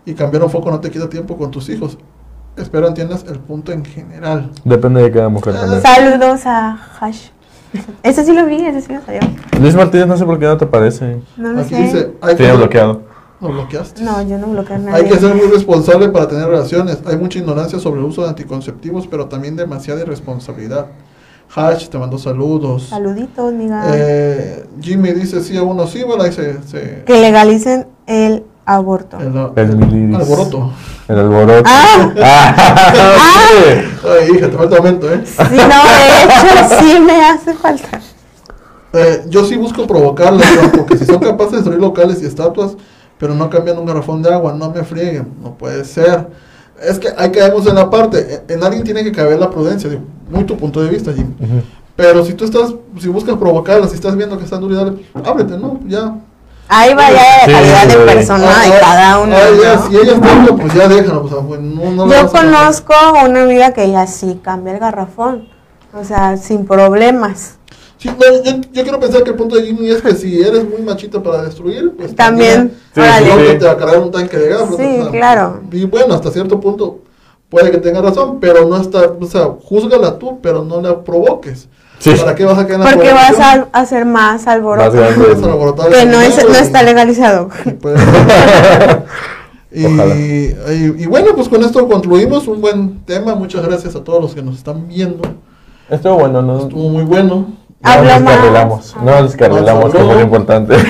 Y 0.06 0.14
cambiar 0.14 0.44
un 0.44 0.50
foco 0.50 0.70
no 0.70 0.80
te 0.80 0.90
quita 0.90 1.08
tiempo 1.08 1.36
con 1.36 1.50
tus 1.50 1.68
hijos. 1.68 1.98
Espero 2.56 2.86
entiendas 2.86 3.24
el 3.28 3.40
punto 3.40 3.72
en 3.72 3.84
general. 3.84 4.52
Depende 4.64 5.02
de 5.02 5.10
cada 5.10 5.28
mujer 5.28 5.54
también. 5.54 5.82
Saludos 5.82 6.46
a 6.46 6.78
Hash. 7.00 7.28
Ese 8.02 8.24
sí 8.24 8.32
lo 8.32 8.46
vi, 8.46 8.64
ese 8.64 8.80
sí 8.80 8.92
lo 8.92 9.00
salió. 9.02 9.20
Luis 9.60 9.74
Martínez, 9.74 10.06
no 10.06 10.16
sé 10.16 10.24
por 10.24 10.38
qué 10.38 10.46
no 10.46 10.56
te 10.56 10.64
aparece. 10.64 11.18
No 11.36 11.52
lo 11.52 11.60
Aquí 11.60 11.74
sé. 11.74 11.82
dice, 11.82 12.12
hay 12.20 12.36
Tiene 12.36 12.52
que, 12.52 12.58
bloqueado. 12.58 13.02
¿Lo 13.40 13.48
bloqueaste? 13.48 14.02
No, 14.02 14.22
yo 14.22 14.38
no 14.38 14.46
bloqueo 14.48 14.76
a 14.76 14.78
nadie. 14.78 15.04
Hay 15.04 15.10
que 15.10 15.18
ser 15.18 15.34
muy 15.34 15.46
responsable 15.48 16.08
para 16.08 16.28
tener 16.28 16.46
relaciones. 16.48 16.98
Hay 17.06 17.16
mucha 17.16 17.38
ignorancia 17.38 17.78
sobre 17.78 18.00
el 18.00 18.06
uso 18.06 18.22
de 18.22 18.28
anticonceptivos, 18.28 19.06
pero 19.06 19.26
también 19.26 19.56
demasiada 19.56 20.00
irresponsabilidad. 20.00 20.86
Hash, 21.54 21.88
te 21.88 21.98
mando 21.98 22.16
saludos. 22.18 22.84
Saluditos, 22.88 23.52
miga. 23.52 23.84
Eh, 23.94 24.64
Jimmy 24.80 25.12
dice 25.12 25.42
sí 25.42 25.56
a 25.56 25.62
uno, 25.62 25.86
sí, 25.86 26.02
bueno, 26.02 26.22
ahí 26.22 26.32
se... 26.32 26.62
se 26.62 27.04
Que 27.04 27.20
legalicen 27.20 27.86
el 28.06 28.44
aborto. 28.66 29.18
el, 29.20 29.32
El 29.56 29.76
miliris. 29.76 30.16
alboroto. 30.16 30.70
El 31.08 31.18
alboroto. 31.18 31.62
Ah. 31.66 32.12
Ah, 32.22 33.38
sí. 33.48 34.08
Ay, 34.08 34.36
hija, 34.36 34.50
te 34.50 34.56
falta 34.56 34.76
aumento, 34.76 35.12
¿eh? 35.12 35.22
Sí, 35.24 35.36
no, 35.42 35.48
de 35.56 36.24
hecho 36.24 36.74
sí 36.80 37.00
me 37.00 37.22
hace 37.24 37.54
falta. 37.54 38.00
Eh, 38.92 39.24
yo 39.28 39.44
sí 39.44 39.56
busco 39.56 39.86
provocarlas, 39.86 40.46
¿no? 40.62 40.72
porque 40.72 40.96
si 40.96 41.04
son 41.04 41.18
capaces 41.18 41.50
de 41.52 41.56
destruir 41.58 41.80
locales 41.80 42.22
y 42.22 42.26
estatuas, 42.26 42.76
pero 43.18 43.34
no 43.34 43.50
cambian 43.50 43.78
un 43.78 43.86
garrafón 43.86 44.22
de 44.22 44.32
agua, 44.32 44.52
no 44.52 44.70
me 44.70 44.84
frieguen, 44.84 45.28
no 45.42 45.54
puede 45.54 45.84
ser. 45.84 46.28
Es 46.82 46.98
que 46.98 47.08
ahí 47.16 47.30
caemos 47.32 47.66
en 47.66 47.74
la 47.74 47.90
parte, 47.90 48.44
en, 48.48 48.56
en 48.58 48.64
alguien 48.64 48.84
tiene 48.84 49.02
que 49.02 49.12
caber 49.12 49.38
la 49.38 49.50
prudencia, 49.50 49.88
digo, 49.90 50.02
muy 50.30 50.44
tu 50.44 50.56
punto 50.56 50.80
de 50.82 50.90
vista, 50.90 51.12
Jim. 51.12 51.34
Ujú. 51.40 51.62
Pero 51.96 52.24
si 52.24 52.34
tú 52.34 52.44
estás, 52.44 52.74
si 52.98 53.08
buscas 53.08 53.36
provocarlas, 53.36 53.90
si 53.90 53.96
estás 53.96 54.16
viendo 54.16 54.36
que 54.38 54.44
están 54.44 54.60
duras, 54.60 54.78
dale, 54.84 54.96
ábrete, 55.24 55.56
¿no? 55.58 55.80
Ya. 55.86 56.14
Ahí 56.68 56.94
va 56.94 57.10
ya 57.10 57.44
Sí, 57.44 57.50
de 57.50 57.52
calidad 57.52 57.86
de 57.86 57.96
persona 58.14 58.62
de 58.64 58.70
cada 58.80 59.18
uno. 59.18 59.36
ya, 59.36 59.74
¿no? 59.76 59.88
Si 59.88 59.96
ellas 59.96 60.18
no, 60.18 60.56
pues 60.56 60.74
ya 60.74 60.88
déjalo, 60.88 61.22
pues, 61.22 61.60
no, 61.60 61.90
no 61.90 62.08
Yo 62.08 62.30
conozco 62.30 62.94
a 62.94 63.24
una 63.24 63.42
amiga 63.42 63.72
que 63.72 63.84
ella 63.84 64.06
sí 64.06 64.40
cambia 64.42 64.72
el 64.74 64.78
garrafón. 64.80 65.48
O 65.92 66.02
sea, 66.04 66.36
sin 66.36 66.66
problemas. 66.66 67.58
Sí, 67.98 68.08
no, 68.08 68.42
yo, 68.42 68.52
yo 68.72 68.82
quiero 68.82 68.98
pensar 68.98 69.22
que 69.22 69.30
el 69.30 69.36
punto 69.36 69.56
de 69.56 69.62
Jimmy 69.66 69.90
es 69.90 70.02
que 70.02 70.14
si 70.14 70.40
eres 70.42 70.68
muy 70.68 70.82
machito 70.82 71.22
para 71.22 71.42
destruir, 71.42 71.92
pues 71.96 72.14
También, 72.16 72.74
Sí, 72.94 73.00
no 73.00 73.36
sí. 73.38 73.46
que 73.46 73.54
te 73.54 73.64
va 73.64 73.72
a 73.72 73.76
cargar 73.76 73.98
un 74.00 74.10
tanque 74.10 74.36
de 74.36 74.48
gas. 74.48 74.62
Sí, 74.76 74.96
O 75.00 75.02
sea, 75.04 75.10
claro. 75.10 75.60
Y 75.70 75.84
bueno, 75.84 76.14
hasta 76.14 76.30
cierto 76.30 76.58
punto 76.60 76.98
puede 77.48 77.70
que 77.70 77.78
tenga 77.78 78.02
razón, 78.02 78.40
pero 78.40 78.66
no 78.66 78.76
está, 78.78 79.12
o 79.20 79.26
sea, 79.26 79.48
júzgala 79.62 80.18
tú, 80.18 80.40
pero 80.42 80.64
no 80.64 80.80
la 80.80 81.02
provoques. 81.04 81.68
Sí. 82.04 82.20
¿Para 82.20 82.34
qué 82.34 82.44
vas 82.44 82.58
a 82.58 82.62
la 82.64 82.90
Porque 82.92 83.12
vas 83.12 83.38
a 83.40 83.66
hacer 83.72 84.04
más 84.04 84.46
alboroto. 84.46 84.90
Que 84.92 86.04
no, 86.06 86.20
es, 86.20 86.36
no 86.48 86.54
está 86.54 86.82
legalizado. 86.82 87.48
y 87.64 87.70
pues- 87.70 88.00
y, 89.72 89.84
Ojalá. 89.86 90.14
y- 90.14 90.54
y 90.98 91.06
bueno, 91.06 91.28
pues 91.34 91.48
con 91.48 91.62
esto 91.62 91.88
concluimos. 91.88 92.46
Un 92.46 92.60
buen 92.60 93.04
tema. 93.04 93.34
Muchas 93.34 93.66
gracias 93.66 93.94
a 93.96 94.04
todos 94.04 94.20
los 94.20 94.34
que 94.34 94.42
nos 94.42 94.56
están 94.56 94.86
viendo. 94.86 95.22
Estuvo 95.88 96.14
bueno, 96.18 96.42
¿no? 96.42 96.60
Estuvo 96.60 96.88
muy 96.90 97.04
bueno. 97.04 97.46
No 97.82 98.02
descarrilamos, 98.02 98.96
no 99.02 99.22
descarrilamos, 99.22 99.92
que 99.92 99.98
fue 99.98 100.14
lo 100.14 100.20
importante. 100.20 100.74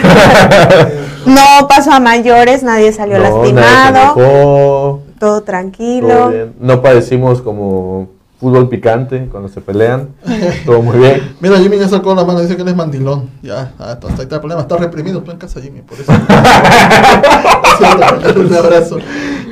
No 1.26 1.66
pasó 1.68 1.90
a 1.92 2.00
mayores, 2.00 2.62
nadie 2.62 2.92
salió 2.92 3.16
No, 3.16 3.22
nadie 3.38 3.48
se 3.48 3.52
lastimado. 3.54 5.00
Todo 5.18 5.40
tranquilo. 5.42 6.28
bien. 6.28 6.54
No 6.60 6.82
padecimos 6.82 7.40
como 7.40 8.08
fútbol 8.44 8.68
picante 8.68 9.26
cuando 9.30 9.48
se 9.48 9.62
pelean. 9.62 10.10
Todo 10.66 10.82
muy 10.82 10.98
bien. 10.98 11.34
Mira, 11.40 11.56
Jimmy 11.58 11.78
ya 11.78 11.88
sacó 11.88 12.14
la 12.14 12.24
mano, 12.24 12.40
dice 12.42 12.56
que 12.56 12.62
él 12.62 12.68
es 12.68 12.76
mandilón. 12.76 13.30
Ya, 13.42 13.72
ah, 13.78 13.92
entonces 13.92 14.18
ahí 14.18 14.24
está 14.24 14.34
el 14.36 14.40
problema. 14.42 14.60
Está 14.60 14.76
reprimido 14.76 15.22
tú 15.22 15.30
en 15.30 15.38
casa, 15.38 15.62
Jimmy, 15.62 15.80
por 15.80 15.98
eso. 15.98 16.12
Un 18.36 18.54
abrazo. 18.54 18.98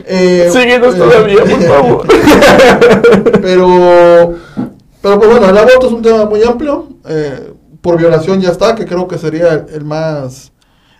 Eh, 0.06 0.48
Síguenos 0.52 0.94
eh, 0.94 0.98
todavía, 0.98 1.44
por 1.44 1.62
favor. 1.62 2.06
Pero, 3.40 4.34
pero 5.00 5.18
pues 5.18 5.30
bueno, 5.30 5.48
el 5.48 5.56
aborto 5.58 5.86
es 5.86 5.92
un 5.92 6.02
tema 6.02 6.26
muy 6.26 6.42
amplio. 6.44 6.86
eh, 7.06 7.52
por 7.80 7.98
violación 7.98 8.40
ya 8.40 8.50
está, 8.50 8.74
que 8.76 8.84
creo 8.86 9.08
que 9.08 9.18
sería 9.18 9.54
el, 9.54 9.64
el 9.74 9.84
más 9.84 10.52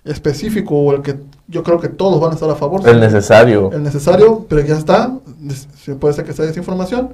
específico 0.04 0.74
o 0.74 0.92
el 0.94 1.02
que 1.02 1.16
yo 1.46 1.62
creo 1.62 1.78
que 1.78 1.88
todos 1.88 2.20
van 2.20 2.32
a 2.32 2.34
estar 2.34 2.50
a 2.50 2.56
favor. 2.56 2.80
El 2.88 2.98
necesario. 2.98 3.70
El 3.72 3.84
necesario, 3.84 4.44
pero 4.48 4.62
ya 4.62 4.76
está. 4.76 5.12
Puede 6.00 6.14
ser 6.14 6.24
que 6.24 6.32
sea 6.32 6.44
desinformación. 6.46 7.10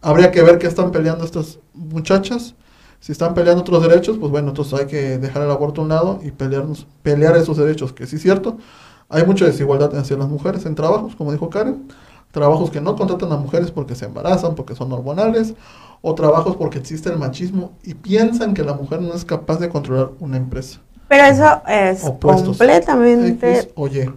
Habría 0.00 0.30
que 0.30 0.42
ver 0.42 0.58
qué 0.58 0.66
están 0.66 0.90
peleando 0.92 1.24
estas 1.24 1.58
muchachas. 1.74 2.54
Si 3.00 3.12
están 3.12 3.34
peleando 3.34 3.62
otros 3.62 3.82
derechos, 3.82 4.16
pues 4.18 4.30
bueno, 4.32 4.48
entonces 4.48 4.78
hay 4.78 4.86
que 4.86 5.18
dejar 5.18 5.42
el 5.42 5.50
aborto 5.50 5.80
a 5.80 5.84
un 5.84 5.90
lado 5.90 6.20
y 6.22 6.30
pelearnos, 6.32 6.86
pelear 7.02 7.36
esos 7.36 7.56
derechos, 7.56 7.92
que 7.92 8.06
sí 8.06 8.16
es 8.16 8.22
cierto. 8.22 8.58
Hay 9.08 9.24
mucha 9.24 9.44
desigualdad 9.44 9.96
hacia 9.96 10.16
las 10.16 10.28
mujeres 10.28 10.66
en 10.66 10.74
trabajos, 10.74 11.14
como 11.16 11.32
dijo 11.32 11.48
Karen. 11.48 11.86
Trabajos 12.32 12.70
que 12.70 12.80
no 12.80 12.94
contratan 12.96 13.32
a 13.32 13.36
mujeres 13.36 13.70
porque 13.70 13.94
se 13.94 14.04
embarazan, 14.04 14.54
porque 14.54 14.74
son 14.74 14.92
hormonales, 14.92 15.54
o 16.02 16.14
trabajos 16.14 16.56
porque 16.56 16.78
existe 16.78 17.08
el 17.08 17.16
machismo 17.18 17.72
y 17.82 17.94
piensan 17.94 18.52
que 18.52 18.62
la 18.62 18.74
mujer 18.74 19.00
no 19.00 19.14
es 19.14 19.24
capaz 19.24 19.58
de 19.58 19.68
controlar 19.68 20.10
una 20.20 20.36
empresa. 20.36 20.80
Pero 21.08 21.24
eso 21.24 21.62
es 21.66 22.04
Opuestos. 22.04 22.48
completamente. 22.48 23.60
X, 23.60 23.68
oye, 23.76 24.12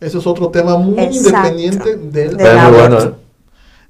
eso 0.00 0.18
es 0.18 0.26
otro 0.26 0.50
tema 0.50 0.76
muy 0.76 0.98
Exacto. 0.98 1.28
independiente 1.48 1.96
del 1.96 2.36
Pero 2.36 2.60
muy 2.60 2.70
bueno, 2.78 2.96
aborto. 2.96 3.08
¿eh? 3.08 3.25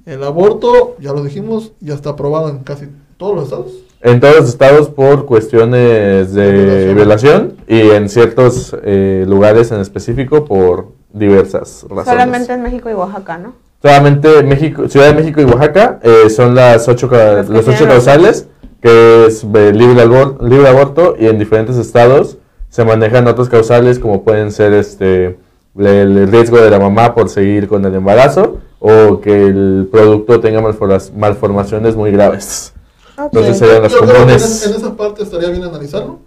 El 0.07 0.23
aborto, 0.23 0.95
ya 1.01 1.11
lo 1.11 1.21
dijimos, 1.21 1.73
ya 1.81 1.93
está 1.93 2.11
aprobado 2.11 2.47
en 2.47 2.59
casi 2.59 2.85
todos 3.17 3.35
los 3.35 3.43
estados. 3.43 3.71
En 4.01 4.21
todos 4.21 4.37
los 4.37 4.47
estados 4.47 4.87
por 4.87 5.25
cuestiones 5.25 6.33
de 6.33 6.53
Violación. 6.53 6.95
violación 6.95 7.53
y 7.67 7.81
en 7.91 8.07
ciertos 8.07 8.73
eh, 8.83 9.25
lugares 9.27 9.69
en 9.73 9.81
específico 9.81 10.45
por 10.45 10.93
diversas 11.11 11.83
razones. 11.89 12.05
Solamente 12.05 12.53
en 12.53 12.61
México 12.61 12.89
y 12.89 12.93
Oaxaca, 12.93 13.37
¿no? 13.37 13.53
Solamente 13.81 14.43
México, 14.43 14.87
Ciudad 14.87 15.07
de 15.07 15.13
México 15.15 15.41
y 15.41 15.43
Oaxaca 15.43 15.99
eh, 16.01 16.29
son 16.29 16.55
las 16.55 16.87
ocho, 16.87 17.09
ca- 17.09 17.43
Los 17.43 17.67
ocho 17.67 17.85
causales, 17.85 18.47
que 18.81 19.25
es 19.25 19.43
eh, 19.43 19.73
libre, 19.73 20.05
abor- 20.05 20.41
libre 20.41 20.69
aborto, 20.69 21.15
y 21.19 21.25
en 21.27 21.37
diferentes 21.37 21.75
estados 21.75 22.37
se 22.69 22.85
manejan 22.85 23.27
otros 23.27 23.49
causales 23.49 23.99
como 23.99 24.23
pueden 24.23 24.53
ser 24.53 24.71
este 24.71 25.37
el, 25.77 26.31
riesgo 26.31 26.59
de 26.61 26.69
la 26.71 26.79
mamá 26.79 27.13
por 27.13 27.27
seguir 27.27 27.67
con 27.67 27.83
el 27.83 27.93
embarazo 27.93 28.59
o 28.79 29.19
que 29.21 29.45
el 29.47 29.87
producto 29.91 30.39
tenga 30.39 30.61
malformaciones 30.61 31.95
muy 31.95 32.11
graves. 32.11 32.73
Entonces 33.17 33.57
serían 33.57 33.81
las 33.81 33.91
Yo 33.91 33.99
creo 33.99 34.11
que 34.11 34.17
en, 34.17 34.23
comunes. 34.25 34.43
es- 34.43 34.67
en 34.67 34.75
esa 34.75 34.95
parte 34.95 35.23
estaría 35.23 35.49
bien 35.49 35.63
analizarlo. 35.63 36.19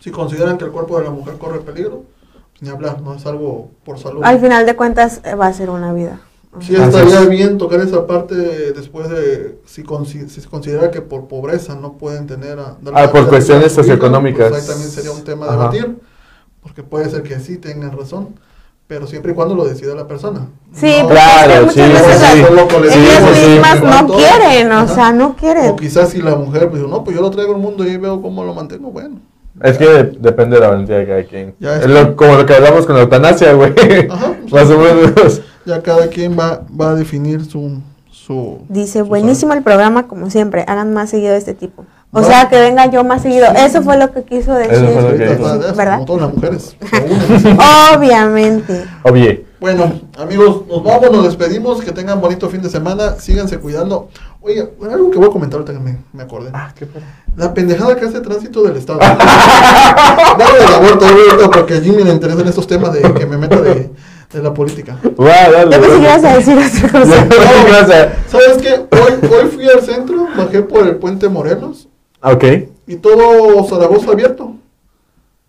Si 0.00 0.10
consideran 0.10 0.58
que 0.58 0.64
el 0.64 0.72
cuerpo 0.72 0.98
de 0.98 1.04
la 1.04 1.10
mujer 1.10 1.34
corre 1.38 1.60
peligro, 1.60 2.02
pues 2.50 2.62
ni 2.62 2.68
hablar, 2.70 3.00
no 3.02 3.14
es 3.14 3.24
algo 3.26 3.70
por 3.84 3.98
salud. 4.00 4.20
Al 4.24 4.40
final 4.40 4.66
de 4.66 4.74
cuentas 4.74 5.20
eh, 5.24 5.36
va 5.36 5.46
a 5.46 5.52
ser 5.52 5.70
una 5.70 5.92
vida. 5.92 6.20
Sí, 6.60 6.74
estaría 6.74 7.20
es. 7.22 7.28
bien 7.30 7.56
tocar 7.56 7.80
esa 7.80 8.06
parte 8.06 8.34
después 8.34 9.08
de 9.08 9.58
si, 9.64 9.84
consi- 9.84 10.28
si 10.28 10.40
se 10.42 10.48
considera 10.48 10.90
que 10.90 11.00
por 11.00 11.26
pobreza 11.28 11.74
no 11.76 11.92
pueden 11.94 12.26
tener 12.26 12.58
a, 12.58 12.76
dar 12.82 12.92
Ah, 12.94 13.10
por 13.10 13.26
cuestiones 13.28 13.66
hija, 13.72 13.76
socioeconómicas. 13.76 14.50
pues 14.50 14.62
ahí 14.64 14.68
también 14.68 14.90
sería 14.90 15.12
un 15.12 15.22
tema 15.24 15.46
a 15.48 15.52
debatir, 15.52 15.96
porque 16.62 16.82
puede 16.82 17.08
ser 17.08 17.22
que 17.22 17.38
sí 17.40 17.56
tengan 17.56 17.96
razón, 17.96 18.30
pero 18.86 19.06
siempre 19.06 19.32
y 19.32 19.34
cuando 19.34 19.54
lo 19.54 19.64
decida 19.64 19.94
la 19.94 20.06
persona. 20.06 20.48
Sí, 20.74 20.94
No- 21.02 21.08
Claro, 21.08 21.66
muchas 21.66 21.74
sí, 21.74 21.80
veces 21.80 22.16
sí, 22.16 22.42
las- 22.42 22.90
sí. 22.92 22.98
Ellas 22.98 23.48
mismas 23.48 23.82
no 23.82 24.14
quieren, 24.14 24.72
o 24.72 24.74
Ajá. 24.74 24.94
sea, 24.94 25.12
no 25.12 25.36
quieren. 25.36 25.70
O 25.70 25.76
quizás 25.76 26.10
si 26.10 26.20
la 26.20 26.34
mujer 26.36 26.68
pues 26.70 26.82
no, 26.82 27.02
pues 27.04 27.16
yo 27.16 27.22
lo 27.22 27.30
traigo 27.30 27.54
al 27.54 27.60
mundo 27.60 27.86
y 27.86 27.96
veo 27.96 28.20
cómo 28.20 28.44
lo 28.44 28.54
mantengo, 28.54 28.90
bueno. 28.90 29.16
Es 29.62 29.76
que 29.78 29.86
depende 30.18 30.56
de 30.56 30.62
la 30.62 30.68
valentía 30.70 30.96
de 30.98 31.06
cada 31.06 31.22
quien. 31.24 31.54
Ya 31.60 31.76
Es 31.76 31.82
es- 31.84 31.90
lo- 31.90 32.16
como 32.16 32.34
lo 32.36 32.46
que 32.46 32.54
hablamos 32.54 32.86
con 32.86 32.96
la 32.96 33.02
eutanasia, 33.02 33.52
güey. 33.54 33.72
Ajá. 34.10 34.32
Más 34.50 34.70
o 34.70 34.78
menos. 34.78 35.40
Ya 35.64 35.82
cada 35.82 36.08
quien 36.08 36.36
va, 36.38 36.62
va 36.78 36.90
a 36.90 36.94
definir 36.94 37.44
su... 37.44 37.80
su 38.10 38.58
Dice, 38.68 39.00
su 39.00 39.04
buenísimo 39.06 39.52
el 39.52 39.62
programa, 39.62 40.08
como 40.08 40.28
siempre, 40.30 40.64
hagan 40.66 40.92
más 40.92 41.10
seguido 41.10 41.32
de 41.32 41.38
este 41.38 41.54
tipo. 41.54 41.84
O 42.14 42.20
Va. 42.20 42.26
sea, 42.26 42.48
que 42.50 42.60
venga 42.60 42.90
yo 42.90 43.04
más 43.04 43.22
seguido. 43.22 43.46
Sí. 43.46 43.62
Eso 43.64 43.82
fue 43.82 43.96
lo 43.96 44.12
que 44.12 44.22
quiso 44.24 44.52
decir. 44.54 44.74
Eso 44.74 44.86
fue 44.88 45.02
lo 45.12 45.16
que 45.16 45.32
eso, 45.32 45.74
¿Verdad? 45.74 45.94
Como 45.94 46.04
todas 46.04 46.22
las 46.22 46.34
mujeres. 46.34 46.76
Obviamente. 47.94 48.84
Obvie. 49.02 49.46
Bueno, 49.60 49.92
amigos, 50.18 50.62
nos 50.68 50.82
vamos, 50.82 51.10
nos 51.12 51.24
despedimos. 51.24 51.80
Que 51.82 51.92
tengan 51.92 52.20
bonito 52.20 52.50
fin 52.50 52.60
de 52.62 52.68
semana. 52.68 53.14
Síganse 53.18 53.58
cuidando. 53.58 54.08
Oiga, 54.40 54.66
algo 54.90 55.10
que 55.10 55.18
voy 55.18 55.28
a 55.28 55.30
comentar 55.30 55.60
ahorita 55.60 55.72
que 55.72 55.78
me, 55.84 55.98
me 56.12 56.22
acordé. 56.24 56.50
Ah, 56.52 56.72
qué. 56.76 56.86
La 57.36 57.54
pendejada 57.54 57.94
que 57.96 58.04
hace 58.04 58.20
tránsito 58.20 58.62
del 58.62 58.76
Estado. 58.76 58.98
Dale 58.98 60.58
del 60.58 60.74
aborto 60.74 61.06
ahorita 61.06 61.50
porque 61.50 61.74
a 61.74 61.80
Jimmy 61.80 62.02
le 62.04 62.10
interesan 62.10 62.46
estos 62.48 62.66
temas 62.66 62.92
de 62.92 63.00
que 63.14 63.24
me 63.24 63.36
meta 63.38 63.60
de, 63.60 63.90
de 64.32 64.42
la 64.42 64.52
política. 64.52 64.98
Va, 65.18 65.50
dale. 65.50 65.76
Yo 65.76 65.80
pensé 65.80 66.00
que 66.00 66.06
dale. 66.06 66.20
ibas 66.20 66.24
a 66.24 66.36
decir 66.36 66.58
otra 66.58 66.68
Ya, 66.82 67.00
cosa. 67.00 67.28
¿qué 67.28 67.68
ibas 67.70 67.90
a- 67.90 68.12
¿Sabes 68.28 68.58
qué? 68.60 68.74
Hoy, 68.90 69.30
hoy 69.30 69.48
fui 69.48 69.68
al 69.68 69.80
centro, 69.82 70.26
bajé 70.36 70.62
por 70.62 70.86
el 70.86 70.96
puente 70.96 71.28
Morelos 71.28 71.88
Ok. 72.22 72.44
y 72.86 72.96
todo 72.96 73.64
Zaragoza 73.64 74.10
abierto. 74.12 74.52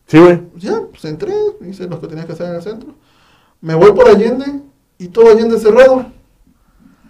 Sí, 0.07 0.19
güey. 0.19 0.41
Ya, 0.57 0.81
pues 0.91 1.05
entré, 1.05 1.33
hice 1.67 1.87
lo 1.87 1.99
que 1.99 2.07
tenía 2.07 2.25
que 2.25 2.33
hacer 2.33 2.47
en 2.49 2.55
el 2.55 2.61
centro. 2.61 2.89
Me 3.61 3.75
voy 3.75 3.91
por 3.93 4.07
Allende 4.07 4.45
y 4.97 5.07
todo 5.07 5.29
Allende 5.31 5.57
cerrado. 5.59 6.05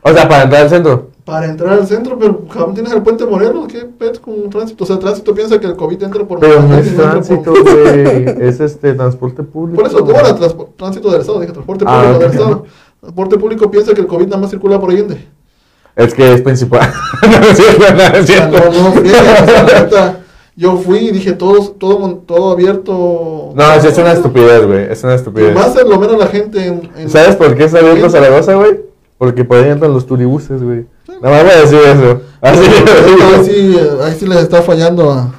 O 0.01 0.11
sea, 0.13 0.27
para 0.27 0.43
entrar 0.43 0.61
al 0.63 0.69
centro. 0.69 1.09
Para 1.25 1.45
entrar 1.49 1.73
al 1.73 1.87
centro, 1.87 2.19
pero 2.19 2.45
cabrón, 2.47 2.73
tienes 2.73 2.91
el 2.91 3.01
puente 3.01 3.25
Morelos, 3.25 3.67
¿qué 3.67 3.79
pedo 3.85 4.19
con 4.21 4.49
tránsito? 4.49 4.83
O 4.83 4.87
sea, 4.87 4.97
el 4.97 5.01
tránsito 5.01 5.33
piensa 5.33 5.57
que 5.59 5.67
el 5.67 5.75
COVID 5.77 6.03
entra 6.03 6.25
por 6.27 6.39
Pero 6.41 6.61
no 6.61 6.77
es 6.77 6.93
tránsito, 6.95 7.53
por- 7.53 7.63
güey. 7.63 8.25
Es 8.41 8.59
este 8.59 8.93
transporte 8.93 9.41
público. 9.43 9.81
Por 9.81 9.89
eso, 9.89 10.05
transpo- 10.05 10.67
tránsito 10.75 11.09
del 11.09 11.21
Estado, 11.21 11.39
dije 11.39 11.53
transporte 11.53 11.85
Ah, 11.87 12.01
público 12.03 12.19
del 12.19 12.31
Estado. 12.31 12.65
Transporte 12.99 13.37
público 13.37 13.71
piensa 13.71 13.93
que 13.93 14.01
el 14.01 14.07
COVID 14.07 14.25
nada 14.27 14.41
más 14.41 14.49
circula 14.51 14.79
por 14.79 14.89
Allende. 14.91 15.25
Es 15.95 16.13
que 16.13 16.33
es 16.33 16.41
principal. 16.41 16.91
no 17.21 17.47
es 17.47 17.57
cierto, 17.57 17.93
no 17.93 18.01
es 18.01 18.09
O 18.23 18.25
sea, 18.25 18.25
cierto. 18.25 18.57
no, 18.71 18.83
no, 18.83 18.91
friegues, 18.93 19.21
o 19.21 19.45
sea, 19.45 19.63
la 19.63 19.63
neta, 19.81 20.19
yo 20.55 20.77
fui 20.77 20.97
y 20.99 21.11
dije 21.11 21.33
todo, 21.33 21.69
todo, 21.71 22.15
todo 22.25 22.51
abierto. 22.51 23.51
No, 23.55 23.81
sí, 23.81 23.87
es 23.87 23.97
una 23.97 24.11
estupidez, 24.13 24.65
güey. 24.65 24.91
Es 24.91 25.03
una 25.03 25.15
estupidez. 25.15 25.53
más 25.55 25.75
lo 25.83 25.99
menos 25.99 26.17
la 26.17 26.27
gente 26.27 26.65
en, 26.65 26.89
en- 26.97 27.09
¿Sabes 27.09 27.35
por 27.35 27.55
qué 27.55 27.65
está 27.65 27.79
abierto 27.79 28.09
Zaragoza, 28.09 28.53
güey? 28.55 28.79
Porque 29.17 29.45
por 29.45 29.57
ahí 29.57 29.69
entran 29.69 29.93
los 29.93 30.05
turibuses, 30.05 30.61
güey. 30.63 30.85
Nada 31.21 31.35
más 31.35 31.43
voy 31.43 31.51
a 31.53 31.61
decir 31.61 31.79
eso. 31.79 32.21
Así 32.41 32.59
ahí, 32.59 33.45
sí, 33.45 33.79
ahí 34.03 34.15
sí 34.19 34.25
les 34.27 34.39
está 34.39 34.61
fallando 34.61 35.11
a, 35.11 35.31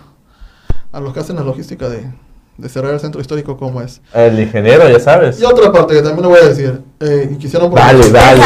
a 0.92 1.00
los 1.00 1.12
que 1.12 1.20
hacen 1.20 1.36
la 1.36 1.42
logística 1.42 1.88
de, 1.88 2.11
de 2.57 2.68
cerrar 2.68 2.94
el 2.94 3.00
centro 3.00 3.20
histórico 3.20 3.57
como 3.57 3.80
es. 3.82 4.00
El 4.12 4.38
ingeniero, 4.38 4.88
ya 4.88 5.00
sabes. 5.00 5.40
Y 5.40 5.44
otra 5.44 5.72
parte 5.72 5.94
que 5.94 6.02
también 6.02 6.22
lo 6.22 6.28
voy 6.28 6.38
a 6.40 6.48
decir, 6.48 6.82
eh, 7.00 7.30
y 7.32 7.36
quisieron 7.36 7.72
Dale, 7.74 8.09
dale. 8.11 8.40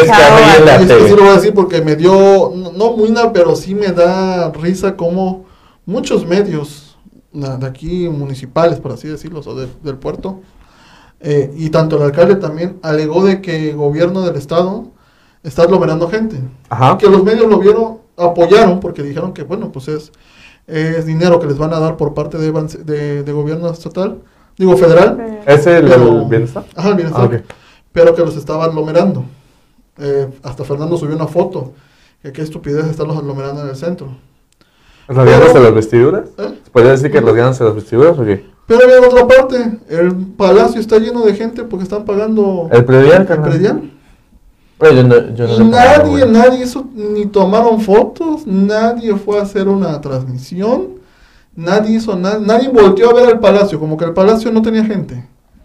Descarrílate. 0.00 1.08
Sí 1.08 1.14
lo 1.14 1.22
voy 1.22 1.28
a 1.30 1.34
decir 1.36 1.54
porque 1.54 1.80
me 1.80 1.96
dio, 1.96 2.52
no, 2.54 2.72
no 2.72 2.92
muina, 2.96 3.32
pero 3.32 3.54
sí 3.56 3.74
me 3.74 3.88
da 3.88 4.50
risa 4.50 4.96
como 4.96 5.44
muchos 5.84 6.26
medios 6.26 6.96
de 7.32 7.66
aquí 7.66 8.08
municipales, 8.08 8.80
por 8.80 8.92
así 8.92 9.08
decirlo, 9.08 9.40
o 9.44 9.54
de- 9.54 9.68
del 9.82 9.96
puerto, 9.96 10.40
eh, 11.20 11.52
y 11.56 11.70
tanto 11.70 11.96
el 11.96 12.02
alcalde 12.02 12.36
también 12.36 12.78
alegó 12.82 13.24
de 13.24 13.40
que 13.42 13.70
el 13.70 13.76
gobierno 13.76 14.22
del 14.22 14.36
estado 14.36 14.86
está 15.42 15.62
aglomerando 15.62 16.08
gente. 16.08 16.36
Ajá. 16.68 16.96
Que 16.98 17.08
los 17.08 17.22
medios 17.22 17.46
lo 17.48 17.58
vieron, 17.58 17.98
apoyaron, 18.16 18.80
porque 18.80 19.02
dijeron 19.02 19.32
que, 19.32 19.42
bueno, 19.42 19.70
pues 19.70 19.88
es, 19.88 20.12
es 20.66 21.06
dinero 21.06 21.38
que 21.40 21.46
les 21.46 21.58
van 21.58 21.72
a 21.72 21.78
dar 21.80 21.96
por 21.96 22.14
parte 22.14 22.38
de, 22.38 22.50
de, 22.84 23.22
de 23.22 23.32
gobierno 23.32 23.70
estatal, 23.70 24.18
digo 24.58 24.76
federal. 24.76 25.40
¿Es 25.46 25.66
el, 25.66 25.86
Pero- 25.88 26.22
el 26.22 26.28
bienestar? 26.28 26.64
Ajá, 26.74 26.88
el 26.90 26.94
bienestar. 26.96 27.30
Ah. 27.32 27.54
Pero 27.92 28.14
que 28.14 28.22
los 28.22 28.36
estaba 28.36 28.64
aglomerando. 28.64 29.24
Eh, 29.98 30.28
hasta 30.42 30.64
Fernando 30.64 30.96
subió 30.96 31.16
una 31.16 31.26
foto. 31.26 31.72
Que 32.22 32.32
qué 32.32 32.42
estupidez 32.42 32.86
estarlos 32.86 33.16
aglomerando 33.16 33.62
en 33.62 33.68
el 33.68 33.76
centro. 33.76 34.08
¿Rasgándose 35.08 35.60
las 35.60 35.74
vestiduras? 35.74 36.28
¿eh? 36.38 36.58
¿Se 36.64 36.70
podría 36.70 36.90
decir 36.92 37.10
que 37.12 37.20
rasgándose 37.20 37.62
las 37.64 37.74
vestiduras 37.74 38.18
o 38.18 38.24
qué? 38.24 38.44
Pero 38.66 38.80
había 38.84 39.00
otra 39.08 39.26
parte. 39.28 39.78
El 39.88 40.14
palacio 40.36 40.80
está 40.80 40.98
lleno 40.98 41.24
de 41.24 41.34
gente 41.34 41.62
porque 41.62 41.84
están 41.84 42.04
pagando 42.04 42.68
El 42.72 42.84
predial, 42.84 43.26
el 43.30 43.40
predial. 43.40 43.92
Yo 44.80 45.02
no, 45.02 45.34
yo 45.34 45.46
no 45.58 45.64
nadie, 45.70 46.26
nadie 46.26 46.64
hizo, 46.64 46.86
ni 46.94 47.26
tomaron 47.26 47.80
fotos, 47.80 48.46
nadie 48.46 49.16
fue 49.16 49.38
a 49.38 49.42
hacer 49.42 49.68
una 49.68 49.98
transmisión, 50.02 50.88
nadie 51.54 51.96
hizo 51.96 52.14
nada, 52.14 52.38
nadie 52.38 52.68
volteó 52.68 53.10
a 53.10 53.14
ver 53.14 53.30
el 53.30 53.38
palacio, 53.38 53.80
como 53.80 53.96
que 53.96 54.04
el 54.04 54.12
palacio 54.12 54.52
no 54.52 54.60
tenía 54.60 54.84
gente. 54.84 55.24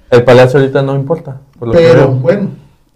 El 0.10 0.24
palacio 0.24 0.60
ahorita 0.60 0.82
no 0.82 0.96
importa. 0.96 1.42
por 1.60 1.68
lo 1.70 1.74
que 1.74 1.80
Pero 1.80 2.08
bueno, 2.12 2.50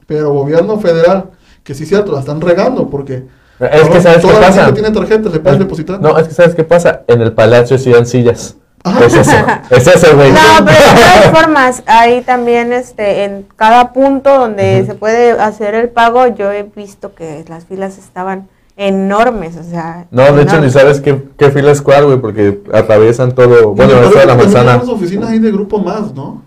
pero 0.07 0.33
gobierno 0.33 0.79
federal, 0.79 1.31
que 1.63 1.73
sí 1.73 1.83
es 1.83 1.89
cierto, 1.89 2.13
la 2.13 2.19
están 2.21 2.39
regando 2.39 2.89
porque 2.89 3.25
Es 3.59 3.89
que 3.89 4.01
sabes 4.01 4.25
qué 4.25 4.31
la 4.31 4.39
pasa. 4.39 4.65
gente 4.65 4.81
tiene 4.81 4.91
tarjetas, 4.95 5.33
le 5.33 5.39
puedes 5.39 5.59
depositar. 5.59 6.01
No, 6.01 6.17
es 6.17 6.27
que 6.29 6.33
sabes 6.33 6.55
qué 6.55 6.63
pasa. 6.63 7.03
En 7.07 7.21
el 7.21 7.33
palacio 7.33 7.77
sí 7.77 7.91
dan 7.91 8.05
sillas. 8.05 8.55
Es 9.05 9.13
eso. 9.15 9.31
Es 9.71 9.87
eso, 9.87 10.15
güey. 10.15 10.31
No, 10.31 10.39
pero 10.65 10.77
de 10.77 11.01
todas 11.31 11.41
formas, 11.41 11.83
ahí 11.87 12.21
también 12.21 12.71
este, 12.71 13.23
en 13.23 13.45
cada 13.55 13.93
punto 13.93 14.37
donde 14.37 14.85
se 14.85 14.93
puede 14.93 15.31
hacer 15.31 15.73
el 15.75 15.89
pago, 15.89 16.27
yo 16.27 16.51
he 16.51 16.63
visto 16.63 17.15
que 17.15 17.43
las 17.47 17.65
filas 17.65 17.97
estaban 17.97 18.47
enormes, 18.77 19.57
o 19.57 19.63
sea. 19.63 20.05
No, 20.11 20.31
de 20.31 20.43
hecho, 20.43 20.59
ni 20.61 20.69
sabes 20.69 21.01
qué, 21.01 21.23
qué 21.37 21.49
fila 21.49 21.71
es 21.71 21.81
cuál, 21.81 22.05
güey, 22.05 22.19
porque 22.19 22.61
atraviesan 22.73 23.33
todo. 23.33 23.73
Bueno, 23.73 23.93
parece 23.93 24.19
de 24.19 24.25
la 24.25 24.35
manzana. 24.35 24.75
unas 24.75 24.89
oficinas 24.89 25.29
ahí 25.29 25.39
de 25.39 25.51
grupo 25.51 25.79
más, 25.79 26.13
¿no? 26.13 26.43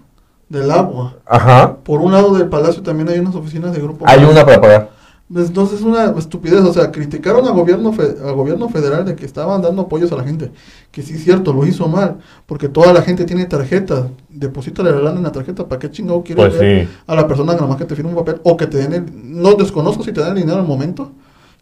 Del 0.48 0.70
agua. 0.70 1.16
Ajá. 1.26 1.76
Por 1.82 2.00
un 2.00 2.12
lado 2.12 2.34
del 2.34 2.48
palacio 2.48 2.82
también 2.82 3.08
hay 3.08 3.18
unas 3.18 3.34
oficinas 3.34 3.72
de 3.72 3.80
grupo 3.80 4.04
Hay 4.08 4.20
más. 4.20 4.30
una 4.30 4.46
para 4.46 4.60
pagar. 4.60 4.90
Entonces 5.34 5.80
es 5.80 5.84
una 5.84 6.06
estupidez, 6.18 6.60
o 6.60 6.72
sea, 6.72 6.90
criticaron 6.90 7.46
al 7.46 7.52
gobierno, 7.52 7.92
fe- 7.92 8.16
al 8.24 8.34
gobierno 8.34 8.70
federal 8.70 9.04
de 9.04 9.14
que 9.14 9.26
estaban 9.26 9.60
dando 9.60 9.82
apoyos 9.82 10.10
a 10.12 10.16
la 10.16 10.24
gente, 10.24 10.50
que 10.90 11.02
sí 11.02 11.14
es 11.14 11.24
cierto, 11.24 11.52
lo 11.52 11.66
hizo 11.66 11.86
mal, 11.86 12.16
porque 12.46 12.68
toda 12.70 12.94
la 12.94 13.02
gente 13.02 13.26
tiene 13.26 13.44
tarjeta, 13.44 14.08
deposítale 14.30 14.90
la 14.90 15.00
lana 15.00 15.18
en 15.18 15.24
la 15.24 15.32
tarjeta, 15.32 15.68
¿para 15.68 15.78
qué 15.78 15.90
chingado 15.90 16.22
quieres 16.22 16.54
Pues 16.56 16.58
sí. 16.58 16.88
a 17.06 17.14
la 17.14 17.26
persona 17.28 17.52
que 17.52 17.56
nada 17.60 17.68
más 17.68 17.76
que 17.76 17.84
te 17.84 17.94
firme 17.94 18.10
un 18.10 18.16
papel 18.16 18.40
o 18.42 18.56
que 18.56 18.66
te 18.66 18.78
den 18.78 18.92
el, 18.94 19.04
no 19.42 19.52
desconozco 19.54 20.02
si 20.02 20.12
te 20.12 20.20
dan 20.22 20.30
el 20.30 20.42
dinero 20.44 20.60
al 20.60 20.66
momento, 20.66 21.12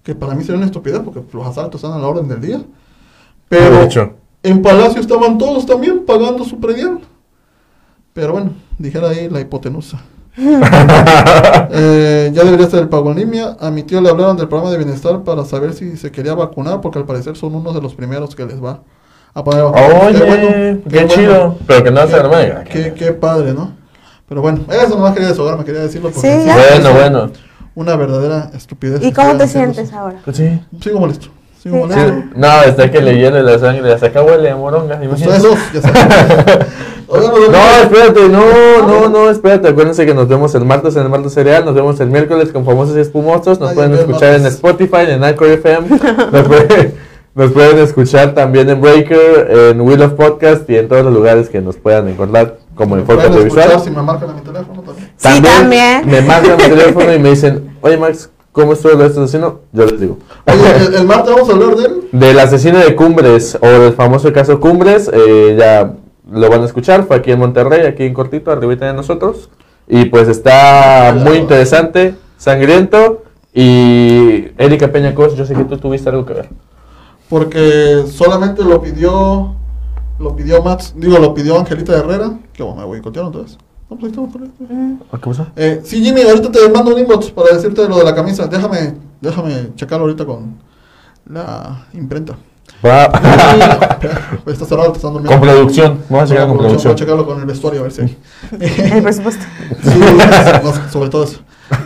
que 0.05 0.15
para 0.15 0.37
mí 0.37 0.43
sería 0.45 0.59
una 0.59 0.67
estupidez 0.67 1.01
porque 1.01 1.21
los 1.33 1.47
asaltos 1.47 1.83
están 1.83 1.99
a 1.99 2.01
la 2.01 2.07
orden 2.07 2.29
del 2.29 2.41
día, 2.41 2.61
pero 3.49 3.83
en 4.45 4.63
Palacio 4.63 5.01
estaban 5.01 5.39
todos 5.39 5.67
también 5.67 6.05
pagando 6.07 6.45
su 6.45 6.61
predial, 6.61 7.01
pero 8.13 8.31
bueno, 8.33 8.53
dijera 8.79 9.09
ahí 9.09 9.29
la 9.29 9.41
hipotenusa. 9.41 10.01
Eh, 11.79 12.31
ya 12.33 12.45
debería 12.45 12.67
ser 12.69 12.81
el 12.81 12.89
pago 12.89 13.11
en 13.11 13.19
línea. 13.19 13.57
A 13.61 13.71
mi 13.71 13.83
tío 13.83 14.01
le 14.01 14.09
hablaron 14.09 14.37
del 14.37 14.49
programa 14.49 14.71
de 14.71 14.79
bienestar 14.79 15.23
para 15.25 15.45
saber 15.45 15.73
si 15.75 15.97
se 15.97 16.11
quería 16.11 16.35
vacunar, 16.35 16.81
porque 16.81 16.99
al 16.99 17.05
parecer 17.05 17.37
son 17.37 17.55
unos 17.55 17.75
de 17.75 17.83
los 17.83 17.95
primeros 17.95 18.35
que 18.35 18.45
les 18.47 18.63
va 18.63 18.81
a 19.35 19.45
poner 19.45 19.65
vacunas. 19.65 20.03
Oye, 20.05 20.13
Qué 20.13 20.19
qué, 20.19 20.27
bueno, 20.27 20.81
qué 20.89 20.99
bueno. 21.01 21.09
chido. 21.09 21.59
Pero 21.67 21.85
que 21.85 21.91
no 21.91 22.07
se 22.07 22.15
arme. 22.15 22.65
Qué, 22.71 22.95
qué 22.95 23.13
padre, 23.13 23.53
¿no? 23.53 23.73
Pero 24.29 24.41
bueno, 24.43 24.61
eso 24.71 24.97
nomás 24.97 25.13
quería 25.15 25.29
desahogarme, 25.29 25.65
quería 25.65 25.83
decirlo. 25.83 26.11
Porque 26.11 26.29
Sí, 26.29 26.49
Bueno, 26.81 26.93
bueno. 26.93 27.31
Una 27.75 27.95
verdadera 27.97 28.51
estupidez. 28.55 29.03
¿Y 29.05 29.13
cómo 29.13 29.37
te 29.37 29.47
sientes 29.49 29.93
ahora? 29.93 30.19
Pues 30.25 30.37
sí. 30.39 30.61
Sigo 30.81 30.99
molesto. 31.01 31.27
Sí, 31.63 31.65
Sí, 31.65 31.69
molesto. 31.69 32.15
No, 32.35 32.63
está 32.63 32.91
que 32.91 33.01
le 33.03 33.19
hiele 33.19 33.43
la 33.43 33.59
sangre, 33.59 33.93
hasta 33.93 34.07
acá 34.07 34.23
huele 34.23 34.51
a 34.51 34.57
moronga. 34.57 34.99
Ustedes 35.13 35.43
dos, 35.43 35.59
ya 35.75 35.83
saben. 35.83 36.09
No, 37.09 37.83
espérate, 37.83 38.29
no, 38.29 38.43
no, 38.87 39.09
no, 39.09 39.31
espérate. 39.31 39.69
Acuérdense 39.69 40.05
que 40.05 40.15
nos 40.15 40.29
vemos 40.29 40.55
el 40.55 40.65
martes 40.65 40.97
en 40.97 41.03
el 41.03 41.09
martes 41.09 41.35
cereal, 41.35 41.65
nos 41.65 41.75
vemos 41.75 41.99
el 42.01 42.09
miércoles 42.09 42.51
con 42.53 42.65
famosos 42.65 42.97
y 42.97 43.01
espumosos. 43.01 43.61
Nos 43.61 43.71
Ay, 43.71 43.75
pueden 43.77 43.93
el 43.93 43.99
escuchar 44.01 44.35
en. 44.35 44.47
Spotify, 44.47 45.07
en 45.09 45.23
Anchor 45.23 45.49
FM. 45.49 45.89
Nos 46.33 46.49
pueden, 46.49 46.95
nos 47.35 47.53
pueden 47.53 47.79
escuchar 47.79 48.35
también 48.35 48.71
en 48.71 48.81
Breaker, 48.81 49.51
en 49.51 49.81
Wheel 49.83 50.01
of 50.03 50.15
Podcast 50.15 50.69
y 50.71 50.77
en 50.77 50.89
todos 50.89 51.05
los 51.05 51.13
lugares 51.13 51.51
que 51.51 51.61
nos 51.61 51.77
puedan 51.77 52.09
encontrar, 52.09 52.57
como 52.75 52.97
en 52.97 53.03
escuchar 53.03 53.27
Audiovisual. 53.27 53.81
Si 53.85 53.91
me 53.91 54.01
marcan 54.01 54.31
a 54.31 54.33
mi 54.33 54.41
teléfono 54.41 54.81
también. 54.81 55.11
Sí, 55.19 55.43
también. 55.43 56.07
Me 56.07 56.23
mandan 56.23 56.57
mi 56.57 56.63
teléfono 56.63 57.13
y 57.13 57.19
me 57.19 57.29
dicen, 57.29 57.77
oye 57.83 57.99
Max, 57.99 58.31
¿cómo 58.53 58.73
estuvo 58.73 58.93
lo 58.93 59.01
de 59.01 59.07
este 59.09 59.21
asesino? 59.21 59.61
Yo 59.73 59.85
les 59.85 60.01
digo. 60.01 60.17
Oye, 60.47 60.87
el, 60.87 60.95
el 60.95 61.05
martes 61.07 61.35
vamos 61.35 61.51
a 61.51 61.53
hablar 61.53 61.77
de 61.77 61.85
él. 61.85 62.09
Del 62.11 62.39
asesino 62.39 62.79
de 62.79 62.97
Cumbres 62.97 63.59
o 63.61 63.67
del 63.67 63.93
famoso 63.93 64.33
caso 64.33 64.59
Cumbres, 64.59 65.11
eh, 65.13 65.57
ya 65.59 65.93
lo 66.31 66.51
van 66.51 66.63
a 66.63 66.65
escuchar, 66.65 67.05
fue 67.05 67.17
aquí 67.17 67.33
en 67.33 67.39
Monterrey, 67.39 67.87
aquí 67.87 68.05
en 68.05 68.15
Cortito, 68.15 68.51
arribita 68.51 68.87
de 68.87 68.95
nosotros. 68.95 69.49
Y 69.89 70.07
pues 70.07 70.29
está 70.29 71.15
muy 71.17 71.37
interesante, 71.37 72.15
sangriento. 72.37 73.23
Y 73.55 74.49
Erika 74.59 74.93
Peña 74.93 75.15
Cos, 75.15 75.37
yo 75.37 75.47
sé 75.47 75.55
que 75.55 75.65
tú 75.65 75.79
tuviste 75.79 76.09
algo 76.09 76.27
que 76.27 76.35
ver. 76.35 76.49
Porque 77.29 78.05
solamente 78.11 78.63
lo 78.63 78.81
pidió. 78.83 79.55
Lo 80.19 80.35
pidió 80.35 80.63
Max. 80.63 80.95
Digo, 80.97 81.19
lo 81.19 81.35
pidió 81.35 81.59
Angelita 81.59 81.97
Herrera. 81.97 82.39
Que 82.53 82.63
bueno, 82.63 82.81
me 82.81 82.85
voy 82.85 82.99
a 82.99 83.29
vez. 83.31 83.59
No, 83.89 83.97
pues 83.97 84.05
ahí 84.05 84.09
estamos, 84.09 84.33
por 84.33 84.43
ahí. 84.43 84.53
Mm, 84.59 84.97
¿Qué 85.11 85.19
pasó? 85.19 85.47
Eh, 85.57 85.81
sí, 85.85 86.03
Jimmy, 86.03 86.23
ahorita 86.23 86.51
te 86.51 86.69
mando 86.69 86.93
un 86.95 87.01
inbox 87.01 87.31
para 87.31 87.55
decirte 87.55 87.89
lo 87.89 87.99
de 87.99 88.05
la 88.05 88.15
camisa. 88.15 88.47
Déjame, 88.47 88.95
déjame 89.21 89.75
checarlo 89.75 90.07
ahorita 90.07 90.25
con 90.25 90.57
la 91.29 91.87
imprenta. 91.93 92.37
Va. 92.85 93.05
Está 94.47 94.65
cerrado, 94.65 94.93
te 94.93 94.99
están 94.99 95.13
durmiendo. 95.13 95.39
con 95.39 95.49
producción, 95.49 95.99
vamos 96.09 96.31
a 96.31 96.35
checar 96.35 96.47
con 96.49 96.57
Voy 96.57 96.67
a 96.67 96.69
producción. 96.69 96.95
checarlo 96.95 97.27
con 97.27 97.39
el 97.41 97.47
vestuario 97.47 97.81
a 97.81 97.83
ver 97.85 97.93
si 97.93 98.03
hay. 98.03 98.17
El 98.93 99.03
presupuesto. 99.03 99.45
Sí, 99.83 99.99
no, 100.63 100.91
sobre 100.93 101.09
todo 101.11 101.25
eso. 101.25 101.39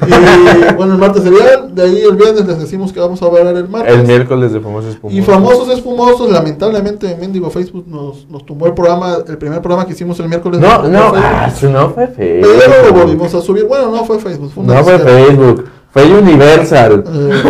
Y 0.06 0.74
bueno, 0.74 0.92
el 0.92 0.98
martes 0.98 1.22
sería, 1.22 1.56
de 1.70 1.82
ahí 1.82 2.02
el 2.02 2.14
viernes 2.16 2.44
les 2.46 2.58
decimos 2.58 2.92
que 2.92 3.00
vamos 3.00 3.22
a 3.22 3.30
ver 3.30 3.46
el 3.46 3.66
martes. 3.66 3.94
El 3.94 4.06
miércoles 4.06 4.52
de 4.52 4.60
famosos 4.60 4.90
espumosos. 4.90 5.18
y 5.18 5.22
famosos 5.22 5.68
espumosos, 5.70 6.30
lamentablemente, 6.30 7.16
Mendigo 7.18 7.48
Facebook 7.50 7.86
nos, 7.88 8.28
nos 8.28 8.44
tumbó 8.44 8.66
el 8.66 8.74
programa, 8.74 9.16
el 9.26 9.38
primer 9.38 9.60
programa 9.62 9.86
que 9.86 9.92
hicimos 9.94 10.20
el 10.20 10.28
miércoles. 10.28 10.60
No, 10.60 10.82
no, 10.82 10.98
Facebook. 11.12 11.18
ah, 11.24 11.46
eso 11.48 11.70
no 11.70 11.90
fue 11.90 12.08
pero 12.08 12.46
lo 12.46 12.58
Facebook. 12.60 12.98
volvimos 13.00 13.34
a 13.34 13.40
subir. 13.40 13.64
Bueno, 13.64 13.90
no 13.90 14.04
fue 14.04 14.18
Facebook, 14.18 14.50
fue 14.52 14.64
una 14.64 14.74
No 14.74 14.84
fue. 14.84 14.98
Facebook, 14.98 15.64
fue 15.92 16.04
Universal. 16.12 17.04
Eh, 17.06 17.42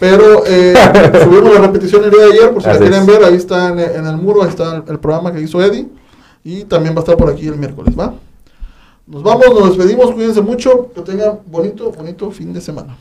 pero 0.00 0.44
eh, 0.46 0.74
subimos 1.24 1.54
la 1.54 1.60
repetición 1.60 2.04
el 2.04 2.10
día 2.10 2.20
de 2.20 2.32
ayer, 2.32 2.52
por 2.52 2.62
si 2.62 2.68
la 2.68 2.78
quieren 2.78 3.06
ver, 3.06 3.24
ahí 3.24 3.34
está 3.34 3.68
en, 3.68 3.78
en 3.78 4.06
el 4.06 4.16
muro, 4.16 4.42
ahí 4.42 4.48
está 4.48 4.76
el, 4.76 4.82
el 4.88 4.98
programa 4.98 5.32
que 5.32 5.40
hizo 5.40 5.62
Eddie. 5.62 5.86
Y 6.44 6.64
también 6.64 6.94
va 6.94 7.00
a 7.00 7.02
estar 7.02 7.16
por 7.16 7.28
aquí 7.28 7.46
el 7.46 7.56
miércoles, 7.56 7.94
¿va? 7.98 8.14
Nos 9.06 9.22
vamos, 9.22 9.46
nos 9.50 9.76
despedimos, 9.76 10.12
cuídense 10.12 10.40
mucho, 10.40 10.92
que 10.94 11.00
tengan 11.00 11.40
bonito, 11.46 11.90
bonito 11.92 12.30
fin 12.30 12.52
de 12.52 12.60
semana. 12.60 12.96